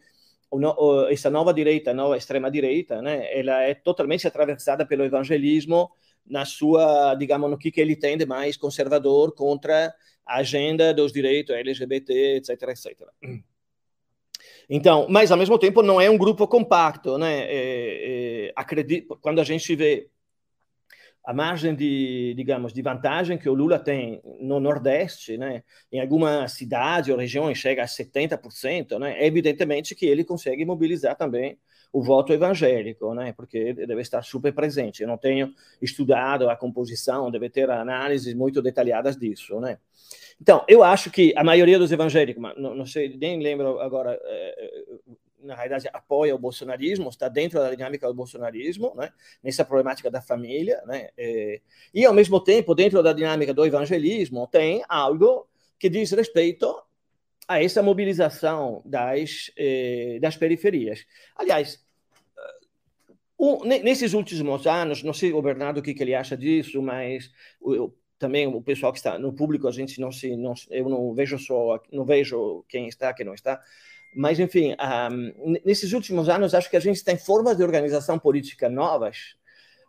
o, 0.48 1.08
essa 1.08 1.28
nova 1.28 1.52
direita, 1.52 1.92
nova 1.92 2.16
extrema 2.16 2.48
direita, 2.48 3.02
né, 3.02 3.28
ela 3.36 3.62
é 3.62 3.74
totalmente 3.74 4.28
atravessada 4.28 4.86
pelo 4.86 5.04
evangelismo 5.04 5.90
na 6.28 6.44
sua, 6.44 7.14
digamos, 7.14 7.50
no 7.50 7.58
que, 7.58 7.70
que 7.70 7.80
ele 7.80 7.96
tem 7.96 8.16
de 8.16 8.26
mais 8.26 8.56
conservador 8.56 9.32
contra 9.34 9.94
a 10.24 10.38
agenda 10.38 10.92
dos 10.92 11.12
direitos 11.12 11.54
LGBT, 11.54 12.36
etc, 12.36 12.62
etc. 12.68 13.08
Então, 14.68 15.06
mas 15.08 15.30
ao 15.30 15.38
mesmo 15.38 15.58
tempo 15.58 15.82
não 15.82 16.00
é 16.00 16.10
um 16.10 16.18
grupo 16.18 16.46
compacto, 16.48 17.16
né? 17.16 17.44
É, 17.44 18.46
é, 18.48 18.52
acredito, 18.56 19.16
quando 19.20 19.40
a 19.40 19.44
gente 19.44 19.74
vê 19.76 20.10
a 21.24 21.32
margem 21.32 21.74
de, 21.74 22.34
digamos, 22.36 22.72
de 22.72 22.82
vantagem 22.82 23.36
que 23.36 23.48
o 23.48 23.54
Lula 23.54 23.78
tem 23.78 24.20
no 24.40 24.60
Nordeste, 24.60 25.36
né? 25.36 25.62
Em 25.90 26.00
alguma 26.00 26.46
cidade 26.48 27.12
ou 27.12 27.18
região 27.18 27.52
chega 27.54 27.82
a 27.82 27.86
70%, 27.86 28.98
né? 28.98 29.24
Evidentemente 29.24 29.94
que 29.94 30.06
ele 30.06 30.24
consegue 30.24 30.64
mobilizar 30.64 31.16
também 31.16 31.58
o 31.96 32.02
voto 32.02 32.30
evangélico, 32.30 33.14
né? 33.14 33.32
Porque 33.32 33.72
deve 33.72 34.02
estar 34.02 34.22
super 34.22 34.52
presente. 34.52 35.00
Eu 35.00 35.08
não 35.08 35.16
tenho 35.16 35.54
estudado 35.80 36.50
a 36.50 36.54
composição, 36.54 37.30
deve 37.30 37.48
ter 37.48 37.70
análises 37.70 38.34
muito 38.34 38.60
detalhadas 38.60 39.16
disso, 39.16 39.58
né? 39.60 39.78
Então, 40.38 40.62
eu 40.68 40.84
acho 40.84 41.10
que 41.10 41.32
a 41.34 41.42
maioria 41.42 41.78
dos 41.78 41.90
evangélicos, 41.90 42.42
não, 42.58 42.74
não 42.74 42.84
sei, 42.84 43.16
nem 43.16 43.42
lembro 43.42 43.80
agora, 43.80 44.20
é, 44.22 44.74
na 45.40 45.54
realidade, 45.54 45.88
apoia 45.90 46.34
o 46.34 46.38
bolsonarismo, 46.38 47.08
está 47.08 47.30
dentro 47.30 47.58
da 47.60 47.70
dinâmica 47.70 48.06
do 48.06 48.12
bolsonarismo, 48.12 48.92
né? 48.94 49.10
nessa 49.42 49.64
problemática 49.64 50.10
da 50.10 50.20
família, 50.20 50.82
né? 50.86 51.08
É, 51.16 51.62
e, 51.94 52.04
ao 52.04 52.12
mesmo 52.12 52.38
tempo, 52.40 52.74
dentro 52.74 53.02
da 53.02 53.14
dinâmica 53.14 53.54
do 53.54 53.64
evangelismo, 53.64 54.46
tem 54.46 54.84
algo 54.86 55.48
que 55.78 55.88
diz 55.88 56.10
respeito 56.10 56.76
a 57.48 57.62
essa 57.62 57.82
mobilização 57.82 58.82
das, 58.84 59.50
eh, 59.56 60.18
das 60.20 60.36
periferias. 60.36 61.06
Aliás, 61.36 61.85
um, 63.38 63.64
nesses 63.64 64.14
últimos 64.14 64.66
anos, 64.66 65.02
não 65.02 65.12
sei 65.12 65.32
o 65.32 65.42
Bernardo 65.42 65.78
o 65.78 65.82
que, 65.82 65.92
que 65.92 66.02
ele 66.02 66.14
acha 66.14 66.36
disso, 66.36 66.80
mas 66.80 67.30
também 68.18 68.46
o 68.46 68.62
pessoal 68.62 68.92
que 68.92 68.98
está 68.98 69.18
no 69.18 69.32
público 69.32 69.68
a 69.68 69.72
gente 69.72 70.00
não 70.00 70.10
se 70.10 70.34
não, 70.36 70.54
eu 70.70 70.88
não 70.88 71.14
vejo 71.14 71.38
só 71.38 71.78
não 71.92 72.04
vejo 72.04 72.64
quem 72.68 72.88
está 72.88 73.12
quem 73.12 73.26
não 73.26 73.34
está. 73.34 73.60
Mas 74.14 74.40
enfim 74.40 74.74
um, 75.38 75.54
nesses 75.64 75.92
últimos 75.92 76.28
anos 76.28 76.54
acho 76.54 76.70
que 76.70 76.76
a 76.76 76.80
gente 76.80 77.04
tem 77.04 77.18
formas 77.18 77.56
de 77.56 77.62
organização 77.62 78.18
política 78.18 78.70
novas. 78.70 79.36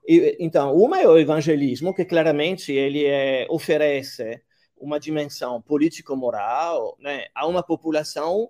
E, 0.06 0.36
então 0.40 0.76
uma 0.76 1.00
é 1.02 1.08
o 1.08 1.18
evangelismo 1.18 1.94
que 1.94 2.04
claramente 2.04 2.74
ele 2.74 3.06
é, 3.06 3.48
oferece 3.50 4.42
uma 4.76 5.00
dimensão 5.00 5.62
político-moral 5.62 6.98
né, 7.00 7.28
a 7.34 7.48
uma 7.48 7.64
população 7.64 8.50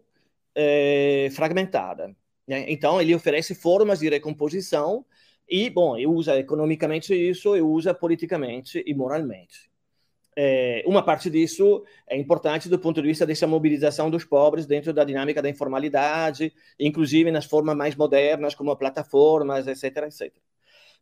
é, 0.56 1.30
fragmentada 1.32 2.15
né? 2.48 2.65
então 2.72 3.02
ele 3.02 3.14
oferece 3.14 3.53
formas 3.53 3.99
de 3.99 4.10
recomposição 4.10 5.06
e, 5.48 5.69
bom, 5.69 5.98
usa 6.07 6.38
economicamente 6.38 7.14
isso 7.14 7.56
e 7.56 7.61
usa 7.61 7.94
politicamente 7.94 8.84
e 8.86 8.94
moralmente. 8.94 9.69
É, 10.40 10.84
uma 10.86 11.02
parte 11.02 11.32
disso 11.32 11.84
é 12.07 12.15
importante 12.15 12.69
do 12.69 12.78
ponto 12.78 13.02
de 13.02 13.07
vista 13.07 13.26
dessa 13.26 13.48
mobilização 13.48 14.07
dos 14.11 14.24
pobres 14.24 14.68
dentro 14.68 14.94
da 14.94 15.03
dinâmica 15.03 15.41
da 15.41 15.49
informalidade, 15.49 16.53
inclusive 16.80 17.32
nas 17.32 17.45
formas 17.45 17.76
mais 17.76 17.95
modernas, 17.95 18.53
como 18.53 18.76
plataformas, 18.76 19.65
etc, 19.65 20.03
etc. 20.03 20.32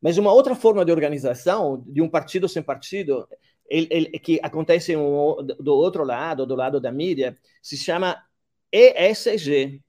Mas 0.01 0.17
uma 0.17 0.31
outra 0.31 0.55
forma 0.55 0.85
de 0.85 0.91
organização 0.91 1.83
de 1.85 2.01
um 2.01 2.07
partido 2.07 2.47
sem 2.47 2.63
partido, 2.63 3.27
ele, 3.67 3.87
ele, 3.91 4.19
que 4.19 4.39
acontece 4.41 4.95
um, 4.95 5.35
do 5.59 5.73
outro 5.73 6.05
lado, 6.05 6.45
do 6.45 6.55
lado 6.55 6.79
da 6.79 6.91
mídia, 6.91 7.37
se 7.61 7.75
chama 7.75 8.23
ESG. 8.71 9.81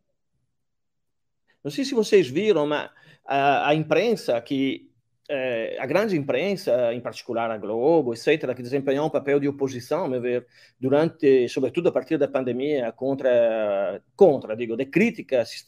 Não 1.66 1.70
sei 1.72 1.84
se 1.84 1.96
vocês 1.96 2.28
viram, 2.28 2.64
mas 2.64 2.88
a, 3.26 3.70
a 3.70 3.74
imprensa 3.74 4.40
que 4.40 4.88
eh, 5.28 5.76
a 5.80 5.84
grande 5.84 6.16
imprensa, 6.16 6.94
em 6.94 7.00
particular 7.00 7.50
a 7.50 7.58
Globo, 7.58 8.14
etc., 8.14 8.54
que 8.54 8.62
desempenhou 8.62 9.04
um 9.04 9.10
papel 9.10 9.40
de 9.40 9.48
oposição, 9.48 10.04
a 10.04 10.08
meu 10.08 10.20
ver, 10.20 10.46
durante, 10.78 11.48
sobretudo 11.48 11.88
a 11.88 11.92
partir 11.92 12.18
da 12.18 12.28
pandemia, 12.28 12.92
contra, 12.92 14.00
contra 14.14 14.54
digo, 14.54 14.76
de 14.76 14.86
críticas 14.86 15.66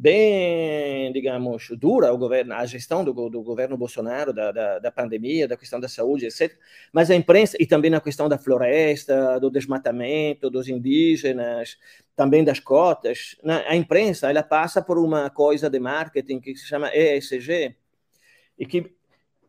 bem, 0.00 1.12
digamos, 1.12 1.70
dura 1.76 2.12
o 2.12 2.16
governo, 2.16 2.54
a 2.54 2.64
gestão 2.64 3.04
do, 3.04 3.12
do 3.28 3.42
governo 3.42 3.76
Bolsonaro, 3.76 4.32
da, 4.32 4.52
da, 4.52 4.78
da, 4.78 4.92
pandemia, 4.92 5.48
da 5.48 5.56
questão 5.56 5.80
da 5.80 5.88
saúde, 5.88 6.26
etc. 6.26 6.56
Mas 6.92 7.10
a 7.10 7.16
imprensa, 7.16 7.56
e 7.58 7.66
também 7.66 7.90
na 7.90 8.00
questão 8.00 8.28
da 8.28 8.38
floresta, 8.38 9.40
do 9.40 9.50
desmatamento, 9.50 10.48
dos 10.48 10.68
indígenas, 10.68 11.76
também 12.14 12.44
das 12.44 12.60
cotas, 12.60 13.36
né? 13.42 13.64
a 13.66 13.74
imprensa 13.74 14.30
ela 14.30 14.44
passa 14.44 14.80
por 14.80 14.98
uma 14.98 15.28
coisa 15.30 15.68
de 15.68 15.80
marketing 15.80 16.38
que 16.38 16.54
se 16.54 16.64
chama 16.64 16.94
ESG, 16.94 17.74
e 18.56 18.66
que 18.66 18.96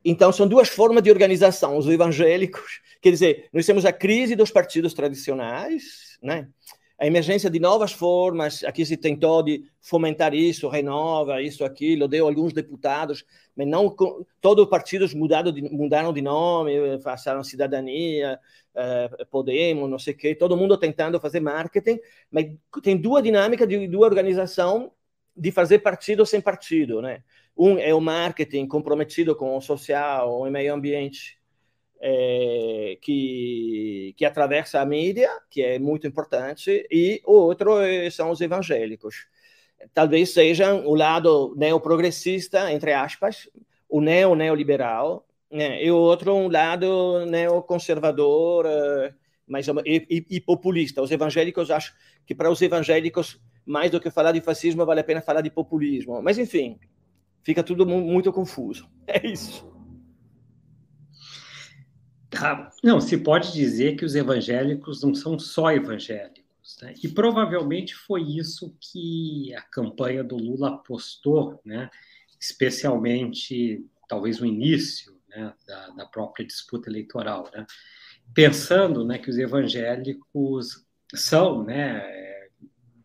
então, 0.03 0.31
são 0.31 0.47
duas 0.47 0.69
formas 0.69 1.03
de 1.03 1.11
organização, 1.11 1.77
os 1.77 1.85
evangélicos, 1.85 2.81
quer 3.01 3.11
dizer, 3.11 3.49
nós 3.51 3.65
temos 3.65 3.85
a 3.85 3.91
crise 3.91 4.35
dos 4.35 4.49
partidos 4.49 4.93
tradicionais, 4.93 6.17
né? 6.23 6.47
A 6.99 7.07
emergência 7.07 7.49
de 7.49 7.59
novas 7.59 7.93
formas, 7.93 8.61
aqui 8.65 8.85
se 8.85 8.97
tentou 8.97 9.41
de 9.41 9.63
fomentar 9.80 10.34
isso, 10.34 10.67
renova, 10.67 11.41
isso, 11.41 11.63
aquilo, 11.63 12.09
deu 12.09 12.27
alguns 12.27 12.51
deputados, 12.51 13.26
mas 13.55 13.65
não 13.65 13.95
todos 14.41 14.65
os 14.65 14.69
partidos 14.69 15.13
mudaram 15.13 15.49
de, 15.49 15.61
mudaram 15.61 16.11
de 16.11 16.21
nome, 16.21 16.99
passaram 17.01 17.41
cidadania, 17.41 18.38
eh, 18.76 19.26
Podemos, 19.31 19.89
não 19.89 19.97
sei 19.97 20.13
o 20.13 20.17
quê, 20.17 20.35
todo 20.35 20.57
mundo 20.57 20.77
tentando 20.77 21.19
fazer 21.21 21.39
marketing, 21.39 21.99
mas 22.30 22.47
tem 22.84 22.97
duas 22.97 23.23
dinâmicas 23.23 23.67
de 23.67 23.88
duas 23.88 24.09
organização 24.09 24.91
de 25.35 25.51
fazer 25.51 25.80
partido 25.80 26.26
sem 26.26 26.41
partido, 26.41 27.01
né? 27.01 27.23
Um 27.57 27.77
é 27.77 27.93
o 27.93 28.01
marketing 28.01 28.67
comprometido 28.67 29.35
com 29.35 29.55
o 29.55 29.61
social, 29.61 30.41
o 30.41 30.51
meio 30.51 30.73
ambiente, 30.73 31.39
é, 31.99 32.97
que, 33.01 34.13
que 34.17 34.26
atravessa 34.26 34.80
a 34.80 34.85
mídia, 34.85 35.30
que 35.49 35.61
é 35.61 35.77
muito 35.77 36.07
importante, 36.07 36.88
e 36.89 37.21
o 37.26 37.34
outro 37.34 37.80
é, 37.80 38.09
são 38.09 38.30
os 38.31 38.41
evangélicos. 38.41 39.27
Talvez 39.93 40.34
sejam 40.34 40.85
o 40.85 40.95
lado 40.95 41.53
neoprogressista, 41.57 42.71
entre 42.71 42.93
aspas, 42.93 43.49
o 43.88 44.01
neo-neoliberal, 44.01 45.26
né? 45.51 45.84
e 45.84 45.91
o 45.91 45.97
outro 45.97 46.34
um 46.35 46.49
lado 46.49 47.26
neoconservador 47.26 48.65
uh, 48.65 49.13
mais 49.47 49.67
e, 49.67 50.05
e, 50.09 50.26
e, 50.30 50.41
populista. 50.41 51.01
Os 51.01 51.11
evangélicos, 51.11 51.71
acho 51.71 51.93
que 52.26 52.35
para 52.35 52.51
os 52.51 52.61
evangélicos, 52.61 53.41
mais 53.65 53.89
do 53.89 53.99
que 53.99 54.11
falar 54.11 54.31
de 54.31 54.41
fascismo, 54.41 54.85
vale 54.85 55.01
a 55.01 55.03
pena 55.03 55.21
falar 55.21 55.41
de 55.41 55.49
populismo. 55.49 56.21
Mas, 56.21 56.38
enfim, 56.38 56.77
fica 57.43 57.63
tudo 57.63 57.85
muito 57.85 58.31
confuso. 58.31 58.88
É 59.11 59.26
isso. 59.26 59.68
Tá. 62.30 62.72
Não, 62.84 63.01
se 63.01 63.18
pode 63.18 63.51
dizer 63.51 63.95
que 63.95 64.06
os 64.06 64.15
evangélicos 64.15 65.01
não 65.01 65.15
são 65.15 65.39
só 65.39 65.72
evangélicos. 65.72 66.77
Né? 66.81 66.93
E 67.03 67.07
provavelmente 67.07 67.95
foi 67.95 68.22
isso 68.22 68.76
que 68.80 69.53
a 69.56 69.61
campanha 69.61 70.23
do 70.23 70.38
Lula 70.38 70.76
apostou, 70.76 71.60
né? 71.65 71.89
especialmente, 72.39 73.84
talvez, 74.07 74.39
o 74.39 74.45
início 74.45 75.19
né? 75.27 75.53
da, 75.68 75.89
da, 75.89 76.06
própria 76.06 76.45
disputa 76.45 76.89
eleitoral. 76.89 77.49
Né? 77.53 77.65
Pensando 78.34 79.03
né, 79.03 79.18
que 79.18 79.30
os 79.30 79.38
evangélicos 79.38 80.85
são, 81.15 81.64
né, 81.64 82.47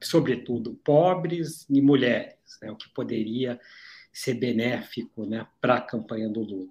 sobretudo, 0.02 0.74
pobres 0.84 1.66
e 1.70 1.80
mulheres, 1.80 2.58
né? 2.60 2.70
o 2.70 2.76
que 2.76 2.90
poderia 2.90 3.58
ser 4.12 4.34
benéfico 4.34 5.24
né, 5.24 5.46
para 5.60 5.76
a 5.76 5.80
campanha 5.80 6.28
do 6.28 6.40
Lula. 6.40 6.70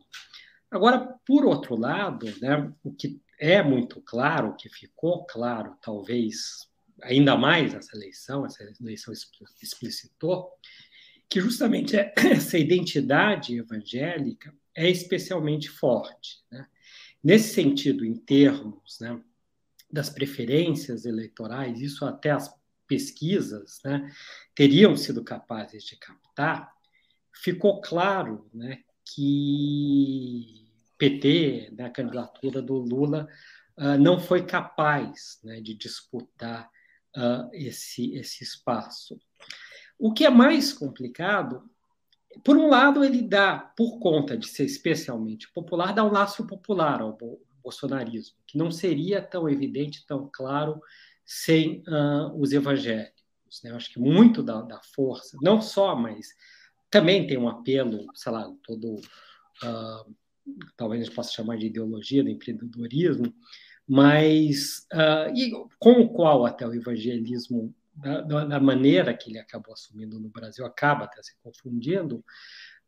Agora, 0.73 1.19
por 1.23 1.45
outro 1.45 1.75
lado, 1.75 2.25
né, 2.41 2.73
o 2.83 2.91
que 2.91 3.21
é 3.39 3.61
muito 3.61 4.01
claro, 4.01 4.49
o 4.49 4.55
que 4.55 4.67
ficou 4.69 5.23
claro, 5.25 5.77
talvez 5.79 6.67
ainda 7.03 7.37
mais 7.37 7.75
essa 7.75 7.95
eleição, 7.95 8.43
essa 8.43 8.63
eleição 8.81 9.13
explicitou, 9.61 10.49
que 11.29 11.39
justamente 11.39 11.95
essa 12.17 12.57
identidade 12.57 13.55
evangélica 13.55 14.51
é 14.75 14.89
especialmente 14.89 15.69
forte. 15.69 16.39
Né? 16.51 16.65
Nesse 17.23 17.53
sentido, 17.53 18.03
em 18.03 18.15
termos 18.15 18.99
né, 18.99 19.21
das 19.91 20.09
preferências 20.09 21.05
eleitorais, 21.05 21.81
isso 21.81 22.03
até 22.03 22.31
as 22.31 22.51
pesquisas 22.87 23.79
né, 23.85 24.11
teriam 24.55 24.97
sido 24.97 25.23
capazes 25.23 25.83
de 25.83 25.97
captar, 25.97 26.73
ficou 27.31 27.79
claro 27.79 28.49
né, 28.51 28.83
que 29.05 30.62
PT, 30.97 31.71
né, 31.77 31.85
a 31.85 31.89
candidatura 31.89 32.61
do 32.61 32.75
Lula, 32.75 33.27
uh, 33.77 33.97
não 33.99 34.19
foi 34.19 34.45
capaz 34.45 35.39
né, 35.43 35.59
de 35.61 35.73
disputar 35.73 36.69
uh, 37.15 37.49
esse, 37.53 38.15
esse 38.15 38.43
espaço. 38.43 39.19
O 39.97 40.13
que 40.13 40.25
é 40.25 40.29
mais 40.29 40.73
complicado, 40.73 41.69
por 42.43 42.57
um 42.57 42.67
lado, 42.67 43.03
ele 43.03 43.21
dá, 43.21 43.57
por 43.57 43.99
conta 43.99 44.37
de 44.37 44.47
ser 44.47 44.65
especialmente 44.65 45.51
popular, 45.51 45.93
dá 45.93 46.03
um 46.03 46.11
laço 46.11 46.45
popular 46.47 47.01
ao 47.01 47.17
bolsonarismo, 47.63 48.35
que 48.45 48.57
não 48.57 48.71
seria 48.71 49.21
tão 49.21 49.47
evidente, 49.47 50.05
tão 50.05 50.29
claro, 50.31 50.81
sem 51.25 51.83
uh, 51.87 52.39
os 52.39 52.51
evangélicos. 52.51 53.61
Né? 53.63 53.71
Eu 53.71 53.75
acho 53.75 53.91
que 53.91 53.99
muito 53.99 54.41
da, 54.41 54.61
da, 54.61 54.81
força, 54.95 55.37
não 55.41 55.61
só, 55.61 55.95
mas 55.95 56.29
também 56.89 57.25
tem 57.25 57.37
um 57.37 57.47
apelo, 57.47 58.05
sei 58.13 58.31
lá, 58.31 58.51
todo. 58.63 58.95
Uh, 59.63 60.15
talvez 60.75 61.01
a 61.01 61.05
gente 61.05 61.15
possa 61.15 61.31
chamar 61.31 61.57
de 61.57 61.67
ideologia 61.67 62.23
do 62.23 62.29
empreendedorismo, 62.29 63.33
mas 63.87 64.87
uh, 64.93 65.35
e 65.35 65.51
com 65.79 66.01
o 66.01 66.09
qual 66.09 66.45
até 66.45 66.65
o 66.65 66.73
evangelismo, 66.73 67.73
da, 67.95 68.45
da, 68.45 68.59
maneira 68.59 69.13
que 69.13 69.29
ele 69.29 69.39
acabou 69.39 69.73
assumindo 69.73 70.19
no 70.19 70.29
Brasil, 70.29 70.65
acaba 70.65 71.05
até 71.05 71.21
se 71.21 71.35
confundindo, 71.43 72.23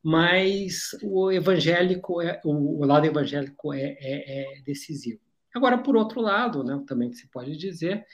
mas 0.01 0.95
o 1.01 1.31
evangélico, 1.31 2.21
é, 2.21 2.39
o, 2.43 2.81
o 2.81 2.85
lado 2.85 3.05
evangélico 3.05 3.73
é, 3.73 3.97
é, 3.99 4.57
é, 4.59 4.61
decisivo. 4.61 5.19
Agora, 5.53 5.77
por 5.77 5.95
outro 5.95 6.21
lado, 6.21 6.63
né, 6.63 6.83
também 6.87 7.09
que 7.09 7.15
se 7.15 7.27
pode 7.27 7.55
dizer, 7.57 8.05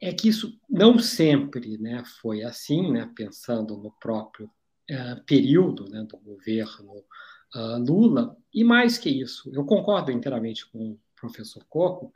é 0.00 0.12
que 0.12 0.28
isso 0.28 0.60
não 0.68 0.98
sempre 0.98 1.78
né, 1.78 2.02
foi 2.20 2.42
assim, 2.42 2.92
né, 2.92 3.10
pensando 3.14 3.76
no 3.76 3.90
próprio 3.92 4.46
uh, 4.90 5.24
período 5.24 5.88
né, 5.88 6.02
do 6.08 6.18
governo 6.18 7.02
uh, 7.54 7.78
Lula, 7.78 8.36
e 8.52 8.64
mais 8.64 8.98
que 8.98 9.08
isso, 9.08 9.50
eu 9.52 9.64
concordo 9.64 10.10
inteiramente 10.10 10.66
com 10.70 10.92
o 10.92 11.00
professor 11.14 11.64
Coco, 11.68 12.12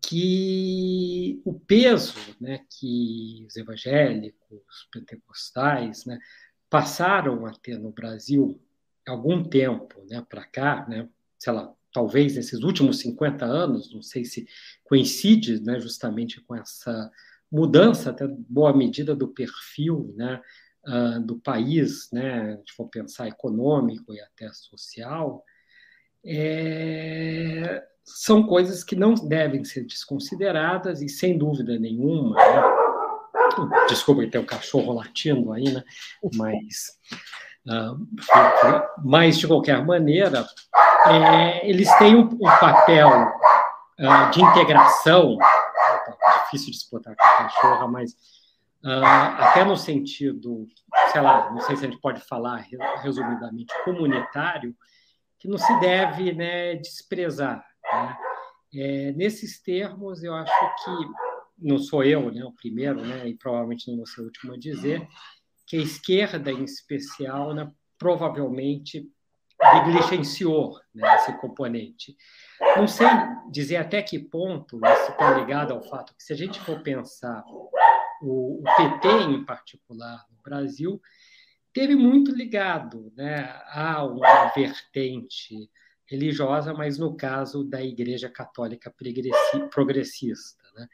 que 0.00 1.40
o 1.44 1.52
peso 1.52 2.14
né, 2.40 2.64
que 2.70 3.44
os 3.48 3.56
evangélicos, 3.56 4.60
os 4.68 4.88
pentecostais, 4.92 6.04
né, 6.04 6.18
passaram 6.70 7.44
a 7.46 7.52
ter 7.52 7.78
no 7.78 7.90
Brasil 7.90 8.60
algum 9.06 9.42
tempo 9.42 10.04
né, 10.08 10.24
para 10.28 10.44
cá, 10.44 10.86
né, 10.88 11.08
sei 11.38 11.52
lá, 11.52 11.72
talvez 11.92 12.36
nesses 12.36 12.62
últimos 12.62 12.98
50 13.00 13.44
anos, 13.44 13.92
não 13.92 14.02
sei 14.02 14.24
se 14.24 14.46
coincide 14.84 15.60
né, 15.60 15.80
justamente 15.80 16.40
com 16.42 16.54
essa 16.54 17.10
mudança, 17.50 18.10
até 18.10 18.26
boa 18.28 18.76
medida, 18.76 19.14
do 19.14 19.28
perfil 19.28 20.12
né, 20.16 20.40
uh, 20.86 21.20
do 21.20 21.38
país, 21.38 22.08
né, 22.12 22.58
se 22.66 22.74
for 22.74 22.88
pensar 22.88 23.28
econômico 23.28 24.14
e 24.14 24.20
até 24.20 24.48
social, 24.52 25.42
é, 26.24 27.82
são 28.04 28.46
coisas 28.46 28.82
que 28.82 28.96
não 28.96 29.14
devem 29.14 29.64
ser 29.64 29.84
desconsideradas 29.84 31.02
e, 31.02 31.08
sem 31.08 31.36
dúvida 31.36 31.78
nenhuma, 31.78 32.36
né, 32.36 32.62
desculpa 33.88 34.26
ter 34.28 34.38
o 34.38 34.46
cachorro 34.46 34.92
latindo 34.92 35.52
aí, 35.52 35.72
né, 35.72 35.82
mas, 36.34 36.98
uh, 37.66 38.86
mas 39.04 39.38
de 39.38 39.46
qualquer 39.46 39.84
maneira, 39.84 40.46
é, 41.06 41.68
eles 41.68 41.92
têm 41.96 42.16
um, 42.16 42.28
um 42.28 42.58
papel 42.60 43.08
uh, 43.08 44.30
de 44.32 44.42
integração, 44.42 45.36
difícil 46.44 46.66
de 46.66 46.78
disputar 46.78 47.14
com 47.14 47.22
a 47.22 47.36
cachorra, 47.36 47.88
mas 47.88 48.16
até 48.82 49.64
no 49.64 49.76
sentido, 49.76 50.66
sei 51.12 51.20
lá, 51.20 51.50
não 51.50 51.60
sei 51.60 51.76
se 51.76 51.86
a 51.86 51.90
gente 51.90 52.00
pode 52.00 52.20
falar 52.20 52.64
resumidamente, 53.02 53.72
comunitário, 53.84 54.74
que 55.38 55.48
não 55.48 55.58
se 55.58 55.80
deve 55.80 56.32
né, 56.32 56.76
desprezar. 56.76 57.64
Né? 57.92 58.16
É, 58.74 59.12
nesses 59.12 59.60
termos, 59.60 60.22
eu 60.22 60.34
acho 60.34 60.52
que, 60.84 60.90
não 61.58 61.78
sou 61.78 62.04
eu 62.04 62.30
né, 62.30 62.44
o 62.44 62.52
primeiro, 62.52 63.00
né, 63.00 63.26
e 63.28 63.34
provavelmente 63.36 63.88
não 63.88 63.96
vou 63.96 64.06
ser 64.06 64.20
o 64.20 64.24
último 64.24 64.54
a 64.54 64.58
dizer, 64.58 65.06
que 65.66 65.76
a 65.76 65.82
esquerda, 65.82 66.52
em 66.52 66.64
especial, 66.64 67.54
né, 67.54 67.70
provavelmente 67.98 69.10
negligenciou 69.74 70.78
né, 70.94 71.16
esse 71.16 71.32
componente. 71.38 72.14
Não 72.76 72.86
sei 72.86 73.06
dizer 73.50 73.76
até 73.76 74.02
que 74.02 74.18
ponto 74.18 74.78
isso 74.84 75.10
está 75.10 75.38
ligado 75.38 75.72
ao 75.72 75.82
fato 75.82 76.14
que, 76.14 76.22
se 76.22 76.32
a 76.32 76.36
gente 76.36 76.60
for 76.60 76.82
pensar 76.82 77.42
o, 78.22 78.60
o 78.60 78.64
PT, 78.76 79.08
em 79.30 79.44
particular, 79.44 80.26
no 80.30 80.42
Brasil, 80.42 81.00
teve 81.72 81.94
muito 81.94 82.34
ligado 82.34 83.12
né, 83.16 83.60
a 83.68 84.04
uma 84.04 84.48
vertente 84.54 85.70
religiosa, 86.06 86.72
mas 86.72 86.98
no 86.98 87.16
caso 87.16 87.64
da 87.64 87.82
Igreja 87.82 88.30
Católica 88.30 88.94
Progressista, 89.70 90.62
né, 90.74 90.88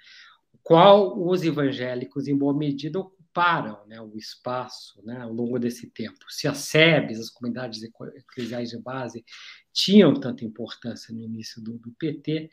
qual 0.63 1.21
os 1.21 1.43
evangélicos, 1.43 2.27
em 2.27 2.37
boa 2.37 2.57
medida, 2.57 2.99
ocuparam 2.99 3.87
né, 3.87 4.01
o 4.01 4.17
espaço 4.17 5.03
né, 5.05 5.21
ao 5.21 5.33
longo 5.33 5.59
desse 5.59 5.91
tempo. 5.91 6.19
Se 6.29 6.47
as 6.47 6.59
SEBs, 6.59 7.19
as 7.19 7.31
comunidades 7.31 7.83
eclesiais 7.83 8.71
de 8.71 8.79
base, 8.79 9.25
tinham 9.73 10.15
tanta 10.15 10.45
importância 10.45 11.15
no 11.15 11.21
início 11.21 11.63
do, 11.63 11.79
do 11.79 11.93
PT, 11.93 12.51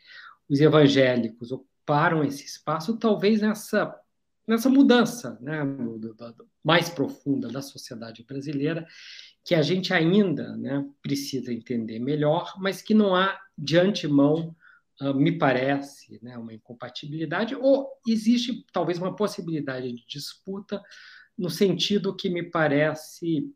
os 0.48 0.60
evangélicos 0.60 1.52
ocuparam 1.52 2.24
esse 2.24 2.44
espaço, 2.44 2.96
talvez 2.98 3.40
nessa 3.40 3.94
nessa 4.50 4.68
mudança 4.68 5.38
né, 5.40 5.60
mais 6.62 6.90
profunda 6.90 7.48
da 7.48 7.62
sociedade 7.62 8.24
brasileira, 8.24 8.84
que 9.44 9.54
a 9.54 9.62
gente 9.62 9.94
ainda 9.94 10.56
né, 10.56 10.84
precisa 11.00 11.52
entender 11.52 12.00
melhor, 12.00 12.54
mas 12.58 12.82
que 12.82 12.92
não 12.92 13.14
há 13.14 13.40
de 13.56 13.78
antemão, 13.78 14.54
uh, 15.00 15.14
me 15.14 15.38
parece, 15.38 16.18
né, 16.20 16.36
uma 16.36 16.52
incompatibilidade, 16.52 17.54
ou 17.54 17.88
existe 18.06 18.66
talvez 18.72 18.98
uma 18.98 19.14
possibilidade 19.14 19.92
de 19.92 20.04
disputa, 20.04 20.82
no 21.38 21.48
sentido 21.48 22.16
que 22.16 22.28
me 22.28 22.42
parece 22.42 23.48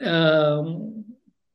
uh, 0.00 1.04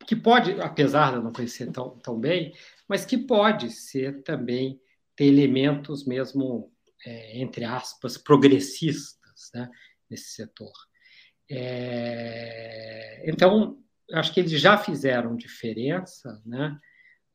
que 0.06 0.16
pode, 0.16 0.52
apesar 0.62 1.10
de 1.10 1.18
eu 1.18 1.24
não 1.24 1.34
conhecer 1.34 1.72
tão, 1.72 1.98
tão 1.98 2.20
bem, 2.20 2.54
mas 2.88 3.06
que 3.06 3.18
pode 3.18 3.72
ser 3.72 4.22
também 4.22 4.80
ter 5.16 5.26
elementos 5.26 6.06
mesmo 6.06 6.72
é, 7.06 7.40
entre 7.40 7.64
aspas, 7.64 8.18
progressistas 8.18 9.52
né, 9.54 9.70
nesse 10.10 10.32
setor. 10.32 10.74
É, 11.50 13.24
então, 13.30 13.78
acho 14.14 14.34
que 14.34 14.40
eles 14.40 14.60
já 14.60 14.78
fizeram 14.78 15.36
diferença. 15.36 16.42
Né? 16.46 16.80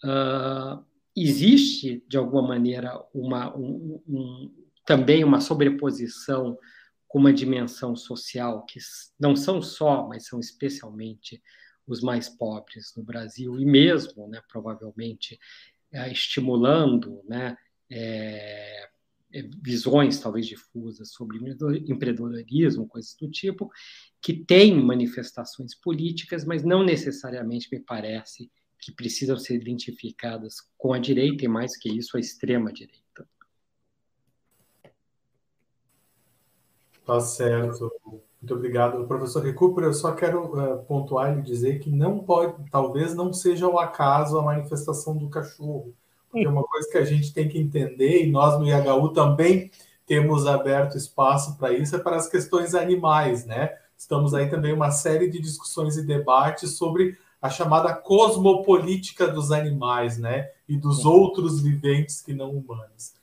Uh, 0.04 0.84
existe, 1.16 2.04
de 2.08 2.16
alguma 2.16 2.42
maneira, 2.46 3.00
uma, 3.14 3.56
um, 3.56 4.02
um, 4.08 4.54
também 4.84 5.22
uma 5.22 5.40
sobreposição 5.40 6.58
com 7.06 7.18
uma 7.18 7.32
dimensão 7.32 7.96
social 7.96 8.64
que 8.64 8.78
não 9.18 9.34
são 9.34 9.60
só, 9.60 10.06
mas 10.06 10.26
são 10.26 10.38
especialmente 10.38 11.42
os 11.86 12.00
mais 12.00 12.28
pobres 12.28 12.94
no 12.96 13.02
Brasil 13.02 13.58
e 13.58 13.64
mesmo, 13.64 14.28
né, 14.28 14.40
provavelmente, 14.48 15.38
é, 15.92 16.10
estimulando 16.10 17.20
né, 17.28 17.56
é, 17.90 18.88
visões 19.62 20.18
talvez 20.18 20.46
difusas 20.46 21.12
sobre 21.12 21.38
empreendedorismo, 21.86 22.88
coisas 22.88 23.14
do 23.14 23.30
tipo, 23.30 23.70
que 24.20 24.44
têm 24.44 24.82
manifestações 24.82 25.74
políticas, 25.74 26.44
mas 26.44 26.64
não 26.64 26.82
necessariamente 26.82 27.68
me 27.72 27.80
parece 27.80 28.50
que 28.78 28.92
precisam 28.92 29.36
ser 29.36 29.56
identificadas 29.56 30.56
com 30.76 30.92
a 30.92 30.98
direita 30.98 31.44
e 31.44 31.48
mais 31.48 31.76
que 31.76 31.88
isso 31.88 32.16
a 32.16 32.20
extrema 32.20 32.72
direita. 32.72 33.28
Tá 37.04 37.20
certo. 37.20 37.92
Muito 38.40 38.54
obrigado, 38.54 39.06
professor 39.06 39.44
Recupero. 39.44 39.88
Eu 39.88 39.92
só 39.92 40.14
quero 40.14 40.44
uh, 40.44 40.82
pontuar 40.84 41.38
e 41.38 41.42
dizer 41.42 41.78
que 41.78 41.90
não 41.90 42.20
pode, 42.20 42.70
talvez 42.70 43.14
não 43.14 43.32
seja 43.32 43.68
o 43.68 43.78
acaso 43.78 44.38
a 44.38 44.42
manifestação 44.42 45.16
do 45.16 45.28
cachorro 45.28 45.94
porque 46.30 46.46
uma 46.46 46.62
coisa 46.62 46.88
que 46.90 46.98
a 46.98 47.04
gente 47.04 47.32
tem 47.32 47.48
que 47.48 47.58
entender, 47.58 48.24
e 48.24 48.30
nós 48.30 48.58
no 48.58 48.66
IHU 48.66 49.08
também 49.10 49.70
temos 50.06 50.46
aberto 50.46 50.96
espaço 50.96 51.56
para 51.56 51.72
isso, 51.72 51.96
é 51.96 51.98
para 51.98 52.16
as 52.16 52.28
questões 52.28 52.74
animais, 52.74 53.44
né? 53.44 53.74
Estamos 53.96 54.34
aí 54.34 54.48
também 54.48 54.72
uma 54.72 54.90
série 54.90 55.28
de 55.28 55.40
discussões 55.40 55.96
e 55.96 56.06
debates 56.06 56.76
sobre 56.76 57.18
a 57.40 57.48
chamada 57.48 57.92
cosmopolítica 57.94 59.26
dos 59.26 59.50
animais, 59.50 60.18
né? 60.18 60.50
E 60.68 60.76
dos 60.76 61.04
outros 61.04 61.60
viventes 61.60 62.20
que 62.20 62.32
não 62.32 62.50
humanos. 62.50 63.14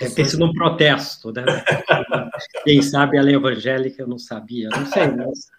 É 0.00 0.08
ter 0.08 0.24
sido 0.24 0.46
um 0.46 0.52
protesto, 0.52 1.32
né? 1.32 1.44
Quem 2.64 2.80
sabe 2.80 3.18
ela 3.18 3.28
é 3.30 3.34
evangélica, 3.34 4.02
eu 4.02 4.06
não 4.06 4.18
sabia, 4.18 4.68
não 4.70 4.86
sei, 4.86 5.08
mas... 5.08 5.50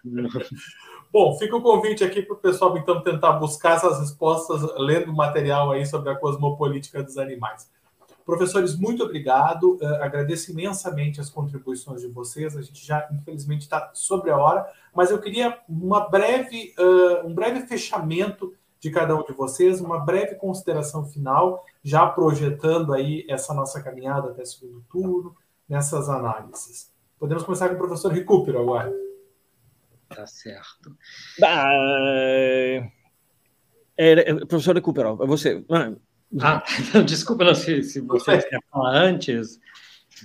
Bom, 1.18 1.34
fica 1.38 1.56
o 1.56 1.62
convite 1.62 2.04
aqui 2.04 2.20
para 2.20 2.34
o 2.34 2.38
pessoal 2.38 2.76
então 2.76 3.00
tentar 3.00 3.32
buscar 3.32 3.78
essas 3.78 4.00
respostas 4.00 4.60
lendo 4.76 5.14
material 5.14 5.70
aí 5.70 5.86
sobre 5.86 6.10
a 6.10 6.14
cosmopolítica 6.14 7.02
dos 7.02 7.16
animais. 7.16 7.70
Professores, 8.22 8.78
muito 8.78 9.02
obrigado. 9.02 9.78
Uh, 9.80 9.86
agradeço 10.02 10.50
imensamente 10.50 11.18
as 11.18 11.30
contribuições 11.30 12.02
de 12.02 12.08
vocês. 12.08 12.54
A 12.54 12.60
gente 12.60 12.84
já, 12.86 13.08
infelizmente, 13.10 13.62
está 13.62 13.90
sobre 13.94 14.30
a 14.30 14.36
hora, 14.36 14.70
mas 14.94 15.10
eu 15.10 15.18
queria 15.18 15.58
uma 15.66 16.00
breve, 16.00 16.74
uh, 16.78 17.26
um 17.26 17.32
breve 17.32 17.66
fechamento 17.66 18.52
de 18.78 18.90
cada 18.90 19.16
um 19.16 19.24
de 19.24 19.32
vocês, 19.32 19.80
uma 19.80 19.98
breve 19.98 20.34
consideração 20.34 21.06
final, 21.06 21.64
já 21.82 22.06
projetando 22.06 22.92
aí 22.92 23.24
essa 23.26 23.54
nossa 23.54 23.82
caminhada 23.82 24.32
até 24.32 24.44
segundo 24.44 24.84
turno, 24.90 25.34
nessas 25.66 26.10
análises. 26.10 26.92
Podemos 27.18 27.42
começar 27.42 27.70
com 27.70 27.74
o 27.76 27.78
professor 27.78 28.12
Recupero 28.12 28.60
agora. 28.60 29.05
Tá 30.08 30.26
certo. 30.26 30.96
é, 33.96 34.30
é, 34.30 34.34
professor 34.46 34.74
recuperou. 34.74 35.16
Você. 35.26 35.64
Ah, 36.40 36.62
desculpa, 37.06 37.44
não 37.44 37.54
sei 37.54 37.82
se 37.82 38.00
você 38.00 38.42
quer 38.42 38.60
falar 38.70 38.96
antes. 38.96 39.60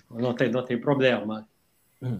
Não 0.09 0.33
tem, 0.33 0.49
não 0.49 0.63
tem 0.63 0.79
problema. 0.79 1.47
Hum. 2.01 2.19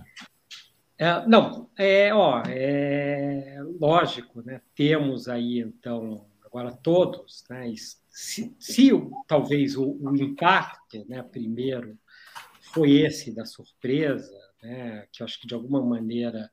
É, 0.97 1.25
não, 1.27 1.67
é, 1.77 2.13
ó, 2.13 2.43
é 2.45 3.57
lógico, 3.79 4.43
né? 4.43 4.61
Temos 4.75 5.27
aí, 5.27 5.59
então, 5.59 6.27
agora 6.45 6.71
todos, 6.71 7.43
né? 7.49 7.73
Se, 8.09 8.55
se 8.59 8.91
talvez 9.27 9.75
o, 9.75 9.97
o, 9.99 10.15
impacto, 10.15 11.03
né, 11.07 11.23
primeiro, 11.23 11.97
foi 12.73 12.97
esse 12.97 13.33
da 13.33 13.45
surpresa, 13.45 14.31
né? 14.61 15.07
Que 15.11 15.23
eu 15.23 15.25
acho 15.25 15.39
que 15.39 15.47
de 15.47 15.55
alguma 15.55 15.81
maneira 15.81 16.51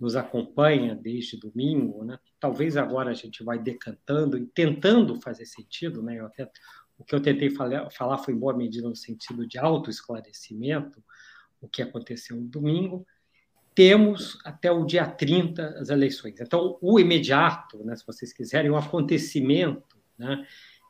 nos 0.00 0.16
acompanha 0.16 0.94
desde 0.94 1.38
domingo, 1.38 2.02
né? 2.04 2.18
talvez 2.40 2.76
agora 2.76 3.10
a 3.10 3.14
gente 3.14 3.44
vai 3.44 3.58
decantando 3.58 4.38
e 4.38 4.46
tentando 4.46 5.20
fazer 5.20 5.44
sentido, 5.44 6.02
né? 6.02 6.18
Eu 6.18 6.26
até, 6.26 6.50
o 6.98 7.04
que 7.04 7.14
eu 7.14 7.20
tentei 7.20 7.50
falar, 7.50 8.18
foi 8.18 8.32
em 8.32 8.38
boa 8.38 8.56
medida 8.56 8.88
no 8.88 8.96
sentido 8.96 9.46
de 9.46 9.58
autoesclarecimento, 9.58 11.04
o 11.60 11.68
que 11.68 11.82
aconteceu 11.82 12.36
no 12.36 12.48
domingo. 12.48 13.06
Temos 13.74 14.38
até 14.44 14.72
o 14.72 14.84
dia 14.84 15.06
30 15.06 15.78
as 15.78 15.90
eleições. 15.90 16.40
Então, 16.40 16.78
o 16.80 16.98
imediato, 16.98 17.84
né, 17.84 17.94
se 17.94 18.06
vocês 18.06 18.32
quiserem, 18.32 18.70
o 18.70 18.76
acontecimento, 18.76 19.98
né, 20.18 20.46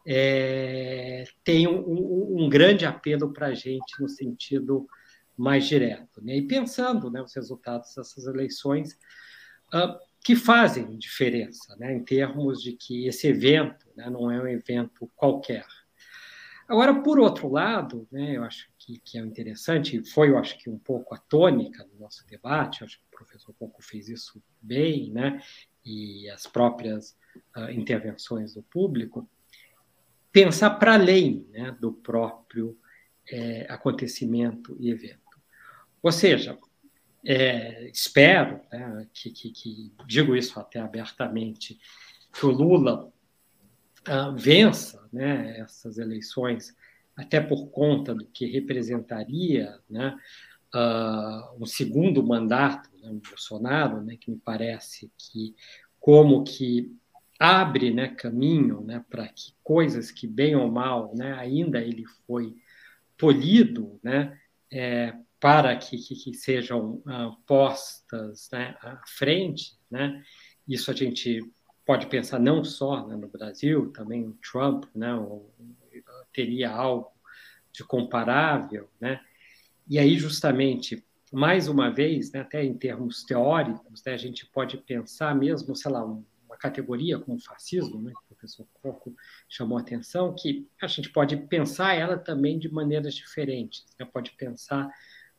é, 0.06 1.24
tem 1.44 1.66
um, 1.66 1.80
um, 1.80 2.44
um 2.44 2.48
grande 2.48 2.86
apelo 2.86 3.32
para 3.32 3.48
a 3.48 3.54
gente 3.54 4.00
no 4.00 4.08
sentido 4.08 4.88
mais 5.40 5.66
direto. 5.66 6.22
Né? 6.22 6.36
E 6.36 6.42
pensando 6.42 7.10
né, 7.10 7.22
os 7.22 7.34
resultados 7.34 7.94
dessas 7.94 8.26
eleições, 8.26 8.92
uh, 9.72 9.98
que 10.22 10.36
fazem 10.36 10.98
diferença, 10.98 11.74
né, 11.78 11.94
em 11.94 12.04
termos 12.04 12.62
de 12.62 12.74
que 12.74 13.06
esse 13.06 13.26
evento 13.26 13.86
né, 13.96 14.10
não 14.10 14.30
é 14.30 14.38
um 14.38 14.46
evento 14.46 15.10
qualquer. 15.16 15.64
Agora, 16.68 17.02
por 17.02 17.18
outro 17.18 17.48
lado, 17.48 18.06
né, 18.12 18.36
eu 18.36 18.44
acho 18.44 18.70
que, 18.78 19.00
que 19.00 19.18
é 19.18 19.22
interessante, 19.22 20.04
foi, 20.12 20.28
eu 20.28 20.36
acho 20.38 20.58
que 20.58 20.68
um 20.68 20.78
pouco 20.78 21.14
a 21.14 21.18
tônica 21.18 21.82
do 21.84 21.98
nosso 21.98 22.26
debate, 22.26 22.84
acho 22.84 22.98
que 22.98 23.04
o 23.06 23.16
professor 23.16 23.54
Pouco 23.54 23.82
fez 23.82 24.10
isso 24.10 24.42
bem, 24.60 25.10
né, 25.10 25.40
e 25.82 26.28
as 26.28 26.46
próprias 26.46 27.16
uh, 27.56 27.70
intervenções 27.70 28.52
do 28.52 28.62
público, 28.62 29.26
pensar 30.30 30.70
para 30.70 30.94
além 30.94 31.46
né, 31.50 31.74
do 31.80 31.94
próprio 31.94 32.78
é, 33.30 33.66
acontecimento 33.68 34.76
e 34.78 34.90
evento. 34.90 35.29
Ou 36.02 36.12
seja, 36.12 36.58
é, 37.24 37.88
espero 37.90 38.60
né, 38.72 39.06
que, 39.12 39.30
que, 39.30 39.50
que, 39.50 39.92
digo 40.06 40.34
isso 40.34 40.58
até 40.58 40.80
abertamente, 40.80 41.78
que 42.32 42.46
o 42.46 42.50
Lula 42.50 43.12
uh, 44.08 44.36
vença 44.36 45.06
né, 45.12 45.58
essas 45.60 45.98
eleições, 45.98 46.74
até 47.16 47.40
por 47.40 47.68
conta 47.70 48.14
do 48.14 48.24
que 48.24 48.46
representaria 48.46 49.78
né, 49.88 50.16
uh, 50.74 51.62
um 51.62 51.66
segundo 51.66 52.22
mandato 52.22 52.88
né, 53.02 53.10
no 53.10 53.20
Bolsonaro, 53.20 54.00
né, 54.02 54.16
que 54.18 54.30
me 54.30 54.38
parece 54.38 55.10
que 55.18 55.54
como 55.98 56.42
que 56.44 56.96
abre 57.38 57.90
né, 57.92 58.08
caminho 58.08 58.80
né, 58.82 59.04
para 59.10 59.28
que 59.28 59.54
coisas 59.62 60.10
que, 60.10 60.26
bem 60.26 60.56
ou 60.56 60.70
mal, 60.70 61.14
né, 61.14 61.32
ainda 61.34 61.80
ele 61.80 62.04
foi 62.26 62.56
tolhido 63.16 63.98
né, 64.02 64.38
é, 64.70 65.14
para 65.40 65.74
que, 65.76 65.96
que, 65.96 66.14
que 66.14 66.34
sejam 66.34 67.02
uh, 67.06 67.34
postas 67.46 68.48
né, 68.52 68.76
à 68.82 69.00
frente, 69.06 69.78
né? 69.90 70.22
Isso 70.68 70.90
a 70.90 70.94
gente 70.94 71.40
pode 71.84 72.06
pensar 72.06 72.38
não 72.38 72.62
só 72.62 73.06
né, 73.06 73.16
no 73.16 73.26
Brasil, 73.26 73.90
também 73.90 74.24
o 74.26 74.34
Trump, 74.34 74.84
né, 74.94 75.08
teria 76.32 76.70
algo 76.70 77.10
de 77.72 77.82
comparável, 77.82 78.88
né? 79.00 79.20
E 79.88 79.98
aí 79.98 80.16
justamente 80.18 81.04
mais 81.32 81.68
uma 81.68 81.90
vez, 81.90 82.32
né, 82.32 82.40
até 82.40 82.64
em 82.64 82.74
termos 82.74 83.24
teóricos, 83.24 84.02
né, 84.04 84.12
a 84.12 84.16
gente 84.16 84.46
pode 84.46 84.76
pensar 84.78 85.34
mesmo, 85.34 85.74
sei 85.76 85.90
lá, 85.90 86.04
uma 86.04 86.56
categoria 86.58 87.18
como 87.18 87.40
fascismo, 87.40 88.02
né, 88.02 88.12
que 88.12 88.32
o 88.32 88.36
professor 88.36 88.66
Coco 88.82 89.14
chamou 89.48 89.78
a 89.78 89.80
atenção, 89.80 90.34
que 90.34 90.68
a 90.82 90.86
gente 90.88 91.10
pode 91.10 91.36
pensar 91.36 91.94
ela 91.94 92.18
também 92.18 92.58
de 92.58 92.68
maneiras 92.68 93.14
diferentes. 93.14 93.86
Né, 93.98 94.04
pode 94.04 94.32
pensar 94.32 94.90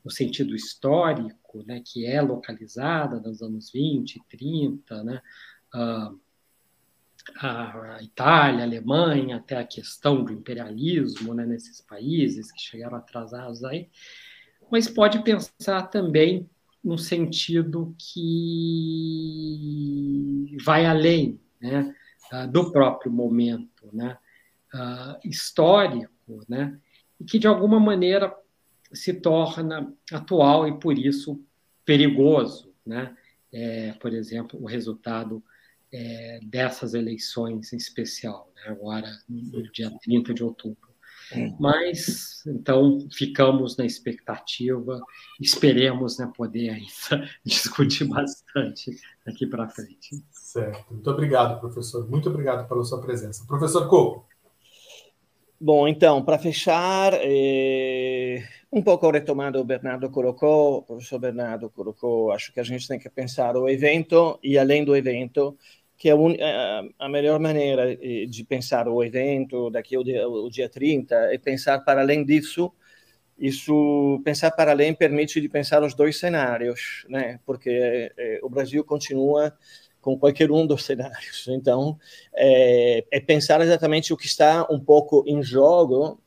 no 0.04 0.12
sentido 0.12 0.56
histórico, 0.56 1.64
né, 1.66 1.82
que 1.86 2.06
é 2.06 2.22
localizada 2.22 3.20
nos 3.20 3.42
anos 3.42 3.72
20, 3.72 4.22
30, 4.30 5.04
né, 5.04 5.22
a 7.38 8.00
Itália, 8.02 8.62
a 8.62 8.64
Alemanha, 8.66 9.38
até 9.38 9.58
a 9.58 9.66
questão 9.66 10.24
do 10.24 10.34
imperialismo 10.34 11.34
né, 11.34 11.46
nesses 11.46 11.80
países 11.82 12.52
que 12.52 12.60
chegaram 12.62 12.98
atrasados 12.98 13.64
aí, 13.64 13.90
mas 14.72 14.88
pode 14.88 15.24
pensar 15.24 15.84
também 15.84 16.50
no 16.84 16.98
sentido 16.98 17.96
que 17.98 18.18
vai 20.64 20.86
além 20.86 21.40
né, 21.62 21.94
do 22.50 22.72
próprio 22.72 23.12
momento 23.12 23.88
né, 23.94 24.18
histórico, 25.24 26.44
né, 26.50 26.80
e 27.20 27.24
que 27.24 27.38
de 27.38 27.46
alguma 27.46 27.80
maneira 27.80 28.36
se 28.94 29.14
torna 29.14 29.94
atual 30.12 30.68
e 30.68 30.80
por 30.80 30.98
isso 30.98 31.44
perigoso, 31.86 32.74
né? 32.86 33.16
É, 33.54 33.92
por 33.94 34.14
exemplo, 34.14 34.62
o 34.62 34.66
resultado 34.66 35.44
é, 35.92 36.40
dessas 36.44 36.94
eleições 36.94 37.74
em 37.74 37.78
especial, 37.78 38.52
né? 38.56 38.72
agora 38.72 39.12
no 39.28 39.70
dia 39.72 39.92
30 40.04 40.34
de 40.34 40.44
outubro. 40.44 40.92
Mas, 41.60 42.44
então, 42.46 43.08
ficamos 43.12 43.78
na 43.78 43.86
expectativa, 43.86 45.00
esperemos 45.40 46.18
né, 46.18 46.30
poder 46.36 46.70
ainda 46.70 47.30
discutir 47.46 48.06
bastante 48.06 48.98
daqui 49.26 49.48
para 49.48 49.70
frente. 49.70 50.24
Certo. 50.32 50.94
Muito 50.94 51.10
obrigado, 51.10 51.60
professor. 51.60 52.10
Muito 52.10 52.30
obrigado 52.30 52.68
pela 52.68 52.84
sua 52.84 53.02
presença. 53.02 53.46
Professor 53.48 53.88
Coco. 53.88 54.28
Bom, 55.64 55.88
então, 55.88 56.24
para 56.26 56.40
fechar, 56.40 57.14
eh, 57.22 58.44
um 58.72 58.82
pouco 58.82 59.12
retomando 59.12 59.60
o 59.60 59.64
Bernardo 59.64 60.10
colocou, 60.10 60.80
o 60.80 60.82
professor 60.82 61.20
Bernardo 61.20 61.70
colocou, 61.70 62.32
acho 62.32 62.52
que 62.52 62.60
a 62.60 62.64
gente 62.64 62.88
tem 62.88 62.98
que 62.98 63.08
pensar 63.12 63.56
o 63.56 63.70
evento 63.70 64.40
e 64.42 64.58
além 64.58 64.84
do 64.84 64.96
evento, 64.96 65.56
que 65.96 66.10
é 66.10 66.14
a, 66.98 67.08
melhor 67.08 67.40
maneira 67.40 67.94
eh, 67.94 68.26
de 68.26 68.44
pensar 68.44 68.88
o 68.88 69.04
evento 69.04 69.70
daqui 69.70 69.96
ao 69.96 70.04
dia, 70.04 70.24
ao 70.24 70.50
dia 70.50 70.68
30 70.68 71.16
é 71.32 71.38
pensar 71.38 71.80
para 71.82 72.02
além 72.02 72.26
disso. 72.26 72.74
Isso, 73.38 74.22
pensar 74.24 74.52
para 74.52 74.72
além 74.72 74.94
permite 74.96 75.42
de 75.42 75.50
pensar 75.50 75.84
os 75.84 75.96
dois 75.96 76.20
cenários, 76.20 77.06
né? 77.10 77.40
Porque 77.46 77.70
é, 78.18 78.40
o 78.44 78.50
Brasil 78.50 78.84
continua 78.84 79.54
com 80.02 80.18
qualquer 80.18 80.52
um 80.52 80.66
dos 80.66 80.84
cenários. 80.84 81.48
Então, 81.48 81.98
é, 82.34 83.06
é 83.12 83.20
pensar 83.20 83.62
exatamente 83.62 84.12
o 84.12 84.18
que 84.18 84.26
está 84.26 84.68
um 84.70 84.80
pouco 84.80 85.24
em 85.28 85.42
jogo 85.44 86.20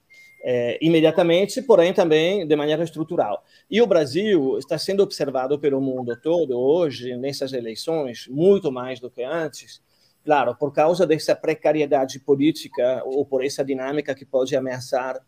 é, 0.46 0.78
imediatamente, 0.80 1.62
porém 1.62 1.94
também 1.94 2.46
de 2.46 2.54
maneira 2.54 2.84
estrutural. 2.84 3.42
E 3.70 3.80
o 3.80 3.86
Brasil 3.86 4.58
está 4.58 4.76
sendo 4.76 5.02
observado 5.02 5.58
pelo 5.58 5.80
mundo 5.80 6.14
todo 6.20 6.60
hoje, 6.60 7.16
nessas 7.16 7.54
eleições, 7.54 8.28
muito 8.28 8.70
mais 8.70 9.00
do 9.00 9.10
que 9.10 9.22
antes, 9.22 9.82
claro, 10.22 10.54
por 10.54 10.70
causa 10.70 11.06
dessa 11.06 11.34
precariedade 11.34 12.20
política 12.20 13.02
ou 13.06 13.24
por 13.24 13.42
essa 13.42 13.64
dinâmica 13.64 14.14
que 14.14 14.26
pode 14.26 14.54
ameaçar 14.54 15.18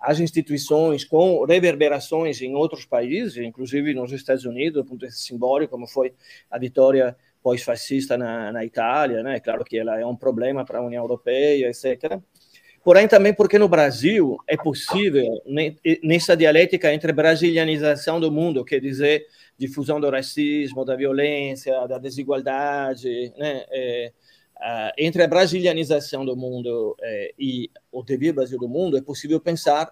as 0.00 0.18
instituições 0.18 1.04
com 1.04 1.44
reverberações 1.44 2.40
em 2.40 2.54
outros 2.54 2.84
países, 2.84 3.36
inclusive 3.36 3.94
nos 3.94 4.12
Estados 4.12 4.44
Unidos, 4.44 4.82
do 4.82 4.88
ponto 4.88 5.10
simbólico, 5.10 5.72
como 5.72 5.86
foi 5.86 6.14
a 6.50 6.58
vitória 6.58 7.16
pós-fascista 7.44 8.18
na, 8.18 8.50
na 8.50 8.64
Itália, 8.64 9.22
né? 9.22 9.38
Claro 9.38 9.64
que 9.64 9.78
ela 9.78 10.00
é 10.00 10.04
um 10.04 10.16
problema 10.16 10.64
para 10.64 10.80
a 10.80 10.82
União 10.82 11.04
Europeia, 11.04 11.68
etc 11.68 12.20
porém 12.84 13.08
também 13.08 13.32
porque 13.32 13.58
no 13.58 13.66
Brasil 13.66 14.36
é 14.46 14.56
possível, 14.58 15.42
nessa 16.02 16.36
dialética 16.36 16.92
entre 16.92 17.12
brasilianização 17.12 18.20
do 18.20 18.30
mundo, 18.30 18.62
quer 18.62 18.78
dizer, 18.78 19.26
difusão 19.58 19.98
do 19.98 20.10
racismo, 20.10 20.84
da 20.84 20.94
violência, 20.94 21.86
da 21.86 21.96
desigualdade, 21.98 23.32
né? 23.38 23.64
É, 23.70 24.12
entre 24.98 25.22
a 25.22 25.26
brasilianização 25.26 26.24
do 26.24 26.36
mundo 26.36 26.94
é, 27.02 27.34
e 27.38 27.70
o 27.90 28.02
devir 28.02 28.34
Brasil 28.34 28.58
do 28.58 28.68
mundo, 28.68 28.96
é 28.96 29.02
possível 29.02 29.40
pensar 29.40 29.90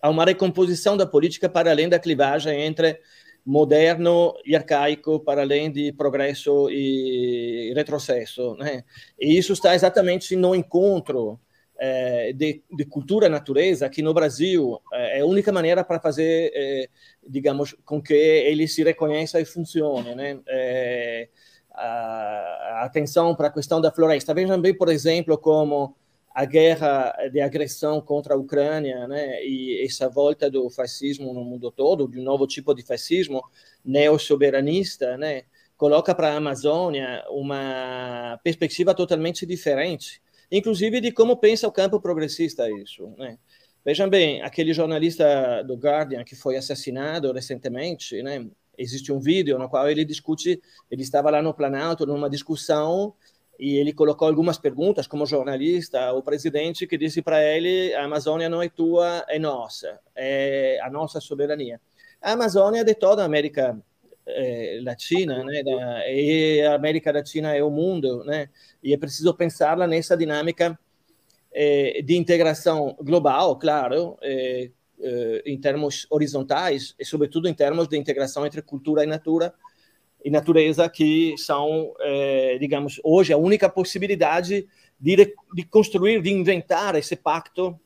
a 0.00 0.10
uma 0.10 0.24
recomposição 0.24 0.96
da 0.96 1.06
política 1.06 1.48
para 1.48 1.70
além 1.70 1.88
da 1.88 1.98
clivagem 1.98 2.60
entre 2.60 2.98
moderno 3.44 4.34
e 4.44 4.54
arcaico, 4.54 5.20
para 5.20 5.42
além 5.42 5.70
de 5.70 5.92
progresso 5.92 6.68
e 6.70 7.72
retrocesso. 7.74 8.54
Né? 8.54 8.84
E 9.18 9.36
isso 9.36 9.52
está 9.52 9.74
exatamente 9.74 10.36
no 10.36 10.54
encontro 10.54 11.40
é, 11.78 12.32
de, 12.32 12.62
de, 12.70 12.84
cultura 12.84 13.28
natureza 13.28 13.88
que 13.88 14.02
no 14.02 14.14
Brasil 14.14 14.80
é, 14.92 15.18
é 15.18 15.20
a 15.22 15.26
única 15.26 15.50
maneira 15.50 15.82
para 15.82 15.98
fazer, 15.98 16.52
é, 16.54 16.88
digamos, 17.28 17.74
com 17.84 18.00
que 18.00 18.14
ele 18.14 18.68
se 18.68 18.84
reconheça 18.84 19.40
e 19.40 19.44
funcione, 19.44 20.14
né? 20.14 20.38
É, 20.46 21.28
a, 21.74 22.80
a 22.80 22.84
atenção 22.84 23.34
para 23.34 23.48
a 23.48 23.52
questão 23.52 23.80
da 23.80 23.90
floresta. 23.90 24.34
Vejam 24.34 24.60
bem, 24.60 24.76
por 24.76 24.88
exemplo, 24.88 25.36
como 25.38 25.96
a 26.34 26.44
guerra 26.44 27.12
de 27.30 27.40
agressão 27.40 28.00
contra 28.00 28.34
a 28.34 28.38
Ucrânia, 28.38 29.06
né, 29.06 29.44
e 29.44 29.84
essa 29.84 30.08
volta 30.08 30.50
do 30.50 30.68
fascismo 30.70 31.32
no 31.34 31.44
mundo 31.44 31.70
todo, 31.70 32.08
de 32.08 32.18
um 32.18 32.22
novo 32.22 32.46
tipo 32.46 32.74
de 32.74 32.82
fascismo 32.82 33.42
neo-soberanista, 33.84 35.16
né, 35.16 35.42
coloca 35.76 36.14
para 36.14 36.32
a 36.32 36.36
Amazônia 36.36 37.24
uma 37.28 38.40
perspectiva 38.42 38.94
totalmente 38.94 39.44
diferente 39.44 40.22
inclusive 40.52 41.00
de 41.00 41.10
como 41.10 41.36
pensa 41.38 41.66
o 41.66 41.72
campo 41.72 41.98
progressista 41.98 42.70
isso. 42.70 43.08
Né? 43.16 43.38
Vejam 43.82 44.08
bem, 44.08 44.42
aquele 44.42 44.74
jornalista 44.74 45.62
do 45.62 45.74
Guardian 45.74 46.22
que 46.22 46.36
foi 46.36 46.56
assassinado 46.56 47.32
recentemente, 47.32 48.22
né? 48.22 48.46
existe 48.76 49.10
um 49.10 49.18
vídeo 49.18 49.58
no 49.58 49.68
qual 49.68 49.88
ele 49.90 50.04
discute, 50.04 50.60
ele 50.90 51.02
estava 51.02 51.30
lá 51.30 51.40
no 51.42 51.54
Planalto 51.54 52.06
numa 52.06 52.28
discussão 52.28 53.14
e 53.58 53.76
ele 53.76 53.92
colocou 53.92 54.26
algumas 54.26 54.58
perguntas 54.58 55.06
como 55.06 55.26
jornalista 55.26 56.12
o 56.12 56.22
presidente 56.22 56.86
que 56.86 56.98
disse 56.98 57.22
para 57.22 57.42
ele 57.42 57.94
a 57.94 58.04
Amazônia 58.04 58.48
não 58.48 58.62
é 58.62 58.68
tua, 58.68 59.24
é 59.28 59.38
nossa, 59.38 60.00
é 60.14 60.78
a 60.82 60.90
nossa 60.90 61.20
soberania. 61.20 61.80
A 62.20 62.32
Amazônia 62.32 62.80
é 62.80 62.84
de 62.84 62.94
toda 62.94 63.22
a 63.22 63.26
América 63.26 63.76
é, 64.26 64.80
Latina, 64.82 65.42
né? 65.44 65.62
Da, 65.62 66.08
e 66.08 66.62
a 66.62 66.74
América 66.74 67.12
Latina 67.12 67.54
é 67.54 67.62
o 67.62 67.70
mundo, 67.70 68.24
né? 68.24 68.48
E 68.82 68.92
é 68.92 68.96
preciso 68.96 69.34
pensá-la 69.34 69.86
nessa 69.86 70.16
dinâmica 70.16 70.78
é, 71.52 72.00
de 72.02 72.16
integração 72.16 72.96
global, 73.00 73.58
claro, 73.58 74.16
é, 74.22 74.70
em 75.44 75.60
termos 75.60 76.06
horizontais 76.08 76.94
e, 76.96 77.04
sobretudo, 77.04 77.48
em 77.48 77.54
termos 77.54 77.88
de 77.88 77.98
integração 77.98 78.46
entre 78.46 78.62
cultura 78.62 79.02
e 79.02 79.06
natura 79.06 79.52
e 80.24 80.30
natureza, 80.30 80.88
que 80.88 81.34
são, 81.36 81.94
digamos, 82.60 83.00
hoje 83.02 83.32
a 83.32 83.36
única 83.36 83.68
possibilidade 83.68 84.66
de, 85.00 85.34
de 85.54 85.64
construir, 85.64 86.22
de 86.22 86.30
inventar 86.30 86.94
esse 86.94 87.16
pacto 87.16 87.78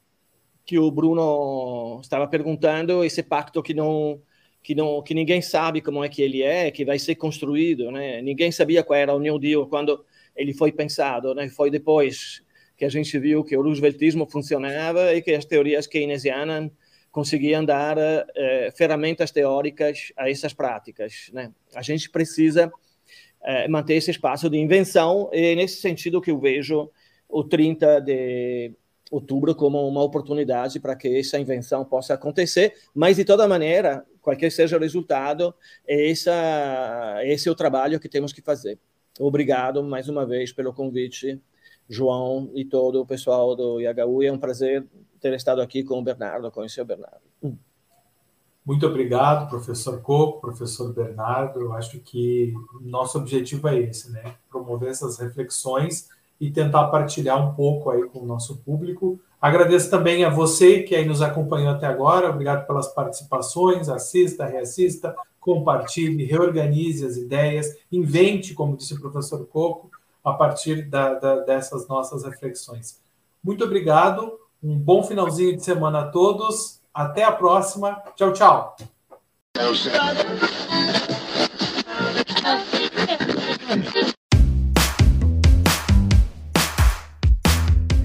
que 0.66 0.78
o 0.78 0.90
Bruno 0.90 2.00
estava 2.02 2.26
perguntando, 2.26 3.04
esse 3.04 3.22
pacto 3.22 3.62
que 3.62 3.72
não 3.72 4.20
que 4.62 4.74
não 4.74 5.00
que 5.00 5.14
ninguém 5.14 5.40
sabe 5.40 5.80
como 5.80 6.02
é 6.02 6.08
que 6.08 6.20
ele 6.20 6.42
é, 6.42 6.72
que 6.72 6.84
vai 6.84 6.98
ser 6.98 7.14
construído, 7.14 7.92
né? 7.92 8.20
Ninguém 8.20 8.50
sabia 8.50 8.82
qual 8.82 8.98
era 8.98 9.14
o 9.14 9.20
New 9.20 9.38
Deal 9.38 9.64
quando 9.68 10.04
ele 10.34 10.52
foi 10.52 10.72
pensado, 10.72 11.32
né? 11.34 11.48
Foi 11.48 11.70
depois 11.70 12.42
que 12.76 12.84
a 12.84 12.88
gente 12.88 13.16
viu 13.16 13.44
que 13.44 13.56
o 13.56 13.62
Rooseveltismo 13.62 14.26
funcionava 14.28 15.14
e 15.14 15.22
que 15.22 15.32
as 15.32 15.44
teorias 15.44 15.86
keynesianas 15.86 16.70
conseguiam 17.16 17.64
dar 17.64 17.96
eh, 17.96 18.70
ferramentas 18.76 19.30
teóricas 19.30 20.12
a 20.18 20.28
essas 20.28 20.52
práticas, 20.52 21.30
né? 21.32 21.50
A 21.74 21.80
gente 21.80 22.10
precisa 22.10 22.70
eh, 23.42 23.66
manter 23.68 23.94
esse 23.94 24.10
espaço 24.10 24.50
de 24.50 24.58
invenção 24.58 25.30
e 25.32 25.52
é 25.52 25.54
nesse 25.54 25.80
sentido 25.80 26.20
que 26.20 26.30
eu 26.30 26.38
vejo 26.38 26.90
o 27.26 27.42
30 27.42 28.00
de 28.00 28.70
outubro 29.10 29.54
como 29.54 29.88
uma 29.88 30.02
oportunidade 30.02 30.78
para 30.78 30.94
que 30.94 31.08
essa 31.18 31.38
invenção 31.38 31.86
possa 31.86 32.12
acontecer, 32.12 32.74
mas 32.94 33.16
de 33.16 33.24
toda 33.24 33.48
maneira 33.48 34.04
qualquer 34.20 34.52
seja 34.52 34.76
o 34.76 34.80
resultado, 34.80 35.54
essa, 35.88 37.20
esse 37.22 37.48
é 37.48 37.50
o 37.50 37.54
trabalho 37.54 37.98
que 37.98 38.10
temos 38.10 38.30
que 38.30 38.42
fazer. 38.42 38.78
Obrigado 39.18 39.82
mais 39.82 40.06
uma 40.06 40.26
vez 40.26 40.52
pelo 40.52 40.74
convite, 40.74 41.40
João 41.88 42.50
e 42.54 42.62
todo 42.62 43.00
o 43.00 43.06
pessoal 43.06 43.56
do 43.56 43.80
IHU. 43.80 44.22
É 44.22 44.30
um 44.30 44.38
prazer 44.38 44.84
ter 45.30 45.36
estado 45.36 45.60
aqui 45.60 45.82
com 45.82 45.98
o 45.98 46.02
Bernardo, 46.02 46.50
conhecer 46.50 46.80
o 46.80 46.86
Bernardo. 46.86 47.22
Hum. 47.42 47.56
Muito 48.64 48.86
obrigado, 48.86 49.48
professor 49.48 50.00
Coco, 50.00 50.40
professor 50.40 50.92
Bernardo. 50.92 51.60
Eu 51.60 51.72
acho 51.72 52.00
que 52.00 52.52
nosso 52.80 53.16
objetivo 53.18 53.68
é 53.68 53.78
esse, 53.78 54.10
né? 54.10 54.34
Promover 54.50 54.90
essas 54.90 55.18
reflexões 55.18 56.08
e 56.40 56.50
tentar 56.50 56.88
partilhar 56.88 57.40
um 57.40 57.54
pouco 57.54 57.90
aí 57.90 58.02
com 58.08 58.20
o 58.20 58.26
nosso 58.26 58.56
público 58.58 59.20
Agradeço 59.40 59.90
também 59.90 60.24
a 60.24 60.30
você 60.30 60.82
que 60.82 60.94
aí 60.94 61.04
nos 61.04 61.20
acompanhou 61.20 61.70
até 61.70 61.86
agora. 61.86 62.30
Obrigado 62.30 62.66
pelas 62.66 62.88
participações. 62.88 63.88
Assista, 63.88 64.46
reassista, 64.46 65.14
compartilhe, 65.38 66.24
reorganize 66.24 67.06
as 67.06 67.16
ideias, 67.16 67.76
invente, 67.92 68.54
como 68.54 68.76
disse 68.76 68.94
o 68.94 69.00
professor 69.00 69.46
Coco, 69.46 69.90
a 70.24 70.32
partir 70.32 70.88
da, 70.88 71.14
da, 71.14 71.36
dessas 71.44 71.86
nossas 71.86 72.24
reflexões. 72.24 73.00
Muito 73.44 73.62
obrigado, 73.62 74.36
um 74.62 74.78
bom 74.78 75.02
finalzinho 75.02 75.56
de 75.56 75.62
semana 75.62 76.00
a 76.00 76.08
todos, 76.08 76.80
até 76.92 77.24
a 77.24 77.32
próxima, 77.32 78.02
tchau, 78.16 78.32
tchau. 78.32 78.76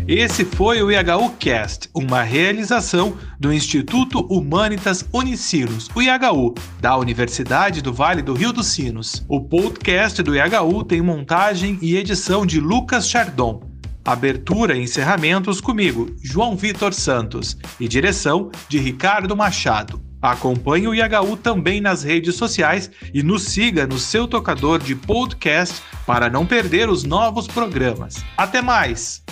Esse 0.08 0.44
foi 0.44 0.82
o 0.84 0.92
IHU 0.92 1.30
Cast, 1.40 1.90
uma 1.96 2.22
realização 2.22 3.18
do 3.40 3.54
Instituto 3.54 4.20
Humanitas 4.28 5.08
Unicinos, 5.14 5.90
o 5.96 6.02
IHU, 6.02 6.54
da 6.82 6.98
Universidade 6.98 7.82
do 7.82 7.94
Vale 7.94 8.22
do 8.22 8.34
Rio 8.34 8.52
dos 8.52 8.68
Sinos. 8.68 9.24
O 9.30 9.40
podcast 9.40 10.22
do 10.22 10.36
IHU 10.36 10.84
tem 10.84 11.02
montagem 11.02 11.80
e 11.82 11.96
edição 11.96 12.46
de 12.46 12.60
Lucas 12.60 13.08
Chardon. 13.08 13.71
Abertura 14.04 14.76
e 14.76 14.82
encerramentos 14.82 15.62
comigo, 15.62 16.16
João 16.24 16.56
Vitor 16.56 16.94
Santos, 16.94 17.58
e 17.80 17.88
direção 17.88 18.52
de 18.68 18.80
Ricardo 18.80 19.36
Machado. 19.36 20.02
Acompanhe 20.22 20.88
o 20.88 20.94
IHU 20.94 21.36
também 21.38 21.82
nas 21.82 22.04
redes 22.04 22.36
sociais 22.36 22.92
e 23.14 23.24
nos 23.24 23.44
siga 23.44 23.88
no 23.88 23.98
seu 23.98 24.28
tocador 24.28 24.80
de 24.80 24.96
podcast 24.96 25.82
para 26.06 26.30
não 26.30 26.46
perder 26.46 26.90
os 26.90 27.04
novos 27.04 27.48
programas. 27.48 28.24
Até 28.38 28.62
mais! 28.62 29.24